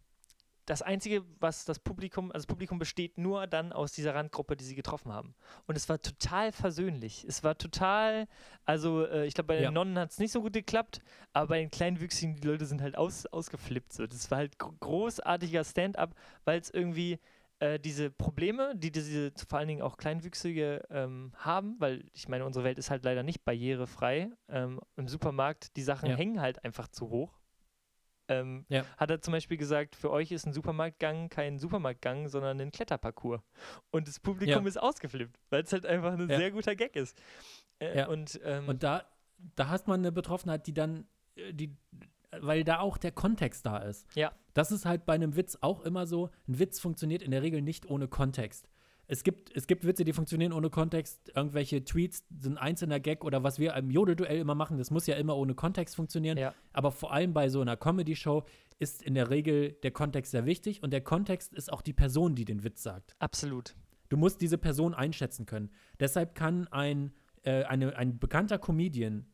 das 0.66 0.82
Einzige, 0.82 1.22
was 1.38 1.64
das 1.64 1.78
Publikum, 1.78 2.32
also 2.32 2.38
das 2.44 2.46
Publikum 2.46 2.80
besteht 2.80 3.18
nur 3.18 3.46
dann 3.46 3.72
aus 3.72 3.92
dieser 3.92 4.16
Randgruppe, 4.16 4.56
die 4.56 4.64
sie 4.64 4.74
getroffen 4.74 5.12
haben. 5.12 5.36
Und 5.68 5.76
es 5.76 5.88
war 5.88 6.02
total 6.02 6.50
versöhnlich. 6.50 7.24
Es 7.24 7.44
war 7.44 7.56
total, 7.56 8.26
also 8.64 9.06
äh, 9.06 9.26
ich 9.26 9.34
glaube, 9.34 9.46
bei 9.46 9.54
den 9.54 9.62
Ja. 9.62 9.70
Nonnen 9.70 9.96
hat 9.96 10.10
es 10.10 10.18
nicht 10.18 10.32
so 10.32 10.42
gut 10.42 10.54
geklappt, 10.54 10.98
aber 11.32 11.50
bei 11.50 11.60
den 11.60 11.70
Kleinwüchsigen, 11.70 12.34
die 12.34 12.48
Leute 12.48 12.66
sind 12.66 12.82
halt 12.82 12.98
aus, 12.98 13.26
ausgeflippt. 13.26 13.92
So. 13.92 14.08
Das 14.08 14.28
war 14.32 14.38
halt 14.38 14.58
gro- 14.58 14.74
großartiger 14.80 15.62
Stand-up, 15.62 16.16
weil 16.44 16.58
es 16.58 16.70
irgendwie, 16.70 17.20
äh, 17.58 17.78
diese 17.78 18.10
Probleme, 18.10 18.74
die 18.76 18.90
diese 18.92 19.32
vor 19.48 19.58
allen 19.58 19.68
Dingen 19.68 19.82
auch 19.82 19.96
Kleinwüchsige 19.96 20.82
ähm, 20.90 21.32
haben, 21.36 21.76
weil 21.78 22.04
ich 22.12 22.28
meine, 22.28 22.44
unsere 22.44 22.64
Welt 22.64 22.78
ist 22.78 22.90
halt 22.90 23.04
leider 23.04 23.22
nicht 23.22 23.44
barrierefrei. 23.44 24.30
Ähm, 24.48 24.80
Im 24.96 25.08
Supermarkt, 25.08 25.76
die 25.76 25.82
Sachen 25.82 26.10
Ja. 26.10 26.16
hängen 26.16 26.40
halt 26.40 26.62
einfach 26.64 26.88
zu 26.88 27.08
hoch. 27.08 27.38
Ähm, 28.28 28.66
Ja. 28.68 28.84
Hat 28.96 29.10
er 29.10 29.20
zum 29.20 29.32
Beispiel 29.32 29.56
gesagt, 29.56 29.94
für 29.96 30.10
euch 30.10 30.32
ist 30.32 30.46
ein 30.46 30.52
Supermarktgang 30.52 31.28
kein 31.28 31.58
Supermarktgang, 31.58 32.28
sondern 32.28 32.60
ein 32.60 32.72
Kletterparcours. 32.72 33.40
Und 33.90 34.08
das 34.08 34.18
Publikum 34.20 34.64
Ja. 34.64 34.68
ist 34.68 34.76
ausgeflippt, 34.78 35.38
weil 35.50 35.62
es 35.62 35.72
halt 35.72 35.86
einfach 35.86 36.12
ein 36.12 36.26
sehr 36.28 36.50
guter 36.50 36.74
Gag 36.74 36.96
ist. 36.96 37.16
Äh, 37.78 37.98
Ja. 37.98 38.08
Und, 38.08 38.40
ähm, 38.44 38.68
Und 38.68 38.82
da, 38.82 39.04
da 39.54 39.68
hast 39.68 39.86
man 39.86 40.00
eine 40.00 40.12
Betroffenheit, 40.12 40.66
die 40.66 40.74
dann, 40.74 41.06
äh, 41.36 41.52
die, 41.54 41.76
weil 42.40 42.64
da 42.64 42.80
auch 42.80 42.98
der 42.98 43.12
Kontext 43.12 43.66
da 43.66 43.78
ist. 43.78 44.06
Ja. 44.14 44.32
Das 44.54 44.72
ist 44.72 44.86
halt 44.86 45.06
bei 45.06 45.14
einem 45.14 45.36
Witz 45.36 45.58
auch 45.60 45.82
immer 45.82 46.06
so. 46.06 46.30
Ein 46.48 46.58
Witz 46.58 46.80
funktioniert 46.80 47.22
in 47.22 47.30
der 47.30 47.42
Regel 47.42 47.62
nicht 47.62 47.88
ohne 47.90 48.08
Kontext. 48.08 48.68
Es 49.08 49.22
gibt, 49.22 49.54
es 49.54 49.66
gibt 49.66 49.86
Witze, 49.86 50.04
die 50.04 50.12
funktionieren 50.12 50.52
ohne 50.52 50.68
Kontext. 50.70 51.30
Irgendwelche 51.34 51.84
Tweets, 51.84 52.24
ein 52.44 52.58
einzelner 52.58 52.98
Gag 52.98 53.24
oder 53.24 53.44
was 53.44 53.58
wir 53.58 53.74
im 53.74 53.90
Jodelduell 53.90 54.38
immer 54.38 54.54
machen, 54.54 54.78
das 54.78 54.90
muss 54.90 55.06
ja 55.06 55.14
immer 55.16 55.36
ohne 55.36 55.54
Kontext 55.54 55.94
funktionieren. 55.94 56.38
Ja. 56.38 56.54
Aber 56.72 56.90
vor 56.90 57.12
allem 57.12 57.32
bei 57.32 57.48
so 57.48 57.60
einer 57.60 57.76
Comedy-Show 57.76 58.44
ist 58.78 59.02
in 59.02 59.14
der 59.14 59.30
Regel 59.30 59.72
der 59.82 59.92
Kontext 59.92 60.32
sehr 60.32 60.44
wichtig 60.44 60.82
und 60.82 60.90
der 60.90 61.02
Kontext 61.02 61.54
ist 61.54 61.72
auch 61.72 61.82
die 61.82 61.92
Person, 61.92 62.34
die 62.34 62.44
den 62.44 62.64
Witz 62.64 62.82
sagt. 62.82 63.14
absolut. 63.18 63.74
Du 64.08 64.16
musst 64.16 64.40
diese 64.40 64.56
Person 64.56 64.94
einschätzen 64.94 65.46
können. 65.46 65.70
Deshalb 65.98 66.36
kann 66.36 66.68
ein, 66.68 67.12
äh, 67.42 67.64
eine, 67.64 67.96
ein 67.96 68.20
bekannter 68.20 68.56
Comedian, 68.56 69.26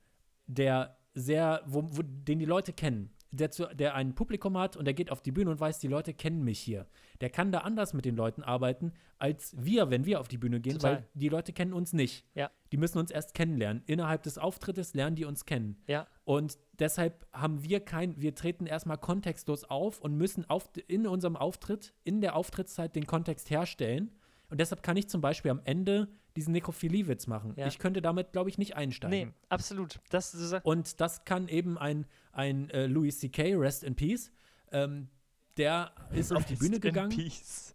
der 0.46 0.96
sehr, 1.15 1.63
wo, 1.67 1.83
wo, 1.91 2.03
den 2.03 2.39
die 2.39 2.45
Leute 2.45 2.73
kennen, 2.73 3.11
der, 3.33 3.51
zu, 3.51 3.67
der 3.75 3.95
ein 3.95 4.15
Publikum 4.15 4.59
hat 4.59 4.77
und 4.77 4.85
der 4.85 4.95
geht 4.95 5.11
auf 5.11 5.23
die 5.23 5.33
Bühne 5.33 5.51
und 5.51 5.61
weiß, 5.61 5.79
die 5.79 5.89
Leute 5.89 6.13
kennen 6.13 6.45
mich 6.45 6.61
hier. 6.61 6.87
Der 7.21 7.31
kann 7.31 7.51
da 7.51 7.59
anders 7.59 7.95
mit 7.95 8.05
den 8.05 8.15
Leuten 8.15 8.43
arbeiten, 8.43 8.93
als 9.19 9.55
wir, 9.57 9.91
wenn 9.91 10.05
wir 10.05 10.21
auf 10.21 10.29
die 10.29 10.37
Bühne 10.37 10.61
gehen, 10.61 10.75
Total. 10.75 10.97
weil 10.97 11.09
die 11.15 11.29
Leute 11.29 11.53
kennen 11.53 11.73
uns 11.73 11.93
nicht. 11.93 12.27
Ja. 12.35 12.51
Die 12.73 12.77
müssen 12.77 12.99
uns 12.99 13.11
erst 13.11 13.35
kennenlernen. 13.35 13.83
Innerhalb 13.87 14.23
des 14.23 14.39
Auftrittes 14.39 14.95
lernen 14.95 15.17
die 15.17 15.25
uns 15.25 15.47
kennen. 15.47 15.81
Ja. 15.87 16.07
Und 16.25 16.59
deshalb 16.79 17.27
haben 17.33 17.63
wir 17.63 17.81
kein, 17.81 18.21
wir 18.21 18.35
treten 18.35 18.67
erstmal 18.67 18.99
kontextlos 18.99 19.65
auf 19.65 20.01
und 20.01 20.17
müssen 20.17 20.49
auf, 20.49 20.69
in 20.89 21.07
unserem 21.07 21.37
Auftritt, 21.37 21.95
in 22.05 22.21
der 22.21 22.37
Auftrittszeit 22.37 22.95
den 22.95 23.07
Kontext 23.07 23.51
herstellen. 23.51 24.11
Und 24.53 24.59
deshalb 24.59 24.82
kann 24.82 24.98
ich 24.98 25.09
zum 25.09 25.22
Beispiel 25.22 25.50
am 25.50 25.62
Ende 25.64 26.09
diesen 26.36 26.53
Nekrophilie-Witz 26.53 27.26
machen. 27.26 27.55
Ja. 27.57 27.66
Ich 27.68 27.78
könnte 27.78 28.03
damit, 28.03 28.32
glaube 28.32 28.50
ich, 28.50 28.59
nicht 28.59 28.76
einsteigen. 28.76 29.28
Nee, 29.30 29.34
absolut. 29.48 29.98
Das, 30.11 30.30
sagst, 30.30 30.66
Und 30.66 31.00
das 31.00 31.24
kann 31.24 31.48
eben 31.48 31.78
ein, 31.78 32.05
ein 32.32 32.68
äh, 32.68 32.84
Louis 32.84 33.18
C.K., 33.18 33.55
Rest 33.55 33.82
in 33.82 33.96
Peace, 33.96 34.30
ähm, 34.70 35.09
der 35.57 35.92
ist 36.11 36.34
auf 36.34 36.44
die 36.44 36.57
Bühne 36.57 36.72
Rest 36.72 36.84
in 36.84 36.92
gegangen. 36.92 37.16
Peace. 37.16 37.72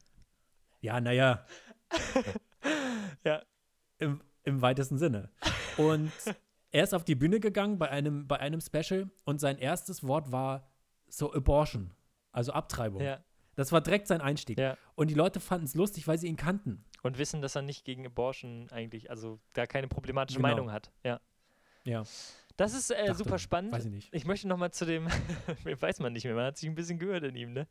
Ja, 0.81 1.01
naja. 1.01 1.45
Ja. 3.23 3.41
Im, 3.97 4.21
Im 4.43 4.61
weitesten 4.61 4.99
Sinne. 4.99 5.31
Und 5.77 6.11
er 6.69 6.83
ist 6.83 6.93
auf 6.93 7.05
die 7.05 7.15
Bühne 7.15 7.39
gegangen 7.39 7.79
bei 7.79 7.89
einem, 7.89 8.27
bei 8.27 8.39
einem 8.39 8.61
Special 8.61 9.09
und 9.25 9.39
sein 9.39 9.57
erstes 9.57 10.05
Wort 10.05 10.31
war 10.31 10.69
so 11.07 11.33
Abortion, 11.33 11.91
also 12.31 12.51
Abtreibung. 12.51 13.01
Ja. 13.01 13.23
Das 13.57 13.71
war 13.71 13.81
direkt 13.81 14.07
sein 14.07 14.21
Einstieg. 14.21 14.59
Ja. 14.59 14.77
Und 14.95 15.09
die 15.09 15.15
Leute 15.15 15.39
fanden 15.39 15.65
es 15.65 15.73
lustig, 15.75 16.07
weil 16.07 16.17
sie 16.17 16.27
ihn 16.27 16.37
kannten. 16.37 16.85
Und 17.01 17.17
wissen, 17.17 17.41
dass 17.41 17.55
er 17.55 17.63
nicht 17.63 17.83
gegen 17.85 18.05
Abortion 18.05 18.69
eigentlich, 18.71 19.09
also 19.09 19.39
da 19.53 19.65
keine 19.65 19.87
problematische 19.87 20.37
Genau. 20.39 20.49
Meinung 20.49 20.71
hat. 20.71 20.91
Ja. 21.03 21.19
Ja. 21.83 22.03
Das 22.55 22.73
ist 22.73 22.91
äh, 22.91 23.05
Dachte, 23.07 23.17
super 23.17 23.39
spannend. 23.39 23.71
Weiß 23.71 23.85
ich 23.85 23.91
nicht. 23.91 24.13
Ich 24.13 24.25
möchte 24.25 24.47
noch 24.47 24.57
mal 24.57 24.71
zu 24.71 24.85
dem, 24.85 25.07
weiß 25.79 25.99
man 25.99 26.13
nicht 26.13 26.23
mehr, 26.25 26.35
man 26.35 26.45
hat 26.45 26.57
sich 26.57 26.69
ein 26.69 26.75
bisschen 26.75 26.99
gehört 26.99 27.23
in 27.23 27.35
ihm, 27.35 27.53
ne? 27.53 27.67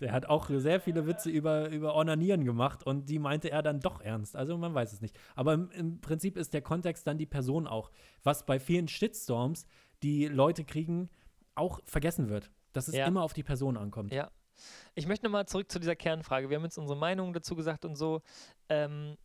Der 0.00 0.12
hat 0.12 0.26
auch 0.26 0.50
sehr 0.50 0.78
viele 0.80 1.06
Witze 1.06 1.30
über, 1.30 1.70
über 1.70 1.94
Ornanieren 1.94 2.44
gemacht 2.44 2.84
und 2.84 3.08
die 3.08 3.18
meinte 3.18 3.50
er 3.50 3.62
dann 3.62 3.80
doch 3.80 4.00
ernst. 4.00 4.36
Also 4.36 4.56
man 4.58 4.74
weiß 4.74 4.92
es 4.92 5.00
nicht. 5.00 5.18
Aber 5.34 5.54
im, 5.54 5.70
im 5.70 6.00
Prinzip 6.00 6.36
ist 6.36 6.52
der 6.52 6.60
Kontext 6.62 7.06
dann 7.06 7.16
die 7.16 7.26
Person 7.26 7.66
auch. 7.66 7.90
Was 8.22 8.44
bei 8.44 8.60
vielen 8.60 8.88
Shitstorms, 8.88 9.66
die 10.02 10.26
Leute 10.26 10.64
kriegen, 10.64 11.08
auch 11.54 11.80
vergessen 11.86 12.28
wird. 12.28 12.50
Dass 12.72 12.88
es 12.88 12.94
Ja. 12.94 13.06
immer 13.06 13.22
auf 13.22 13.32
die 13.32 13.42
Person 13.42 13.76
ankommt. 13.78 14.12
Ja. 14.12 14.30
Ich 14.94 15.06
möchte 15.06 15.24
noch 15.26 15.32
mal 15.32 15.46
zurück 15.46 15.70
zu 15.70 15.78
dieser 15.78 15.96
Kernfrage. 15.96 16.48
Wir 16.50 16.56
haben 16.56 16.64
jetzt 16.64 16.78
unsere 16.78 16.98
Meinung 16.98 17.32
dazu 17.32 17.54
gesagt 17.56 17.84
und 17.84 17.96
so. 17.96 18.22
Ähm, 18.68 19.16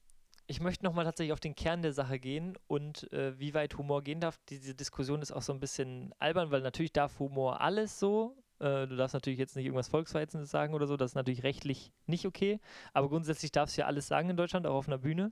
ich 0.48 0.60
möchte 0.60 0.84
noch 0.84 0.94
mal 0.94 1.06
tatsächlich 1.06 1.32
auf 1.34 1.40
den 1.40 1.56
Kern 1.56 1.82
der 1.82 1.94
Sache 1.94 2.20
gehen 2.20 2.58
und 2.68 3.12
äh, 3.14 3.40
wie 3.40 3.54
weit 3.54 3.78
Humor 3.78 4.02
gehen 4.04 4.20
darf. 4.20 4.38
Diese 4.50 4.76
Diskussion 4.76 5.22
ist 5.22 5.32
auch 5.32 5.42
so 5.44 5.54
ein 5.54 5.60
bisschen 5.60 6.14
albern, 6.20 6.52
weil 6.52 6.62
natürlich 6.62 6.92
darf 6.92 7.20
Humor 7.20 7.62
alles 7.62 8.00
so. 8.00 8.36
Äh, 8.60 8.86
du 8.88 8.96
darfst 8.98 9.14
natürlich 9.14 9.40
jetzt 9.40 9.56
nicht 9.56 9.66
irgendwas 9.66 9.88
Volksverhetzendes 9.88 10.52
sagen 10.52 10.74
oder 10.74 10.88
so. 10.88 10.98
Das 10.98 11.12
ist 11.12 11.16
natürlich 11.16 11.44
rechtlich 11.44 11.92
nicht 12.06 12.26
okay. 12.26 12.60
Aber 12.92 13.08
grundsätzlich 13.08 13.52
darfst 13.52 13.78
du 13.78 13.82
ja 13.82 13.88
alles 13.88 14.08
sagen 14.08 14.30
in 14.30 14.36
Deutschland, 14.38 14.68
auch 14.68 14.76
auf 14.76 14.88
einer 14.88 14.98
Bühne. 14.98 15.32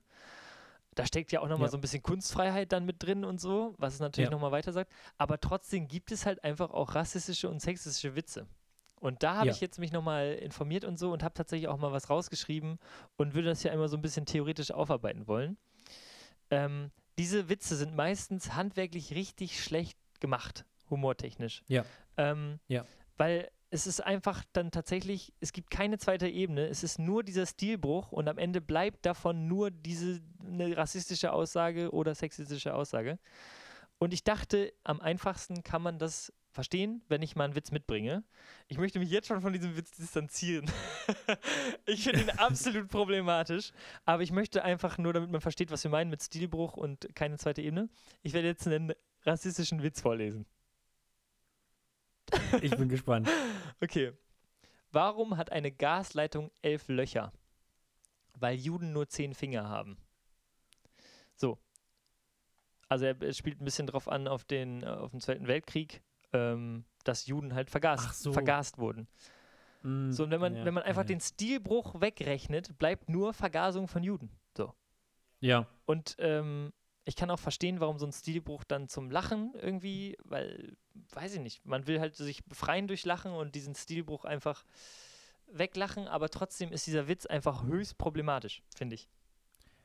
Da 0.95 1.05
steckt 1.05 1.31
ja 1.31 1.41
auch 1.41 1.47
nochmal 1.49 1.67
Ja. 1.67 1.71
so 1.71 1.77
ein 1.77 1.81
bisschen 1.81 2.01
Kunstfreiheit 2.01 2.71
dann 2.71 2.85
mit 2.85 3.03
drin 3.03 3.23
und 3.25 3.39
so, 3.41 3.75
was 3.77 3.93
es 3.95 3.99
natürlich 3.99 4.27
Ja. 4.27 4.31
noch 4.31 4.37
nochmal 4.39 4.51
weiter 4.51 4.71
sagt. 4.71 4.91
Aber 5.17 5.39
trotzdem 5.39 5.87
gibt 5.87 6.11
es 6.11 6.25
halt 6.25 6.43
einfach 6.43 6.71
auch 6.71 6.95
rassistische 6.95 7.49
und 7.49 7.61
sexistische 7.61 8.15
Witze. 8.15 8.47
Und 8.99 9.23
da 9.23 9.35
habe 9.37 9.47
Ja. 9.47 9.53
ich 9.53 9.61
jetzt 9.61 9.79
mich 9.79 9.91
nochmal 9.91 10.33
informiert 10.33 10.83
und 10.85 10.99
so 10.99 11.11
und 11.11 11.23
habe 11.23 11.33
tatsächlich 11.33 11.67
auch 11.67 11.77
mal 11.77 11.91
was 11.91 12.09
rausgeschrieben 12.09 12.79
und 13.17 13.33
würde 13.33 13.47
das 13.49 13.63
ja 13.63 13.71
immer 13.71 13.87
so 13.87 13.97
ein 13.97 14.01
bisschen 14.01 14.25
theoretisch 14.25 14.71
aufarbeiten 14.71 15.27
wollen. 15.27 15.57
Ähm, 16.49 16.91
diese 17.17 17.49
Witze 17.49 17.75
sind 17.75 17.95
meistens 17.95 18.53
handwerklich 18.55 19.13
richtig 19.13 19.63
schlecht 19.63 19.97
gemacht, 20.19 20.65
humortechnisch. 20.89 21.63
Ja. 21.67 21.85
Ähm, 22.17 22.59
Ja. 22.67 22.85
Weil 23.17 23.49
es 23.71 23.85
ist 23.85 24.01
einfach 24.03 24.43
dann 24.53 24.71
tatsächlich, 24.71 25.31
es 25.41 25.53
gibt 25.53 25.69
keine 25.69 25.97
zweite 25.99 26.27
Ebene, 26.27 26.67
es 26.67 26.83
ist 26.83 26.97
nur 26.97 27.23
dieser 27.23 27.45
Stilbruch 27.45 28.11
und 28.11 28.27
am 28.27 28.37
Ende 28.37 28.61
bleibt 28.61 29.05
davon 29.05 29.47
nur 29.47 29.69
diese 29.69 30.21
eine 30.43 30.75
rassistische 30.75 31.31
Aussage 31.33 31.91
oder 31.91 32.15
sexistische 32.15 32.73
Aussage. 32.73 33.19
Und 33.99 34.13
ich 34.13 34.23
dachte, 34.23 34.73
am 34.83 35.01
einfachsten 35.01 35.61
kann 35.61 35.81
man 35.81 35.99
das 35.99 36.33
verstehen, 36.51 37.01
wenn 37.07 37.21
ich 37.21 37.35
mal 37.35 37.45
einen 37.45 37.55
Witz 37.55 37.71
mitbringe. 37.71 38.23
Ich 38.67 38.77
möchte 38.77 38.99
mich 38.99 39.09
jetzt 39.09 39.27
schon 39.27 39.41
von 39.41 39.53
diesem 39.53 39.77
Witz 39.77 39.91
distanzieren. 39.91 40.69
ich 41.85 42.03
finde 42.03 42.21
ihn 42.21 42.29
absolut 42.31 42.87
problematisch, 42.89 43.71
aber 44.05 44.23
ich 44.23 44.31
möchte 44.31 44.63
einfach 44.63 44.97
nur, 44.97 45.13
damit 45.13 45.31
man 45.31 45.41
versteht, 45.41 45.71
was 45.71 45.83
wir 45.83 45.91
meinen 45.91 46.09
mit 46.09 46.23
Stilbruch 46.23 46.75
und 46.75 47.15
keine 47.15 47.37
zweite 47.37 47.61
Ebene. 47.61 47.89
Ich 48.23 48.33
werde 48.33 48.47
jetzt 48.47 48.67
einen 48.67 48.93
rassistischen 49.23 49.83
Witz 49.83 50.01
vorlesen. 50.01 50.45
Ich 52.61 52.75
bin 52.75 52.89
gespannt. 52.89 53.27
Okay. 53.81 54.13
Warum 54.91 55.37
hat 55.37 55.51
eine 55.51 55.71
Gasleitung 55.71 56.51
elf 56.61 56.87
Löcher? 56.87 57.31
Weil 58.35 58.55
Juden 58.55 58.93
nur 58.93 59.07
zehn 59.07 59.33
Finger 59.33 59.67
haben. 59.67 59.97
So. 61.35 61.57
Also 62.87 63.05
er, 63.05 63.33
spielt 63.33 63.61
ein 63.61 63.65
bisschen 63.65 63.87
drauf 63.87 64.07
an 64.07 64.27
auf 64.27 64.43
den, 64.43 64.81
äh, 64.83 64.87
auf 64.87 65.11
den 65.11 65.21
Zweiten 65.21 65.47
Weltkrieg, 65.47 66.01
ähm, 66.33 66.85
dass 67.03 67.27
Juden 67.27 67.53
halt 67.53 67.69
vergast, 67.69 68.21
so. 68.21 68.31
vergast 68.31 68.77
wurden. 68.77 69.07
Mm, 69.83 70.11
So, 70.11 70.23
und 70.23 70.31
wenn 70.31 70.41
man, 70.41 70.55
ja, 70.55 70.65
wenn 70.65 70.73
man 70.73 70.83
einfach 70.83 71.03
ja. 71.03 71.07
den 71.07 71.21
Stilbruch 71.21 71.99
wegrechnet, 72.01 72.77
bleibt 72.77 73.09
nur 73.09 73.33
Vergasung 73.33 73.87
von 73.87 74.03
Juden. 74.03 74.29
So. 74.55 74.73
Ja, 75.39 75.67
Und 75.85 76.15
ähm, 76.19 76.73
ich 77.05 77.15
kann 77.15 77.31
auch 77.31 77.39
verstehen, 77.39 77.79
warum 77.79 77.97
so 77.97 78.05
ein 78.05 78.11
Stilbruch 78.11 78.63
dann 78.63 78.87
zum 78.87 79.09
Lachen 79.09 79.53
irgendwie, 79.55 80.15
weil, 80.25 80.77
weiß 81.13 81.33
ich 81.33 81.39
nicht, 81.39 81.65
man 81.65 81.87
will 81.87 81.99
halt 81.99 82.15
sich 82.15 82.45
befreien 82.45 82.87
durch 82.87 83.03
Lachen 83.03 83.31
und 83.31 83.55
diesen 83.55 83.73
Stilbruch 83.73 84.25
einfach 84.25 84.63
weglachen, 85.51 86.07
aber 86.07 86.29
trotzdem 86.29 86.71
ist 86.71 86.85
dieser 86.85 87.07
Witz 87.07 87.25
einfach 87.25 87.63
höchst 87.63 87.97
problematisch, 87.97 88.61
finde 88.75 88.93
ich. 88.93 89.09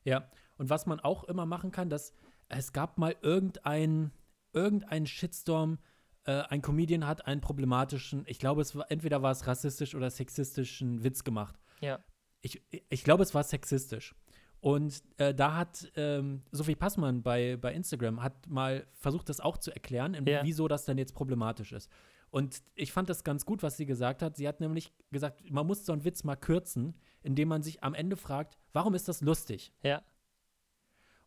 Ja, 0.05 0.31
und 0.59 0.69
was 0.69 0.85
man 0.85 1.01
auch 1.01 1.25
immer 1.25 1.47
machen 1.47 1.71
kann, 1.71 1.89
dass 1.89 2.13
es 2.51 2.75
gab 2.75 2.99
mal 2.99 3.17
irgendein, 3.23 4.13
irgendein 4.53 5.07
Shitstorm, 5.07 5.79
äh, 6.25 6.43
ein 6.49 6.63
Comedian 6.63 7.07
hat 7.07 7.27
einen 7.27 7.41
problematischen, 7.41 8.25
ich 8.27 8.39
glaube, 8.39 8.63
es 8.63 8.75
war, 8.77 8.91
entweder 8.91 9.23
war 9.23 9.31
es 9.33 9.47
rassistisch 9.47 9.95
oder 9.95 10.11
sexistischen 10.11 11.03
Witz 11.05 11.25
gemacht. 11.25 11.59
Ja. 11.81 11.99
Ich, 12.41 12.63
ich 12.89 13.05
glaube, 13.05 13.23
es 13.23 13.35
war 13.35 13.43
sexistisch. 13.43 14.15
Und 14.61 15.03
äh, 15.19 15.35
da 15.35 15.57
hat 15.57 15.93
ähm, 15.97 16.43
Sophie 16.51 16.75
Passmann 16.75 17.23
bei, 17.23 17.57
bei 17.59 17.75
Instagram 17.75 18.23
hat 18.23 18.49
mal 18.49 18.87
versucht, 18.95 19.29
das 19.29 19.41
auch 19.41 19.59
zu 19.59 19.71
erklären, 19.71 20.15
Ja. 20.27 20.43
wieso 20.43 20.69
das 20.69 20.87
dann 20.87 20.97
jetzt 20.97 21.15
problematisch 21.15 21.73
ist. 21.73 21.91
Und 22.31 22.63
ich 22.75 22.91
fand 22.91 23.09
das 23.11 23.23
ganz 23.25 23.45
gut, 23.45 23.63
was 23.63 23.77
sie 23.77 23.87
gesagt 23.87 24.23
hat. 24.23 24.37
Sie 24.37 24.49
hat 24.49 24.61
nämlich 24.61 24.93
gesagt, 25.13 25.49
man 25.51 25.67
muss 25.67 25.85
so 25.87 25.93
einen 25.93 26.05
Witz 26.05 26.25
mal 26.25 26.35
kürzen, 26.37 26.95
indem 27.23 27.49
man 27.49 27.63
sich 27.63 27.85
am 27.85 27.95
Ende 27.95 28.17
fragt, 28.17 28.57
warum 28.73 28.95
ist 28.95 29.07
das 29.07 29.21
lustig? 29.21 29.73
Ja, 29.83 30.03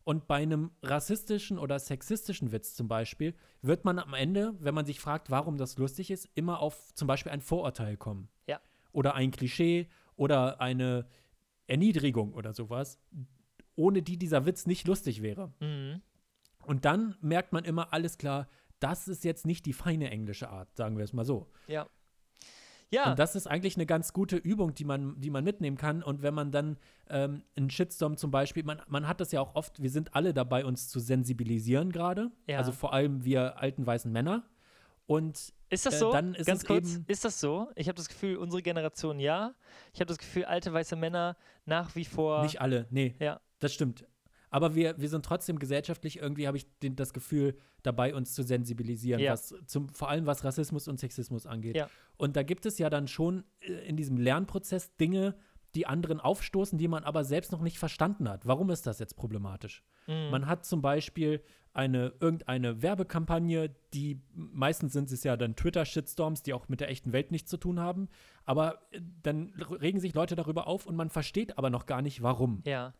Und 0.08 0.26
bei 0.26 0.36
einem 0.36 0.70
rassistischen 0.82 1.58
oder 1.58 1.78
sexistischen 1.78 2.50
Witz 2.50 2.74
zum 2.74 2.88
Beispiel 2.88 3.34
wird 3.60 3.84
man 3.84 3.98
am 3.98 4.14
Ende, 4.14 4.54
wenn 4.58 4.74
man 4.74 4.86
sich 4.86 5.00
fragt, 5.00 5.30
warum 5.30 5.58
das 5.58 5.76
lustig 5.76 6.10
ist, 6.10 6.30
immer 6.34 6.60
auf 6.60 6.94
zum 6.94 7.06
Beispiel 7.06 7.30
ein 7.30 7.42
Vorurteil 7.42 7.98
kommen. 7.98 8.30
Ja. 8.46 8.58
Oder 8.92 9.16
ein 9.16 9.32
Klischee 9.32 9.86
oder 10.16 10.62
eine 10.62 11.06
Erniedrigung 11.66 12.32
oder 12.32 12.54
sowas, 12.54 12.98
ohne 13.76 14.00
die 14.00 14.16
dieser 14.16 14.46
Witz 14.46 14.64
nicht 14.64 14.86
lustig 14.86 15.20
wäre. 15.20 15.52
mhm. 15.60 16.00
Und 16.64 16.86
dann 16.86 17.14
merkt 17.20 17.52
man 17.52 17.66
immer, 17.66 17.92
alles 17.92 18.16
klar, 18.16 18.48
das 18.80 19.08
ist 19.08 19.24
jetzt 19.24 19.44
nicht 19.44 19.66
die 19.66 19.74
feine 19.74 20.10
englische 20.10 20.48
Art, 20.48 20.74
sagen 20.74 20.96
wir 20.96 21.04
es 21.04 21.12
mal 21.12 21.26
so. 21.26 21.50
ja. 21.66 21.86
Ja, 22.90 23.10
Und 23.10 23.18
das 23.18 23.36
ist 23.36 23.46
eigentlich 23.46 23.76
eine 23.76 23.84
ganz 23.86 24.12
gute 24.14 24.36
Übung, 24.36 24.74
die 24.74 24.84
man, 24.84 25.20
die 25.20 25.28
man 25.30 25.44
mitnehmen 25.44 25.76
kann. 25.76 26.02
Und 26.02 26.22
wenn 26.22 26.32
man 26.34 26.50
dann 26.50 26.78
ähm, 27.10 27.42
einen 27.56 27.68
Shitstorm 27.70 28.16
zum 28.16 28.30
Beispiel, 28.30 28.64
man, 28.64 28.80
man 28.88 29.06
hat 29.06 29.20
das 29.20 29.30
ja 29.32 29.40
auch 29.42 29.54
oft, 29.54 29.82
wir 29.82 29.90
sind 29.90 30.14
alle 30.14 30.32
dabei, 30.32 30.64
uns 30.64 30.88
zu 30.88 30.98
sensibilisieren 30.98 31.92
gerade. 31.92 32.30
Ja. 32.46 32.56
Also 32.58 32.72
vor 32.72 32.92
allem 32.94 33.24
wir 33.24 33.58
alten 33.58 33.86
weißen 33.86 34.10
Männer. 34.10 34.44
Und 35.06 35.52
ist 35.70 35.86
das 35.86 35.94
äh, 35.94 35.98
so? 35.98 36.12
dann 36.12 36.34
ist 36.34 36.46
Ganz 36.46 36.62
es 36.62 36.66
kurz, 36.66 36.94
eben- 36.94 37.04
ist 37.08 37.24
das 37.24 37.40
so? 37.40 37.68
Ich 37.76 37.88
habe 37.88 37.96
das 37.96 38.08
Gefühl, 38.08 38.36
unsere 38.36 38.62
Generation 38.62 39.20
ja. 39.20 39.54
Ich 39.92 40.00
habe 40.00 40.08
das 40.08 40.18
Gefühl, 40.18 40.44
alte 40.44 40.72
weiße 40.72 40.96
Männer 40.96 41.36
nach 41.66 41.94
wie 41.94 42.04
vor. 42.04 42.42
nicht 42.42 42.60
alle, 42.60 42.86
nee, 42.90 43.14
Ja. 43.20 43.40
das 43.58 43.72
stimmt. 43.74 44.06
Aber 44.50 44.74
wir, 44.74 44.98
wir 44.98 45.08
sind 45.08 45.24
trotzdem 45.24 45.58
gesellschaftlich, 45.58 46.18
irgendwie 46.18 46.46
habe 46.46 46.56
ich 46.56 46.66
den, 46.80 46.96
das 46.96 47.12
Gefühl, 47.12 47.56
dabei 47.82 48.14
uns 48.14 48.34
zu 48.34 48.42
sensibilisieren, 48.42 49.20
Ja. 49.20 49.32
was 49.32 49.54
zum, 49.66 49.88
vor 49.90 50.08
allem 50.08 50.26
was 50.26 50.44
Rassismus 50.44 50.88
und 50.88 50.98
Sexismus 50.98 51.46
angeht. 51.46 51.76
Ja. 51.76 51.88
Und 52.16 52.36
da 52.36 52.42
gibt 52.42 52.66
es 52.66 52.78
ja 52.78 52.90
dann 52.90 53.08
schon 53.08 53.44
äh, 53.60 53.72
in 53.88 53.96
diesem 53.96 54.16
Lernprozess 54.16 54.96
Dinge, 54.96 55.34
die 55.74 55.86
anderen 55.86 56.18
aufstoßen, 56.18 56.78
die 56.78 56.88
man 56.88 57.04
aber 57.04 57.24
selbst 57.24 57.52
noch 57.52 57.60
nicht 57.60 57.78
verstanden 57.78 58.28
hat. 58.28 58.46
Warum 58.46 58.70
ist 58.70 58.86
das 58.86 58.98
jetzt 58.98 59.16
problematisch? 59.16 59.84
Mhm. 60.06 60.30
Man 60.30 60.46
hat 60.46 60.64
zum 60.64 60.80
Beispiel 60.80 61.42
eine, 61.74 62.14
irgendeine 62.20 62.80
Werbekampagne, 62.82 63.70
die 63.92 64.20
meistens 64.34 64.94
sind 64.94 65.12
es 65.12 65.22
ja 65.24 65.36
dann 65.36 65.54
Twitter-Shitstorms, 65.56 66.42
die 66.42 66.54
auch 66.54 66.68
mit 66.68 66.80
der 66.80 66.88
echten 66.88 67.12
Welt 67.12 67.30
nichts 67.30 67.50
zu 67.50 67.58
tun 67.58 67.78
haben. 67.80 68.08
Aber 68.44 68.80
äh, 68.92 69.00
dann 69.22 69.52
regen 69.80 70.00
sich 70.00 70.14
Leute 70.14 70.36
darüber 70.36 70.66
auf 70.66 70.86
und 70.86 70.96
man 70.96 71.10
versteht 71.10 71.58
aber 71.58 71.68
noch 71.70 71.84
gar 71.86 72.00
nicht, 72.02 72.22
warum. 72.22 72.62
ja. 72.64 72.94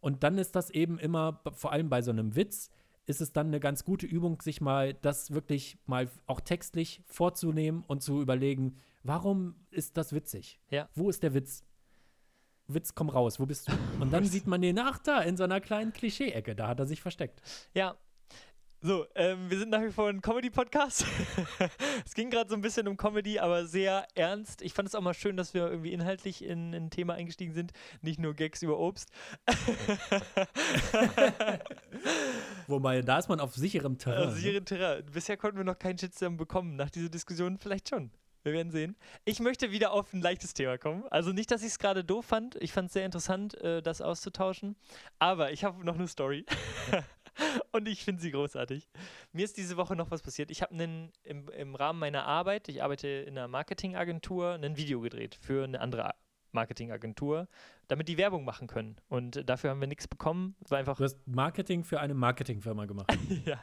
Und 0.00 0.22
dann 0.22 0.38
ist 0.38 0.56
das 0.56 0.70
eben 0.70 0.98
immer, 0.98 1.40
vor 1.52 1.72
allem 1.72 1.88
bei 1.88 2.02
so 2.02 2.10
einem 2.10 2.36
Witz, 2.36 2.70
ist 3.06 3.20
es 3.20 3.32
dann 3.32 3.48
eine 3.48 3.60
ganz 3.60 3.84
gute 3.84 4.06
Übung, 4.06 4.40
sich 4.40 4.60
mal 4.60 4.94
das 4.94 5.32
wirklich 5.32 5.78
mal 5.86 6.08
auch 6.26 6.40
textlich 6.40 7.02
vorzunehmen 7.06 7.84
und 7.86 8.02
zu 8.02 8.20
überlegen, 8.20 8.76
warum 9.02 9.56
ist 9.70 9.96
das 9.96 10.12
witzig? 10.12 10.60
Ja. 10.70 10.88
Wo 10.94 11.10
ist 11.10 11.22
der 11.22 11.34
Witz? 11.34 11.64
Witz, 12.68 12.94
komm 12.94 13.08
raus, 13.08 13.40
wo 13.40 13.46
bist 13.46 13.68
du? 13.68 13.72
Und 14.00 14.12
dann 14.12 14.24
sieht 14.24 14.46
man 14.46 14.62
den 14.62 14.76
nach 14.76 14.98
da 14.98 15.20
in 15.22 15.36
so 15.36 15.42
einer 15.42 15.60
kleinen 15.60 15.92
Klischee-Ecke, 15.92 16.54
da 16.54 16.68
hat 16.68 16.78
er 16.78 16.86
sich 16.86 17.02
versteckt. 17.02 17.42
Ja. 17.74 17.96
So, 18.82 19.04
ähm, 19.14 19.50
wir 19.50 19.58
sind 19.58 19.68
nach 19.68 19.82
wie 19.82 19.90
vor 19.90 20.08
ein 20.08 20.22
Comedy-Podcast. 20.22 21.04
es 22.06 22.14
ging 22.14 22.30
gerade 22.30 22.48
so 22.48 22.56
ein 22.56 22.62
bisschen 22.62 22.88
um 22.88 22.96
Comedy, 22.96 23.38
aber 23.38 23.66
sehr 23.66 24.06
ernst. 24.14 24.62
Ich 24.62 24.72
fand 24.72 24.88
es 24.88 24.94
auch 24.94 25.02
mal 25.02 25.12
schön, 25.12 25.36
dass 25.36 25.52
wir 25.52 25.68
irgendwie 25.68 25.92
inhaltlich 25.92 26.42
in 26.42 26.74
ein 26.74 26.88
Thema 26.88 27.12
eingestiegen 27.12 27.52
sind, 27.52 27.72
nicht 28.00 28.18
nur 28.18 28.32
Gags 28.32 28.62
über 28.62 28.78
Obst. 28.78 29.10
Wobei, 32.68 33.02
da 33.02 33.18
ist 33.18 33.28
man 33.28 33.38
auf 33.40 33.54
sicherem 33.54 33.98
Terrain. 33.98 34.30
Ne? 34.30 34.34
Sire 34.36 34.64
Terrain. 34.64 35.04
Bisher 35.12 35.36
konnten 35.36 35.58
wir 35.58 35.64
noch 35.64 35.78
keinen 35.78 35.98
Shitstorm 35.98 36.38
bekommen. 36.38 36.76
Nach 36.76 36.88
dieser 36.88 37.10
Diskussion 37.10 37.58
vielleicht 37.58 37.90
schon. 37.90 38.10
Wir 38.44 38.54
werden 38.54 38.72
sehen. 38.72 38.96
Ich 39.26 39.40
möchte 39.40 39.70
wieder 39.70 39.92
auf 39.92 40.14
ein 40.14 40.22
leichtes 40.22 40.54
Thema 40.54 40.78
kommen. 40.78 41.04
Also 41.10 41.32
nicht, 41.32 41.50
dass 41.50 41.60
ich 41.60 41.68
es 41.68 41.78
gerade 41.78 42.02
doof 42.02 42.24
fand. 42.24 42.56
Ich 42.56 42.72
fand 42.72 42.86
es 42.86 42.94
sehr 42.94 43.04
interessant, 43.04 43.60
äh, 43.60 43.82
das 43.82 44.00
auszutauschen. 44.00 44.76
Aber 45.18 45.52
ich 45.52 45.64
habe 45.64 45.84
noch 45.84 45.96
eine 45.96 46.08
Story. 46.08 46.46
Und 47.72 47.88
ich 47.88 48.04
finde 48.04 48.22
sie 48.22 48.30
großartig. 48.30 48.88
Mir 49.32 49.44
ist 49.44 49.56
diese 49.56 49.76
Woche 49.76 49.96
noch 49.96 50.10
was 50.10 50.22
passiert. 50.22 50.50
Ich 50.50 50.62
habe 50.62 50.72
einen 50.74 51.12
im, 51.22 51.48
im 51.48 51.74
Rahmen 51.74 51.98
meiner 51.98 52.24
Arbeit, 52.24 52.68
ich 52.68 52.82
arbeite 52.82 53.08
in 53.08 53.36
einer 53.36 53.48
Marketingagentur, 53.48 54.54
ein 54.54 54.76
Video 54.76 55.00
gedreht 55.00 55.36
für 55.40 55.64
eine 55.64 55.80
andere 55.80 56.14
Marketingagentur, 56.52 57.48
damit 57.88 58.08
die 58.08 58.16
Werbung 58.18 58.44
machen 58.44 58.66
können. 58.66 58.96
Und 59.08 59.48
dafür 59.48 59.70
haben 59.70 59.80
wir 59.80 59.86
nichts 59.86 60.08
bekommen. 60.08 60.56
Es 60.64 60.70
war 60.70 60.78
einfach, 60.78 60.96
Du 60.96 61.04
hast 61.04 61.18
Marketing 61.26 61.84
für 61.84 62.00
eine 62.00 62.14
Marketingfirma 62.14 62.86
gemacht. 62.86 63.16
ja, 63.44 63.60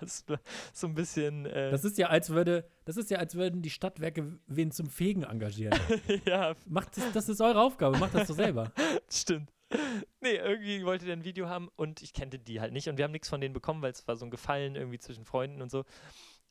so 0.74 0.88
ein 0.88 0.96
bisschen. 0.96 1.46
Äh, 1.46 1.72
Das 1.72 1.84
ist 1.84 1.98
ja, 1.98 2.08
als 2.08 2.30
würde, 2.30 2.66
das 2.86 2.98
ist 2.98 3.10
ja, 3.10 3.20
als 3.20 3.36
würden 3.36 3.62
die 3.62 3.70
Stadtwerke 3.70 4.40
wen 4.48 4.72
zum 4.72 4.90
Fegen 4.90 5.24
engagieren. 5.24 5.78
ja, 6.26 6.56
Macht 6.66 6.98
das, 6.98 7.12
das 7.14 7.30
ist 7.30 7.42
eure 7.42 7.62
Aufgabe, 7.62 7.98
macht 7.98 8.14
das 8.14 8.28
doch 8.28 8.36
selber. 8.36 8.72
Stimmt. 9.10 9.52
Nee, 10.22 10.36
irgendwie 10.36 10.84
wollte 10.86 11.06
der 11.06 11.16
ein 11.16 11.24
Video 11.24 11.48
haben 11.48 11.70
und 11.76 12.02
ich 12.02 12.14
kannte 12.14 12.40
die 12.40 12.60
halt 12.60 12.74
nicht 12.74 12.90
und 12.90 12.98
wir 12.98 13.04
haben 13.04 13.12
nichts 13.12 13.30
von 13.30 13.40
denen 13.40 13.54
bekommen, 13.54 13.82
weil 13.82 13.92
es 13.92 14.08
war 14.08 14.16
so 14.16 14.26
ein 14.26 14.32
Gefallen 14.32 14.76
irgendwie 14.76 15.00
zwischen 15.00 15.26
Freunden 15.26 15.62
und 15.62 15.70
so. 15.70 15.86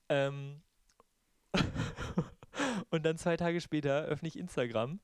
Ähm 0.08 0.62
und 2.90 3.04
dann 3.04 3.18
zwei 3.18 3.36
Tage 3.36 3.60
später 3.60 4.04
öffne 4.04 4.28
ich 4.28 4.38
Instagram 4.38 5.00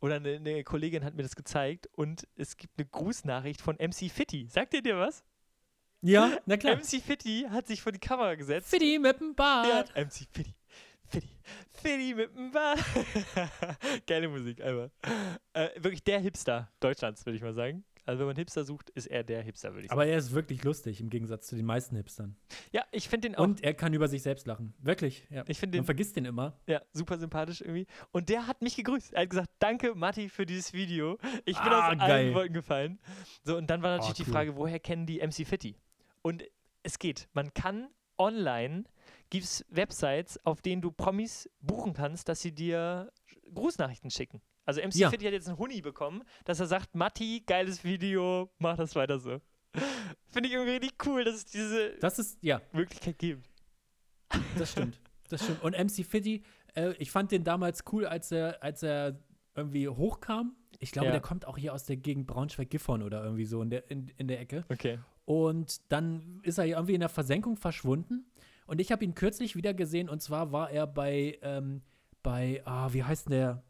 oder 0.00 0.16
eine, 0.16 0.36
eine 0.36 0.64
Kollegin 0.64 1.04
hat 1.04 1.14
mir 1.14 1.22
das 1.22 1.36
gezeigt 1.36 1.88
und 1.92 2.28
es 2.36 2.56
gibt 2.56 2.78
eine 2.78 2.86
Grußnachricht 2.86 3.60
von 3.60 3.76
MC 3.76 4.10
Fitty. 4.10 4.46
Sagt 4.48 4.74
ihr 4.74 4.82
dir 4.82 4.98
was? 4.98 5.24
Ja, 6.02 6.38
na 6.46 6.56
klar. 6.56 6.76
MC 6.76 7.02
Fitty 7.02 7.46
hat 7.50 7.66
sich 7.66 7.82
vor 7.82 7.92
die 7.92 7.98
Kamera 7.98 8.34
gesetzt. 8.34 8.68
Fitti 8.68 8.98
mit 8.98 9.18
dem 9.20 9.28
Ja, 9.30 9.34
Bart. 9.34 9.96
MC 9.96 10.26
Fitty. 10.30 10.54
Fitty. 11.08 11.28
Fitty 11.72 12.14
mit 12.14 12.34
dem 12.36 12.50
Bart. 12.50 12.78
Geile 14.06 14.28
Musik, 14.28 14.60
einfach. 14.62 14.90
Äh, 15.52 15.68
wirklich 15.76 16.02
der 16.04 16.20
Hipster 16.20 16.70
Deutschlands, 16.80 17.24
würde 17.26 17.36
ich 17.36 17.42
mal 17.42 17.54
sagen. 17.54 17.84
Also 18.04 18.20
wenn 18.20 18.26
man 18.28 18.36
Hipster 18.36 18.64
sucht, 18.64 18.90
ist 18.90 19.06
er 19.06 19.24
der 19.24 19.42
Hipster, 19.42 19.70
würde 19.72 19.82
ich 19.82 19.88
sagen. 19.88 20.00
Aber 20.00 20.06
er 20.08 20.16
ist 20.16 20.32
wirklich 20.32 20.62
lustig 20.62 21.00
im 21.00 21.10
Gegensatz 21.10 21.48
zu 21.48 21.56
den 21.56 21.66
meisten 21.66 21.96
Hipstern. 21.96 22.36
ja, 22.70 22.84
ich 22.92 23.08
finde 23.08 23.28
den 23.30 23.34
auch. 23.36 23.42
Und 23.42 23.64
er 23.64 23.74
kann 23.74 23.92
über 23.94 24.06
sich 24.06 24.22
selbst 24.22 24.46
lachen. 24.46 24.74
Wirklich. 24.78 25.26
Ja. 25.28 25.42
ich 25.48 25.58
finde 25.58 25.78
Man 25.78 25.86
vergisst 25.86 26.14
den 26.14 26.24
immer. 26.24 26.56
ja, 26.68 26.82
super 26.92 27.18
sympathisch 27.18 27.60
irgendwie. 27.62 27.86
Und 28.12 28.28
der 28.28 28.46
hat 28.46 28.62
mich 28.62 28.76
gegrüßt. 28.76 29.12
Er 29.12 29.22
hat 29.22 29.30
gesagt, 29.30 29.50
danke 29.58 29.94
Matti 29.96 30.28
für 30.28 30.46
dieses 30.46 30.72
Video. 30.72 31.18
Ich 31.44 31.58
bin 31.58 31.72
Ah, 31.72 31.90
aus 31.92 31.98
geil. 31.98 32.10
allen 32.10 32.34
Wolken 32.34 32.54
gefallen. 32.54 33.00
So, 33.42 33.56
und 33.56 33.68
dann 33.68 33.82
war 33.82 33.96
natürlich 33.96 34.12
Oh, 34.20 34.22
die 34.22 34.28
cool. 34.28 34.32
Frage, 34.32 34.56
woher 34.56 34.78
kennen 34.78 35.06
die 35.06 35.18
MC 35.20 35.44
Fitty? 35.44 35.74
Und 36.22 36.44
es 36.84 37.00
geht. 37.00 37.28
Man 37.32 37.52
kann 37.54 37.88
online, 38.18 38.84
gibt 39.30 39.44
es 39.44 39.64
Websites, 39.68 40.38
auf 40.44 40.62
denen 40.62 40.82
du 40.82 40.90
Promis 40.92 41.48
buchen 41.60 41.92
kannst, 41.92 42.28
dass 42.28 42.40
sie 42.40 42.52
dir 42.52 43.12
Grußnachrichten 43.54 44.10
schicken. 44.10 44.40
Also 44.64 44.80
MC 44.80 44.94
Ja. 44.96 45.10
Fitty 45.10 45.24
hat 45.26 45.32
jetzt 45.32 45.48
einen 45.48 45.58
Huni 45.58 45.80
bekommen, 45.80 46.22
dass 46.44 46.58
er 46.60 46.66
sagt, 46.66 46.94
Matti, 46.94 47.42
geiles 47.46 47.84
Video, 47.84 48.50
mach 48.58 48.76
das 48.76 48.94
weiter 48.96 49.18
so. 49.18 49.40
Finde 50.28 50.48
ich 50.48 50.54
irgendwie 50.54 50.72
richtig 50.72 51.06
cool, 51.06 51.24
dass 51.24 51.34
es 51.36 51.44
diese 51.46 51.96
Das 52.00 52.18
ist, 52.18 52.38
ja, 52.42 52.60
Möglichkeit 52.72 53.18
gibt. 53.18 53.48
das 54.58 54.72
stimmt. 54.72 55.00
Das 55.28 55.42
stimmt. 55.42 55.62
Und 55.62 55.72
MC 55.76 56.04
Fitti, 56.04 56.42
äh, 56.74 56.92
ich 56.98 57.10
fand 57.10 57.32
den 57.32 57.44
damals 57.44 57.84
cool, 57.92 58.06
als 58.06 58.30
er, 58.32 58.62
als 58.62 58.82
er 58.82 59.18
irgendwie 59.54 59.88
hochkam. 59.88 60.56
Ich 60.78 60.92
glaube, 60.92 61.06
Ja. 61.06 61.12
der 61.12 61.20
kommt 61.20 61.46
auch 61.46 61.56
hier 61.58 61.72
aus 61.72 61.84
der 61.84 61.96
Gegend 61.96 62.26
Braunschweig-Gifhorn 62.26 63.02
oder 63.02 63.22
irgendwie 63.24 63.44
so 63.46 63.62
in 63.62 63.70
der, 63.70 63.90
in, 63.90 64.08
in 64.18 64.28
der 64.28 64.40
Ecke. 64.40 64.64
Okay. 64.68 64.98
Und 65.24 65.90
dann 65.90 66.40
ist 66.42 66.58
er 66.58 66.66
irgendwie 66.66 66.94
in 66.94 67.00
der 67.00 67.08
Versenkung 67.08 67.56
verschwunden. 67.56 68.30
Und 68.66 68.80
ich 68.80 68.92
habe 68.92 69.04
ihn 69.04 69.14
kürzlich 69.14 69.56
wieder 69.56 69.74
gesehen. 69.74 70.08
Und 70.08 70.20
zwar 70.22 70.52
war 70.52 70.70
er 70.70 70.86
bei, 70.86 71.38
ähm, 71.42 71.82
bei, 72.22 72.62
ah, 72.64 72.92
wie 72.92 73.04
heißt 73.04 73.26
denn 73.26 73.32
der? 73.32 73.62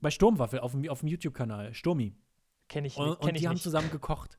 Bei 0.00 0.10
Sturmwaffel 0.10 0.60
auf 0.60 0.72
dem, 0.72 0.88
auf 0.88 1.00
dem 1.00 1.08
YouTube-Kanal. 1.08 1.74
Sturmi. 1.74 2.14
Kenne 2.68 2.86
ich, 2.86 2.96
Und, 2.96 3.08
nicht. 3.08 3.20
kenn 3.20 3.28
und 3.28 3.34
ich 3.34 3.40
die 3.42 3.48
haben 3.48 3.54
nicht. 3.54 3.62
zusammen 3.62 3.90
gekocht. 3.90 4.38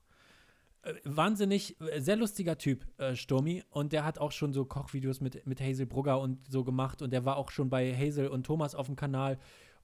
Äh, 0.83 0.93
wahnsinnig, 1.03 1.79
äh, 1.81 1.99
sehr 1.99 2.15
lustiger 2.15 2.57
Typ, 2.57 2.85
äh, 2.99 3.15
Sturmi. 3.15 3.63
Und 3.69 3.91
der 3.93 4.05
hat 4.05 4.19
auch 4.19 4.31
schon 4.31 4.53
so 4.53 4.65
Kochvideos 4.65 5.19
mit, 5.21 5.45
mit 5.45 5.59
Hazel 5.59 5.85
Brugger 5.85 6.19
und 6.19 6.47
so 6.49 6.63
gemacht. 6.63 7.01
Und 7.01 7.11
der 7.11 7.25
war 7.25 7.37
auch 7.37 7.51
schon 7.51 7.69
bei 7.69 7.93
Hazel 7.95 8.27
und 8.29 8.45
Thomas 8.45 8.75
auf 8.75 8.85
dem 8.85 8.95
Kanal. 8.95 9.37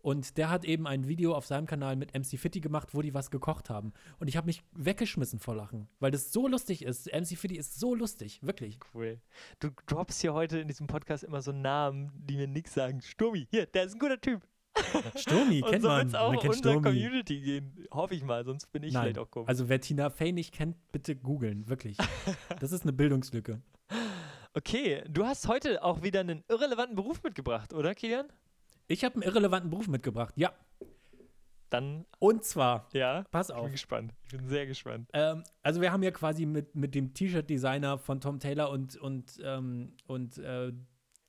Und 0.03 0.37
der 0.37 0.49
hat 0.49 0.65
eben 0.65 0.85
ein 0.85 1.07
Video 1.07 1.33
auf 1.33 1.45
seinem 1.45 1.65
Kanal 1.65 1.95
mit 1.95 2.13
MC 2.13 2.37
Fitti 2.37 2.59
gemacht, 2.59 2.89
wo 2.93 3.01
die 3.01 3.13
was 3.13 3.31
gekocht 3.31 3.69
haben. 3.69 3.93
Und 4.19 4.27
ich 4.27 4.35
habe 4.35 4.47
mich 4.47 4.61
weggeschmissen 4.73 5.39
vor 5.39 5.55
Lachen, 5.55 5.87
weil 6.01 6.11
das 6.11 6.33
so 6.33 6.45
lustig 6.49 6.83
ist. 6.83 7.05
MC 7.07 7.37
Fitti 7.37 7.55
ist 7.55 7.79
so 7.79 7.95
lustig, 7.95 8.43
wirklich. 8.43 8.79
Cool. 8.93 9.21
Du 9.61 9.69
droppst 9.87 10.19
hier 10.19 10.33
heute 10.33 10.59
in 10.59 10.67
diesem 10.67 10.87
Podcast 10.87 11.23
immer 11.23 11.41
so 11.41 11.53
Namen, 11.53 12.11
die 12.15 12.35
mir 12.35 12.47
nichts 12.49 12.73
sagen. 12.73 13.01
Sturmi, 13.01 13.47
hier, 13.49 13.65
der 13.65 13.85
ist 13.85 13.93
ein 13.93 13.99
guter 13.99 14.19
Typ. 14.19 14.45
Sturmi, 15.15 15.61
kennt 15.69 15.83
so 15.83 15.87
man. 15.87 15.99
wird 15.99 16.07
es 16.09 16.15
auch 16.15 16.27
man 16.27 16.33
in 16.35 16.39
kennt 16.41 16.53
unserer 16.57 16.71
Sturmi. 16.73 16.89
Community 16.89 17.39
gehen. 17.39 17.87
Hoffe 17.91 18.15
ich 18.15 18.23
mal, 18.25 18.43
sonst 18.43 18.67
bin 18.73 18.83
ich 18.83 18.91
Nein, 18.93 19.03
vielleicht 19.03 19.19
auch 19.19 19.31
komisch. 19.31 19.47
also 19.47 19.69
wer 19.69 19.79
Tina 19.79 20.09
Fey 20.09 20.33
nicht 20.33 20.53
kennt, 20.53 20.75
bitte 20.91 21.15
googeln, 21.15 21.69
wirklich. 21.69 21.97
Das 22.59 22.73
ist 22.73 22.83
eine 22.83 22.91
Bildungslücke. 22.91 23.61
okay, 24.53 25.01
du 25.09 25.25
hast 25.25 25.47
heute 25.47 25.81
auch 25.81 26.03
wieder 26.03 26.19
einen 26.19 26.43
irrelevanten 26.49 26.97
Beruf 26.97 27.23
mitgebracht, 27.23 27.73
oder, 27.73 27.95
Kilian? 27.95 28.27
Ich 28.87 29.03
habe 29.03 29.15
einen 29.15 29.23
irrelevanten 29.23 29.69
Beruf 29.69 29.87
mitgebracht, 29.87 30.33
ja. 30.37 30.51
Dann, 31.69 32.05
Und 32.19 32.43
zwar, 32.43 32.87
ja, 32.93 33.23
pass 33.31 33.49
ich 33.49 33.55
auf. 33.55 33.63
bin 33.63 33.71
gespannt. 33.71 34.13
Ich 34.25 34.29
bin 34.37 34.47
sehr 34.47 34.67
gespannt. 34.67 35.09
Ähm, 35.13 35.43
also 35.63 35.81
wir 35.81 35.91
haben 35.91 36.03
ja 36.03 36.11
quasi 36.11 36.45
mit, 36.45 36.75
mit 36.75 36.93
dem 36.93 37.15
T-Shirt-Designer 37.15 37.97
von 37.97 38.21
Tom 38.21 38.39
Taylor 38.39 38.69
und, 38.69 38.95
und, 38.97 39.39
ähm, 39.43 39.93
und 40.05 40.37
äh, 40.37 40.71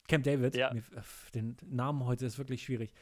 Camp 0.06 0.24
David, 0.24 0.54
Ja. 0.54 0.74
mir, 0.74 0.80
äh, 0.80 1.02
den 1.34 1.56
Namen 1.64 2.04
heute 2.04 2.26
ist 2.26 2.36
wirklich 2.36 2.62
schwierig, 2.62 2.92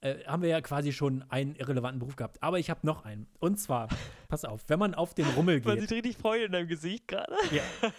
äh, 0.00 0.24
haben 0.24 0.40
wir 0.40 0.48
ja 0.48 0.62
quasi 0.62 0.94
schon 0.94 1.22
einen 1.28 1.54
irrelevanten 1.56 1.98
Beruf 1.98 2.16
gehabt. 2.16 2.42
Aber 2.42 2.58
ich 2.58 2.70
habe 2.70 2.80
noch 2.86 3.04
einen. 3.04 3.26
Und 3.38 3.58
zwar, 3.60 3.88
pass 4.28 4.46
auf, 4.46 4.64
wenn 4.68 4.78
man 4.78 4.94
auf 4.94 5.12
den 5.12 5.26
Rummel 5.36 5.60
Man 5.60 5.74
geht, 5.76 5.90
sieht 5.90 5.98
richtig 5.98 6.16
Freude 6.16 6.44
in 6.46 6.52
deinem 6.52 6.68
Gesicht 6.68 7.06
gerade. 7.06 7.34
ja, 7.50 7.62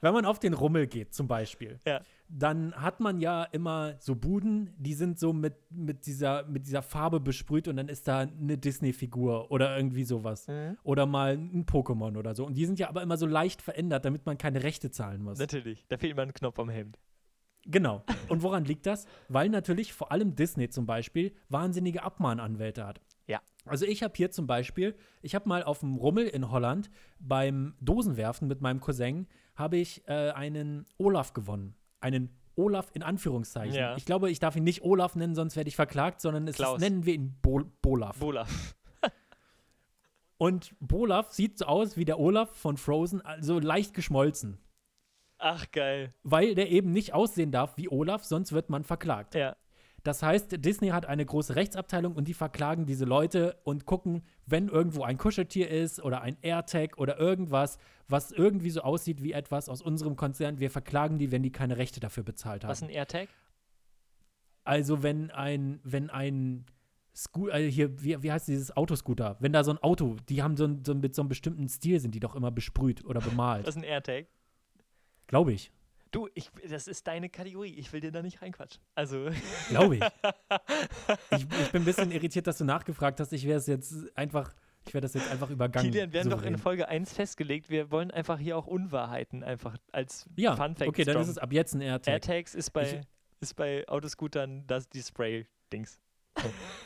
wenn 0.00 0.12
man 0.14 0.24
auf 0.24 0.38
den 0.38 0.54
Rummel 0.54 0.86
geht 0.86 1.14
zum 1.14 1.28
Beispiel, 1.28 1.80
Ja. 1.86 2.00
dann 2.28 2.74
hat 2.74 3.00
man 3.00 3.20
ja 3.20 3.44
immer 3.44 3.94
so 3.98 4.14
Buden, 4.14 4.70
die 4.78 4.94
sind 4.94 5.18
so 5.18 5.32
mit, 5.32 5.54
mit, 5.70 6.06
dieser, 6.06 6.44
mit 6.46 6.66
dieser 6.66 6.82
Farbe 6.82 7.20
besprüht 7.20 7.68
und 7.68 7.76
dann 7.76 7.88
ist 7.88 8.08
da 8.08 8.20
eine 8.20 8.58
Disney-Figur 8.58 9.50
oder 9.50 9.76
irgendwie 9.76 10.04
sowas. 10.04 10.46
Mhm. 10.48 10.76
Oder 10.82 11.06
mal 11.06 11.34
ein 11.34 11.66
Pokémon 11.66 12.16
oder 12.16 12.34
so. 12.34 12.46
Und 12.46 12.54
die 12.54 12.66
sind 12.66 12.78
ja 12.78 12.88
aber 12.88 13.02
immer 13.02 13.16
so 13.16 13.26
leicht 13.26 13.62
verändert, 13.62 14.04
damit 14.04 14.26
man 14.26 14.38
keine 14.38 14.62
Rechte 14.62 14.90
zahlen 14.90 15.22
muss. 15.22 15.38
Natürlich, 15.38 15.84
da 15.88 15.98
fehlt 15.98 16.16
mal 16.16 16.22
ein 16.22 16.32
Knopf 16.34 16.58
am 16.58 16.68
Hemd. 16.70 16.98
Genau. 17.66 18.04
Und 18.28 18.42
woran 18.42 18.64
liegt 18.66 18.84
das? 18.86 19.06
Weil 19.28 19.48
natürlich 19.48 19.94
vor 19.94 20.12
allem 20.12 20.34
Disney 20.34 20.68
zum 20.68 20.84
Beispiel 20.86 21.32
wahnsinnige 21.48 22.02
Abmahnanwälte 22.02 22.86
hat. 22.86 23.00
Ja. 23.26 23.40
Also 23.64 23.86
ich 23.86 24.02
habe 24.02 24.12
hier 24.14 24.30
zum 24.30 24.46
Beispiel, 24.46 24.94
ich 25.22 25.34
habe 25.34 25.48
mal 25.48 25.62
auf 25.62 25.80
dem 25.80 25.94
Rummel 25.94 26.26
in 26.26 26.50
Holland 26.50 26.90
beim 27.18 27.74
Dosenwerfen 27.80 28.48
mit 28.48 28.60
meinem 28.60 28.80
Cousin, 28.80 29.26
habe 29.54 29.76
ich 29.76 30.06
äh, 30.06 30.30
einen 30.30 30.86
Olaf 30.98 31.32
gewonnen. 31.32 31.74
Einen 32.00 32.30
Olaf 32.56 32.90
in 32.94 33.02
Anführungszeichen. 33.02 33.74
Ja. 33.74 33.96
Ich 33.96 34.04
glaube, 34.04 34.30
ich 34.30 34.38
darf 34.38 34.56
ihn 34.56 34.64
nicht 34.64 34.82
Olaf 34.82 35.16
nennen, 35.16 35.34
sonst 35.34 35.56
werde 35.56 35.68
ich 35.68 35.76
verklagt, 35.76 36.20
sondern 36.20 36.46
es 36.46 36.58
ist, 36.58 36.78
nennen 36.78 37.04
wir 37.04 37.14
ihn 37.14 37.36
Bol 37.42 37.64
Bolaf. 37.82 38.18
Bola. 38.18 38.46
Und 40.38 40.74
Bolaf 40.80 41.32
sieht 41.32 41.58
so 41.58 41.66
aus 41.66 41.96
wie 41.96 42.04
der 42.04 42.18
Olaf 42.18 42.50
von 42.50 42.76
Frozen, 42.76 43.22
also 43.22 43.58
leicht 43.58 43.94
geschmolzen. 43.94 44.58
Ach, 45.38 45.70
geil. 45.72 46.14
Weil 46.22 46.54
der 46.54 46.70
eben 46.70 46.92
nicht 46.92 47.12
aussehen 47.12 47.50
darf 47.50 47.76
wie 47.76 47.88
Olaf, 47.88 48.24
sonst 48.24 48.52
wird 48.52 48.70
man 48.70 48.84
verklagt. 48.84 49.34
Ja. 49.34 49.56
Das 50.04 50.22
heißt, 50.22 50.62
Disney 50.62 50.88
hat 50.88 51.06
eine 51.06 51.24
große 51.24 51.56
Rechtsabteilung 51.56 52.14
und 52.14 52.28
die 52.28 52.34
verklagen 52.34 52.84
diese 52.84 53.06
Leute 53.06 53.56
und 53.64 53.86
gucken, 53.86 54.22
wenn 54.44 54.68
irgendwo 54.68 55.02
ein 55.02 55.16
Kuscheltier 55.16 55.70
ist 55.70 55.98
oder 55.98 56.20
ein 56.20 56.36
AirTag 56.42 56.98
oder 56.98 57.18
irgendwas, 57.18 57.78
was 58.06 58.30
irgendwie 58.30 58.68
so 58.68 58.82
aussieht 58.82 59.22
wie 59.22 59.32
etwas 59.32 59.70
aus 59.70 59.80
unserem 59.80 60.14
Konzern, 60.14 60.60
wir 60.60 60.70
verklagen 60.70 61.18
die, 61.18 61.32
wenn 61.32 61.42
die 61.42 61.52
keine 61.52 61.78
Rechte 61.78 62.00
dafür 62.00 62.22
bezahlt 62.22 62.64
haben. 62.64 62.70
Was 62.70 62.82
ein 62.82 62.90
AirTag? 62.90 63.30
Also 64.62 65.02
wenn 65.02 65.30
ein, 65.30 65.80
wenn 65.84 66.10
ein 66.10 66.66
Scooter, 67.16 67.54
also 67.54 67.68
hier, 67.70 68.02
wie, 68.02 68.22
wie 68.22 68.30
heißt 68.30 68.46
dieses 68.46 68.76
Autoscooter? 68.76 69.36
Wenn 69.40 69.54
da 69.54 69.64
so 69.64 69.70
ein 69.70 69.78
Auto, 69.78 70.16
die 70.28 70.42
haben 70.42 70.58
so, 70.58 70.66
ein, 70.66 70.84
so 70.84 70.94
mit 70.94 71.14
so 71.14 71.22
einem 71.22 71.30
bestimmten 71.30 71.68
Stil 71.70 71.98
sind 71.98 72.14
die 72.14 72.20
doch 72.20 72.36
immer 72.36 72.50
besprüht 72.50 73.06
oder 73.06 73.22
bemalt. 73.22 73.62
Was 73.66 73.74
ist 73.74 73.82
ein 73.82 73.84
AirTag? 73.84 74.26
Glaube 75.28 75.54
ich. 75.54 75.72
Du, 76.14 76.28
ich, 76.34 76.48
das 76.70 76.86
ist 76.86 77.08
deine 77.08 77.28
Kategorie. 77.28 77.74
Ich 77.74 77.92
will 77.92 77.98
dir 78.00 78.12
da 78.12 78.22
nicht 78.22 78.40
reinquatschen. 78.40 78.80
Also. 78.94 79.30
Glaube 79.68 79.96
ich. 79.96 80.02
ich. 81.32 81.42
Ich 81.42 81.72
bin 81.72 81.82
ein 81.82 81.84
bisschen 81.84 82.12
irritiert, 82.12 82.46
dass 82.46 82.58
du 82.58 82.64
nachgefragt 82.64 83.18
hast. 83.18 83.32
Ich 83.32 83.44
wäre 83.44 83.58
es 83.58 83.66
jetzt 83.66 83.92
einfach, 84.16 84.54
ich 84.86 84.94
werde 84.94 85.06
das 85.06 85.14
jetzt 85.14 85.28
einfach 85.28 85.50
übergangen. 85.50 85.90
Kilian, 85.90 86.12
wir 86.12 86.20
haben 86.20 86.30
doch 86.30 86.44
in. 86.44 86.56
Folge 86.56 86.88
1 86.88 87.12
festgelegt, 87.12 87.68
wir 87.68 87.90
wollen 87.90 88.12
einfach 88.12 88.38
hier 88.38 88.56
auch 88.56 88.68
Unwahrheiten 88.68 89.42
einfach 89.42 89.76
als 89.90 90.28
Ja, 90.36 90.54
Fun 90.54 90.76
Fact 90.76 90.88
okay, 90.88 91.02
dann 91.02 91.20
ist 91.20 91.26
es 91.26 91.36
ab 91.38 91.52
jetzt 91.52 91.74
ein 91.74 91.80
AirTag. 91.80 92.12
AirTags 92.12 92.54
ist 92.54 92.70
bei, 92.70 93.00
Ich- 93.00 93.06
ist 93.40 93.56
bei 93.56 93.84
Autoscootern 93.88 94.68
das 94.68 94.88
die 94.88 95.02
Spray-Dings. 95.02 95.98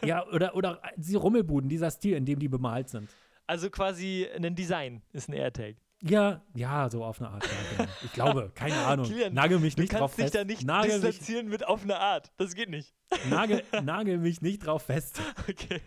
Ja, 0.02 0.26
oder, 0.28 0.54
oder 0.54 0.80
diese 0.96 1.18
Rummelbuden, 1.18 1.68
dieser 1.68 1.90
Stil, 1.90 2.16
in 2.16 2.24
dem 2.24 2.38
die 2.38 2.48
bemalt 2.48 2.88
sind. 2.88 3.10
Also 3.46 3.68
quasi 3.68 4.26
ein 4.34 4.54
Design 4.54 5.02
ist 5.12 5.28
ein 5.28 5.34
AirTag. 5.34 5.76
Ja, 6.02 6.42
ja, 6.54 6.88
so 6.90 7.04
auf 7.04 7.20
eine 7.20 7.30
Art. 7.30 7.44
Ja, 7.44 7.76
genau. 7.76 7.90
Ich 8.04 8.12
glaube, 8.12 8.52
keine 8.54 8.76
Ahnung. 8.86 9.06
Kilian, 9.06 9.34
nagel 9.34 9.58
mich 9.58 9.74
Du 9.74 9.82
nicht 9.82 9.92
drauf 9.92 10.14
kannst 10.16 10.18
dich 10.18 10.24
fest. 10.24 10.34
da 10.36 10.44
nicht 10.44 10.64
nagel, 10.64 11.00
mich, 11.00 11.00
distanzieren 11.00 11.48
mit 11.48 11.66
auf 11.66 11.82
eine 11.82 11.98
Art. 11.98 12.30
Das 12.36 12.54
geht 12.54 12.70
nicht. 12.70 12.94
nagel, 13.28 13.62
nagel 13.82 14.18
mich 14.18 14.40
nicht 14.40 14.60
drauf 14.66 14.82
fest. 14.82 15.20
Okay. 15.48 15.80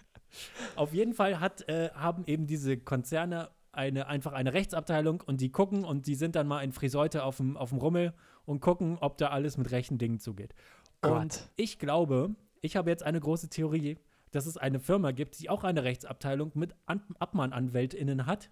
Auf 0.76 0.94
jeden 0.94 1.14
Fall 1.14 1.40
hat, 1.42 1.68
äh, 1.68 1.90
haben 1.94 2.24
eben 2.26 2.48
diese 2.48 2.78
Konzerne 2.78 3.50
eine, 3.74 4.08
einfach 4.08 4.34
eine 4.34 4.54
Rechtsabteilung 4.54 5.22
und 5.26 5.42
die 5.42 5.52
gucken 5.52 5.84
und 5.84 6.08
die 6.08 6.16
sind 6.16 6.36
dann 6.36 6.48
mal 6.48 6.62
in 6.62 6.72
Friseute 6.72 7.24
auf 7.24 7.38
dem, 7.38 7.58
auf 7.58 7.70
dem 7.70 7.80
Rummel 7.80 8.14
und 8.46 8.62
gucken, 8.62 8.98
ob 9.00 9.18
da 9.18 9.28
alles 9.28 9.58
mit 9.58 9.72
rechten 9.72 9.98
Dingen 9.98 10.20
zugeht. 10.20 10.54
Und 11.02 11.12
Gott. 11.12 11.50
ich 11.56 11.80
glaube, 11.80 12.36
ich 12.62 12.76
habe 12.76 12.90
jetzt 12.90 13.04
eine 13.04 13.20
große 13.20 13.50
Theorie, 13.50 13.98
dass 14.32 14.46
es 14.46 14.58
eine 14.58 14.80
Firma 14.80 15.12
gibt, 15.12 15.40
die 15.40 15.50
auch 15.50 15.64
eine 15.64 15.84
Rechtsabteilung 15.84 16.52
mit 16.56 16.76
An 16.86 17.02
AbmahnanwältInnen 17.20 18.26
hat, 18.26 18.50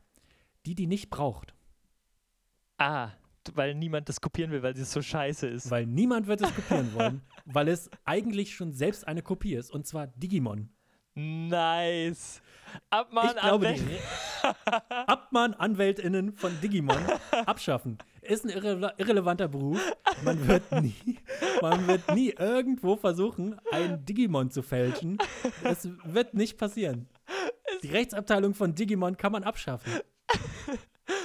die 0.66 0.76
die 0.76 0.88
nicht 0.88 1.10
braucht. 1.10 1.54
Ah, 2.78 3.12
weil 3.54 3.76
niemand 3.76 4.10
das 4.10 4.22
kopieren 4.22 4.52
will, 4.52 4.64
weil 4.64 4.74
es 4.74 4.92
so 4.92 5.02
scheiße 5.02 5.48
ist. 5.48 5.72
Weil 5.72 5.86
niemand 5.86 6.28
wird 6.28 6.42
es 6.42 6.54
kopieren 6.54 6.94
wollen, 6.96 7.22
weil 7.46 7.68
es 7.68 7.90
eigentlich 8.06 8.54
schon 8.56 8.74
selbst 8.74 9.08
eine 9.08 9.22
Kopie 9.22 9.56
ist, 9.56 9.72
und 9.72 9.88
zwar 9.88 10.08
Digimon. 10.08 10.70
Nice. 11.16 12.42
Abmahn, 12.92 13.26
ich 13.36 13.42
glaube, 13.42 13.68
Anwälte. 13.68 13.84
die 13.86 14.90
Abmahnanwältinnen 15.08 16.34
von 16.38 16.62
Digimon 16.62 16.98
abschaffen. 17.46 17.98
Ist 18.22 18.46
ein 18.46 18.50
irre 18.50 18.94
irrelevanter 18.98 19.48
Beruf. 19.48 19.82
Man 20.24 20.48
wird, 20.48 20.72
nie, 20.82 21.18
man 21.62 21.88
wird 21.88 22.14
nie 22.14 22.30
irgendwo 22.30 22.96
versuchen, 22.96 23.60
ein 23.72 24.06
Digimon 24.06 24.52
zu 24.52 24.62
fälschen. 24.62 25.18
Es 25.64 25.90
wird 26.06 26.36
nicht 26.36 26.58
passieren. 26.58 27.10
Die 27.84 27.90
Rechtsabteilung 27.90 28.54
von 28.54 28.76
Digimon 28.76 29.18
kann 29.18 29.32
man 29.32 29.44
abschaffen. 29.44 29.92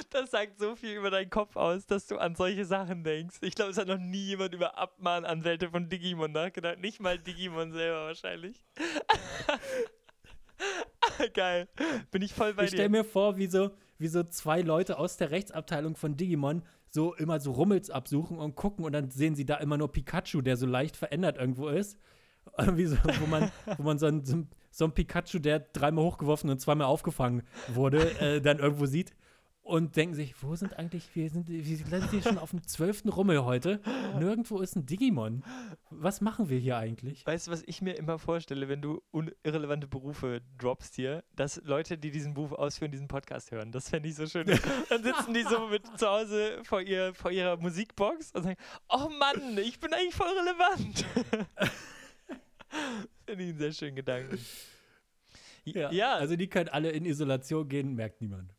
Das 0.09 0.31
sagt 0.31 0.59
so 0.59 0.75
viel 0.75 0.95
über 0.95 1.11
deinen 1.11 1.29
Kopf 1.29 1.55
aus, 1.55 1.85
dass 1.85 2.07
du 2.07 2.17
an 2.17 2.33
solche 2.35 2.65
Sachen 2.65 3.03
denkst. 3.03 3.35
Ich 3.41 3.53
glaube, 3.53 3.69
es 3.71 3.77
hat 3.77 3.87
noch 3.87 3.99
nie 3.99 4.25
jemand 4.25 4.55
über 4.55 4.79
Abmahnanwälte 4.79 5.69
von 5.69 5.89
Digimon 5.89 6.31
nachgedacht. 6.31 6.79
Nicht 6.79 6.99
mal 6.99 7.19
Digimon 7.19 7.71
selber 7.71 8.05
wahrscheinlich. 8.05 8.63
Geil. 11.33 11.67
Bin 12.11 12.21
ich 12.21 12.33
voll 12.33 12.53
bei 12.53 12.63
Ich 12.63 12.69
stelle 12.69 12.89
dir. 12.89 12.97
mir 12.97 13.03
vor, 13.03 13.37
wie 13.37 13.47
so, 13.47 13.71
wie 13.99 14.07
so 14.07 14.23
zwei 14.23 14.61
Leute 14.61 14.97
aus 14.97 15.17
der 15.17 15.31
Rechtsabteilung 15.31 15.95
von 15.95 16.17
Digimon 16.17 16.63
so 16.89 17.13
immer 17.13 17.39
so 17.39 17.51
Rummels 17.51 17.89
absuchen 17.89 18.39
und 18.39 18.55
gucken 18.55 18.85
und 18.85 18.93
dann 18.93 19.11
sehen 19.11 19.35
sie 19.35 19.45
da 19.45 19.57
immer 19.57 19.77
nur 19.77 19.91
Pikachu, 19.91 20.41
der 20.41 20.57
so 20.57 20.65
leicht 20.65 20.97
verändert 20.97 21.37
irgendwo 21.37 21.67
ist. 21.67 21.97
So, 22.57 22.97
wo 23.21 23.25
man, 23.27 23.51
wo 23.77 23.83
man 23.83 23.97
so 23.99 24.05
ein, 24.07 24.23
so 24.25 24.35
ein- 24.37 24.49
so 24.71 24.83
ein 24.85 24.91
Pikachu, 24.91 25.39
der 25.39 25.59
dreimal 25.59 26.03
hochgeworfen 26.03 26.49
und 26.49 26.59
zweimal 26.59 26.87
aufgefangen 26.87 27.43
wurde, 27.69 28.19
äh, 28.19 28.41
dann 28.41 28.59
irgendwo 28.59 28.85
sieht 28.85 29.15
und 29.61 29.95
denken 29.95 30.13
sich, 30.15 30.35
wo 30.43 30.53
sind 30.57 30.77
eigentlich, 30.77 31.15
wir 31.15 31.29
sind, 31.29 31.47
wir 31.47 31.63
sind 31.63 32.11
hier 32.11 32.21
schon 32.21 32.37
auf 32.37 32.49
dem 32.51 32.61
zwölften 32.67 33.07
Rummel 33.07 33.45
heute. 33.45 33.79
Nirgendwo 34.19 34.59
ist 34.59 34.75
ein 34.75 34.85
Digimon. 34.85 35.43
Was 35.89 36.19
machen 36.19 36.49
wir 36.49 36.59
hier 36.59 36.75
eigentlich? 36.77 37.25
Weißt 37.25 37.47
du, 37.47 37.51
was 37.51 37.63
ich 37.65 37.81
mir 37.81 37.93
immer 37.93 38.19
vorstelle, 38.19 38.67
wenn 38.67 38.81
du 38.81 39.01
irrelevante 39.43 39.87
Berufe 39.87 40.41
droppst 40.57 40.95
hier, 40.95 41.23
dass 41.37 41.61
Leute, 41.63 41.97
die 41.97 42.11
diesen 42.11 42.33
Beruf 42.33 42.51
ausführen, 42.51 42.91
diesen 42.91 43.07
Podcast 43.07 43.51
hören. 43.51 43.71
Das 43.71 43.87
fände 43.89 44.09
ich 44.09 44.15
so 44.15 44.27
schön. 44.27 44.45
Dann 44.89 45.03
sitzen 45.03 45.33
die 45.33 45.43
so 45.43 45.67
mit 45.67 45.83
zu 45.97 46.05
Hause 46.05 46.59
vor, 46.63 46.81
ihr, 46.81 47.13
vor 47.13 47.31
ihrer 47.31 47.55
Musikbox 47.55 48.33
und 48.33 48.43
sagen, 48.43 48.57
oh 48.89 49.07
Mann, 49.17 49.57
ich 49.57 49.79
bin 49.79 49.93
eigentlich 49.93 50.13
voll 50.15 50.27
relevant. 50.37 51.05
Finde 53.25 53.43
ich 53.43 53.49
einen 53.49 53.57
sehr 53.59 53.71
schönen 53.73 53.95
Gedanken. 53.95 54.39
Ja, 55.63 55.91
ja, 55.91 56.13
also, 56.15 56.35
die 56.35 56.47
können 56.47 56.69
alle 56.69 56.91
in 56.91 57.05
Isolation 57.05 57.67
gehen, 57.67 57.95
merkt 57.95 58.21
niemand. 58.21 58.53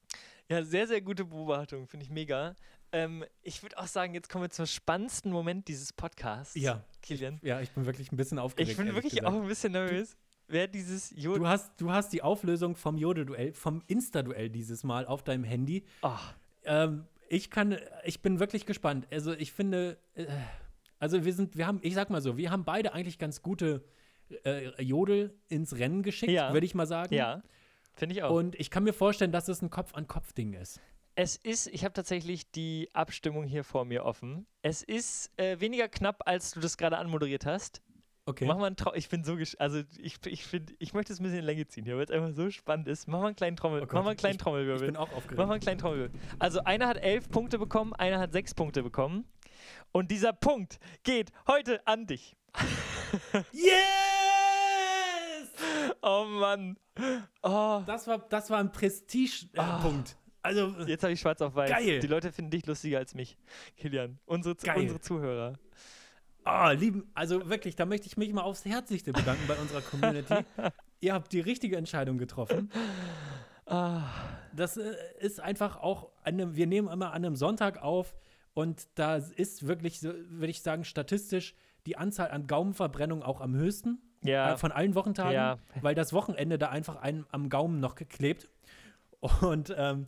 ja 0.49 0.64
sehr, 0.64 0.87
sehr 0.89 1.01
gute 1.01 1.25
Beobachtung. 1.25 1.87
Finde 1.87 2.05
ich 2.05 2.11
mega. 2.11 2.57
Ähm, 2.93 3.25
ich 3.43 3.62
würde 3.62 3.79
auch 3.79 3.87
sagen, 3.87 4.14
jetzt 4.14 4.29
kommen 4.29 4.45
wir 4.45 4.51
zum 4.51 4.67
spannendsten 4.67 5.31
Moment 5.31 5.69
dieses 5.69 5.93
Podcasts. 5.93 6.55
Ja. 6.57 6.83
Kilian. 7.03 7.39
Ja, 7.43 7.61
ich 7.61 7.71
bin 7.71 7.87
wirklich 7.87 8.11
ein 8.11 8.17
bisschen 8.17 8.39
aufgeregt. 8.39 8.73
Ich 8.73 8.77
bin 8.77 8.93
wirklich 8.95 9.14
gesagt. 9.14 9.27
auch 9.29 9.41
ein 9.41 9.47
bisschen 9.47 9.73
nervös. 9.73 10.17
Wer 10.49 10.69
dieses 10.69 11.11
Jod 11.17 11.39
Du 11.39 11.47
hast, 11.47 11.73
du 11.81 11.91
hast 11.91 12.12
die 12.12 12.23
Auflösung 12.23 12.77
vom 12.77 12.97
Jode-Duell, 12.97 13.53
vom 13.53 13.83
Insta-Duell 13.89 14.49
dieses 14.51 14.85
Mal 14.85 15.05
auf 15.07 15.25
deinem 15.25 15.45
Handy. 15.45 15.85
Oh, 16.03 16.11
Ähm, 16.64 17.07
ich 17.29 17.51
kann, 17.51 17.77
ich 18.05 18.23
bin 18.23 18.39
wirklich 18.39 18.67
gespannt. 18.67 19.07
Also 19.11 19.33
ich 19.33 19.53
finde, 19.53 19.99
äh, 20.14 20.27
also 21.01 21.25
wir 21.25 21.33
sind, 21.35 21.57
wir 21.57 21.67
haben, 21.67 21.81
ich 21.83 21.95
sag 21.95 22.11
mal 22.11 22.21
so, 22.23 22.37
wir 22.37 22.53
haben 22.53 22.64
beide 22.64 22.93
eigentlich 22.95 23.19
ganz 23.19 23.43
gute 23.43 23.85
äh, 24.45 24.83
Jodel 24.83 25.35
ins 25.49 25.77
Rennen 25.77 26.03
geschickt, 26.03 26.33
Ja. 26.33 26.53
würde 26.53 26.66
ich 26.66 26.74
mal 26.74 26.87
sagen. 26.87 27.14
ja, 27.14 27.43
finde 27.95 28.14
ich 28.14 28.22
auch. 28.22 28.31
Und 28.35 28.55
ich 28.59 28.70
kann 28.70 28.85
mir 28.85 28.93
vorstellen, 28.93 29.33
dass 29.33 29.49
es 29.49 29.62
ein 29.62 29.70
Kopf-an-Kopf-Ding 29.70 30.55
ist. 30.55 30.80
Es 31.14 31.37
ist, 31.37 31.68
ich 31.68 31.83
habe 31.84 31.95
tatsächlich 31.95 32.50
die 32.50 32.91
Abstimmung 32.92 33.45
hier 33.45 33.64
vor 33.64 33.84
mir 33.87 34.05
offen. 34.05 34.46
Es 34.61 34.83
ist 34.83 35.30
äh, 35.38 35.59
weniger 35.61 35.88
knapp, 35.88 36.22
als 36.26 36.50
du 36.50 36.61
das 36.61 36.76
gerade 36.76 36.99
anmoderiert 36.99 37.46
hast. 37.46 37.80
Okay. 38.29 38.45
Mach 38.45 38.59
mal 38.59 38.67
einen 38.67 38.76
Trau 38.76 38.92
Ich 38.92 39.09
bin 39.09 39.22
so, 39.25 39.38
also 39.59 39.83
ich, 39.99 40.17
ich 40.26 40.45
finde, 40.45 40.75
ich 40.80 40.92
möchte 40.95 41.13
es 41.13 41.21
ein 41.21 41.22
bisschen 41.22 41.38
in 41.38 41.45
Länge 41.45 41.67
ziehen 41.68 41.84
hier, 41.84 41.96
weil 41.96 42.05
es 42.05 42.11
einfach 42.11 42.33
so 42.34 42.50
spannend 42.50 42.88
ist. 42.88 43.07
Mach 43.07 43.21
mal 43.21 43.29
einen 43.29 43.37
kleinen 43.37 43.57
Trommel, 43.57 43.79
Oh 43.83 43.87
Gott, 43.87 43.92
mach 43.95 44.03
mal 44.03 44.11
einen 44.11 44.17
kleinen 44.18 44.34
Ich 44.34 44.42
Trommelwirbel. 44.42 44.87
bin 44.88 44.96
auch 44.96 45.13
aufgeregt. 45.13 45.38
Mach 45.38 45.46
mal 45.46 45.53
einen 45.55 45.63
kleinen 45.63 45.79
Trommelwirbel. 45.79 46.21
Also 46.41 46.61
einer 46.64 46.88
hat 46.88 46.96
elf 46.99 47.29
Punkte 47.30 47.57
bekommen, 47.59 47.95
einer 47.95 48.18
hat 48.18 48.33
sechs 48.33 48.53
Punkte 48.53 48.83
bekommen. 48.83 49.25
Und 49.92 50.11
dieser 50.11 50.33
Punkt 50.34 50.80
geht 51.05 51.30
heute 51.46 51.87
an 51.87 52.07
dich. 52.09 52.37
Yes! 53.53 54.16
Oh 56.03 56.25
Mann. 56.25 56.77
Oh. 57.43 57.83
Das 57.87 58.07
war, 58.07 58.18
das 58.29 58.51
war 58.51 58.59
ein 58.59 58.73
Prestige-Punkt. 58.73 59.83
Punkt. 59.83 60.17
also, 60.43 60.68
Jetzt 60.87 61.03
habe 61.03 61.13
ich 61.13 61.21
schwarz 61.21 61.41
auf 61.43 61.55
weiß. 61.55 61.71
Geil. 61.71 62.01
Die 62.01 62.07
Leute 62.07 62.33
finden 62.33 62.51
dich 62.51 62.67
lustiger 62.67 62.99
als 62.99 63.14
mich, 63.14 63.37
Kilian. 63.77 64.18
Unsere, 64.27 64.55
Geil. 64.57 64.81
unsere 64.81 65.01
Zuhörer. 65.01 65.59
Ah, 66.45 66.71
lieben, 66.71 67.11
also 67.13 67.49
wirklich, 67.49 67.75
da 67.75 67.87
möchte 67.87 68.07
ich 68.07 68.17
mich 68.17 68.33
mal 68.33 68.43
aufs 68.43 68.64
Herzlichste 68.64 69.13
bedanken 69.13 69.43
bei 69.49 69.57
unserer 69.57 69.81
Community. 69.81 70.45
Ihr 71.01 71.13
habt 71.13 71.33
die 71.33 71.41
richtige 71.41 71.77
Entscheidung 71.77 72.18
getroffen. 72.18 72.71
Ah. 73.67 74.05
Das 74.55 74.77
äh, 74.77 74.95
ist 75.18 75.41
einfach 75.41 75.77
auch, 75.77 76.13
einem, 76.23 76.55
wir 76.55 76.68
nehmen 76.68 76.89
immer 76.89 77.13
an 77.13 77.25
einem 77.25 77.35
Sonntag 77.35 77.83
auf 77.83 78.14
und 78.55 78.87
da 78.95 79.17
ist 79.17 79.67
wirklich, 79.67 80.03
würde 80.03 80.47
ich 80.47 80.63
sagen, 80.63 80.85
statistisch 80.85 81.55
die 81.85 81.97
Anzahl 81.97 82.31
an 82.31 82.47
Gaumenverbrennungen 82.47 83.25
auch 83.25 83.41
am 83.41 83.55
höchsten 83.55 83.99
Ja. 84.22 84.55
äh, 84.55 84.57
von 84.59 84.72
allen 84.72 84.95
Wochentagen, 84.95 85.33
Ja. 85.33 85.59
weil 85.80 85.95
das 85.95 86.13
Wochenende 86.13 86.59
da 86.59 86.68
einfach 86.71 86.97
einem 86.97 87.26
am 87.30 87.49
Gaumen 87.49 87.80
noch 87.80 87.95
geklebt. 87.95 88.49
Und 89.41 89.75
ähm, 89.76 90.07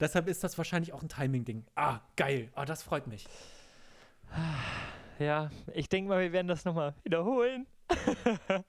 deshalb 0.00 0.28
ist 0.28 0.42
das 0.44 0.56
wahrscheinlich 0.58 0.92
auch 0.92 1.02
ein 1.02 1.08
Timing-Ding. 1.08 1.64
Ah, 1.74 2.00
geil. 2.16 2.50
Ah, 2.54 2.64
das 2.64 2.82
freut 2.82 3.06
mich. 3.06 3.26
ja, 5.18 5.50
ich 5.74 5.88
denke 5.88 6.08
mal, 6.08 6.20
wir 6.20 6.32
werden 6.32 6.48
das 6.48 6.64
nochmal 6.64 6.94
wiederholen. 7.02 7.66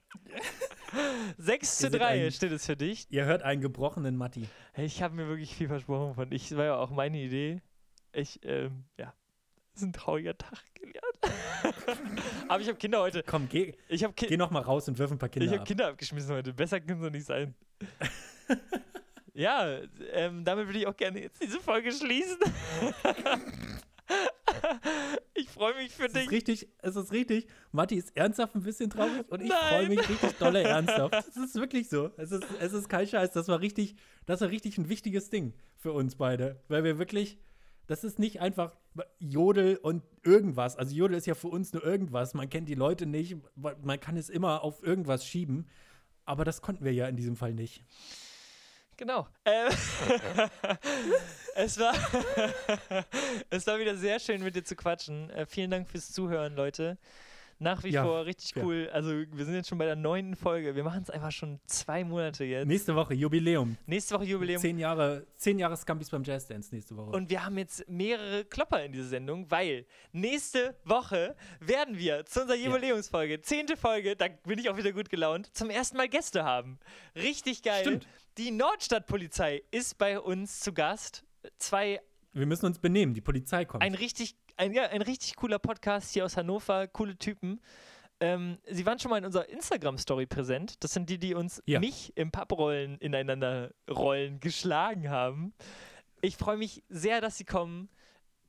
6 1.38 1.76
zu 1.78 1.84
Wir 1.84 1.90
sind 1.90 2.00
3 2.00 2.26
ein- 2.26 2.32
steht 2.32 2.52
es 2.52 2.66
für 2.66 2.76
dich. 2.76 3.06
Ihr 3.10 3.24
hört 3.24 3.42
einen 3.42 3.60
gebrochenen 3.60 4.16
Matti. 4.16 4.48
Ich 4.76 5.02
habe 5.02 5.14
mir 5.14 5.28
wirklich 5.28 5.54
viel 5.54 5.68
versprochen 5.68 6.14
von. 6.14 6.32
Ich 6.32 6.48
das 6.50 6.58
war 6.58 6.64
ja 6.64 6.76
auch 6.76 6.90
meine 6.90 7.18
Idee. 7.18 7.62
Ich, 8.12 8.40
ähm, 8.44 8.84
ja. 8.98 9.14
Das 9.72 9.82
ist 9.82 9.88
ein 9.88 9.92
trauriger 9.94 10.36
Tag 10.36 10.62
gelernt. 10.74 11.11
Aber 12.48 12.60
ich 12.60 12.68
habe 12.68 12.78
Kinder 12.78 13.00
heute. 13.00 13.22
Komm, 13.26 13.48
geh, 13.48 13.74
Ich 13.88 14.04
habe 14.04 14.12
Ki 14.14 14.26
geh 14.26 14.36
noch 14.36 14.50
mal 14.50 14.62
raus 14.62 14.88
und 14.88 14.98
wirf 14.98 15.10
ein 15.10 15.18
paar 15.18 15.28
ich 15.28 15.32
Kinder 15.34 15.52
hab 15.52 15.60
ab. 15.60 15.66
Kinder 15.66 15.88
abgeschmissen 15.88 16.34
heute. 16.34 16.52
Besser 16.52 16.80
kann 16.80 16.96
es 16.96 17.02
doch 17.02 17.10
nicht 17.10 17.26
sein. 17.26 17.54
ja, 19.34 19.78
ähm, 20.12 20.44
damit 20.44 20.66
würde 20.66 20.78
ich 20.80 20.86
auch 20.86 20.96
gerne 20.96 21.22
jetzt 21.22 21.42
diese 21.42 21.60
Folge 21.60 21.92
schließen. 21.92 22.38
ich 25.34 25.48
freue 25.48 25.74
mich 25.74 25.92
für 25.92 26.06
Es 26.06 26.12
dich. 26.12 26.24
ist 26.24 26.30
richtig, 26.30 26.68
es 26.78 26.96
ist 26.96 27.12
richtig. 27.12 27.46
Matti 27.70 27.96
ist 27.96 28.16
ernsthaft 28.16 28.54
ein 28.54 28.62
bisschen 28.62 28.90
traurig 28.90 29.24
und 29.30 29.42
ich 29.42 29.52
freue 29.52 29.88
mich 29.88 30.08
richtig 30.08 30.32
dolle 30.38 30.62
ernsthaft. 30.62 31.14
Es 31.28 31.36
ist 31.36 31.54
wirklich 31.54 31.88
so. 31.88 32.10
Es 32.16 32.32
ist, 32.32 32.44
es 32.60 32.72
ist 32.72 32.88
kein 32.88 33.06
Scheiß. 33.06 33.32
Das 33.32 33.48
war 33.48 33.60
richtig, 33.60 33.96
das 34.26 34.40
war 34.40 34.50
richtig 34.50 34.78
ein 34.78 34.88
wichtiges 34.88 35.30
Ding 35.30 35.54
für 35.76 35.92
uns 35.92 36.16
beide. 36.16 36.60
Weil 36.68 36.84
wir 36.84 36.98
wirklich, 36.98 37.38
das 37.86 38.04
ist 38.04 38.18
nicht 38.18 38.40
einfach 38.40 38.76
Jodel 39.18 39.76
und 39.76 40.02
irgendwas. 40.22 40.76
Also 40.76 40.94
Jodel 40.94 41.16
ist 41.16 41.26
ja 41.26 41.34
für 41.34 41.48
uns 41.48 41.72
nur 41.72 41.84
irgendwas. 41.84 42.34
Man 42.34 42.48
kennt 42.48 42.68
die 42.68 42.74
Leute 42.74 43.06
nicht. 43.06 43.36
Man 43.54 44.00
kann 44.00 44.16
es 44.16 44.28
immer 44.28 44.62
auf 44.62 44.82
irgendwas 44.82 45.26
schieben. 45.26 45.68
Aber 46.24 46.44
das 46.44 46.62
konnten 46.62 46.84
wir 46.84 46.92
ja 46.92 47.08
in 47.08 47.16
diesem 47.16 47.36
Fall 47.36 47.52
nicht. 47.52 47.84
Genau. 48.96 49.26
Ähm, 49.44 49.68
es, 51.56 51.78
war 51.78 51.94
es 53.50 53.66
war 53.66 53.78
wieder 53.78 53.96
sehr 53.96 54.20
schön, 54.20 54.42
mit 54.42 54.54
dir 54.54 54.64
zu 54.64 54.76
quatschen. 54.76 55.30
Äh, 55.30 55.46
vielen 55.46 55.70
Dank 55.70 55.88
fürs 55.88 56.12
Zuhören, 56.12 56.54
Leute. 56.54 56.98
Nach 57.62 57.84
wie 57.84 57.90
Ja, 57.90 58.04
vor 58.04 58.26
richtig 58.26 58.54
ja. 58.56 58.64
cool. 58.64 58.90
Also, 58.92 59.10
wir 59.10 59.44
sind 59.44 59.54
jetzt 59.54 59.68
schon 59.68 59.78
bei 59.78 59.84
der 59.84 59.96
neunten 59.96 60.34
Folge. 60.34 60.74
Wir 60.74 60.82
machen 60.82 61.02
es 61.02 61.10
einfach 61.10 61.30
schon 61.30 61.60
zwei 61.66 62.02
Monate 62.04 62.44
jetzt. 62.44 62.66
Nächste 62.66 62.94
Woche 62.94 63.14
Jubiläum. 63.14 63.76
Nächste 63.86 64.14
Woche 64.16 64.24
Jubiläum. 64.24 64.60
Zehn 64.60 64.78
Jahre, 64.78 65.26
zehn 65.36 65.58
Jahre 65.58 65.76
Scampis 65.76 66.10
beim 66.10 66.24
Jazz 66.24 66.46
Dance 66.46 66.74
nächste 66.74 66.96
Woche. 66.96 67.10
Und 67.10 67.30
wir 67.30 67.44
haben 67.44 67.56
jetzt 67.56 67.88
mehrere 67.88 68.44
Klopper 68.44 68.84
in 68.84 68.92
dieser 68.92 69.08
Sendung, 69.08 69.50
weil 69.50 69.86
nächste 70.12 70.76
Woche 70.84 71.36
werden 71.60 71.98
wir 71.98 72.24
zu 72.24 72.42
unserer 72.42 72.56
Jubiläumsfolge, 72.56 73.40
zehnte 73.42 73.76
Folge, 73.76 74.16
da 74.16 74.26
bin 74.28 74.58
ich 74.58 74.68
auch 74.68 74.76
wieder 74.76 74.92
gut 74.92 75.08
gelaunt, 75.08 75.54
zum 75.56 75.70
ersten 75.70 75.96
Mal 75.96 76.08
Gäste 76.08 76.44
haben. 76.44 76.78
Richtig 77.14 77.62
geil. 77.62 77.82
Stimmt. 77.82 78.06
Die 78.38 78.50
Nordstadtpolizei 78.50 79.62
ist 79.70 79.98
bei 79.98 80.18
uns 80.18 80.60
zu 80.60 80.72
Gast. 80.72 81.24
Zwei 81.58 82.00
wir 82.32 82.46
müssen 82.46 82.66
uns 82.66 82.78
benehmen. 82.78 83.14
Die 83.14 83.20
Polizei 83.20 83.64
kommt. 83.64 83.82
ein 83.82 83.94
richtig, 83.94 84.36
ein, 84.62 84.72
ja, 84.72 84.84
ein 84.84 85.02
richtig 85.02 85.34
cooler 85.36 85.58
Podcast 85.58 86.12
hier 86.12 86.24
aus 86.24 86.36
Hannover, 86.36 86.86
coole 86.86 87.16
Typen. 87.18 87.60
Ähm, 88.20 88.58
sie 88.70 88.86
waren 88.86 89.00
schon 89.00 89.10
mal 89.10 89.18
in 89.18 89.24
unserer 89.24 89.48
Instagram-Story 89.48 90.26
präsent. 90.26 90.82
Das 90.84 90.92
sind 90.92 91.10
die, 91.10 91.18
die 91.18 91.34
uns 91.34 91.60
Ja. 91.66 91.80
mich 91.80 92.16
im 92.16 92.30
Papprollen 92.30 92.96
ineinander 92.98 93.72
rollen 93.90 94.38
geschlagen 94.38 95.10
haben. 95.10 95.52
Ich 96.20 96.36
freue 96.36 96.56
mich 96.56 96.84
sehr, 96.88 97.20
dass 97.20 97.36
sie 97.38 97.44
kommen. 97.44 97.88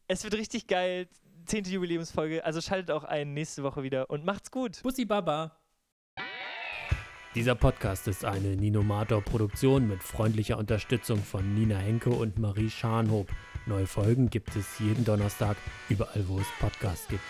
Es 0.07 0.23
wird 0.23 0.35
richtig 0.35 0.67
geil. 0.67 1.07
Zehnte 1.45 1.71
Jubiläumsfolge. 1.71 2.45
Also 2.45 2.61
schaltet 2.61 2.91
auch 2.91 3.03
ein 3.03 3.33
nächste 3.33 3.63
Woche 3.63 3.81
wieder 3.81 4.11
und 4.11 4.23
macht's 4.23 4.51
gut. 4.51 4.83
Bussi 4.83 5.05
Baba. 5.05 5.57
Dieser 7.33 7.55
Podcast 7.55 8.07
ist 8.07 8.23
eine 8.23 8.55
Ninomator-Produktion 8.55 9.87
mit 9.87 10.03
freundlicher 10.03 10.59
Unterstützung 10.59 11.17
von 11.17 11.55
Nina 11.55 11.77
Henke 11.77 12.11
und 12.11 12.37
Marie 12.37 12.69
Scharnhob. 12.69 13.27
Neue 13.65 13.87
Folgen 13.87 14.29
gibt 14.29 14.55
es 14.55 14.79
jeden 14.79 15.05
Donnerstag, 15.05 15.55
überall 15.87 16.27
wo 16.27 16.39
es 16.39 16.47
Podcasts 16.59 17.07
gibt. 17.07 17.23